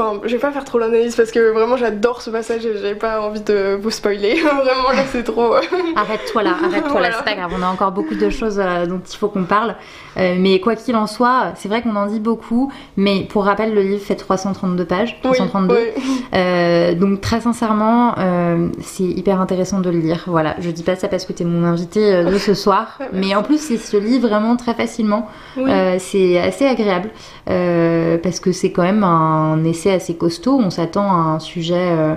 Enfin, 0.00 0.20
je 0.24 0.28
vais 0.32 0.38
pas 0.38 0.52
faire 0.52 0.64
trop 0.64 0.78
l'analyse 0.78 1.16
parce 1.16 1.32
que 1.32 1.52
vraiment 1.52 1.76
j'adore 1.76 2.22
ce 2.22 2.30
passage 2.30 2.64
et 2.64 2.78
j'ai 2.80 2.94
pas 2.94 3.20
envie 3.20 3.40
de 3.40 3.76
vous 3.82 3.90
spoiler. 3.90 4.34
vraiment 4.40 4.90
là 4.94 5.02
c'est 5.10 5.24
trop. 5.24 5.54
euh, 5.56 5.60
Arrête-toi 5.96 6.44
là, 6.44 6.54
arrête-toi 6.64 7.00
là, 7.00 7.08
c'est 7.18 7.24
pas 7.24 7.34
grave, 7.34 7.50
on 7.58 7.62
a 7.62 7.66
encore 7.66 7.90
beaucoup 7.90 8.14
de 8.14 8.30
choses 8.30 8.60
euh, 8.64 8.86
dont 8.86 9.00
il 9.04 9.16
faut 9.16 9.28
qu'on 9.28 9.42
parle. 9.44 9.74
Euh, 10.16 10.36
mais 10.38 10.60
quoi 10.60 10.76
qu'il 10.76 10.94
en 10.96 11.06
soit, 11.08 11.52
c'est 11.56 11.68
vrai 11.68 11.82
qu'on 11.82 11.96
en 11.96 12.06
dit 12.06 12.20
beaucoup, 12.20 12.72
mais 12.96 13.26
pour 13.28 13.44
rappel, 13.44 13.74
le 13.74 13.82
livre 13.82 14.02
fait 14.04 14.14
332 14.16 14.84
pages, 14.84 15.16
oui, 15.24 15.30
332. 15.32 15.74
ouais. 15.74 15.94
Euh, 16.34 16.94
donc 16.94 17.20
très 17.20 17.40
sincèrement, 17.40 18.14
euh, 18.18 18.68
c'est 18.80 19.02
hyper 19.04 19.40
intéressant 19.40 19.80
de 19.80 19.90
le 19.90 19.98
lire. 19.98 20.24
Voilà, 20.26 20.54
je 20.60 20.70
dis 20.70 20.82
pas 20.84 20.94
ça 20.96 21.08
parce 21.08 21.24
que 21.24 21.32
t'es 21.32 21.44
mon 21.44 21.64
invité 21.64 22.22
de 22.24 22.38
ce 22.38 22.54
soir, 22.54 22.96
Ouais, 23.00 23.06
mais 23.12 23.34
en 23.34 23.42
plus 23.42 23.70
il 23.70 23.78
se 23.78 23.96
lit 23.96 24.18
vraiment 24.20 24.56
très 24.56 24.74
facilement. 24.74 25.28
Oui. 25.56 25.70
C'est 25.98 26.38
assez 26.38 26.66
agréable 26.66 27.10
parce 27.46 28.40
que 28.40 28.52
c'est 28.52 28.70
quand 28.72 28.82
même 28.82 29.02
un 29.04 29.64
essai 29.64 29.87
assez 29.90 30.14
costaud. 30.14 30.58
On 30.58 30.70
s'attend 30.70 31.10
à 31.10 31.14
un 31.14 31.38
sujet 31.38 31.90
euh, 31.90 32.14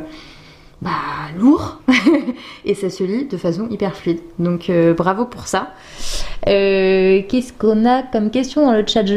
bah, 0.82 0.90
lourd 1.38 1.80
et 2.66 2.74
ça 2.74 2.90
se 2.90 3.04
lit 3.04 3.26
de 3.26 3.38
façon 3.38 3.68
hyper 3.70 3.96
fluide. 3.96 4.20
Donc 4.40 4.70
euh, 4.70 4.94
bravo 4.94 5.26
pour 5.26 5.48
ça. 5.48 5.70
Euh, 6.48 7.22
Qu'est-ce 7.30 7.54
qu'on 7.54 7.86
a 7.86 8.02
comme 8.02 8.32
question 8.32 8.66
dans 8.66 8.74
le 8.74 8.86
chat? 8.86 9.06
Je 9.06 9.16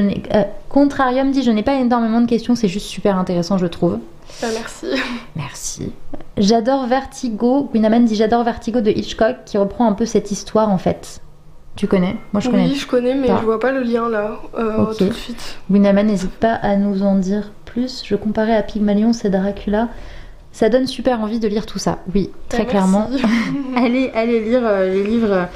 Contrarium 0.68 1.30
dit 1.30 1.42
je 1.42 1.50
n'ai 1.50 1.62
pas 1.62 1.74
énormément 1.76 2.20
de 2.20 2.26
questions, 2.26 2.55
c'est 2.55 2.68
juste 2.68 2.86
super 2.86 3.16
intéressant 3.16 3.57
je 3.57 3.66
trouve. 3.66 3.98
Bah, 4.42 4.48
merci. 4.52 4.86
Merci. 5.36 5.92
J'adore 6.36 6.86
Vertigo. 6.86 7.70
Winaman 7.72 8.05
dit 8.05 8.16
j'adore 8.16 8.42
Vertigo 8.42 8.80
de 8.80 8.90
Hitchcock 8.90 9.36
qui 9.44 9.59
reprend 9.59 9.86
un 9.88 9.92
peu 9.92 10.07
cette 10.07 10.30
histoire 10.30 10.70
en 10.70 10.78
fait. 10.78 11.20
Tu 11.76 11.86
connais? 11.86 12.16
Moi 12.32 12.40
je 12.40 12.50
connais. 12.50 12.64
Oui, 12.66 12.74
je 12.74 12.86
connais, 12.86 13.14
mais 13.14 13.28
pas. 13.28 13.38
je 13.40 13.44
vois 13.44 13.59
pas 13.59 13.72
le 13.72 13.82
lien 13.82 14.09
là, 14.09 14.40
euh, 14.59 14.92
tout 14.96 15.07
de 15.07 15.12
suite. 15.12 15.59
Winaman 15.70 16.07
n'hésite 16.07 16.30
pas 16.32 16.55
à 16.55 16.76
nous 16.76 17.02
en 17.02 17.16
dire 17.16 17.50
plus. 17.74 18.02
Je 18.04 18.14
comparais 18.14 18.54
à 18.54 18.62
Pygmalion, 18.62 19.12
c'est 19.12 19.30
Dracula. 19.30 19.88
Ça 20.52 20.68
donne 20.68 20.86
super 20.86 21.20
envie 21.20 21.40
de 21.40 21.48
lire 21.48 21.66
tout 21.66 21.80
ça. 21.80 21.98
Oui, 22.14 22.30
très 22.48 22.64
clairement. 22.64 23.10
allez, 23.76 24.10
allez 24.14 24.40
lire 24.40 24.62
euh, 24.64 24.94
les 24.94 25.02
livres. 25.02 25.48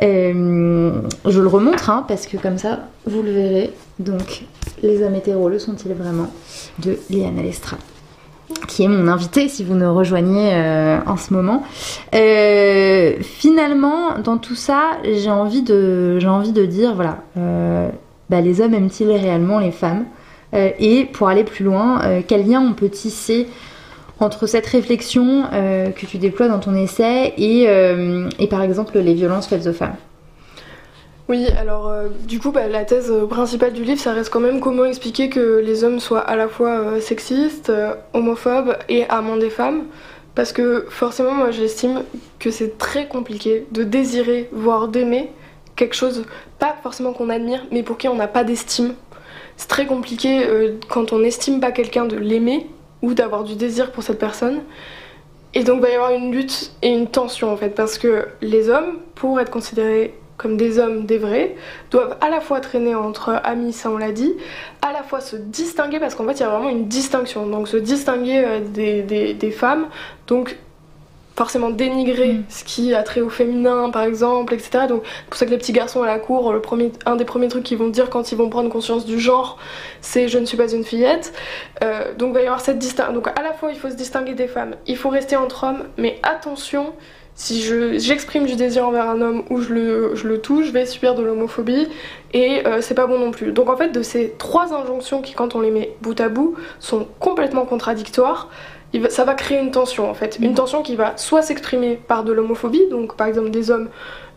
Euh, 0.00 0.92
je 1.26 1.40
le 1.40 1.48
remontre 1.48 1.90
hein, 1.90 2.04
parce 2.06 2.26
que 2.26 2.36
comme 2.36 2.58
ça, 2.58 2.88
vous 3.06 3.22
le 3.22 3.32
verrez. 3.32 3.72
Donc, 3.98 4.44
Les 4.82 5.02
hommes 5.02 5.16
hétéros, 5.16 5.48
le 5.48 5.58
sont-ils 5.58 5.92
vraiment 5.92 6.30
de 6.78 6.98
Léana 7.10 7.42
Lestra 7.42 7.76
qui 8.68 8.84
est 8.84 8.88
mon 8.88 9.08
invité 9.08 9.48
si 9.48 9.64
vous 9.64 9.74
nous 9.74 9.94
rejoignez 9.94 10.50
euh, 10.52 10.98
en 11.06 11.16
ce 11.16 11.32
moment. 11.32 11.62
Euh, 12.14 13.14
finalement, 13.20 14.18
dans 14.22 14.38
tout 14.38 14.54
ça, 14.54 14.98
j'ai 15.04 15.30
envie 15.30 15.62
de, 15.62 16.18
j'ai 16.18 16.28
envie 16.28 16.52
de 16.52 16.64
dire, 16.66 16.94
voilà, 16.94 17.18
euh, 17.36 17.88
bah, 18.30 18.40
les 18.40 18.60
hommes 18.60 18.74
aiment-ils 18.74 19.10
réellement 19.10 19.58
les 19.58 19.72
femmes? 19.72 20.04
Et 20.54 21.06
pour 21.06 21.28
aller 21.28 21.44
plus 21.44 21.64
loin, 21.64 22.02
euh, 22.04 22.20
quel 22.26 22.46
lien 22.46 22.60
on 22.60 22.74
peut 22.74 22.90
tisser 22.90 23.48
entre 24.20 24.46
cette 24.46 24.66
réflexion 24.66 25.44
euh, 25.52 25.90
que 25.90 26.06
tu 26.06 26.18
déploies 26.18 26.48
dans 26.48 26.60
ton 26.60 26.74
essai 26.74 27.34
et, 27.38 27.64
euh, 27.68 28.28
par 28.50 28.62
exemple 28.62 28.98
les 28.98 29.14
violences 29.14 29.46
faites 29.46 29.66
aux 29.66 29.72
femmes? 29.72 29.96
Oui, 31.28 31.46
alors 31.58 31.88
euh, 31.88 32.08
du 32.28 32.38
coup, 32.38 32.50
bah, 32.50 32.68
la 32.68 32.84
thèse 32.84 33.10
euh, 33.10 33.26
principale 33.26 33.72
du 33.72 33.84
livre, 33.84 34.00
ça 34.00 34.12
reste 34.12 34.28
quand 34.30 34.40
même 34.40 34.60
comment 34.60 34.84
expliquer 34.84 35.30
que 35.30 35.62
les 35.64 35.82
hommes 35.84 35.98
soient 35.98 36.20
à 36.20 36.36
la 36.36 36.48
fois 36.48 36.70
euh, 36.80 37.00
sexistes, 37.00 37.70
euh, 37.70 37.94
homophobes 38.12 38.76
et 38.88 39.08
amants 39.08 39.38
des 39.38 39.48
femmes. 39.48 39.84
Parce 40.34 40.52
que 40.52 40.86
forcément, 40.90 41.32
moi 41.32 41.50
j'estime 41.50 42.02
que 42.38 42.50
c'est 42.50 42.76
très 42.76 43.06
compliqué 43.06 43.66
de 43.70 43.82
désirer, 43.82 44.50
voire 44.52 44.88
d'aimer 44.88 45.30
quelque 45.76 45.94
chose, 45.94 46.24
pas 46.58 46.76
forcément 46.82 47.12
qu'on 47.12 47.30
admire, 47.30 47.64
mais 47.70 47.82
pour 47.82 47.96
qui 47.96 48.08
on 48.08 48.16
n'a 48.16 48.28
pas 48.28 48.44
d'estime. 48.44 48.94
C'est 49.62 49.68
très 49.68 49.86
compliqué 49.86 50.44
euh, 50.44 50.72
quand 50.88 51.12
on 51.12 51.20
n'estime 51.20 51.60
pas 51.60 51.70
quelqu'un 51.70 52.04
de 52.04 52.16
l'aimer 52.16 52.66
ou 53.00 53.14
d'avoir 53.14 53.44
du 53.44 53.54
désir 53.54 53.92
pour 53.92 54.02
cette 54.02 54.18
personne. 54.18 54.62
Et 55.54 55.62
donc 55.62 55.76
il 55.76 55.82
va 55.82 55.90
y 55.90 55.94
avoir 55.94 56.10
une 56.10 56.32
lutte 56.32 56.72
et 56.82 56.88
une 56.88 57.06
tension 57.06 57.52
en 57.52 57.56
fait, 57.56 57.68
parce 57.70 57.96
que 57.96 58.26
les 58.40 58.68
hommes, 58.70 58.98
pour 59.14 59.38
être 59.38 59.50
considérés 59.52 60.14
comme 60.36 60.56
des 60.56 60.80
hommes, 60.80 61.06
des 61.06 61.16
vrais, 61.18 61.54
doivent 61.92 62.16
à 62.20 62.28
la 62.28 62.40
fois 62.40 62.58
traîner 62.58 62.96
entre 62.96 63.40
amis, 63.44 63.72
ça 63.72 63.88
on 63.88 63.98
l'a 63.98 64.10
dit, 64.10 64.34
à 64.82 64.92
la 64.92 65.04
fois 65.04 65.20
se 65.20 65.36
distinguer, 65.36 66.00
parce 66.00 66.16
qu'en 66.16 66.26
fait 66.26 66.32
il 66.32 66.40
y 66.40 66.42
a 66.42 66.48
vraiment 66.48 66.68
une 66.68 66.88
distinction, 66.88 67.46
donc 67.46 67.68
se 67.68 67.76
distinguer 67.76 68.42
euh, 68.44 68.60
des, 68.60 69.02
des- 69.02 69.34
des 69.34 69.50
femmes, 69.52 69.86
donc 70.26 70.58
forcément 71.36 71.70
dénigrer 71.70 72.32
Mm. 72.34 72.44
ce 72.48 72.64
qui 72.64 72.94
a 72.94 73.02
trait 73.02 73.20
au 73.22 73.28
féminin 73.30 73.90
par 73.90 74.02
exemple, 74.02 74.52
etc. 74.54 74.86
Donc 74.88 75.02
c'est 75.04 75.24
pour 75.28 75.36
ça 75.36 75.46
que 75.46 75.50
les 75.50 75.58
petits 75.58 75.72
garçons 75.72 76.02
à 76.02 76.06
la 76.06 76.18
cour, 76.18 76.52
le 76.52 76.60
premier, 76.60 76.92
un 77.06 77.16
des 77.16 77.24
premiers 77.24 77.48
trucs 77.48 77.64
qu'ils 77.64 77.78
vont 77.78 77.88
dire 77.88 78.10
quand 78.10 78.32
ils 78.32 78.36
vont 78.38 78.48
prendre 78.50 78.68
conscience 78.68 79.06
du 79.06 79.18
genre, 79.18 79.58
c'est 80.00 80.28
je 80.28 80.38
ne 80.38 80.44
suis 80.44 80.56
pas 80.56 80.70
une 80.70 80.84
fillette. 80.84 81.32
Euh, 81.82 82.14
donc 82.14 82.30
il 82.30 82.34
va 82.34 82.40
y 82.42 82.46
avoir 82.46 82.60
cette 82.60 82.78
distinction. 82.78 83.14
Donc 83.14 83.28
à 83.28 83.42
la 83.42 83.52
fois 83.54 83.70
il 83.72 83.78
faut 83.78 83.88
se 83.90 83.96
distinguer 83.96 84.34
des 84.34 84.46
femmes, 84.48 84.74
il 84.86 84.96
faut 84.96 85.08
rester 85.08 85.36
entre 85.36 85.64
hommes, 85.64 85.84
mais 85.96 86.18
attention, 86.22 86.92
si 87.34 87.62
je- 87.62 87.98
j'exprime 87.98 88.44
du 88.44 88.56
désir 88.56 88.86
envers 88.86 89.08
un 89.08 89.22
homme 89.22 89.44
ou 89.48 89.58
je 89.62 89.72
le, 89.72 90.14
je 90.14 90.28
le 90.28 90.38
touche, 90.42 90.66
je 90.66 90.70
vais 90.72 90.84
subir 90.84 91.14
de 91.14 91.22
l'homophobie 91.22 91.88
et 92.34 92.66
euh, 92.66 92.82
c'est 92.82 92.94
pas 92.94 93.06
bon 93.06 93.18
non 93.18 93.30
plus. 93.30 93.52
Donc 93.52 93.70
en 93.70 93.76
fait 93.76 93.88
de 93.88 94.02
ces 94.02 94.34
trois 94.36 94.74
injonctions 94.74 95.22
qui 95.22 95.32
quand 95.32 95.54
on 95.54 95.60
les 95.62 95.70
met 95.70 95.94
bout 96.02 96.20
à 96.20 96.28
bout 96.28 96.56
sont 96.78 97.06
complètement 97.20 97.64
contradictoires, 97.64 98.50
il 98.92 99.02
va- 99.02 99.10
ça 99.10 99.24
va 99.24 99.34
créer 99.34 99.58
une 99.58 99.70
tension 99.70 100.08
en 100.10 100.14
fait. 100.14 100.38
Une 100.40 100.54
tension 100.54 100.82
qui 100.82 100.96
va 100.96 101.16
soit 101.16 101.42
s'exprimer 101.42 101.96
par 101.96 102.24
de 102.24 102.32
l'homophobie, 102.32 102.86
donc 102.90 103.16
par 103.16 103.26
exemple 103.26 103.50
des 103.50 103.70
hommes 103.70 103.88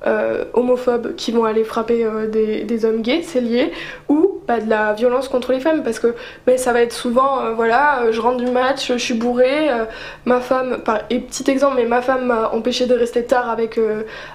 euh, 0.05 0.45
homophobes 0.53 1.15
qui 1.15 1.31
vont 1.31 1.45
aller 1.45 1.63
frapper 1.63 2.03
euh, 2.05 2.27
des, 2.27 2.63
des 2.63 2.85
hommes 2.85 3.01
gays, 3.01 3.21
c'est 3.23 3.41
lié, 3.41 3.71
ou 4.09 4.39
bah, 4.47 4.59
de 4.59 4.69
la 4.69 4.93
violence 4.93 5.27
contre 5.27 5.51
les 5.51 5.59
femmes, 5.59 5.83
parce 5.83 5.99
que 5.99 6.13
mais 6.45 6.57
ça 6.57 6.73
va 6.73 6.81
être 6.81 6.93
souvent, 6.93 7.41
euh, 7.43 7.51
voilà, 7.53 8.11
je 8.11 8.21
rentre 8.21 8.37
du 8.37 8.51
match, 8.51 8.91
je 8.91 8.97
suis 8.97 9.13
bourrée, 9.15 9.69
euh, 9.69 9.85
ma 10.25 10.39
femme, 10.41 10.77
et 11.09 11.19
petit 11.19 11.49
exemple, 11.49 11.75
mais 11.77 11.85
ma 11.85 12.01
femme 12.01 12.25
m'a 12.25 12.49
empêché 12.51 12.85
de 12.85 12.93
rester 12.93 13.23
tard 13.23 13.49
avec, 13.49 13.79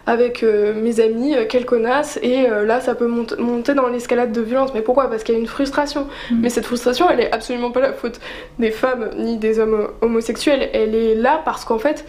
avec 0.06 0.42
mes 0.42 1.00
amis, 1.00 1.34
quelle 1.48 1.66
connasse, 1.66 2.18
et 2.22 2.46
là 2.64 2.80
ça 2.80 2.94
peut 2.94 3.06
mont- 3.06 3.26
monter 3.38 3.74
dans 3.74 3.86
l'escalade 3.88 4.32
de 4.32 4.40
violence. 4.40 4.72
Mais 4.74 4.80
pourquoi? 4.82 5.08
Parce 5.08 5.22
qu'il 5.22 5.34
y 5.34 5.38
a 5.38 5.40
une 5.40 5.46
frustration. 5.46 6.06
Mhm. 6.30 6.38
Mais 6.42 6.48
cette 6.50 6.64
frustration, 6.66 7.08
elle 7.10 7.20
est 7.20 7.32
absolument 7.32 7.70
pas 7.70 7.80
la 7.80 7.92
faute 7.92 8.20
des 8.58 8.70
femmes 8.70 9.10
ni 9.16 9.36
des 9.38 9.58
hommes 9.58 9.88
homosexuels, 10.00 10.68
elle 10.72 10.94
est 10.94 11.14
là 11.14 11.40
parce 11.44 11.64
qu'en 11.64 11.78
fait, 11.78 12.04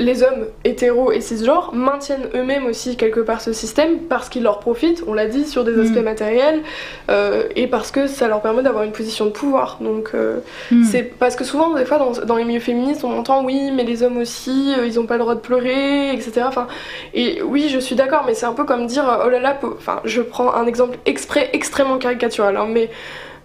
les 0.00 0.24
hommes 0.24 0.46
hétéros 0.64 1.12
et 1.12 1.20
cisgenres 1.20 1.70
maintiennent 1.72 2.28
eux-mêmes 2.34 2.66
aussi 2.66 2.96
quelque 2.96 3.20
part 3.20 3.40
ce 3.40 3.52
système 3.52 3.98
parce 4.08 4.28
qu'il 4.28 4.42
leur 4.42 4.58
profite, 4.58 5.04
on 5.06 5.14
l'a 5.14 5.26
dit, 5.26 5.46
sur 5.46 5.62
des 5.62 5.78
aspects 5.80 5.98
Mm. 6.00 6.02
matériels 6.02 6.62
euh, 7.10 7.44
et 7.54 7.68
parce 7.68 7.92
que 7.92 8.08
ça 8.08 8.26
leur 8.26 8.42
permet 8.42 8.62
d'avoir 8.62 8.82
une 8.82 8.90
position 8.92 9.26
de 9.26 9.30
pouvoir. 9.30 9.78
Donc 9.80 10.10
euh, 10.14 10.38
Hmm. 10.70 10.82
c'est 10.82 11.02
parce 11.04 11.36
que 11.36 11.44
souvent, 11.44 11.74
des 11.74 11.84
fois, 11.84 11.98
dans, 11.98 12.12
dans 12.24 12.36
les 12.36 12.44
milieux 12.44 12.60
féministes, 12.60 13.04
on 13.04 13.16
entend 13.16 13.44
oui, 13.44 13.70
mais 13.70 13.84
les 13.84 14.02
hommes 14.02 14.16
aussi, 14.18 14.72
euh, 14.76 14.86
ils 14.86 14.98
ont 14.98 15.06
pas 15.06 15.14
le 15.14 15.20
droit 15.20 15.34
de 15.36 15.40
pleurer, 15.40 16.12
etc. 16.12 16.42
Enfin, 16.46 16.66
et 17.14 17.40
oui, 17.42 17.68
je 17.68 17.78
suis 17.78 17.94
d'accord, 17.94 18.24
mais 18.26 18.34
c'est 18.34 18.46
un 18.46 18.52
peu 18.52 18.64
comme 18.64 18.86
dire 18.86 19.04
oh 19.24 19.28
là 19.28 19.38
là, 19.38 19.58
enfin, 19.62 20.00
je 20.04 20.22
prends 20.22 20.54
un 20.54 20.66
exemple 20.66 20.98
exprès 21.06 21.50
extrêmement 21.52 21.98
caricatural, 21.98 22.56
hein, 22.56 22.66
mais 22.68 22.90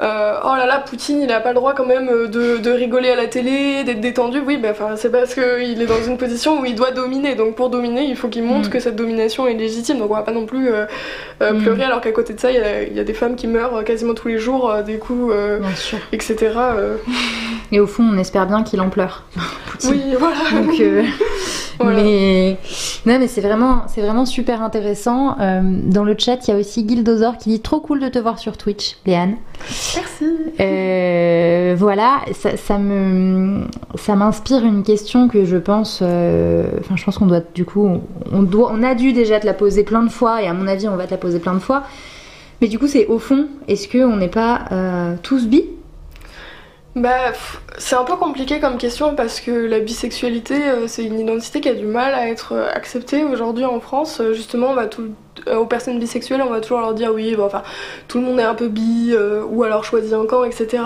euh, 0.01 0.33
oh 0.45 0.55
là 0.55 0.65
là, 0.65 0.79
Poutine, 0.79 1.21
il 1.21 1.31
a 1.31 1.41
pas 1.41 1.49
le 1.49 1.55
droit 1.55 1.73
quand 1.73 1.85
même 1.85 2.07
euh, 2.09 2.27
de, 2.27 2.57
de 2.57 2.71
rigoler 2.71 3.09
à 3.09 3.15
la 3.17 3.27
télé, 3.27 3.83
d'être 3.83 3.99
détendu. 3.99 4.39
Oui, 4.45 4.55
bah, 4.57 4.69
c'est 4.95 5.11
parce 5.11 5.33
qu'il 5.33 5.81
est 5.81 5.85
dans 5.85 6.01
une 6.07 6.17
position 6.17 6.61
où 6.61 6.65
il 6.65 6.75
doit 6.75 6.91
dominer. 6.91 7.35
Donc 7.35 7.55
pour 7.55 7.69
dominer, 7.69 8.03
il 8.05 8.15
faut 8.15 8.29
qu'il 8.29 8.43
montre 8.43 8.69
Mm. 8.69 8.71
que 8.71 8.79
cette 8.79 8.95
domination 8.95 9.45
est 9.47 9.55
légitime. 9.55 9.97
Donc 9.99 10.09
on 10.11 10.15
va 10.15 10.21
pas 10.21 10.31
non 10.31 10.45
plus 10.45 10.69
euh, 10.71 10.85
Mm. 11.41 11.61
pleurer 11.63 11.83
alors 11.83 11.99
qu'à 12.01 12.11
côté 12.11 12.33
de 12.33 12.39
ça, 12.39 12.49
il 12.51 12.55
y, 12.55 12.59
a- 12.59 12.83
il 12.83 12.95
y 12.95 12.99
a 12.99 13.03
des 13.03 13.13
femmes 13.13 13.35
qui 13.35 13.47
meurent 13.47 13.83
quasiment 13.83 14.13
tous 14.13 14.29
les 14.29 14.37
jours, 14.39 14.73
des 14.85 14.97
coups, 14.99 15.33
euh, 15.35 15.59
etc. 16.13 16.37
Et 17.71 17.79
au 17.79 17.85
fond, 17.87 18.03
on 18.11 18.17
espère 18.17 18.47
bien 18.47 18.63
qu'il 18.63 18.81
en 18.81 18.89
pleure. 18.89 19.25
Poutine. 19.71 19.91
Oui, 19.91 20.01
voilà. 20.17 20.35
Donc, 20.63 20.81
Voilà. 21.81 22.01
mais 22.03 22.57
non, 23.05 23.19
mais 23.19 23.27
c'est 23.27 23.39
vraiment, 23.39 23.83
c'est 23.87 24.01
vraiment 24.01 24.25
super 24.25 24.61
intéressant. 24.61 25.37
Euh, 25.39 25.61
dans 25.63 26.03
le 26.03 26.13
chat, 26.17 26.45
il 26.47 26.51
y 26.51 26.53
a 26.53 26.59
aussi 26.59 26.85
Gildozor 26.87 27.37
qui 27.37 27.49
dit 27.49 27.61
trop 27.61 27.79
cool 27.79 28.01
de 28.01 28.09
te 28.09 28.19
voir 28.19 28.37
sur 28.37 28.57
Twitch, 28.57 28.97
Léane. 29.05 29.35
Merci. 29.95 30.25
Euh, 30.59 31.75
voilà, 31.77 32.21
ça, 32.33 32.57
ça 32.57 32.77
me, 32.77 33.63
ça 33.95 34.15
m'inspire 34.15 34.63
une 34.65 34.83
question 34.83 35.27
que 35.27 35.45
je 35.45 35.57
pense, 35.57 35.99
euh, 36.01 36.65
enfin, 36.79 36.95
je 36.95 37.03
pense 37.03 37.17
qu'on 37.17 37.25
doit, 37.25 37.41
du 37.53 37.65
coup, 37.65 37.85
on, 37.85 38.01
on 38.31 38.43
doit, 38.43 38.71
on 38.73 38.83
a 38.83 38.95
dû 38.95 39.13
déjà 39.13 39.39
te 39.39 39.45
la 39.45 39.53
poser 39.53 39.83
plein 39.83 40.03
de 40.03 40.09
fois, 40.09 40.41
et 40.41 40.47
à 40.47 40.53
mon 40.53 40.67
avis, 40.67 40.87
on 40.87 40.95
va 40.95 41.05
te 41.05 41.11
la 41.11 41.17
poser 41.17 41.39
plein 41.39 41.53
de 41.53 41.59
fois. 41.59 41.83
Mais 42.61 42.67
du 42.67 42.77
coup, 42.77 42.87
c'est 42.87 43.07
au 43.07 43.19
fond, 43.19 43.47
est-ce 43.67 43.87
que 43.87 43.99
on 43.99 44.17
n'est 44.17 44.27
pas 44.27 44.65
euh, 44.71 45.15
tous 45.23 45.47
bi? 45.47 45.65
Bah, 46.95 47.31
c'est 47.77 47.95
un 47.95 48.03
peu 48.03 48.15
compliqué 48.15 48.59
comme 48.59 48.77
question 48.77 49.15
parce 49.15 49.39
que 49.39 49.51
la 49.51 49.79
bisexualité, 49.79 50.55
c'est 50.87 51.05
une 51.05 51.19
identité 51.19 51.61
qui 51.61 51.69
a 51.69 51.75
du 51.75 51.85
mal 51.85 52.13
à 52.13 52.27
être 52.27 52.53
acceptée 52.73 53.23
aujourd'hui 53.23 53.63
en 53.63 53.79
France. 53.79 54.21
Justement, 54.33 54.71
on 54.71 54.73
va 54.73 54.87
tout, 54.87 55.09
aux 55.47 55.65
personnes 55.65 55.99
bisexuelles, 55.99 56.41
on 56.41 56.49
va 56.49 56.61
toujours 56.61 56.79
leur 56.79 56.93
dire 56.93 57.11
oui, 57.13 57.35
bon, 57.35 57.45
enfin, 57.45 57.63
tout 58.07 58.19
le 58.19 58.25
monde 58.25 58.39
est 58.39 58.43
un 58.43 58.55
peu 58.55 58.67
bi, 58.67 59.11
euh, 59.11 59.43
ou 59.49 59.63
alors 59.63 59.83
choisit 59.83 60.13
un 60.13 60.25
camp, 60.25 60.43
etc. 60.43 60.83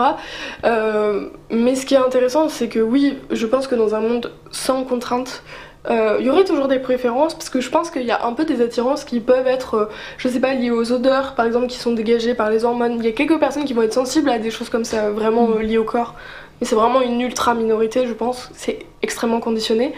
Euh, 0.66 1.28
mais 1.50 1.76
ce 1.76 1.86
qui 1.86 1.94
est 1.96 1.98
intéressant, 1.98 2.50
c'est 2.50 2.68
que 2.68 2.80
oui, 2.80 3.18
je 3.32 3.46
pense 3.46 3.68
que 3.68 3.76
dans 3.76 3.96
un 3.96 4.02
monde 4.02 4.32
sans 4.52 4.84
contraintes, 4.84 5.44
euh, 5.90 6.18
il 6.20 6.26
y 6.26 6.30
aurait 6.30 6.46
toujours 6.46 6.70
des 6.70 6.80
préférences 6.80 7.34
parce 7.34 7.50
que 7.50 7.60
je 7.60 7.70
pense 7.70 7.92
qu'il 7.92 8.04
y 8.04 8.12
a 8.12 8.26
un 8.26 8.34
peu 8.34 8.46
des 8.46 8.62
attirances 8.62 9.04
qui 9.04 9.20
peuvent 9.20 9.48
être, 9.48 9.74
euh, 9.76 9.86
je 10.18 10.30
sais 10.30 10.40
pas, 10.40 10.54
liées 10.54 10.72
aux 10.72 10.94
odeurs 10.94 11.36
par 11.36 11.46
exemple 11.46 11.68
qui 11.68 11.78
sont 11.78 11.92
dégagées 11.92 12.36
par 12.36 12.50
les 12.50 12.64
hormones. 12.64 12.96
Il 13.00 13.06
y 13.06 13.10
a 13.10 13.12
quelques 13.12 13.38
personnes 13.38 13.66
qui 13.66 13.74
vont 13.74 13.82
être 13.82 13.94
sensibles 13.94 14.30
à 14.30 14.40
des 14.40 14.50
choses 14.50 14.70
comme 14.70 14.86
ça, 14.86 15.10
vraiment 15.10 15.50
euh, 15.50 15.62
liées 15.62 15.78
au 15.78 15.84
corps. 15.84 16.16
Mais 16.62 16.68
c'est 16.68 16.76
vraiment 16.76 17.02
une 17.02 17.20
ultra 17.20 17.54
minorité, 17.54 18.08
je 18.08 18.14
pense. 18.14 18.50
C'est 18.54 18.80
extrêmement 19.04 19.40
conditionné. 19.40 19.94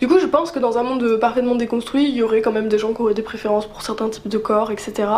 Du 0.00 0.06
coup, 0.06 0.18
je 0.20 0.26
pense 0.26 0.52
que 0.52 0.58
dans 0.60 0.78
un 0.78 0.84
monde 0.84 1.16
parfaitement 1.16 1.56
déconstruit, 1.56 2.08
il 2.08 2.14
y 2.14 2.22
aurait 2.22 2.40
quand 2.40 2.52
même 2.52 2.68
des 2.68 2.78
gens 2.78 2.92
qui 2.92 3.02
auraient 3.02 3.14
des 3.14 3.22
préférences 3.22 3.66
pour 3.66 3.82
certains 3.82 4.08
types 4.08 4.28
de 4.28 4.38
corps, 4.38 4.70
etc. 4.70 5.08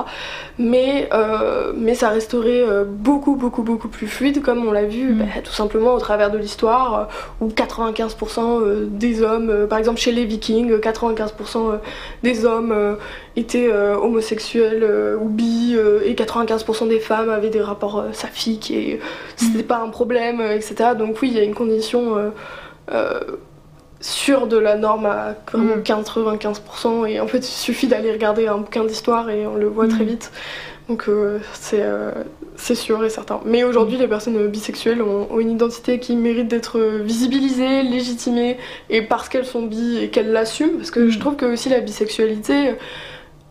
Mais, 0.59 1.09
euh, 1.12 1.72
mais 1.76 1.95
ça 1.95 2.09
resterait 2.09 2.62
euh, 2.62 2.84
beaucoup, 2.86 3.36
beaucoup, 3.36 3.62
beaucoup 3.62 3.88
plus 3.88 4.07
fluide, 4.07 4.43
comme 4.43 4.66
on 4.66 4.72
l'a 4.72 4.84
vu 4.84 5.03
Mm. 5.03 5.18
bah, 5.18 5.24
tout 5.43 5.53
simplement 5.53 5.95
au 5.95 5.99
travers 5.99 6.30
de 6.30 6.38
l'histoire, 6.38 7.09
euh, 7.40 7.45
où 7.45 7.49
95% 7.49 8.61
euh, 8.61 8.86
des 8.88 9.22
hommes, 9.22 9.66
par 9.68 9.78
exemple 9.78 10.01
chez 10.01 10.12
les 10.12 10.24
Vikings, 10.24 10.78
95% 10.78 11.70
euh, 11.70 11.76
des 12.22 12.45
hommes 12.45 12.97
étaient 13.36 13.72
homosexuels 13.72 15.16
ou 15.20 15.28
bi, 15.28 15.76
et 16.05 16.14
95% 16.14 16.88
des 16.88 17.01
femmes 17.01 17.30
avaient 17.30 17.51
des 17.51 17.61
rapports 17.61 18.05
saphiques, 18.12 18.70
et 18.70 19.01
c'était 19.36 19.62
pas 19.62 19.78
un 19.78 19.88
problème, 19.88 20.40
etc. 20.40 20.90
Donc 20.99 21.20
oui, 21.22 21.28
il 21.32 21.36
y 21.36 21.40
a 21.40 21.45
une 21.45 21.55
condition. 21.55 22.32
Euh, 22.93 23.20
sûr 24.01 24.47
de 24.49 24.57
la 24.59 24.76
norme 24.76 25.07
à 25.07 25.34
vraiment 25.53 25.76
Mm. 25.76 25.82
95% 25.82 27.07
et 27.09 27.20
en 27.20 27.26
fait 27.28 27.38
il 27.38 27.45
suffit 27.45 27.86
d'aller 27.86 28.11
regarder 28.12 28.49
un 28.49 28.59
bouquin 28.59 28.84
d'histoire 28.84 29.30
et 29.30 29.47
on 29.47 29.55
le 29.55 29.66
voit 29.68 29.86
très 29.88 30.05
Mm. 30.05 30.09
vite. 30.09 30.32
Donc 30.88 31.05
euh, 31.09 31.38
c'est 31.55 31.82
euh, 31.82 32.11
c'est 32.57 32.74
sûr 32.74 33.03
et 33.05 33.11
certain. 33.11 33.40
Mais 33.45 33.62
aujourd'hui 33.64 33.97
les 33.97 34.09
personnes 34.09 34.49
bisexuelles 34.49 35.01
ont, 35.03 35.28
ont 35.30 35.38
une 35.38 35.53
identité 35.53 36.01
qui 36.01 36.16
mérite 36.16 36.49
d'être 36.49 36.80
visibilisée, 36.80 37.82
légitimée 37.84 38.59
et 38.90 39.03
parce 39.03 39.28
qu'elles 39.28 39.47
sont 39.47 39.62
bi 39.62 39.99
et 39.99 40.11
qu'elles 40.11 40.32
l'assument 40.32 40.76
parce 40.78 40.90
que 40.90 41.09
je 41.09 41.18
trouve 41.20 41.36
que 41.36 41.47
aussi 41.47 41.68
la 41.68 41.80
bisexualité 41.80 42.74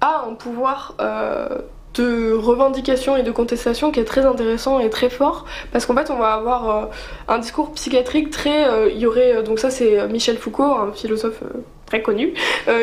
a 0.01 0.25
un 0.29 0.33
pouvoir 0.33 0.95
euh, 0.99 1.47
de 1.95 2.33
revendication 2.33 3.17
et 3.17 3.23
de 3.23 3.31
contestation 3.31 3.91
qui 3.91 3.99
est 3.99 4.05
très 4.05 4.25
intéressant 4.25 4.79
et 4.79 4.89
très 4.89 5.09
fort 5.09 5.45
parce 5.71 5.85
qu'en 5.85 5.95
fait 5.95 6.09
on 6.09 6.17
va 6.17 6.33
avoir 6.33 6.69
euh, 6.69 6.85
un 7.27 7.39
discours 7.39 7.73
psychiatrique 7.73 8.29
très 8.29 8.67
euh, 8.67 8.89
il 8.89 8.99
y 8.99 9.05
aurait 9.05 9.36
euh, 9.36 9.41
donc 9.41 9.59
ça 9.59 9.70
c'est 9.70 10.07
Michel 10.07 10.37
Foucault 10.37 10.63
un 10.63 10.91
philosophe 10.93 11.43
très 11.86 12.01
connu 12.01 12.33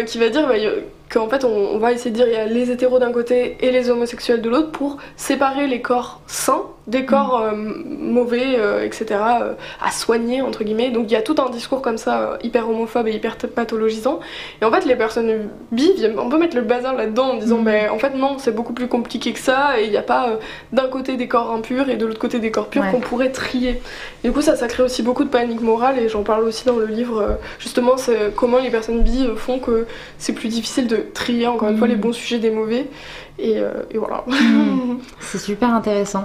qui 0.06 0.18
va 0.18 0.28
dire 0.28 0.46
bah, 0.46 0.54
qu'en 1.10 1.28
fait 1.28 1.44
on 1.44 1.78
va 1.78 1.92
essayer 1.92 2.10
de 2.10 2.16
dire 2.16 2.26
il 2.28 2.34
y 2.34 2.36
a 2.36 2.44
les 2.44 2.70
hétéros 2.70 2.98
d'un 2.98 3.12
côté 3.12 3.56
et 3.60 3.70
les 3.70 3.88
homosexuels 3.88 4.42
de 4.42 4.50
l'autre 4.50 4.70
pour 4.70 4.98
séparer 5.16 5.66
les 5.66 5.80
corps 5.80 6.20
sains 6.26 6.64
des 6.88 7.04
corps 7.04 7.40
euh, 7.42 7.52
mauvais 7.54 8.56
euh, 8.56 8.82
etc 8.84 9.20
euh, 9.42 9.52
à 9.80 9.90
soigner 9.92 10.40
entre 10.42 10.64
guillemets 10.64 10.90
donc 10.90 11.04
il 11.08 11.12
y 11.12 11.16
a 11.16 11.22
tout 11.22 11.36
un 11.38 11.50
discours 11.50 11.82
comme 11.82 11.98
ça 11.98 12.20
euh, 12.20 12.36
hyper 12.42 12.68
homophobe 12.68 13.06
et 13.08 13.12
hyper 13.12 13.36
pathologisant 13.36 14.20
et 14.60 14.64
en 14.64 14.72
fait 14.72 14.84
les 14.86 14.96
personnes 14.96 15.48
bi 15.70 15.90
on 16.16 16.28
peut 16.30 16.38
mettre 16.38 16.56
le 16.56 16.62
bazar 16.62 16.94
là-dedans 16.94 17.32
en 17.32 17.36
disant 17.36 17.58
Mhm. 17.58 17.64
bah, 17.64 17.92
en 17.92 17.98
fait 17.98 18.14
non 18.16 18.36
c'est 18.38 18.54
beaucoup 18.54 18.72
plus 18.72 18.88
compliqué 18.88 19.32
que 19.34 19.38
ça 19.38 19.78
et 19.78 19.84
il 19.84 19.90
n'y 19.90 19.96
a 19.98 20.02
pas 20.02 20.38
d'un 20.72 20.88
côté 20.88 21.16
des 21.16 21.28
corps 21.28 21.50
impurs 21.52 21.90
et 21.90 21.96
de 21.96 22.06
l'autre 22.06 22.18
côté 22.18 22.38
des 22.40 22.50
corps 22.50 22.68
purs 22.68 22.82
Ouais. 22.82 22.90
qu'on 22.90 23.00
pourrait 23.00 23.32
trier 23.32 23.82
et 24.24 24.28
du 24.28 24.32
coup 24.32 24.40
ça 24.40 24.56
ça 24.56 24.66
crée 24.66 24.82
aussi 24.82 25.02
beaucoup 25.02 25.24
de 25.24 25.28
panique 25.30 25.60
morale 25.60 25.98
et 25.98 26.08
j'en 26.08 26.22
parle 26.22 26.44
aussi 26.44 26.64
dans 26.64 26.76
le 26.76 26.86
livre 26.86 27.38
justement 27.58 27.96
c'est 27.98 28.34
comment 28.34 28.58
les 28.58 28.70
personnes 28.70 29.02
bi 29.02 29.28
font 29.36 29.58
que 29.58 29.86
c'est 30.18 30.32
plus 30.32 30.48
difficile 30.48 30.86
de 30.86 30.96
trier 31.12 31.46
encore 31.46 31.68
une 31.68 31.76
fois 31.78 31.86
les 31.88 31.96
bons 31.96 32.12
sujets 32.12 32.38
des 32.38 32.50
mauvais 32.50 32.86
et, 33.38 33.56
et 33.90 33.98
voilà 33.98 34.24
Mhm. 34.26 35.00
C'est 35.20 35.38
super 35.38 35.72
intéressant. 35.74 36.24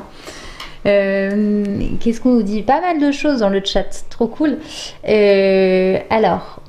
Euh, 0.86 1.64
Qu'est-ce 2.00 2.22
qu'on 2.22 2.34
nous 2.36 2.44
dit 2.44 2.62
Pas 2.62 2.82
mal 2.82 3.00
de 3.00 3.12
choses 3.12 3.40
dans 3.40 3.50
le 3.50 3.62
chat, 3.64 4.06
trop 4.10 4.28
cool. 4.28 4.58
Euh, 5.08 5.98
alors, 6.10 6.60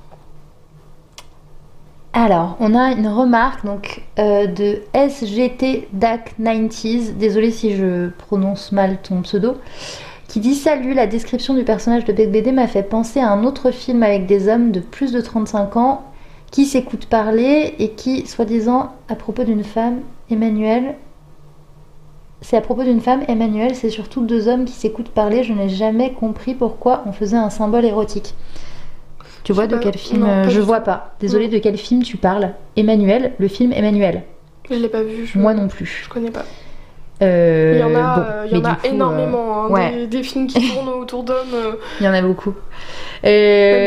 alors, 2.12 2.56
on 2.60 2.76
a 2.76 2.92
une 2.92 3.08
remarque 3.08 3.66
donc 3.66 4.02
euh, 4.20 4.46
de 4.46 4.82
SGT 4.94 5.88
DAC 5.92 6.34
90s. 6.40 7.16
Désolée 7.16 7.50
si 7.50 7.74
je 7.74 8.08
prononce 8.10 8.70
mal 8.70 8.98
ton 9.02 9.22
pseudo. 9.22 9.56
Qui 10.28 10.38
dit 10.38 10.54
Salut, 10.54 10.94
la 10.94 11.08
description 11.08 11.54
du 11.54 11.64
personnage 11.64 12.04
de 12.04 12.12
Beck 12.12 12.30
BD 12.30 12.52
m'a 12.52 12.68
fait 12.68 12.84
penser 12.84 13.18
à 13.18 13.30
un 13.30 13.44
autre 13.44 13.72
film 13.72 14.04
avec 14.04 14.26
des 14.26 14.48
hommes 14.48 14.70
de 14.70 14.80
plus 14.80 15.12
de 15.12 15.20
35 15.20 15.76
ans 15.76 16.02
qui 16.52 16.66
s'écoutent 16.66 17.06
parler 17.06 17.74
et 17.80 17.90
qui, 17.90 18.26
soi-disant, 18.26 18.92
à 19.08 19.16
propos 19.16 19.42
d'une 19.42 19.64
femme, 19.64 20.00
Emmanuel, 20.30 20.94
c'est 22.44 22.58
à 22.58 22.60
propos 22.60 22.84
d'une 22.84 23.00
femme, 23.00 23.22
Emmanuel, 23.26 23.74
c'est 23.74 23.88
surtout 23.88 24.20
deux 24.20 24.48
hommes 24.48 24.66
qui 24.66 24.74
s'écoutent 24.74 25.08
parler. 25.08 25.44
Je 25.44 25.54
n'ai 25.54 25.70
jamais 25.70 26.12
compris 26.12 26.52
pourquoi 26.52 27.02
on 27.06 27.12
faisait 27.12 27.38
un 27.38 27.48
symbole 27.48 27.86
érotique. 27.86 28.34
Tu 29.44 29.54
vois 29.54 29.66
de 29.66 29.76
pas. 29.76 29.80
quel 29.80 29.96
film 29.96 30.24
Non, 30.24 30.28
euh, 30.28 30.48
Je 30.50 30.60
vois 30.60 30.80
pas. 30.80 31.14
Désolée, 31.20 31.48
de 31.48 31.56
quel 31.56 31.78
film 31.78 32.02
tu 32.02 32.18
parles 32.18 32.52
Emmanuel, 32.76 33.32
le 33.38 33.48
film 33.48 33.72
Emmanuel. 33.72 34.24
je 34.68 34.74
l'ai 34.74 34.90
pas 34.90 35.02
vu 35.02 35.24
je... 35.24 35.38
Moi 35.38 35.54
non 35.54 35.68
plus. 35.68 36.02
je 36.04 36.08
connais 36.10 36.30
pas 36.30 36.44
Euh, 37.22 37.72
il 37.76 37.80
y 37.80 37.84
en 37.84 37.94
a, 37.94 38.16
bon, 38.16 38.22
euh, 38.26 38.46
il 38.50 38.58
y 38.58 38.60
en 38.60 38.64
a 38.64 38.74
coup, 38.74 38.86
énormément 38.88 39.64
hein, 39.66 39.68
ouais. 39.70 39.90
des, 39.92 40.06
des 40.08 40.22
films 40.24 40.48
qui 40.48 40.72
tournent 40.74 40.88
autour 40.88 41.22
d'hommes 41.22 41.36
euh, 41.54 41.72
Il 42.00 42.06
y 42.06 42.08
en 42.08 42.12
a 42.12 42.20
beaucoup. 42.20 42.54
Même 43.22 43.32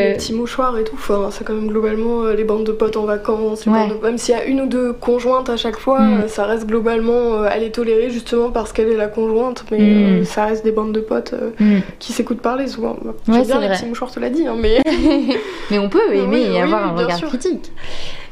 les 0.08 0.14
petits 0.16 0.32
mouchoirs 0.32 0.76
et 0.78 0.82
tout, 0.84 0.94
enfin, 0.96 1.28
c'est 1.30 1.44
quand 1.44 1.52
même 1.52 1.68
globalement 1.68 2.24
les 2.24 2.42
bandes 2.42 2.64
de 2.64 2.72
potes 2.72 2.96
en 2.96 3.04
vacances. 3.04 3.66
Ouais. 3.66 3.86
de- 3.88 4.02
Même 4.04 4.18
s'il 4.18 4.34
y 4.34 4.38
a 4.38 4.44
une 4.44 4.62
ou 4.62 4.66
deux 4.66 4.92
conjointes 4.94 5.48
à 5.50 5.56
chaque 5.56 5.78
fois, 5.78 6.00
Mm. 6.00 6.22
ça 6.28 6.44
reste 6.46 6.66
globalement 6.66 7.42
à 7.42 7.56
les 7.58 7.70
tolérer 7.70 8.10
justement 8.10 8.50
parce 8.50 8.72
qu'elle 8.72 8.88
est 8.88 8.96
la 8.96 9.06
conjointe, 9.08 9.64
mais 9.70 9.78
Mm. 9.78 10.24
ça 10.24 10.46
reste 10.46 10.64
des 10.64 10.72
bandes 10.72 10.92
de 10.92 11.00
potes 11.00 11.34
hmm. 11.60 11.78
qui 12.00 12.12
s'écoutent 12.12 12.40
parler 12.40 12.66
souvent. 12.66 12.94
Ouais, 13.04 13.12
J'aime 13.28 13.34
c'est 13.44 13.52
bien 13.52 13.60
les 13.60 13.66
vrai. 13.68 13.76
petits 13.76 13.86
mouchoirs, 13.86 14.10
te 14.10 14.18
l'a 14.18 14.30
dit, 14.30 14.46
hein, 14.46 14.56
mais 14.58 14.78
Mais 15.70 15.78
on 15.78 15.88
peut 15.88 16.00
Oui, 16.10 16.18
aimer 16.18 16.40
et 16.40 16.50
oui, 16.50 16.58
avoir 16.60 16.94
oui, 16.94 17.00
un 17.00 17.02
regard 17.04 17.18
sûr. 17.18 17.28
critique. 17.28 17.70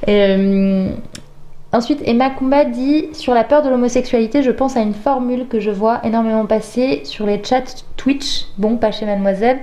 Euh, 0.08 0.88
ensuite, 1.72 2.00
Emma 2.04 2.30
Kumba 2.30 2.64
dit 2.64 3.08
Sur 3.12 3.34
la 3.34 3.44
peur 3.44 3.62
de 3.62 3.68
l'homosexualité, 3.68 4.42
je 4.42 4.50
pense 4.50 4.76
à 4.76 4.80
une 4.80 4.94
formule 4.94 5.46
que 5.48 5.60
je 5.60 5.70
vois 5.70 6.00
énormément 6.04 6.46
passer 6.46 7.00
sur 7.04 7.26
les 7.26 7.42
chats 7.42 7.62
Twitch. 7.96 8.46
Bon, 8.58 8.76
pas 8.76 8.92
chez 8.92 9.06
Mademoiselle. 9.06 9.60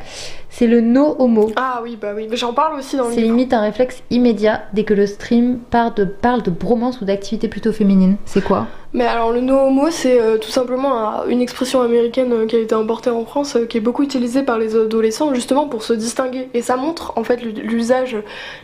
C'est 0.50 0.68
le 0.68 0.82
no 0.82 1.16
homo. 1.18 1.50
ah 1.56 1.80
oui, 1.84 1.98
bah 2.00 2.10
oui, 2.16 2.28
mais 2.30 2.38
j'en 2.38 2.54
parle 2.54 2.78
aussi 2.78 2.96
dans 2.96 3.08
le 3.08 3.14
C'est 3.16 3.22
limite 3.22 3.54
un 3.56 3.62
réflexe 3.62 4.04
immédiat 4.12 4.62
dès 4.74 4.84
que 4.84 4.94
le 4.94 5.08
stream 5.08 5.58
parle 5.72 5.96
de, 5.96 6.06
parle 6.06 6.44
de 6.44 6.52
bromance 6.52 7.02
ou 7.02 7.06
d'activité 7.06 7.48
plutôt 7.48 7.72
féminine. 7.72 8.18
C'est 8.26 8.44
quoi? 8.44 8.68
Mais 8.94 9.06
alors 9.06 9.32
le 9.32 9.42
no 9.42 9.58
homo, 9.58 9.88
c'est 9.90 10.22
euh, 10.22 10.38
tout 10.38 10.52
simplement 10.52 10.96
un- 10.96 11.26
une 11.28 11.42
expression 11.42 11.82
américaine 11.82 12.32
euh, 12.32 12.46
qui 12.46 12.56
a 12.56 12.60
été 12.60 12.76
importée 12.76 13.10
en 13.10 13.26
France, 13.26 13.56
euh, 13.56 13.66
qui 13.66 13.78
est 13.78 13.82
beaucoup 13.82 14.04
utilisée 14.04 14.44
par 14.44 14.60
les 14.60 14.76
adolescents 14.76 15.34
justement 15.34 15.68
pour 15.68 15.82
se 15.82 15.94
distinguer. 15.94 16.50
Et 16.54 16.62
ça 16.62 16.76
montre 16.76 17.14
en 17.16 17.24
fait 17.24 17.38
l'u- 17.42 17.54
l'usage 17.54 18.18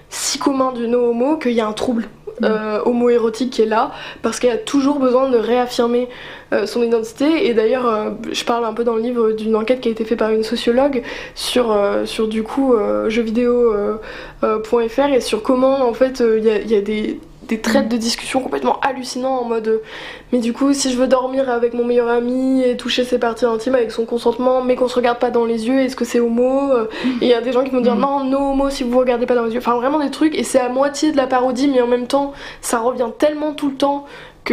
si 0.09 0.37
commun 0.37 0.71
du 0.73 0.87
no 0.87 1.09
homo 1.09 1.37
qu'il 1.37 1.53
y 1.53 1.61
a 1.61 1.67
un 1.67 1.73
trouble. 1.73 2.07
Euh, 2.43 2.79
homo-érotique 2.85 3.51
qui 3.51 3.61
est 3.61 3.65
là 3.65 3.91
parce 4.21 4.39
qu'il 4.39 4.49
y 4.49 4.53
a 4.53 4.57
toujours 4.57 4.99
besoin 4.99 5.29
de 5.29 5.37
réaffirmer 5.37 6.07
euh, 6.51 6.65
son 6.65 6.81
identité. 6.81 7.47
Et 7.47 7.53
d'ailleurs 7.53 7.87
euh, 7.87 8.09
je 8.31 8.43
parle 8.43 8.65
un 8.65 8.73
peu 8.73 8.83
dans 8.83 8.95
le 8.95 9.01
livre 9.01 9.33
d'une 9.33 9.55
enquête 9.55 9.81
qui 9.81 9.89
a 9.89 9.91
été 9.91 10.03
faite 10.03 10.17
par 10.17 10.31
une 10.31 10.43
sociologue 10.43 11.03
sur, 11.35 11.71
euh, 11.71 12.05
sur 12.05 12.27
du 12.27 12.41
coup 12.41 12.73
jeuxvideo.fr 13.07 15.13
et 15.13 15.21
sur 15.21 15.43
comment 15.43 15.87
en 15.87 15.93
fait 15.93 16.21
il 16.21 16.43
y 16.43 16.75
a 16.75 16.81
des 16.81 17.19
des 17.49 17.59
traits 17.59 17.89
de 17.89 17.97
discussion 17.97 18.39
complètement 18.41 18.79
hallucinants 18.81 19.39
en 19.39 19.43
mode 19.43 19.67
euh, 19.67 19.81
mais 20.31 20.39
du 20.39 20.53
coup 20.53 20.73
si 20.73 20.91
je 20.91 20.97
veux 20.97 21.07
dormir 21.07 21.49
avec 21.49 21.73
mon 21.73 21.83
meilleur 21.83 22.07
ami 22.07 22.61
et 22.63 22.77
toucher 22.77 23.03
ses 23.03 23.19
parties 23.19 23.45
intimes 23.45 23.75
avec 23.75 23.91
son 23.91 24.05
consentement 24.05 24.61
mais 24.61 24.75
qu'on 24.75 24.87
se 24.87 24.95
regarde 24.95 25.19
pas 25.19 25.31
dans 25.31 25.45
les 25.45 25.67
yeux 25.67 25.79
est-ce 25.79 25.95
que 25.95 26.05
c'est 26.05 26.19
homo 26.19 26.71
Euh, 26.71 26.87
et 27.21 27.25
il 27.25 27.27
y 27.27 27.33
a 27.33 27.41
des 27.41 27.51
gens 27.51 27.63
qui 27.63 27.71
vont 27.71 27.81
dire 27.81 27.95
Mm. 27.95 27.99
non 28.01 28.23
no 28.23 28.37
homo 28.51 28.69
si 28.69 28.83
vous 28.83 28.91
vous 28.91 28.99
regardez 28.99 29.25
pas 29.25 29.35
dans 29.35 29.43
les 29.45 29.51
yeux 29.53 29.59
enfin 29.59 29.75
vraiment 29.75 29.99
des 29.99 30.11
trucs 30.11 30.35
et 30.37 30.43
c'est 30.43 30.59
à 30.59 30.69
moitié 30.69 31.11
de 31.11 31.17
la 31.17 31.27
parodie 31.27 31.67
mais 31.67 31.81
en 31.81 31.87
même 31.87 32.07
temps 32.07 32.33
ça 32.61 32.79
revient 32.79 33.09
tellement 33.17 33.53
tout 33.53 33.69
le 33.69 33.75
temps 33.75 34.05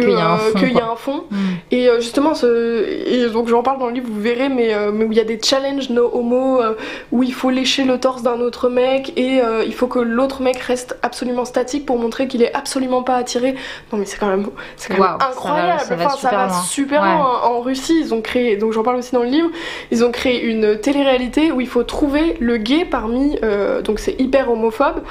Qu'il 0.03 0.11
y 0.11 0.15
a 0.15 0.29
un 0.31 0.37
fond, 0.37 0.59
qu'il 0.59 0.73
y 0.73 0.79
a 0.79 0.89
un 0.91 0.95
fond 0.95 1.23
et 1.71 1.89
euh, 1.89 1.99
justement, 1.99 2.33
ce... 2.33 2.85
et 3.07 3.29
donc 3.29 3.47
j'en 3.47 3.63
parle 3.63 3.79
dans 3.79 3.87
le 3.87 3.93
livre, 3.93 4.07
vous 4.09 4.21
verrez, 4.21 4.49
mais, 4.49 4.73
euh, 4.73 4.91
mais 4.93 5.05
où 5.05 5.11
il 5.11 5.17
y 5.17 5.21
a 5.21 5.25
des 5.25 5.39
challenges 5.41 5.89
no 5.89 6.09
homo, 6.13 6.61
euh, 6.61 6.73
où 7.11 7.23
il 7.23 7.33
faut 7.33 7.49
lécher 7.49 7.83
le 7.83 7.99
torse 7.99 8.23
d'un 8.23 8.39
autre 8.39 8.69
mec, 8.69 9.13
et 9.17 9.39
il 9.65 9.73
faut 9.73 9.87
que 9.87 9.99
l'autre 9.99 10.41
mec 10.41 10.57
reste 10.59 10.97
absolument 11.03 11.45
statique 11.45 11.85
pour 11.85 11.97
montrer 11.97 12.27
qu'il 12.27 12.41
est 12.43 12.53
absolument 12.53 13.03
pas 13.03 13.15
attiré. 13.15 13.55
Non 13.91 13.99
mais 13.99 14.05
c'est 14.05 14.17
quand 14.17 14.27
même, 14.27 14.47
c'est 14.75 14.89
quand 14.93 14.99
même 14.99 15.03
ça 15.11 15.17
va- 15.17 15.29
incroyable, 15.31 15.79
ça 15.81 15.95
va 15.95 16.05
enfin, 16.05 16.15
ça 16.15 16.17
super 16.17 16.37
va 16.39 16.47
loin. 16.47 16.61
super 16.61 17.01
Ouais. 17.01 17.13
loin. 17.13 17.41
En 17.43 17.59
Russie, 17.61 17.97
ils 17.99 18.13
ont 18.13 18.21
créé, 18.21 18.55
donc 18.57 18.73
j'en 18.73 18.83
parle 18.83 18.97
aussi 18.97 19.13
dans 19.13 19.23
le 19.23 19.29
livre, 19.29 19.49
ils 19.91 20.03
ont 20.03 20.11
créé 20.11 20.41
une 20.43 20.77
télé-réalité 20.79 21.51
où 21.51 21.61
il 21.61 21.67
faut 21.67 21.83
trouver 21.83 22.35
le 22.39 22.57
gay 22.57 22.85
parmi, 22.89 23.37
euh, 23.43 23.81
donc 23.81 23.99
c'est 23.99 24.19
hyper 24.19 24.49
homophobe, 24.51 25.01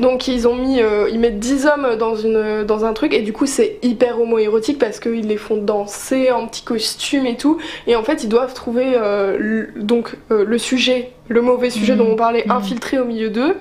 donc 0.00 0.28
ils 0.28 0.46
ont 0.48 0.54
mis, 0.54 0.80
euh, 0.80 1.08
ils 1.10 1.18
mettent 1.20 1.38
10 1.38 1.66
hommes 1.66 1.96
dans, 1.98 2.14
une, 2.16 2.64
dans 2.64 2.84
un 2.84 2.92
truc, 2.92 3.12
et 3.14 3.20
du 3.22 3.32
coup 3.32 3.46
c'est 3.46 3.78
hyper 3.82 4.20
homo-érotique 4.36 4.78
parce 4.78 5.00
qu'ils 5.00 5.26
les 5.26 5.36
font 5.36 5.56
danser 5.56 6.30
en 6.30 6.46
petits 6.46 6.62
costumes 6.62 7.26
et 7.26 7.36
tout, 7.36 7.58
et 7.86 7.96
en 7.96 8.02
fait 8.02 8.22
ils 8.24 8.28
doivent 8.28 8.54
trouver 8.54 8.94
euh, 8.96 9.66
donc 9.76 10.16
euh, 10.30 10.44
le 10.44 10.58
sujet, 10.58 11.12
le 11.28 11.42
mauvais 11.42 11.70
sujet 11.70 11.96
dont 11.96 12.08
on 12.10 12.16
parlait, 12.16 12.44
Mhm. 12.46 12.52
infiltré 12.52 12.98
au 12.98 13.04
milieu 13.04 13.30
d'eux. 13.30 13.56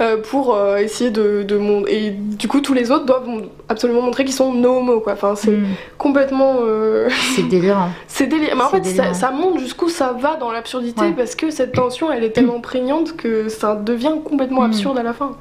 euh, 0.00 0.16
pour 0.16 0.56
euh, 0.56 0.78
essayer 0.78 1.10
de, 1.10 1.42
de 1.44 1.56
mon... 1.58 1.84
et 1.86 2.10
du 2.10 2.48
coup 2.48 2.60
tous 2.60 2.72
les 2.72 2.90
autres 2.90 3.04
doivent 3.04 3.28
absolument 3.68 4.00
montrer 4.00 4.24
qu'ils 4.24 4.34
sont 4.34 4.52
no 4.52 4.78
homo 4.78 5.00
quoi 5.00 5.12
enfin 5.12 5.34
c'est 5.36 5.50
Hmm. 5.52 5.66
complètement 5.98 6.56
euh, 6.62 7.08
C'est 7.36 7.42
délirant. 7.48 7.88
c'est 8.08 8.26
délire. 8.26 8.54
Mais 8.56 8.62
en 8.62 8.68
fait, 8.68 8.84
ça, 8.84 8.90
délirant. 8.90 9.14
ça 9.14 9.30
montre 9.30 9.58
jusqu'où 9.60 9.88
ça 9.90 10.16
va 10.18 10.36
dans 10.36 10.50
l'absurdité 10.50 11.02
Ouais. 11.02 11.12
parce 11.16 11.34
que 11.36 11.50
cette 11.50 11.72
tension, 11.72 12.10
elle 12.10 12.24
est 12.24 12.30
tellement 12.30 12.58
prégnante 12.60 13.16
que 13.16 13.48
ça 13.48 13.76
devient 13.76 14.14
complètement 14.24 14.62
Mm. 14.62 14.70
absurde 14.72 14.98
à 14.98 15.02
la 15.02 15.12
fin. 15.12 15.32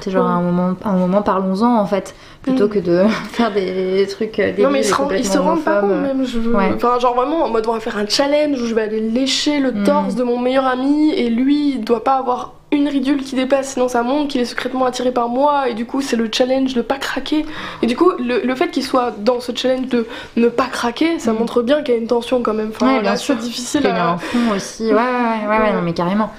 C'est 0.00 0.10
genre 0.10 0.24
Ouais. 0.26 0.30
à 0.30 0.34
un 0.34 0.42
moment, 0.42 0.76
à 0.84 0.90
un 0.90 0.96
moment 0.98 1.22
parlons-en 1.22 1.78
en 1.78 1.86
fait, 1.86 2.14
plutôt 2.42 2.66
Mm. 2.66 2.70
que 2.70 2.78
de 2.80 3.02
faire 3.32 3.52
des 3.52 4.06
trucs 4.10 4.38
non, 4.58 4.70
mais 4.70 4.80
ils 4.80 4.84
se, 4.84 4.92
rendent, 4.92 5.14
ils 5.16 5.24
se 5.24 5.38
rendent 5.38 5.64
pas 5.64 5.80
compte 5.80 5.90
même. 5.92 6.26
Je... 6.26 6.38
Ouais. 6.40 6.72
Enfin, 6.74 6.98
genre 6.98 7.14
vraiment 7.14 7.44
en 7.44 7.48
mode 7.48 7.64
on 7.68 7.72
va 7.72 7.80
faire 7.80 7.96
un 7.96 8.06
challenge 8.06 8.60
où 8.60 8.66
je 8.66 8.74
vais 8.74 8.82
aller 8.82 9.00
lécher 9.00 9.60
le 9.60 9.70
Mm. 9.70 9.84
torse 9.84 10.14
de 10.16 10.24
mon 10.24 10.38
meilleur 10.38 10.66
ami 10.66 11.09
et 11.16 11.30
lui, 11.30 11.70
il 11.70 11.80
doit 11.84 12.04
pas 12.04 12.14
avoir 12.16 12.54
une 12.72 12.86
ridule 12.88 13.22
qui 13.24 13.34
dépasse, 13.34 13.72
sinon 13.72 13.88
ça 13.88 14.02
montre 14.04 14.28
qu'il 14.28 14.40
est 14.40 14.44
secrètement 14.44 14.84
attiré 14.84 15.10
par 15.10 15.28
moi 15.28 15.68
et 15.68 15.74
du 15.74 15.86
coup 15.86 16.00
c'est 16.02 16.14
le 16.14 16.28
challenge 16.32 16.72
de 16.74 16.82
pas 16.82 16.98
craquer. 16.98 17.44
Et 17.82 17.86
du 17.86 17.96
coup, 17.96 18.12
le, 18.20 18.42
le 18.44 18.54
fait 18.54 18.70
qu'il 18.70 18.84
soit 18.84 19.12
dans 19.18 19.40
ce 19.40 19.50
challenge 19.54 19.88
de 19.88 20.06
ne 20.36 20.48
pas 20.48 20.66
craquer, 20.66 21.18
ça 21.18 21.32
Mm. 21.32 21.38
montre 21.38 21.62
bien 21.62 21.82
qu'il 21.82 21.94
y 21.94 21.96
a 21.96 22.00
une 22.00 22.06
tension 22.06 22.42
quand 22.42 22.54
même. 22.54 22.70
Enfin, 22.72 22.94
Ouais, 22.96 23.00
bien 23.02 23.16
sûr. 23.16 23.34
c'est 23.34 23.42
difficile 23.44 23.80
Il 23.84 23.88
y 23.88 23.90
a 23.90 24.10
un 24.10 24.18
fond 24.18 24.38
aussi. 24.54 24.84
Ouais, 24.84 24.92
ouais, 24.92 25.48
ouais, 25.48 25.72
non, 25.72 25.82
mais 25.82 25.94
carrément. 25.94 26.30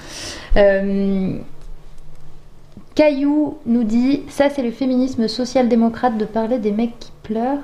Euh, 0.56 1.34
Caillou 2.96 3.58
nous 3.66 3.84
dit 3.84 4.22
Ça, 4.30 4.50
c'est 4.50 4.62
le 4.64 4.72
féminisme 4.72 5.28
social-démocrate 5.28 6.18
de 6.18 6.26
parler 6.26 6.60
des 6.60 6.72
mecs 6.72 6.98
qui 7.00 7.12
pleurent. 7.24 7.60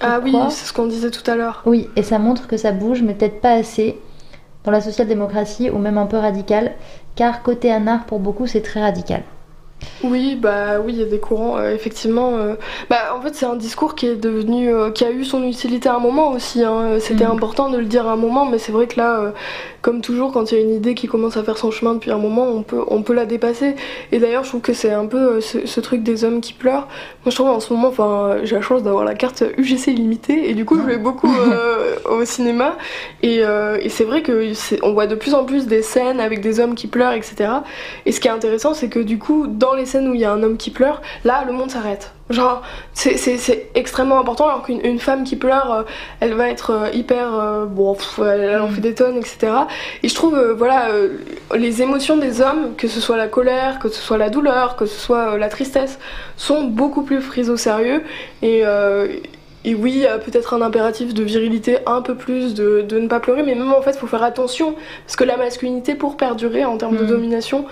Ah 0.00 0.18
oui, 0.22 0.34
c'est 0.50 0.66
ce 0.66 0.72
qu'on 0.72 0.86
disait 0.86 1.10
tout 1.10 1.28
à 1.30 1.36
l'heure. 1.36 1.62
Oui, 1.66 1.88
et 1.96 2.02
ça 2.02 2.18
montre 2.18 2.46
que 2.46 2.56
ça 2.56 2.72
bouge, 2.72 3.02
mais 3.02 3.14
peut-être 3.14 3.40
pas 3.40 3.52
assez. 3.52 3.98
Dans 4.64 4.72
la 4.72 4.80
social-démocratie 4.80 5.70
ou 5.70 5.78
même 5.78 5.98
un 5.98 6.06
peu 6.06 6.16
radical, 6.16 6.72
car 7.14 7.42
côté 7.42 7.70
anard, 7.70 8.06
pour 8.06 8.18
beaucoup, 8.18 8.46
c'est 8.46 8.62
très 8.62 8.80
radical. 8.80 9.22
Oui, 10.02 10.36
bah 10.38 10.80
oui, 10.84 10.92
il 10.94 10.98
y 10.98 11.02
a 11.02 11.06
des 11.06 11.18
courants, 11.18 11.56
euh, 11.56 11.74
effectivement. 11.74 12.36
euh, 12.36 12.54
bah, 12.90 13.14
en 13.16 13.22
fait, 13.22 13.34
c'est 13.34 13.46
un 13.46 13.56
discours 13.56 13.94
qui 13.94 14.06
est 14.06 14.16
devenu, 14.16 14.68
euh, 14.72 14.90
qui 14.90 15.02
a 15.04 15.10
eu 15.10 15.24
son 15.24 15.42
utilité 15.44 15.88
à 15.88 15.94
un 15.96 15.98
moment 15.98 16.30
aussi. 16.32 16.62
hein. 16.62 16.98
C'était 17.00 17.24
Mhm. 17.24 17.30
important 17.32 17.70
de 17.70 17.78
le 17.78 17.86
dire 17.86 18.06
à 18.06 18.12
un 18.12 18.16
moment, 18.16 18.44
mais 18.44 18.58
c'est 18.58 18.72
vrai 18.72 18.86
que 18.86 18.98
là, 18.98 19.32
comme 19.80 20.02
toujours, 20.02 20.32
quand 20.32 20.50
il 20.52 20.54
y 20.56 20.58
a 20.58 20.60
une 20.62 20.74
idée 20.74 20.94
qui 20.94 21.06
commence 21.06 21.36
à 21.38 21.42
faire 21.42 21.56
son 21.56 21.70
chemin 21.70 21.94
depuis 21.94 22.10
un 22.10 22.18
moment, 22.18 22.46
on 22.48 22.62
peut, 22.62 22.82
on 22.88 23.02
peut 23.02 23.14
la 23.14 23.24
dépasser. 23.24 23.76
Et 24.12 24.18
d'ailleurs, 24.18 24.44
je 24.44 24.50
trouve 24.50 24.60
que 24.60 24.72
c'est 24.74 24.92
un 24.92 25.06
peu 25.06 25.40
ce, 25.40 25.66
ce 25.66 25.80
truc 25.80 26.02
des 26.02 26.24
hommes 26.24 26.40
qui 26.42 26.52
pleurent. 26.52 26.86
Moi, 27.24 27.30
je 27.30 27.34
trouve 27.34 27.48
en 27.48 27.60
ce 27.60 27.72
moment, 27.72 27.88
enfin, 27.88 28.36
j'ai 28.42 28.56
la 28.56 28.62
chance 28.62 28.82
d'avoir 28.82 29.04
la 29.04 29.14
carte 29.14 29.42
UGC 29.56 29.92
limitée, 29.92 30.50
et 30.50 30.54
du 30.54 30.64
coup, 30.66 30.76
je 30.76 30.82
vais 30.82 30.98
beaucoup 30.98 31.28
euh, 31.34 31.94
au 32.10 32.24
cinéma. 32.26 32.76
Et, 33.22 33.36
et 33.38 33.88
c'est 33.88 34.04
vrai 34.04 34.20
que 34.22 34.52
on 34.82 34.92
voit 34.92 35.06
de 35.06 35.14
plus 35.14 35.32
en 35.34 35.44
plus 35.44 35.66
des 35.66 35.80
scènes 35.82 36.20
avec 36.20 36.40
des 36.42 36.60
hommes 36.60 36.74
qui 36.74 36.86
pleurent, 36.88 37.12
etc. 37.12 37.50
Et 38.06 38.12
ce 38.12 38.20
qui 38.20 38.28
est 38.28 38.32
intéressant, 38.32 38.74
c'est 38.74 38.88
que 38.88 38.98
du 39.00 39.18
coup, 39.18 39.46
dans 39.46 39.73
les 39.74 39.86
scènes 39.86 40.08
où 40.08 40.14
il 40.14 40.20
y 40.20 40.24
a 40.24 40.32
un 40.32 40.42
homme 40.42 40.56
qui 40.56 40.70
pleure, 40.70 41.02
là, 41.24 41.44
le 41.46 41.52
monde 41.52 41.70
s'arrête. 41.70 42.12
Genre, 42.30 42.62
c'est- 42.94 43.68
extrêmement 43.74 44.18
important, 44.18 44.46
alors 44.48 44.62
qu'une 44.62 44.80
une 44.84 44.98
femme 44.98 45.24
qui 45.24 45.36
pleure, 45.36 45.72
euh, 45.72 45.82
elle 46.20 46.32
va 46.34 46.48
être 46.48 46.70
euh, 46.70 46.88
hyper. 46.92 47.34
euh, 47.34 47.66
bon, 47.66 47.94
pff, 47.94 48.18
elle, 48.20 48.40
elle 48.40 48.60
en 48.62 48.68
fait 48.68 48.80
des 48.80 48.94
tonnes, 48.94 49.16
etc. 49.18 49.52
Et 50.02 50.08
je 50.08 50.14
trouve, 50.14 50.38
voilà, 50.56 50.86
les 51.54 51.82
émotions 51.82 52.16
des 52.16 52.40
hommes, 52.40 52.74
que 52.78 52.88
ce 52.88 53.00
soit 53.00 53.16
la 53.18 53.28
colère, 53.28 53.78
que 53.78 53.88
ce 53.88 54.00
soit 54.00 54.16
la 54.18 54.30
douleur, 54.30 54.76
que 54.76 54.86
ce 54.86 54.98
soit 54.98 55.36
la 55.36 55.48
tristesse, 55.48 55.98
sont 56.36 56.64
beaucoup 56.64 57.02
plus 57.02 57.20
prises 57.20 57.50
au 57.50 57.56
sérieux. 57.56 58.02
Et. 58.42 58.62
et 59.66 59.74
oui, 59.74 60.04
peut-être 60.26 60.52
un 60.52 60.60
impératif 60.60 61.14
de 61.14 61.22
virilité 61.22 61.78
un 61.86 62.02
peu 62.02 62.14
plus, 62.14 62.52
de, 62.52 62.82
de 62.82 62.98
ne 62.98 63.08
pas 63.08 63.18
pleurer, 63.18 63.42
mais 63.42 63.54
même 63.54 63.72
en 63.72 63.80
fait, 63.80 63.92
il 63.92 63.98
faut 63.98 64.06
faire 64.06 64.22
attention, 64.22 64.74
parce 65.06 65.16
que 65.16 65.24
la 65.24 65.38
masculinité, 65.38 65.94
pour 65.94 66.18
perdurer 66.18 66.66
en 66.66 66.76
termes 66.76 66.96
de 66.98 67.02
Mhm. 67.04 67.08
domination, 67.08 67.64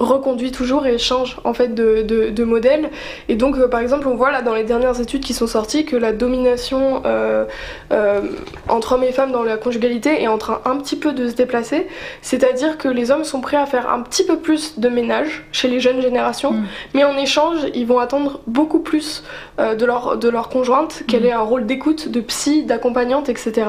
reconduit 0.00 0.50
toujours 0.50 0.86
et 0.86 0.98
change 0.98 1.36
en 1.44 1.52
fait 1.54 1.74
de, 1.74 2.02
de, 2.02 2.30
de 2.30 2.44
modèle. 2.44 2.90
Et 3.28 3.36
donc, 3.36 3.56
euh, 3.58 3.68
par 3.68 3.80
exemple, 3.80 4.08
on 4.08 4.16
voit 4.16 4.32
là 4.32 4.40
dans 4.42 4.54
les 4.54 4.64
dernières 4.64 4.98
études 5.00 5.22
qui 5.22 5.34
sont 5.34 5.46
sorties 5.46 5.84
que 5.84 5.94
la 5.94 6.12
domination 6.12 7.02
euh, 7.04 7.44
euh, 7.92 8.22
entre 8.68 8.94
hommes 8.94 9.04
et 9.04 9.12
femmes 9.12 9.30
dans 9.30 9.42
la 9.42 9.58
conjugalité 9.58 10.22
est 10.22 10.26
en 10.28 10.38
train 10.38 10.60
un 10.64 10.76
petit 10.78 10.96
peu 10.96 11.12
de 11.12 11.28
se 11.28 11.34
déplacer, 11.34 11.86
c'est-à-dire 12.22 12.78
que 12.78 12.88
les 12.88 13.10
hommes 13.10 13.24
sont 13.24 13.40
prêts 13.42 13.58
à 13.58 13.66
faire 13.66 13.90
un 13.92 14.00
petit 14.00 14.24
peu 14.24 14.38
plus 14.38 14.78
de 14.78 14.88
ménage 14.88 15.44
chez 15.52 15.68
les 15.68 15.80
jeunes 15.80 16.00
générations, 16.00 16.52
Mhm. 16.52 16.64
mais 16.94 17.04
en 17.04 17.16
échange, 17.18 17.58
ils 17.74 17.86
vont 17.86 17.98
attendre 17.98 18.40
beaucoup 18.46 18.80
plus 18.80 19.22
de, 19.58 19.84
leur, 19.84 20.16
de 20.16 20.28
leur 20.30 20.48
conjointe, 20.48 21.02
qu'elle 21.06 21.24
Mhm. 21.24 21.28
ait 21.28 21.32
un 21.32 21.40
rôle 21.42 21.66
d'écoute, 21.66 22.08
de 22.08 22.20
psy, 22.22 22.62
d'accompagnante, 22.64 23.28
etc., 23.28 23.66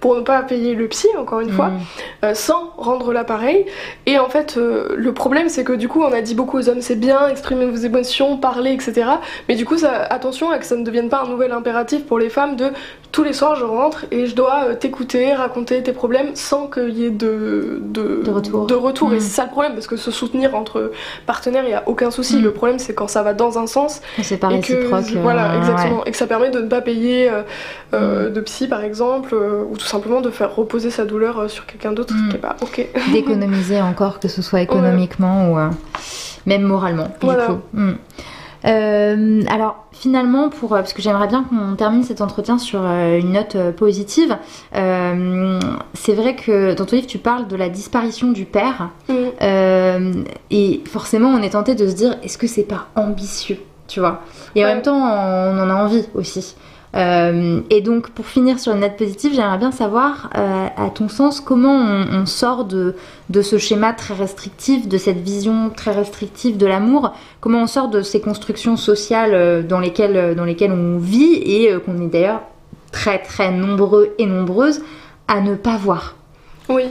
pour 0.00 0.16
ne 0.16 0.22
pas 0.22 0.40
payer 0.42 0.74
le 0.74 0.88
psy, 0.88 1.08
encore 1.18 1.40
une 1.40 1.50
fois, 1.50 1.68
Mm. 2.22 2.34
sans 2.34 2.72
rendre 2.78 3.12
l'appareil. 3.12 3.66
Et 4.06 4.18
en 4.18 4.30
fait, 4.30 4.56
le 4.56 5.12
problème, 5.12 5.50
c'est 5.50 5.64
que 5.64 5.73
du 5.76 5.88
coup, 5.88 6.02
on 6.02 6.12
a 6.12 6.20
dit 6.20 6.34
beaucoup 6.34 6.58
aux 6.58 6.68
hommes, 6.68 6.80
c'est 6.80 6.96
bien, 6.96 7.28
exprimer 7.28 7.66
vos 7.66 7.76
émotions, 7.76 8.36
parler, 8.36 8.72
etc. 8.72 9.04
Mais 9.48 9.54
du 9.56 9.64
coup, 9.64 9.76
ça, 9.78 9.92
attention 10.10 10.50
à 10.50 10.58
que 10.58 10.66
ça 10.66 10.76
ne 10.76 10.84
devienne 10.84 11.08
pas 11.08 11.22
un 11.24 11.28
nouvel 11.28 11.52
impératif 11.52 12.04
pour 12.06 12.18
les 12.18 12.28
femmes 12.28 12.56
de 12.56 12.70
tous 13.12 13.22
les 13.22 13.32
soirs, 13.32 13.54
je 13.54 13.64
rentre 13.64 14.06
et 14.10 14.26
je 14.26 14.34
dois 14.34 14.64
euh, 14.70 14.74
t'écouter, 14.74 15.32
raconter 15.34 15.80
tes 15.84 15.92
problèmes 15.92 16.34
sans 16.34 16.66
qu'il 16.66 16.98
y 16.98 17.04
ait 17.04 17.10
de, 17.10 17.78
de, 17.80 18.22
De 18.24 18.30
retour. 18.30 18.66
de 18.66 18.74
retour. 18.74 19.14
Et 19.14 19.20
c'est 19.20 19.28
ça 19.34 19.44
le 19.44 19.50
problème, 19.50 19.74
parce 19.74 19.86
que 19.86 19.96
se 19.96 20.10
soutenir 20.10 20.56
entre 20.56 20.90
partenaires, 21.26 21.62
il 21.64 21.68
n'y 21.68 21.74
a 21.74 21.84
aucun 21.86 22.10
souci. 22.10 22.38
Mm. 22.38 22.42
Le 22.42 22.50
problème, 22.52 22.78
c'est 22.80 22.92
quand 22.94 23.06
ça 23.08 23.22
va 23.22 23.32
dans 23.34 23.58
un 23.58 23.68
sens 23.68 24.02
C'est 24.22 24.36
pas 24.36 24.50
et 24.52 24.60
que, 24.60 24.72
réciproque. 24.72 25.16
euh, 25.16 25.22
voilà, 25.22 25.56
exactement. 25.58 25.96
ouais. 25.98 26.02
Et 26.06 26.10
que 26.10 26.16
ça 26.16 26.26
permet 26.26 26.50
de 26.50 26.60
ne 26.60 26.66
pas 26.68 26.80
payer 26.80 27.30
euh, 27.30 27.42
euh, 27.94 28.28
Mm. 28.30 28.32
de 28.32 28.40
psy, 28.40 28.66
par 28.68 28.82
exemple, 28.82 29.34
euh, 29.34 29.62
ou 29.70 29.76
tout 29.76 29.86
simplement 29.86 30.20
de 30.20 30.30
faire 30.30 30.54
reposer 30.54 30.90
sa 30.90 31.04
douleur 31.04 31.38
euh, 31.38 31.48
sur 31.48 31.66
quelqu'un 31.66 31.92
d'autre 31.92 32.14
qui 32.30 32.36
est 32.36 32.38
pas 32.40 32.56
ok. 32.62 32.86
d'économiser 33.12 33.80
encore, 33.80 34.18
que 34.20 34.28
ce 34.28 34.42
soit 34.42 34.60
économiquement 34.60 35.48
ou 35.52 35.58
euh, 35.58 35.63
même 36.46 36.62
moralement, 36.62 37.04
du 37.20 37.26
Voilà. 37.26 37.46
coup. 37.46 37.58
Mm. 37.72 37.92
Euh, 38.66 39.42
alors 39.50 39.84
finalement, 39.92 40.48
pour, 40.48 40.72
euh, 40.72 40.78
parce 40.78 40.94
que 40.94 41.02
j'aimerais 41.02 41.28
bien 41.28 41.44
qu'on 41.44 41.74
termine 41.76 42.02
cet 42.02 42.22
entretien 42.22 42.56
sur 42.58 42.80
euh, 42.82 43.18
une 43.18 43.32
note 43.32 43.56
euh, 43.56 43.72
positive, 43.72 44.36
c'est 44.72 46.14
vrai 46.14 46.34
que 46.34 46.72
dans 46.74 46.84
ton 46.86 46.96
livre 46.96 47.06
tu 47.06 47.18
parles 47.18 47.46
de 47.46 47.56
la 47.56 47.68
disparition 47.68 48.30
du 48.32 48.44
père, 48.46 48.88
Mm. 49.08 50.24
et 50.50 50.80
forcément 50.86 51.28
on 51.28 51.42
est 51.42 51.50
tenté 51.50 51.74
de 51.74 51.86
se 51.86 51.94
dire 51.94 52.16
est-ce 52.22 52.38
que 52.38 52.46
c'est 52.46 52.62
pas 52.64 52.86
ambitieux, 52.96 53.58
tu 53.86 54.00
vois? 54.00 54.22
Et 54.54 54.64
en 54.64 54.68
même 54.68 54.82
temps 54.82 54.96
on 54.98 55.58
en 55.60 55.68
a 55.70 55.74
envie 55.74 56.04
aussi. 56.14 56.54
Euh, 56.94 57.60
et 57.70 57.80
donc 57.80 58.10
pour 58.10 58.26
finir 58.26 58.60
sur 58.60 58.72
une 58.72 58.80
note 58.80 58.96
positive, 58.96 59.32
j'aimerais 59.34 59.58
bien 59.58 59.72
savoir, 59.72 60.30
euh, 60.36 60.66
à 60.76 60.90
ton 60.90 61.08
sens, 61.08 61.40
comment 61.40 61.74
on, 61.74 62.26
sort 62.26 62.64
de, 62.64 62.94
ce 63.42 63.58
schéma 63.58 63.92
très 63.92 64.14
restrictif, 64.14 64.88
de 64.88 64.96
cette 64.96 65.18
vision 65.18 65.70
très 65.70 65.90
restrictive 65.90 66.56
de 66.56 66.66
l'amour, 66.66 67.12
comment 67.40 67.62
on 67.62 67.66
sort 67.66 67.88
de 67.88 68.02
ces 68.02 68.20
constructions 68.20 68.76
sociales 68.76 69.34
euh, 69.34 69.62
dans 69.62 69.80
lesquelles, 69.80 70.36
dans 70.36 70.44
lesquelles 70.44 70.72
on 70.72 70.98
vit 70.98 71.34
et 71.34 71.74
qu'on 71.84 72.00
est 72.00 72.08
d'ailleurs 72.08 72.42
très 72.92 73.18
très 73.18 73.50
nombreux 73.50 74.14
et 74.18 74.26
nombreuses 74.26 74.82
à 75.26 75.40
ne 75.40 75.56
pas 75.56 75.76
voir? 75.76 76.14
Oui, 76.70 76.84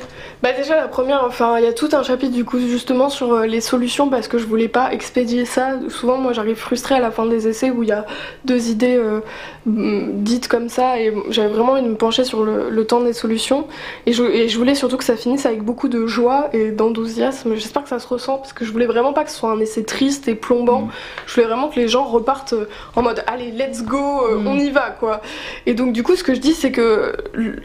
bah 0.43 0.51
déjà 0.55 0.75
la 0.75 0.87
première, 0.87 1.23
enfin 1.25 1.57
il 1.57 1.63
y 1.63 1.67
a 1.67 1.73
tout 1.73 1.89
un 1.93 2.03
chapitre 2.03 2.31
du 2.31 2.45
coup 2.45 2.59
justement 2.59 3.09
sur 3.09 3.33
euh, 3.33 3.45
les 3.47 3.59
solutions 3.59 4.07
parce 4.07 4.27
que 4.27 4.37
je 4.37 4.45
voulais 4.45 4.67
pas 4.67 4.93
expédier 4.93 5.45
ça. 5.45 5.79
Souvent 5.89 6.17
moi 6.17 6.31
j'arrive 6.31 6.57
frustrée 6.57 6.93
à 6.93 6.99
la 6.99 7.09
fin 7.09 7.25
des 7.25 7.47
essais 7.47 7.71
où 7.71 7.81
il 7.81 7.89
y 7.89 7.91
a 7.91 8.05
deux 8.45 8.69
idées 8.69 8.95
euh, 8.95 9.21
mm, 9.65 10.21
dites 10.21 10.47
comme 10.47 10.69
ça 10.69 10.99
et 10.99 11.11
j'avais 11.31 11.47
vraiment 11.47 11.71
envie 11.71 11.81
de 11.81 11.87
me 11.87 11.95
pencher 11.95 12.23
sur 12.23 12.43
le, 12.43 12.69
le 12.69 12.85
temps 12.85 13.01
des 13.01 13.13
solutions 13.13 13.65
et 14.05 14.13
je, 14.13 14.23
et 14.23 14.47
je 14.47 14.55
voulais 14.59 14.75
surtout 14.75 14.97
que 14.97 15.03
ça 15.03 15.15
finisse 15.15 15.47
avec 15.47 15.63
beaucoup 15.63 15.87
de 15.87 16.05
joie 16.05 16.49
et 16.53 16.69
d'enthousiasme. 16.69 17.55
J'espère 17.55 17.81
que 17.81 17.89
ça 17.89 17.97
se 17.97 18.07
ressent 18.07 18.37
parce 18.37 18.53
que 18.53 18.65
je 18.65 18.71
voulais 18.71 18.85
vraiment 18.85 19.13
pas 19.13 19.23
que 19.23 19.31
ce 19.31 19.37
soit 19.37 19.49
un 19.49 19.59
essai 19.59 19.83
triste 19.83 20.27
et 20.27 20.35
plombant. 20.35 20.81
Mm. 20.81 20.89
Je 21.25 21.33
voulais 21.33 21.47
vraiment 21.47 21.69
que 21.69 21.79
les 21.79 21.87
gens 21.87 22.03
repartent 22.03 22.53
euh, 22.53 22.65
en 22.95 23.01
mode 23.01 23.23
allez 23.25 23.49
let's 23.49 23.83
go, 23.83 24.21
Mm. 24.37 24.45
on 24.47 24.59
y 24.59 24.69
va 24.69 24.91
quoi. 24.91 25.21
Et 25.65 25.73
donc 25.73 25.93
du 25.93 26.03
coup 26.03 26.15
ce 26.15 26.23
que 26.23 26.35
je 26.35 26.39
dis 26.39 26.53
c'est 26.53 26.71
que 26.71 27.15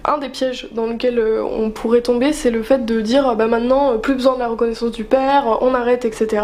un 0.06 0.16
des 0.16 0.30
pièges 0.30 0.68
dans 0.72 0.86
lequel 0.86 1.20
on 1.20 1.70
pourrait 1.70 1.97
tomber 2.00 2.32
c'est 2.32 2.50
le 2.50 2.62
fait 2.62 2.84
de 2.84 3.00
dire 3.00 3.34
bah 3.36 3.46
maintenant 3.46 3.92
euh, 3.92 3.96
plus 3.98 4.14
besoin 4.14 4.34
de 4.34 4.38
la 4.38 4.48
reconnaissance 4.48 4.92
du 4.92 5.04
père, 5.04 5.46
euh, 5.48 5.56
on 5.60 5.74
arrête 5.74 6.04
etc. 6.04 6.42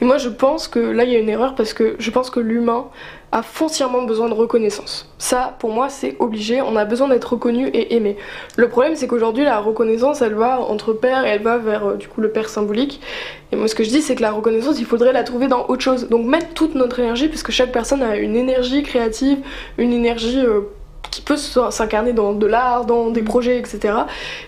Et 0.00 0.04
moi 0.04 0.18
je 0.18 0.28
pense 0.28 0.68
que 0.68 0.78
là 0.78 1.04
il 1.04 1.10
y 1.10 1.16
a 1.16 1.18
une 1.18 1.28
erreur 1.28 1.54
parce 1.54 1.72
que 1.72 1.96
je 1.98 2.10
pense 2.10 2.30
que 2.30 2.40
l'humain 2.40 2.86
a 3.32 3.42
foncièrement 3.42 4.02
besoin 4.02 4.28
de 4.28 4.34
reconnaissance. 4.34 5.08
Ça 5.18 5.56
pour 5.58 5.70
moi 5.70 5.88
c'est 5.88 6.16
obligé, 6.18 6.60
on 6.62 6.76
a 6.76 6.84
besoin 6.84 7.08
d'être 7.08 7.32
reconnu 7.32 7.68
et 7.68 7.94
aimé. 7.94 8.16
Le 8.56 8.68
problème 8.68 8.96
c'est 8.96 9.06
qu'aujourd'hui 9.06 9.44
la 9.44 9.60
reconnaissance 9.60 10.22
elle 10.22 10.34
va 10.34 10.60
entre 10.60 10.92
pères 10.92 11.24
et 11.24 11.30
elle 11.30 11.42
va 11.42 11.58
vers 11.58 11.86
euh, 11.86 11.94
du 11.96 12.08
coup 12.08 12.20
le 12.20 12.30
père 12.30 12.48
symbolique. 12.48 13.00
Et 13.52 13.56
moi 13.56 13.68
ce 13.68 13.74
que 13.74 13.84
je 13.84 13.90
dis 13.90 14.02
c'est 14.02 14.14
que 14.14 14.22
la 14.22 14.32
reconnaissance 14.32 14.78
il 14.78 14.86
faudrait 14.86 15.12
la 15.12 15.24
trouver 15.24 15.48
dans 15.48 15.66
autre 15.66 15.82
chose. 15.82 16.08
Donc 16.08 16.26
mettre 16.26 16.54
toute 16.54 16.74
notre 16.74 16.98
énergie 16.98 17.28
puisque 17.28 17.50
chaque 17.50 17.72
personne 17.72 18.02
a 18.02 18.16
une 18.16 18.36
énergie 18.36 18.82
créative, 18.82 19.38
une 19.78 19.92
énergie 19.92 20.42
qui 21.10 21.22
peut 21.22 21.36
s'incarner 21.36 22.12
dans 22.12 22.32
de 22.32 22.46
l'art, 22.46 22.84
dans 22.84 23.10
des 23.10 23.22
projets, 23.22 23.58
etc. 23.58 23.94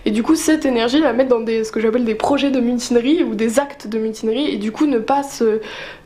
Et 0.05 0.11
du 0.11 0.23
coup, 0.23 0.35
cette 0.35 0.65
énergie, 0.65 0.99
la 0.99 1.13
mettre 1.13 1.29
dans 1.29 1.41
des, 1.41 1.63
ce 1.63 1.71
que 1.71 1.79
j'appelle 1.79 2.05
des 2.05 2.15
projets 2.15 2.51
de 2.51 2.59
mutinerie 2.59 3.23
ou 3.23 3.35
des 3.35 3.59
actes 3.59 3.87
de 3.87 3.99
mutinerie, 3.99 4.47
et 4.47 4.57
du 4.57 4.71
coup, 4.71 4.85
ne 4.85 4.99
pas 4.99 5.23
se, 5.23 5.59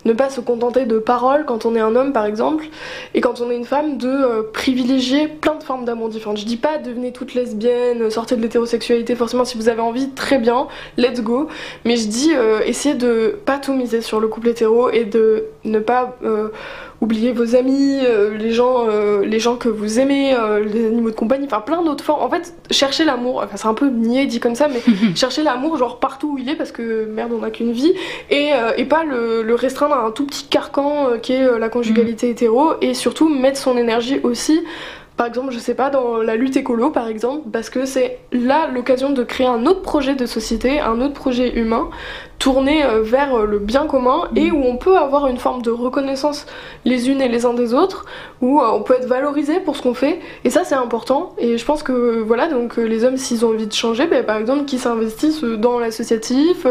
ne 0.05 0.13
pas 0.13 0.29
se 0.29 0.41
contenter 0.41 0.85
de 0.85 0.99
paroles 0.99 1.45
quand 1.45 1.65
on 1.65 1.75
est 1.75 1.79
un 1.79 1.95
homme, 1.95 2.13
par 2.13 2.25
exemple, 2.25 2.65
et 3.13 3.21
quand 3.21 3.41
on 3.41 3.51
est 3.51 3.55
une 3.55 3.65
femme, 3.65 3.97
de 3.97 4.07
euh, 4.07 4.43
privilégier 4.53 5.27
plein 5.27 5.55
de 5.55 5.63
formes 5.63 5.85
d'amour 5.85 6.09
différentes. 6.09 6.37
Je 6.37 6.45
dis 6.45 6.57
pas 6.57 6.77
devenez 6.77 7.11
toute 7.11 7.33
lesbienne, 7.33 8.09
sortez 8.09 8.35
de 8.35 8.41
l'hétérosexualité, 8.41 9.15
forcément, 9.15 9.45
si 9.45 9.57
vous 9.57 9.69
avez 9.69 9.81
envie, 9.81 10.09
très 10.09 10.37
bien, 10.39 10.67
let's 10.97 11.21
go. 11.21 11.47
Mais 11.85 11.97
je 11.97 12.07
dis, 12.07 12.31
euh, 12.35 12.59
essayez 12.65 12.95
de 12.95 13.37
pas 13.45 13.57
tout 13.57 13.73
miser 13.73 14.01
sur 14.01 14.19
le 14.19 14.27
couple 14.27 14.49
hétéro 14.49 14.89
et 14.89 15.05
de 15.05 15.45
ne 15.63 15.79
pas 15.79 16.17
euh, 16.23 16.49
oublier 17.01 17.31
vos 17.31 17.55
amis, 17.55 17.99
les, 18.39 18.51
gens, 18.51 18.87
les 19.21 19.39
gens 19.39 19.55
que 19.55 19.69
vous 19.69 19.99
aimez, 19.99 20.35
les 20.63 20.87
animaux 20.87 21.11
de 21.11 21.15
compagnie, 21.15 21.45
enfin 21.45 21.61
plein 21.61 21.83
d'autres 21.83 22.03
formes. 22.03 22.23
En 22.23 22.29
fait, 22.29 22.55
cherchez 22.71 23.05
l'amour, 23.05 23.43
enfin 23.45 23.55
c'est 23.55 23.67
un 23.67 23.75
peu 23.75 23.87
niais 23.87 24.25
dit 24.25 24.39
comme 24.39 24.55
ça, 24.55 24.67
mais 24.67 24.81
cherchez 25.15 25.43
l'amour 25.43 25.77
genre 25.77 25.99
partout 25.99 26.33
où 26.33 26.37
il 26.39 26.49
est 26.49 26.55
parce 26.55 26.71
que 26.71 27.05
merde, 27.05 27.33
on 27.35 27.39
n'a 27.39 27.51
qu'une 27.51 27.71
vie 27.71 27.93
et, 28.31 28.49
et 28.77 28.85
pas 28.85 29.03
le, 29.03 29.43
le 29.43 29.53
restreindre 29.53 29.86
à 29.93 29.99
un 29.99 30.11
tout 30.11 30.25
petit 30.25 30.47
carcan 30.47 31.09
euh, 31.09 31.17
qui 31.17 31.33
est 31.33 31.43
euh, 31.43 31.59
la 31.59 31.69
conjugalité 31.69 32.29
hétéro 32.29 32.73
et 32.81 32.93
surtout 32.93 33.29
mettre 33.29 33.59
son 33.59 33.77
énergie 33.77 34.19
aussi 34.23 34.63
par 35.17 35.25
exemple, 35.25 35.51
je 35.51 35.57
sais 35.57 35.73
pas, 35.73 35.89
dans 35.89 36.17
la 36.17 36.35
lutte 36.35 36.57
écolo 36.57 36.91
par 36.91 37.07
exemple, 37.07 37.49
parce 37.51 37.71
que 37.71 37.85
c'est 37.85 38.19
là 38.31 38.67
l'occasion 38.67 39.09
de 39.09 39.23
créer 39.23 39.47
un 39.47 39.65
autre 39.65 39.81
projet 39.81 40.13
de 40.13 40.27
société, 40.27 40.79
un 40.79 41.01
autre 41.01 41.15
projet 41.15 41.57
humain, 41.57 41.89
tourné 42.39 42.83
vers 43.01 43.45
le 43.45 43.59
bien 43.59 43.87
commun 43.87 44.29
et 44.35 44.51
où 44.51 44.63
on 44.63 44.77
peut 44.77 44.97
avoir 44.97 45.27
une 45.27 45.37
forme 45.37 45.61
de 45.61 45.71
reconnaissance 45.71 46.45
les 46.85 47.09
unes 47.09 47.21
et 47.21 47.27
les 47.27 47.45
uns 47.45 47.53
des 47.53 47.73
autres, 47.73 48.05
où 48.41 48.61
on 48.61 48.81
peut 48.81 48.93
être 48.93 49.07
valorisé 49.07 49.59
pour 49.59 49.75
ce 49.75 49.81
qu'on 49.81 49.93
fait. 49.93 50.19
Et 50.43 50.49
ça, 50.49 50.63
c'est 50.63 50.75
important. 50.75 51.33
Et 51.37 51.57
je 51.57 51.65
pense 51.65 51.83
que 51.83 52.19
voilà, 52.21 52.47
donc 52.47 52.77
les 52.77 53.03
hommes, 53.03 53.17
s'ils 53.17 53.45
ont 53.45 53.49
envie 53.49 53.67
de 53.67 53.73
changer, 53.73 54.07
ben, 54.07 54.23
par 54.23 54.37
exemple, 54.37 54.65
qu'ils 54.65 54.79
s'investissent 54.79 55.43
dans 55.43 55.79
l'associatif, 55.79 56.67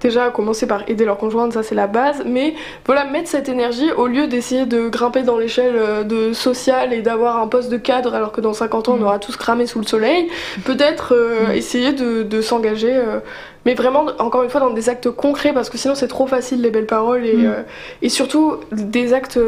déjà 0.00 0.30
commencer 0.30 0.66
par 0.66 0.88
aider 0.88 1.04
leur 1.04 1.18
conjointe, 1.18 1.52
ça 1.52 1.62
c'est 1.62 1.74
la 1.74 1.86
base, 1.86 2.22
mais 2.26 2.54
voilà, 2.84 3.04
mettre 3.04 3.28
cette 3.28 3.48
énergie 3.48 3.90
au 3.92 4.06
lieu 4.06 4.26
d'essayer 4.26 4.66
de 4.66 4.88
grimper 4.88 5.22
dans 5.22 5.38
l'échelle 5.38 6.06
de 6.06 6.32
sociale 6.32 6.92
et 6.92 7.02
d'avoir 7.02 7.38
un 7.38 7.48
poste 7.48 7.70
de 7.70 7.76
cadre 7.76 8.14
alors 8.14 8.32
que 8.32 8.40
dans 8.40 8.52
50 8.52 8.88
ans 8.88 8.94
on 8.94 8.96
mm. 8.98 9.02
aura 9.04 9.18
tous 9.18 9.36
cramé 9.36 9.66
sous 9.66 9.80
le 9.80 9.86
soleil, 9.86 10.28
peut-être 10.64 11.14
euh, 11.14 11.48
mm. 11.48 11.52
essayer 11.52 11.92
de, 11.92 12.40
s'engager, 12.40 12.94
euh, 12.94 13.20
mais 13.66 13.74
vraiment 13.74 14.06
encore 14.18 14.42
une 14.42 14.48
fois 14.48 14.60
dans 14.60 14.70
des 14.70 14.88
actes 14.88 15.10
concrets 15.10 15.52
parce 15.52 15.68
que 15.68 15.76
sinon 15.76 15.94
c'est 15.94 16.08
trop 16.08 16.26
facile 16.26 16.62
les 16.62 16.70
belles 16.70 16.86
paroles 16.86 17.26
et, 17.26 17.36
mm. 17.36 17.46
euh, 17.46 17.62
et 18.00 18.08
surtout 18.08 18.60
des 18.72 19.12
actes 19.12 19.38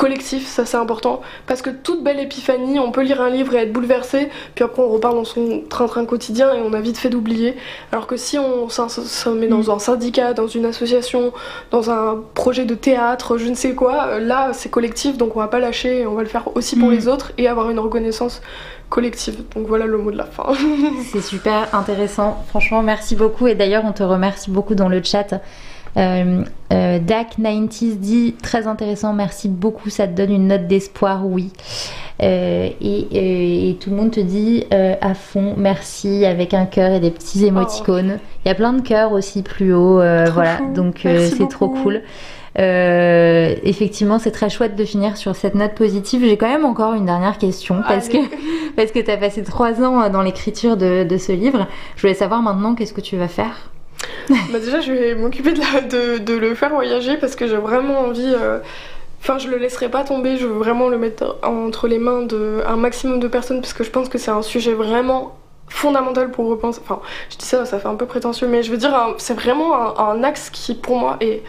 collectif, 0.00 0.46
ça 0.46 0.64
c'est 0.64 0.78
important, 0.78 1.20
parce 1.46 1.60
que 1.60 1.68
toute 1.68 2.02
belle 2.02 2.20
épiphanie, 2.20 2.78
on 2.78 2.90
peut 2.90 3.02
lire 3.02 3.20
un 3.20 3.28
livre 3.28 3.54
et 3.54 3.58
être 3.58 3.72
bouleversé, 3.72 4.30
puis 4.54 4.64
après 4.64 4.82
on 4.82 4.88
repart 4.88 5.14
dans 5.14 5.26
son 5.26 5.62
train-train 5.68 6.06
quotidien 6.06 6.54
et 6.54 6.62
on 6.62 6.72
a 6.72 6.80
vite 6.80 6.96
fait 6.96 7.10
d'oublier. 7.10 7.54
Alors 7.92 8.06
que 8.06 8.16
si 8.16 8.38
on 8.38 8.70
se 8.70 9.28
met 9.28 9.46
dans 9.46 9.64
mm. 9.64 9.70
un 9.70 9.78
syndicat, 9.78 10.32
dans 10.32 10.46
une 10.46 10.64
association, 10.64 11.34
dans 11.70 11.90
un 11.90 12.18
projet 12.32 12.64
de 12.64 12.74
théâtre, 12.74 13.36
je 13.36 13.48
ne 13.48 13.54
sais 13.54 13.74
quoi, 13.74 14.06
euh, 14.06 14.20
là 14.20 14.52
c'est 14.54 14.70
collectif, 14.70 15.18
donc 15.18 15.36
on 15.36 15.40
va 15.40 15.48
pas 15.48 15.58
lâcher, 15.58 16.06
on 16.06 16.14
va 16.14 16.22
le 16.22 16.28
faire 16.28 16.48
aussi 16.56 16.76
pour 16.76 16.88
mm. 16.88 16.94
les 16.94 17.08
autres 17.08 17.32
et 17.36 17.46
avoir 17.46 17.68
une 17.68 17.78
reconnaissance 17.78 18.40
collective. 18.90 19.44
Donc 19.54 19.66
voilà 19.66 19.86
le 19.86 19.96
mot 19.96 20.10
de 20.10 20.18
la 20.18 20.26
fin. 20.26 20.52
c'est 21.12 21.22
super 21.22 21.74
intéressant, 21.74 22.44
franchement 22.48 22.82
merci 22.82 23.16
beaucoup 23.16 23.46
et 23.46 23.54
d'ailleurs 23.54 23.84
on 23.86 23.92
te 23.92 24.02
remercie 24.02 24.50
beaucoup 24.50 24.74
dans 24.74 24.88
le 24.88 25.02
chat 25.02 25.40
euh, 25.96 26.44
euh, 26.72 26.98
DAC90 27.00 27.98
dit 27.98 28.34
très 28.40 28.66
intéressant, 28.66 29.12
merci 29.12 29.48
beaucoup, 29.48 29.90
ça 29.90 30.06
te 30.06 30.12
donne 30.12 30.32
une 30.32 30.48
note 30.48 30.66
d'espoir, 30.66 31.26
oui. 31.26 31.52
Euh, 32.22 32.68
et, 32.80 33.76
tout 33.80 33.90
le 33.90 33.96
monde 33.96 34.10
te 34.10 34.20
dit 34.20 34.64
à 34.70 35.14
fond 35.14 35.54
merci 35.56 36.26
avec 36.26 36.52
un 36.52 36.66
cœur 36.66 36.92
et 36.92 37.00
des 37.00 37.10
petits 37.10 37.46
émoticônes. 37.46 38.18
Il 38.44 38.48
y 38.48 38.50
a 38.50 38.54
plein 38.54 38.72
de 38.72 38.82
cœurs 38.82 39.12
aussi 39.12 39.42
plus 39.42 39.72
haut, 39.72 39.96
voilà, 39.96 40.60
donc 40.74 41.00
c'est 41.02 41.48
trop 41.48 41.68
cool. 41.68 42.02
Effectivement, 42.56 44.18
c'est 44.18 44.30
très 44.30 44.50
chouette 44.50 44.76
de 44.76 44.84
finir 44.84 45.16
sur 45.16 45.36
cette 45.36 45.54
note 45.54 45.74
positive. 45.74 46.22
J'ai 46.24 46.36
quand 46.36 46.48
même 46.48 46.64
encore 46.64 46.94
une 46.94 47.06
dernière 47.06 47.38
question 47.38 47.82
parce 47.88 48.08
que 48.08 48.18
parce 48.76 48.92
que 48.92 48.98
tu 48.98 49.10
as 49.10 49.16
passé 49.16 49.42
trois 49.42 49.82
ans 49.82 50.08
dans 50.10 50.22
l'écriture 50.22 50.76
de, 50.76 51.04
de, 51.04 51.18
ce 51.18 51.32
livre. 51.32 51.66
Je 51.96 52.02
voulais 52.02 52.14
savoir 52.14 52.42
maintenant 52.42 52.74
qu'est-ce 52.74 52.94
que 52.94 53.00
tu 53.00 53.16
vas 53.16 53.28
faire? 53.28 53.70
Bah 54.28 54.58
déjà, 54.58 54.80
je 54.80 54.92
vais 54.92 55.14
m'occuper 55.14 55.52
de, 55.52 56.18
de, 56.18 56.34
le 56.34 56.54
faire 56.54 56.70
voyager 56.70 57.16
parce 57.16 57.36
que 57.36 57.46
j'ai 57.46 57.56
vraiment 57.56 58.00
envie. 58.00 58.32
Euh, 58.32 58.60
enfin, 59.20 59.38
je 59.38 59.48
le 59.48 59.58
laisserai 59.58 59.88
pas 59.88 60.04
tomber. 60.04 60.36
Je 60.36 60.46
veux 60.46 60.58
vraiment 60.58 60.88
le 60.88 60.98
mettre 60.98 61.38
entre 61.42 61.88
les 61.88 61.98
mains 61.98 62.22
d'un 62.22 62.76
maximum 62.76 63.20
de 63.20 63.28
personnes 63.28 63.60
parce 63.60 63.72
que 63.72 63.84
je 63.84 63.90
pense 63.90 64.08
que 64.08 64.18
c'est 64.18 64.30
un 64.30 64.42
sujet 64.42 64.72
vraiment 64.72 65.36
fondamental 65.68 66.30
pour 66.30 66.46
repenser. 66.46 66.80
Enfin, 66.82 67.00
je 67.30 67.36
dis 67.36 67.46
ça, 67.46 67.64
ça 67.64 67.78
fait 67.78 67.88
un 67.88 67.94
peu 67.94 68.06
prétentieux, 68.06 68.48
mais 68.48 68.62
je 68.62 68.70
veux 68.70 68.76
dire, 68.76 69.14
c'est 69.18 69.34
vraiment 69.34 69.98
un, 69.98 70.22
axe 70.22 70.50
qui, 70.50 70.74
pour 70.74 70.98
moi, 70.98 71.16
est 71.20 71.42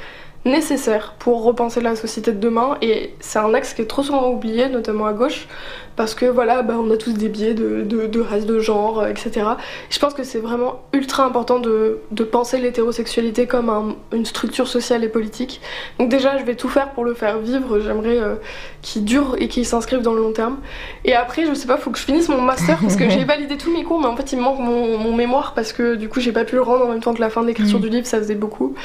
nécessaire 0.46 1.14
pour 1.20 1.44
repenser 1.44 1.82
la 1.82 1.96
société 1.96 2.32
de 2.32 2.40
demain. 2.40 2.78
Et 2.82 3.14
c'est 3.20 3.40
un 3.40 3.54
axe 3.54 3.74
qui 3.74 3.82
est 3.82 3.88
trop 3.88 4.04
souvent 4.04 4.30
oublié, 4.30 4.70
notamment 4.70 5.06
à 5.06 5.14
gauche 5.14 5.48
parce 5.96 6.16
que 6.16 6.26
voilà, 6.26 6.62
bah, 6.62 6.76
on 6.80 6.90
a 6.92 6.98
tous 6.98 7.14
des 7.14 7.30
biais 7.30 7.54
de, 7.54 7.82
de, 7.82 8.08
de 8.08 8.20
race, 8.20 8.46
de 8.46 8.60
genre, 8.60 9.06
etc. 9.06 9.46
je 9.90 10.00
pense 10.00 10.14
que 10.14 10.24
c'est 10.24 10.40
vraiment 10.40 10.82
ultra 10.94 11.24
important 11.26 11.60
de, 11.60 12.00
de 12.12 12.24
penser 12.24 12.58
l'hétérosexualité 12.58 13.48
comme 13.48 13.96
une 14.14 14.26
structure 14.26 14.68
sociale 14.68 15.04
et 15.04 15.10
politique. 15.10 15.62
Donc 16.00 16.10
déjà, 16.10 16.38
je 16.38 16.44
vais 16.44 16.56
tout 16.56 16.70
faire 16.70 16.92
pour 16.92 17.04
le 17.04 17.14
faire 17.14 17.40
vivre. 17.40 17.80
J'aimerais 17.80 18.18
euh, 18.18 18.36
qu'il 18.82 19.04
dure 19.04 19.36
et 19.40 19.48
qu'il 19.48 19.66
s'inscrive 19.66 20.02
dans 20.02 20.14
le 20.14 20.22
long 20.22 20.34
terme. 20.34 20.58
Et 21.06 21.14
après, 21.14 21.46
je 21.46 21.54
sais 21.54 21.68
pas, 21.68 21.78
faut 21.78 21.92
que 21.92 21.98
je 21.98 22.04
finisse 22.04 22.30
mon 22.30 22.42
master 22.42 22.78
parce 22.80 22.96
que 22.96 23.10
j'ai 23.10 23.24
validé 23.26 23.58
tous 23.58 23.72
mes 23.72 23.84
cours, 23.84 24.00
mais 24.00 24.08
en 24.08 24.16
fait, 24.16 24.32
il 24.32 24.38
me 24.38 24.44
manque 24.44 24.60
mon, 24.60 24.98
mon, 24.98 25.16
mémoire 25.16 25.54
parce 25.54 25.74
que 25.74 25.96
du 25.96 26.10
coup, 26.10 26.20
j'ai 26.20 26.32
pas 26.32 26.46
pu 26.46 26.56
le 26.56 26.62
rendre 26.62 26.86
en 26.86 26.90
même 26.90 27.02
temps 27.02 27.14
que 27.14 27.22
la 27.22 27.30
fin 27.30 27.44
d'écriture 27.44 27.80
mm. 27.80 27.82
du 27.82 27.90
livre, 27.90 28.08
ça 28.08 28.18
faisait 28.18 28.36
beaucoup. 28.36 28.76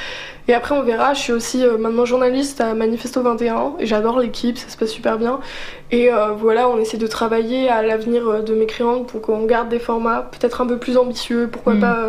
Et 0.48 0.54
après, 0.54 0.74
on 0.74 0.82
verra. 0.82 1.14
Je 1.14 1.20
suis 1.20 1.32
aussi 1.32 1.64
euh, 1.64 1.76
maintenant 1.78 2.04
journaliste 2.04 2.60
à 2.60 2.74
Manifesto 2.74 3.22
21 3.22 3.74
et 3.78 3.86
j'adore 3.86 4.20
l'équipe, 4.20 4.58
ça 4.58 4.68
se 4.68 4.76
passe 4.76 4.90
super 4.90 5.18
bien. 5.18 5.40
Et 5.90 6.12
euh, 6.12 6.32
voilà, 6.32 6.68
on 6.68 6.78
essaie 6.78 6.96
de 6.96 7.05
travailler 7.06 7.68
à 7.68 7.82
l'avenir 7.82 8.28
euh, 8.28 8.42
de 8.42 8.54
mes 8.54 8.66
créantes 8.66 9.06
pour 9.06 9.20
qu'on 9.20 9.44
garde 9.44 9.68
des 9.68 9.78
formats 9.78 10.28
peut-être 10.30 10.60
un 10.60 10.66
peu 10.66 10.78
plus 10.78 10.96
ambitieux, 10.96 11.48
pourquoi 11.50 11.74
mm. 11.74 11.80
pas 11.80 12.08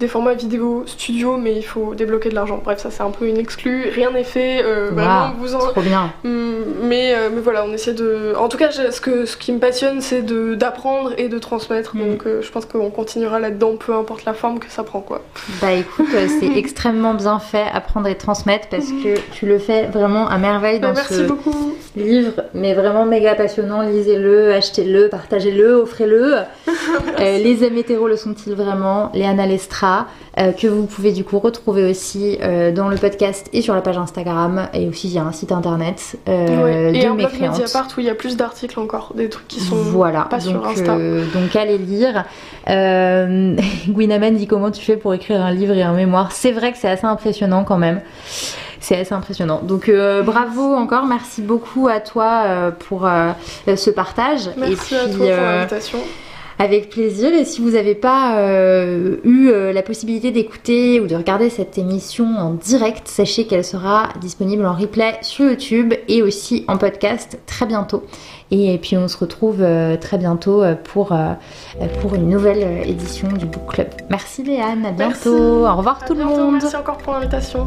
des 0.00 0.08
formats 0.08 0.34
vidéo 0.34 0.82
studio, 0.86 1.36
mais 1.36 1.54
il 1.56 1.62
faut 1.62 1.94
débloquer 1.94 2.28
de 2.28 2.34
l'argent. 2.34 2.60
Bref, 2.62 2.80
ça 2.80 2.90
c'est 2.90 3.02
un 3.02 3.10
peu 3.10 3.28
une 3.28 3.36
exclue, 3.36 3.88
rien 3.94 4.10
n'est 4.10 4.24
fait. 4.24 4.60
Euh, 4.64 4.90
vraiment, 4.92 5.32
vous 5.38 5.54
en... 5.54 5.58
Trop 5.58 5.82
bien. 5.82 6.12
Mm, 6.24 6.52
mais, 6.82 7.14
euh, 7.14 7.28
mais 7.32 7.40
voilà, 7.40 7.64
on 7.64 7.72
essaie 7.72 7.94
de. 7.94 8.34
En 8.36 8.48
tout 8.48 8.56
cas, 8.56 8.70
ce, 8.72 9.00
que, 9.00 9.24
ce 9.24 9.36
qui 9.36 9.52
me 9.52 9.60
passionne, 9.60 10.00
c'est 10.00 10.22
d'apprendre 10.56 11.12
et 11.16 11.28
de 11.28 11.38
transmettre. 11.38 11.94
Mm. 11.94 12.00
Donc 12.00 12.26
euh, 12.26 12.42
je 12.42 12.50
pense 12.50 12.66
qu'on 12.66 12.90
continuera 12.90 13.38
là-dedans, 13.38 13.76
peu 13.76 13.94
importe 13.94 14.24
la 14.24 14.34
forme 14.34 14.58
que 14.58 14.68
ça 14.68 14.82
prend, 14.82 15.00
quoi. 15.00 15.22
Bah 15.62 15.72
écoute, 15.72 16.08
c'est 16.40 16.46
extrêmement 16.56 17.14
bien 17.14 17.38
fait, 17.38 17.66
apprendre 17.72 18.08
et 18.08 18.16
transmettre, 18.16 18.68
parce 18.68 18.88
que 18.88 19.18
tu 19.32 19.46
le 19.46 19.60
fais 19.60 19.86
vraiment 19.86 20.28
à 20.28 20.38
merveille 20.38 20.80
bah, 20.80 20.88
dans 20.88 20.94
merci 20.94 21.14
ce 21.14 21.22
beaucoup. 21.22 21.76
livre, 21.94 22.42
mais 22.52 22.74
vraiment 22.74 23.06
méga 23.06 23.36
passionnant. 23.36 23.82
Lisez-le, 23.82 24.54
achetez-le, 24.54 25.08
partagez-le, 25.08 25.74
offrez-le. 25.74 26.38
les 27.18 27.62
amis 27.62 27.84
le 27.88 28.16
sont-ils 28.16 28.54
vraiment? 28.54 29.10
Les 29.14 29.24
Lestra 29.44 29.83
euh, 30.38 30.52
que 30.52 30.66
vous 30.66 30.86
pouvez 30.86 31.12
du 31.12 31.22
coup 31.22 31.38
retrouver 31.38 31.88
aussi 31.88 32.38
euh, 32.42 32.72
dans 32.72 32.88
le 32.88 32.96
podcast 32.96 33.48
et 33.52 33.62
sur 33.62 33.74
la 33.74 33.82
page 33.82 33.98
Instagram 33.98 34.68
et 34.72 34.88
aussi 34.88 35.08
il 35.08 35.14
y 35.14 35.18
a 35.18 35.22
un 35.22 35.30
site 35.30 35.52
internet 35.52 36.16
euh, 36.28 36.90
de 36.90 36.96
et 36.96 37.06
un 37.06 37.14
blog 37.14 37.30
Mediapart 37.40 37.88
où 37.96 38.00
il 38.00 38.06
y 38.06 38.10
a 38.10 38.14
plus 38.14 38.36
d'articles 38.36 38.80
encore, 38.80 39.12
des 39.14 39.28
trucs 39.28 39.46
qui 39.46 39.60
sont 39.60 39.76
voilà, 39.76 40.22
pas 40.22 40.40
sur 40.40 40.66
Insta. 40.66 40.96
donc 40.96 41.54
allez 41.54 41.78
lire. 41.78 42.24
Euh, 42.68 43.56
dit 44.34 44.46
comment 44.46 44.70
tu 44.70 44.82
fais 44.82 44.96
pour 44.96 45.14
écrire 45.14 45.40
un 45.40 45.52
livre 45.52 45.74
et 45.74 45.82
un 45.82 45.92
mémoire. 45.92 46.32
C'est 46.32 46.52
vrai 46.52 46.72
que 46.72 46.78
c'est 46.78 46.88
assez 46.88 47.06
impressionnant 47.06 47.62
quand 47.62 47.78
même. 47.78 48.00
C'est 48.80 48.96
assez 48.96 49.14
impressionnant. 49.14 49.60
Donc 49.62 49.90
bravo 50.24 50.74
encore, 50.74 51.06
merci 51.06 51.42
beaucoup 51.42 51.88
à 51.88 52.00
toi 52.00 52.72
pour 52.88 53.08
ce 53.66 53.90
partage. 53.90 54.50
Merci 54.56 54.96
à 54.96 55.08
toi 55.08 55.16
pour 55.16 55.26
l'invitation. 55.26 55.98
Avec 56.58 56.90
plaisir. 56.90 57.32
Et 57.32 57.44
si 57.44 57.60
vous 57.60 57.70
n'avez 57.70 57.94
pas 57.94 58.38
euh, 58.38 59.16
eu 59.24 59.48
euh, 59.48 59.72
la 59.72 59.82
possibilité 59.82 60.30
d'écouter 60.30 61.00
ou 61.00 61.06
de 61.06 61.16
regarder 61.16 61.50
cette 61.50 61.78
émission 61.78 62.26
en 62.26 62.50
direct, 62.50 63.08
sachez 63.08 63.46
qu'elle 63.46 63.64
sera 63.64 64.08
disponible 64.20 64.64
en 64.64 64.74
replay 64.74 65.18
sur 65.22 65.46
YouTube 65.46 65.94
et 66.08 66.22
aussi 66.22 66.64
en 66.68 66.76
podcast 66.76 67.38
très 67.46 67.66
bientôt. 67.66 68.04
Et, 68.50 68.78
puis 68.78 68.96
on 68.96 69.08
se 69.08 69.16
retrouve 69.16 69.62
euh, 69.62 69.96
très 69.96 70.18
bientôt 70.18 70.62
pour, 70.84 71.16
pour 72.00 72.14
une 72.14 72.28
nouvelle 72.28 72.86
édition 72.86 73.28
du 73.28 73.46
Book 73.46 73.66
Club. 73.68 73.88
Merci 74.10 74.42
Léane, 74.44 74.86
à 74.86 74.92
bientôt. 74.92 75.66
Au 75.66 75.74
revoir 75.74 76.04
tout 76.04 76.14
le 76.14 76.24
monde. 76.24 76.52
Merci 76.52 76.76
encore 76.76 76.98
pour 76.98 77.14
l'invitation. 77.14 77.66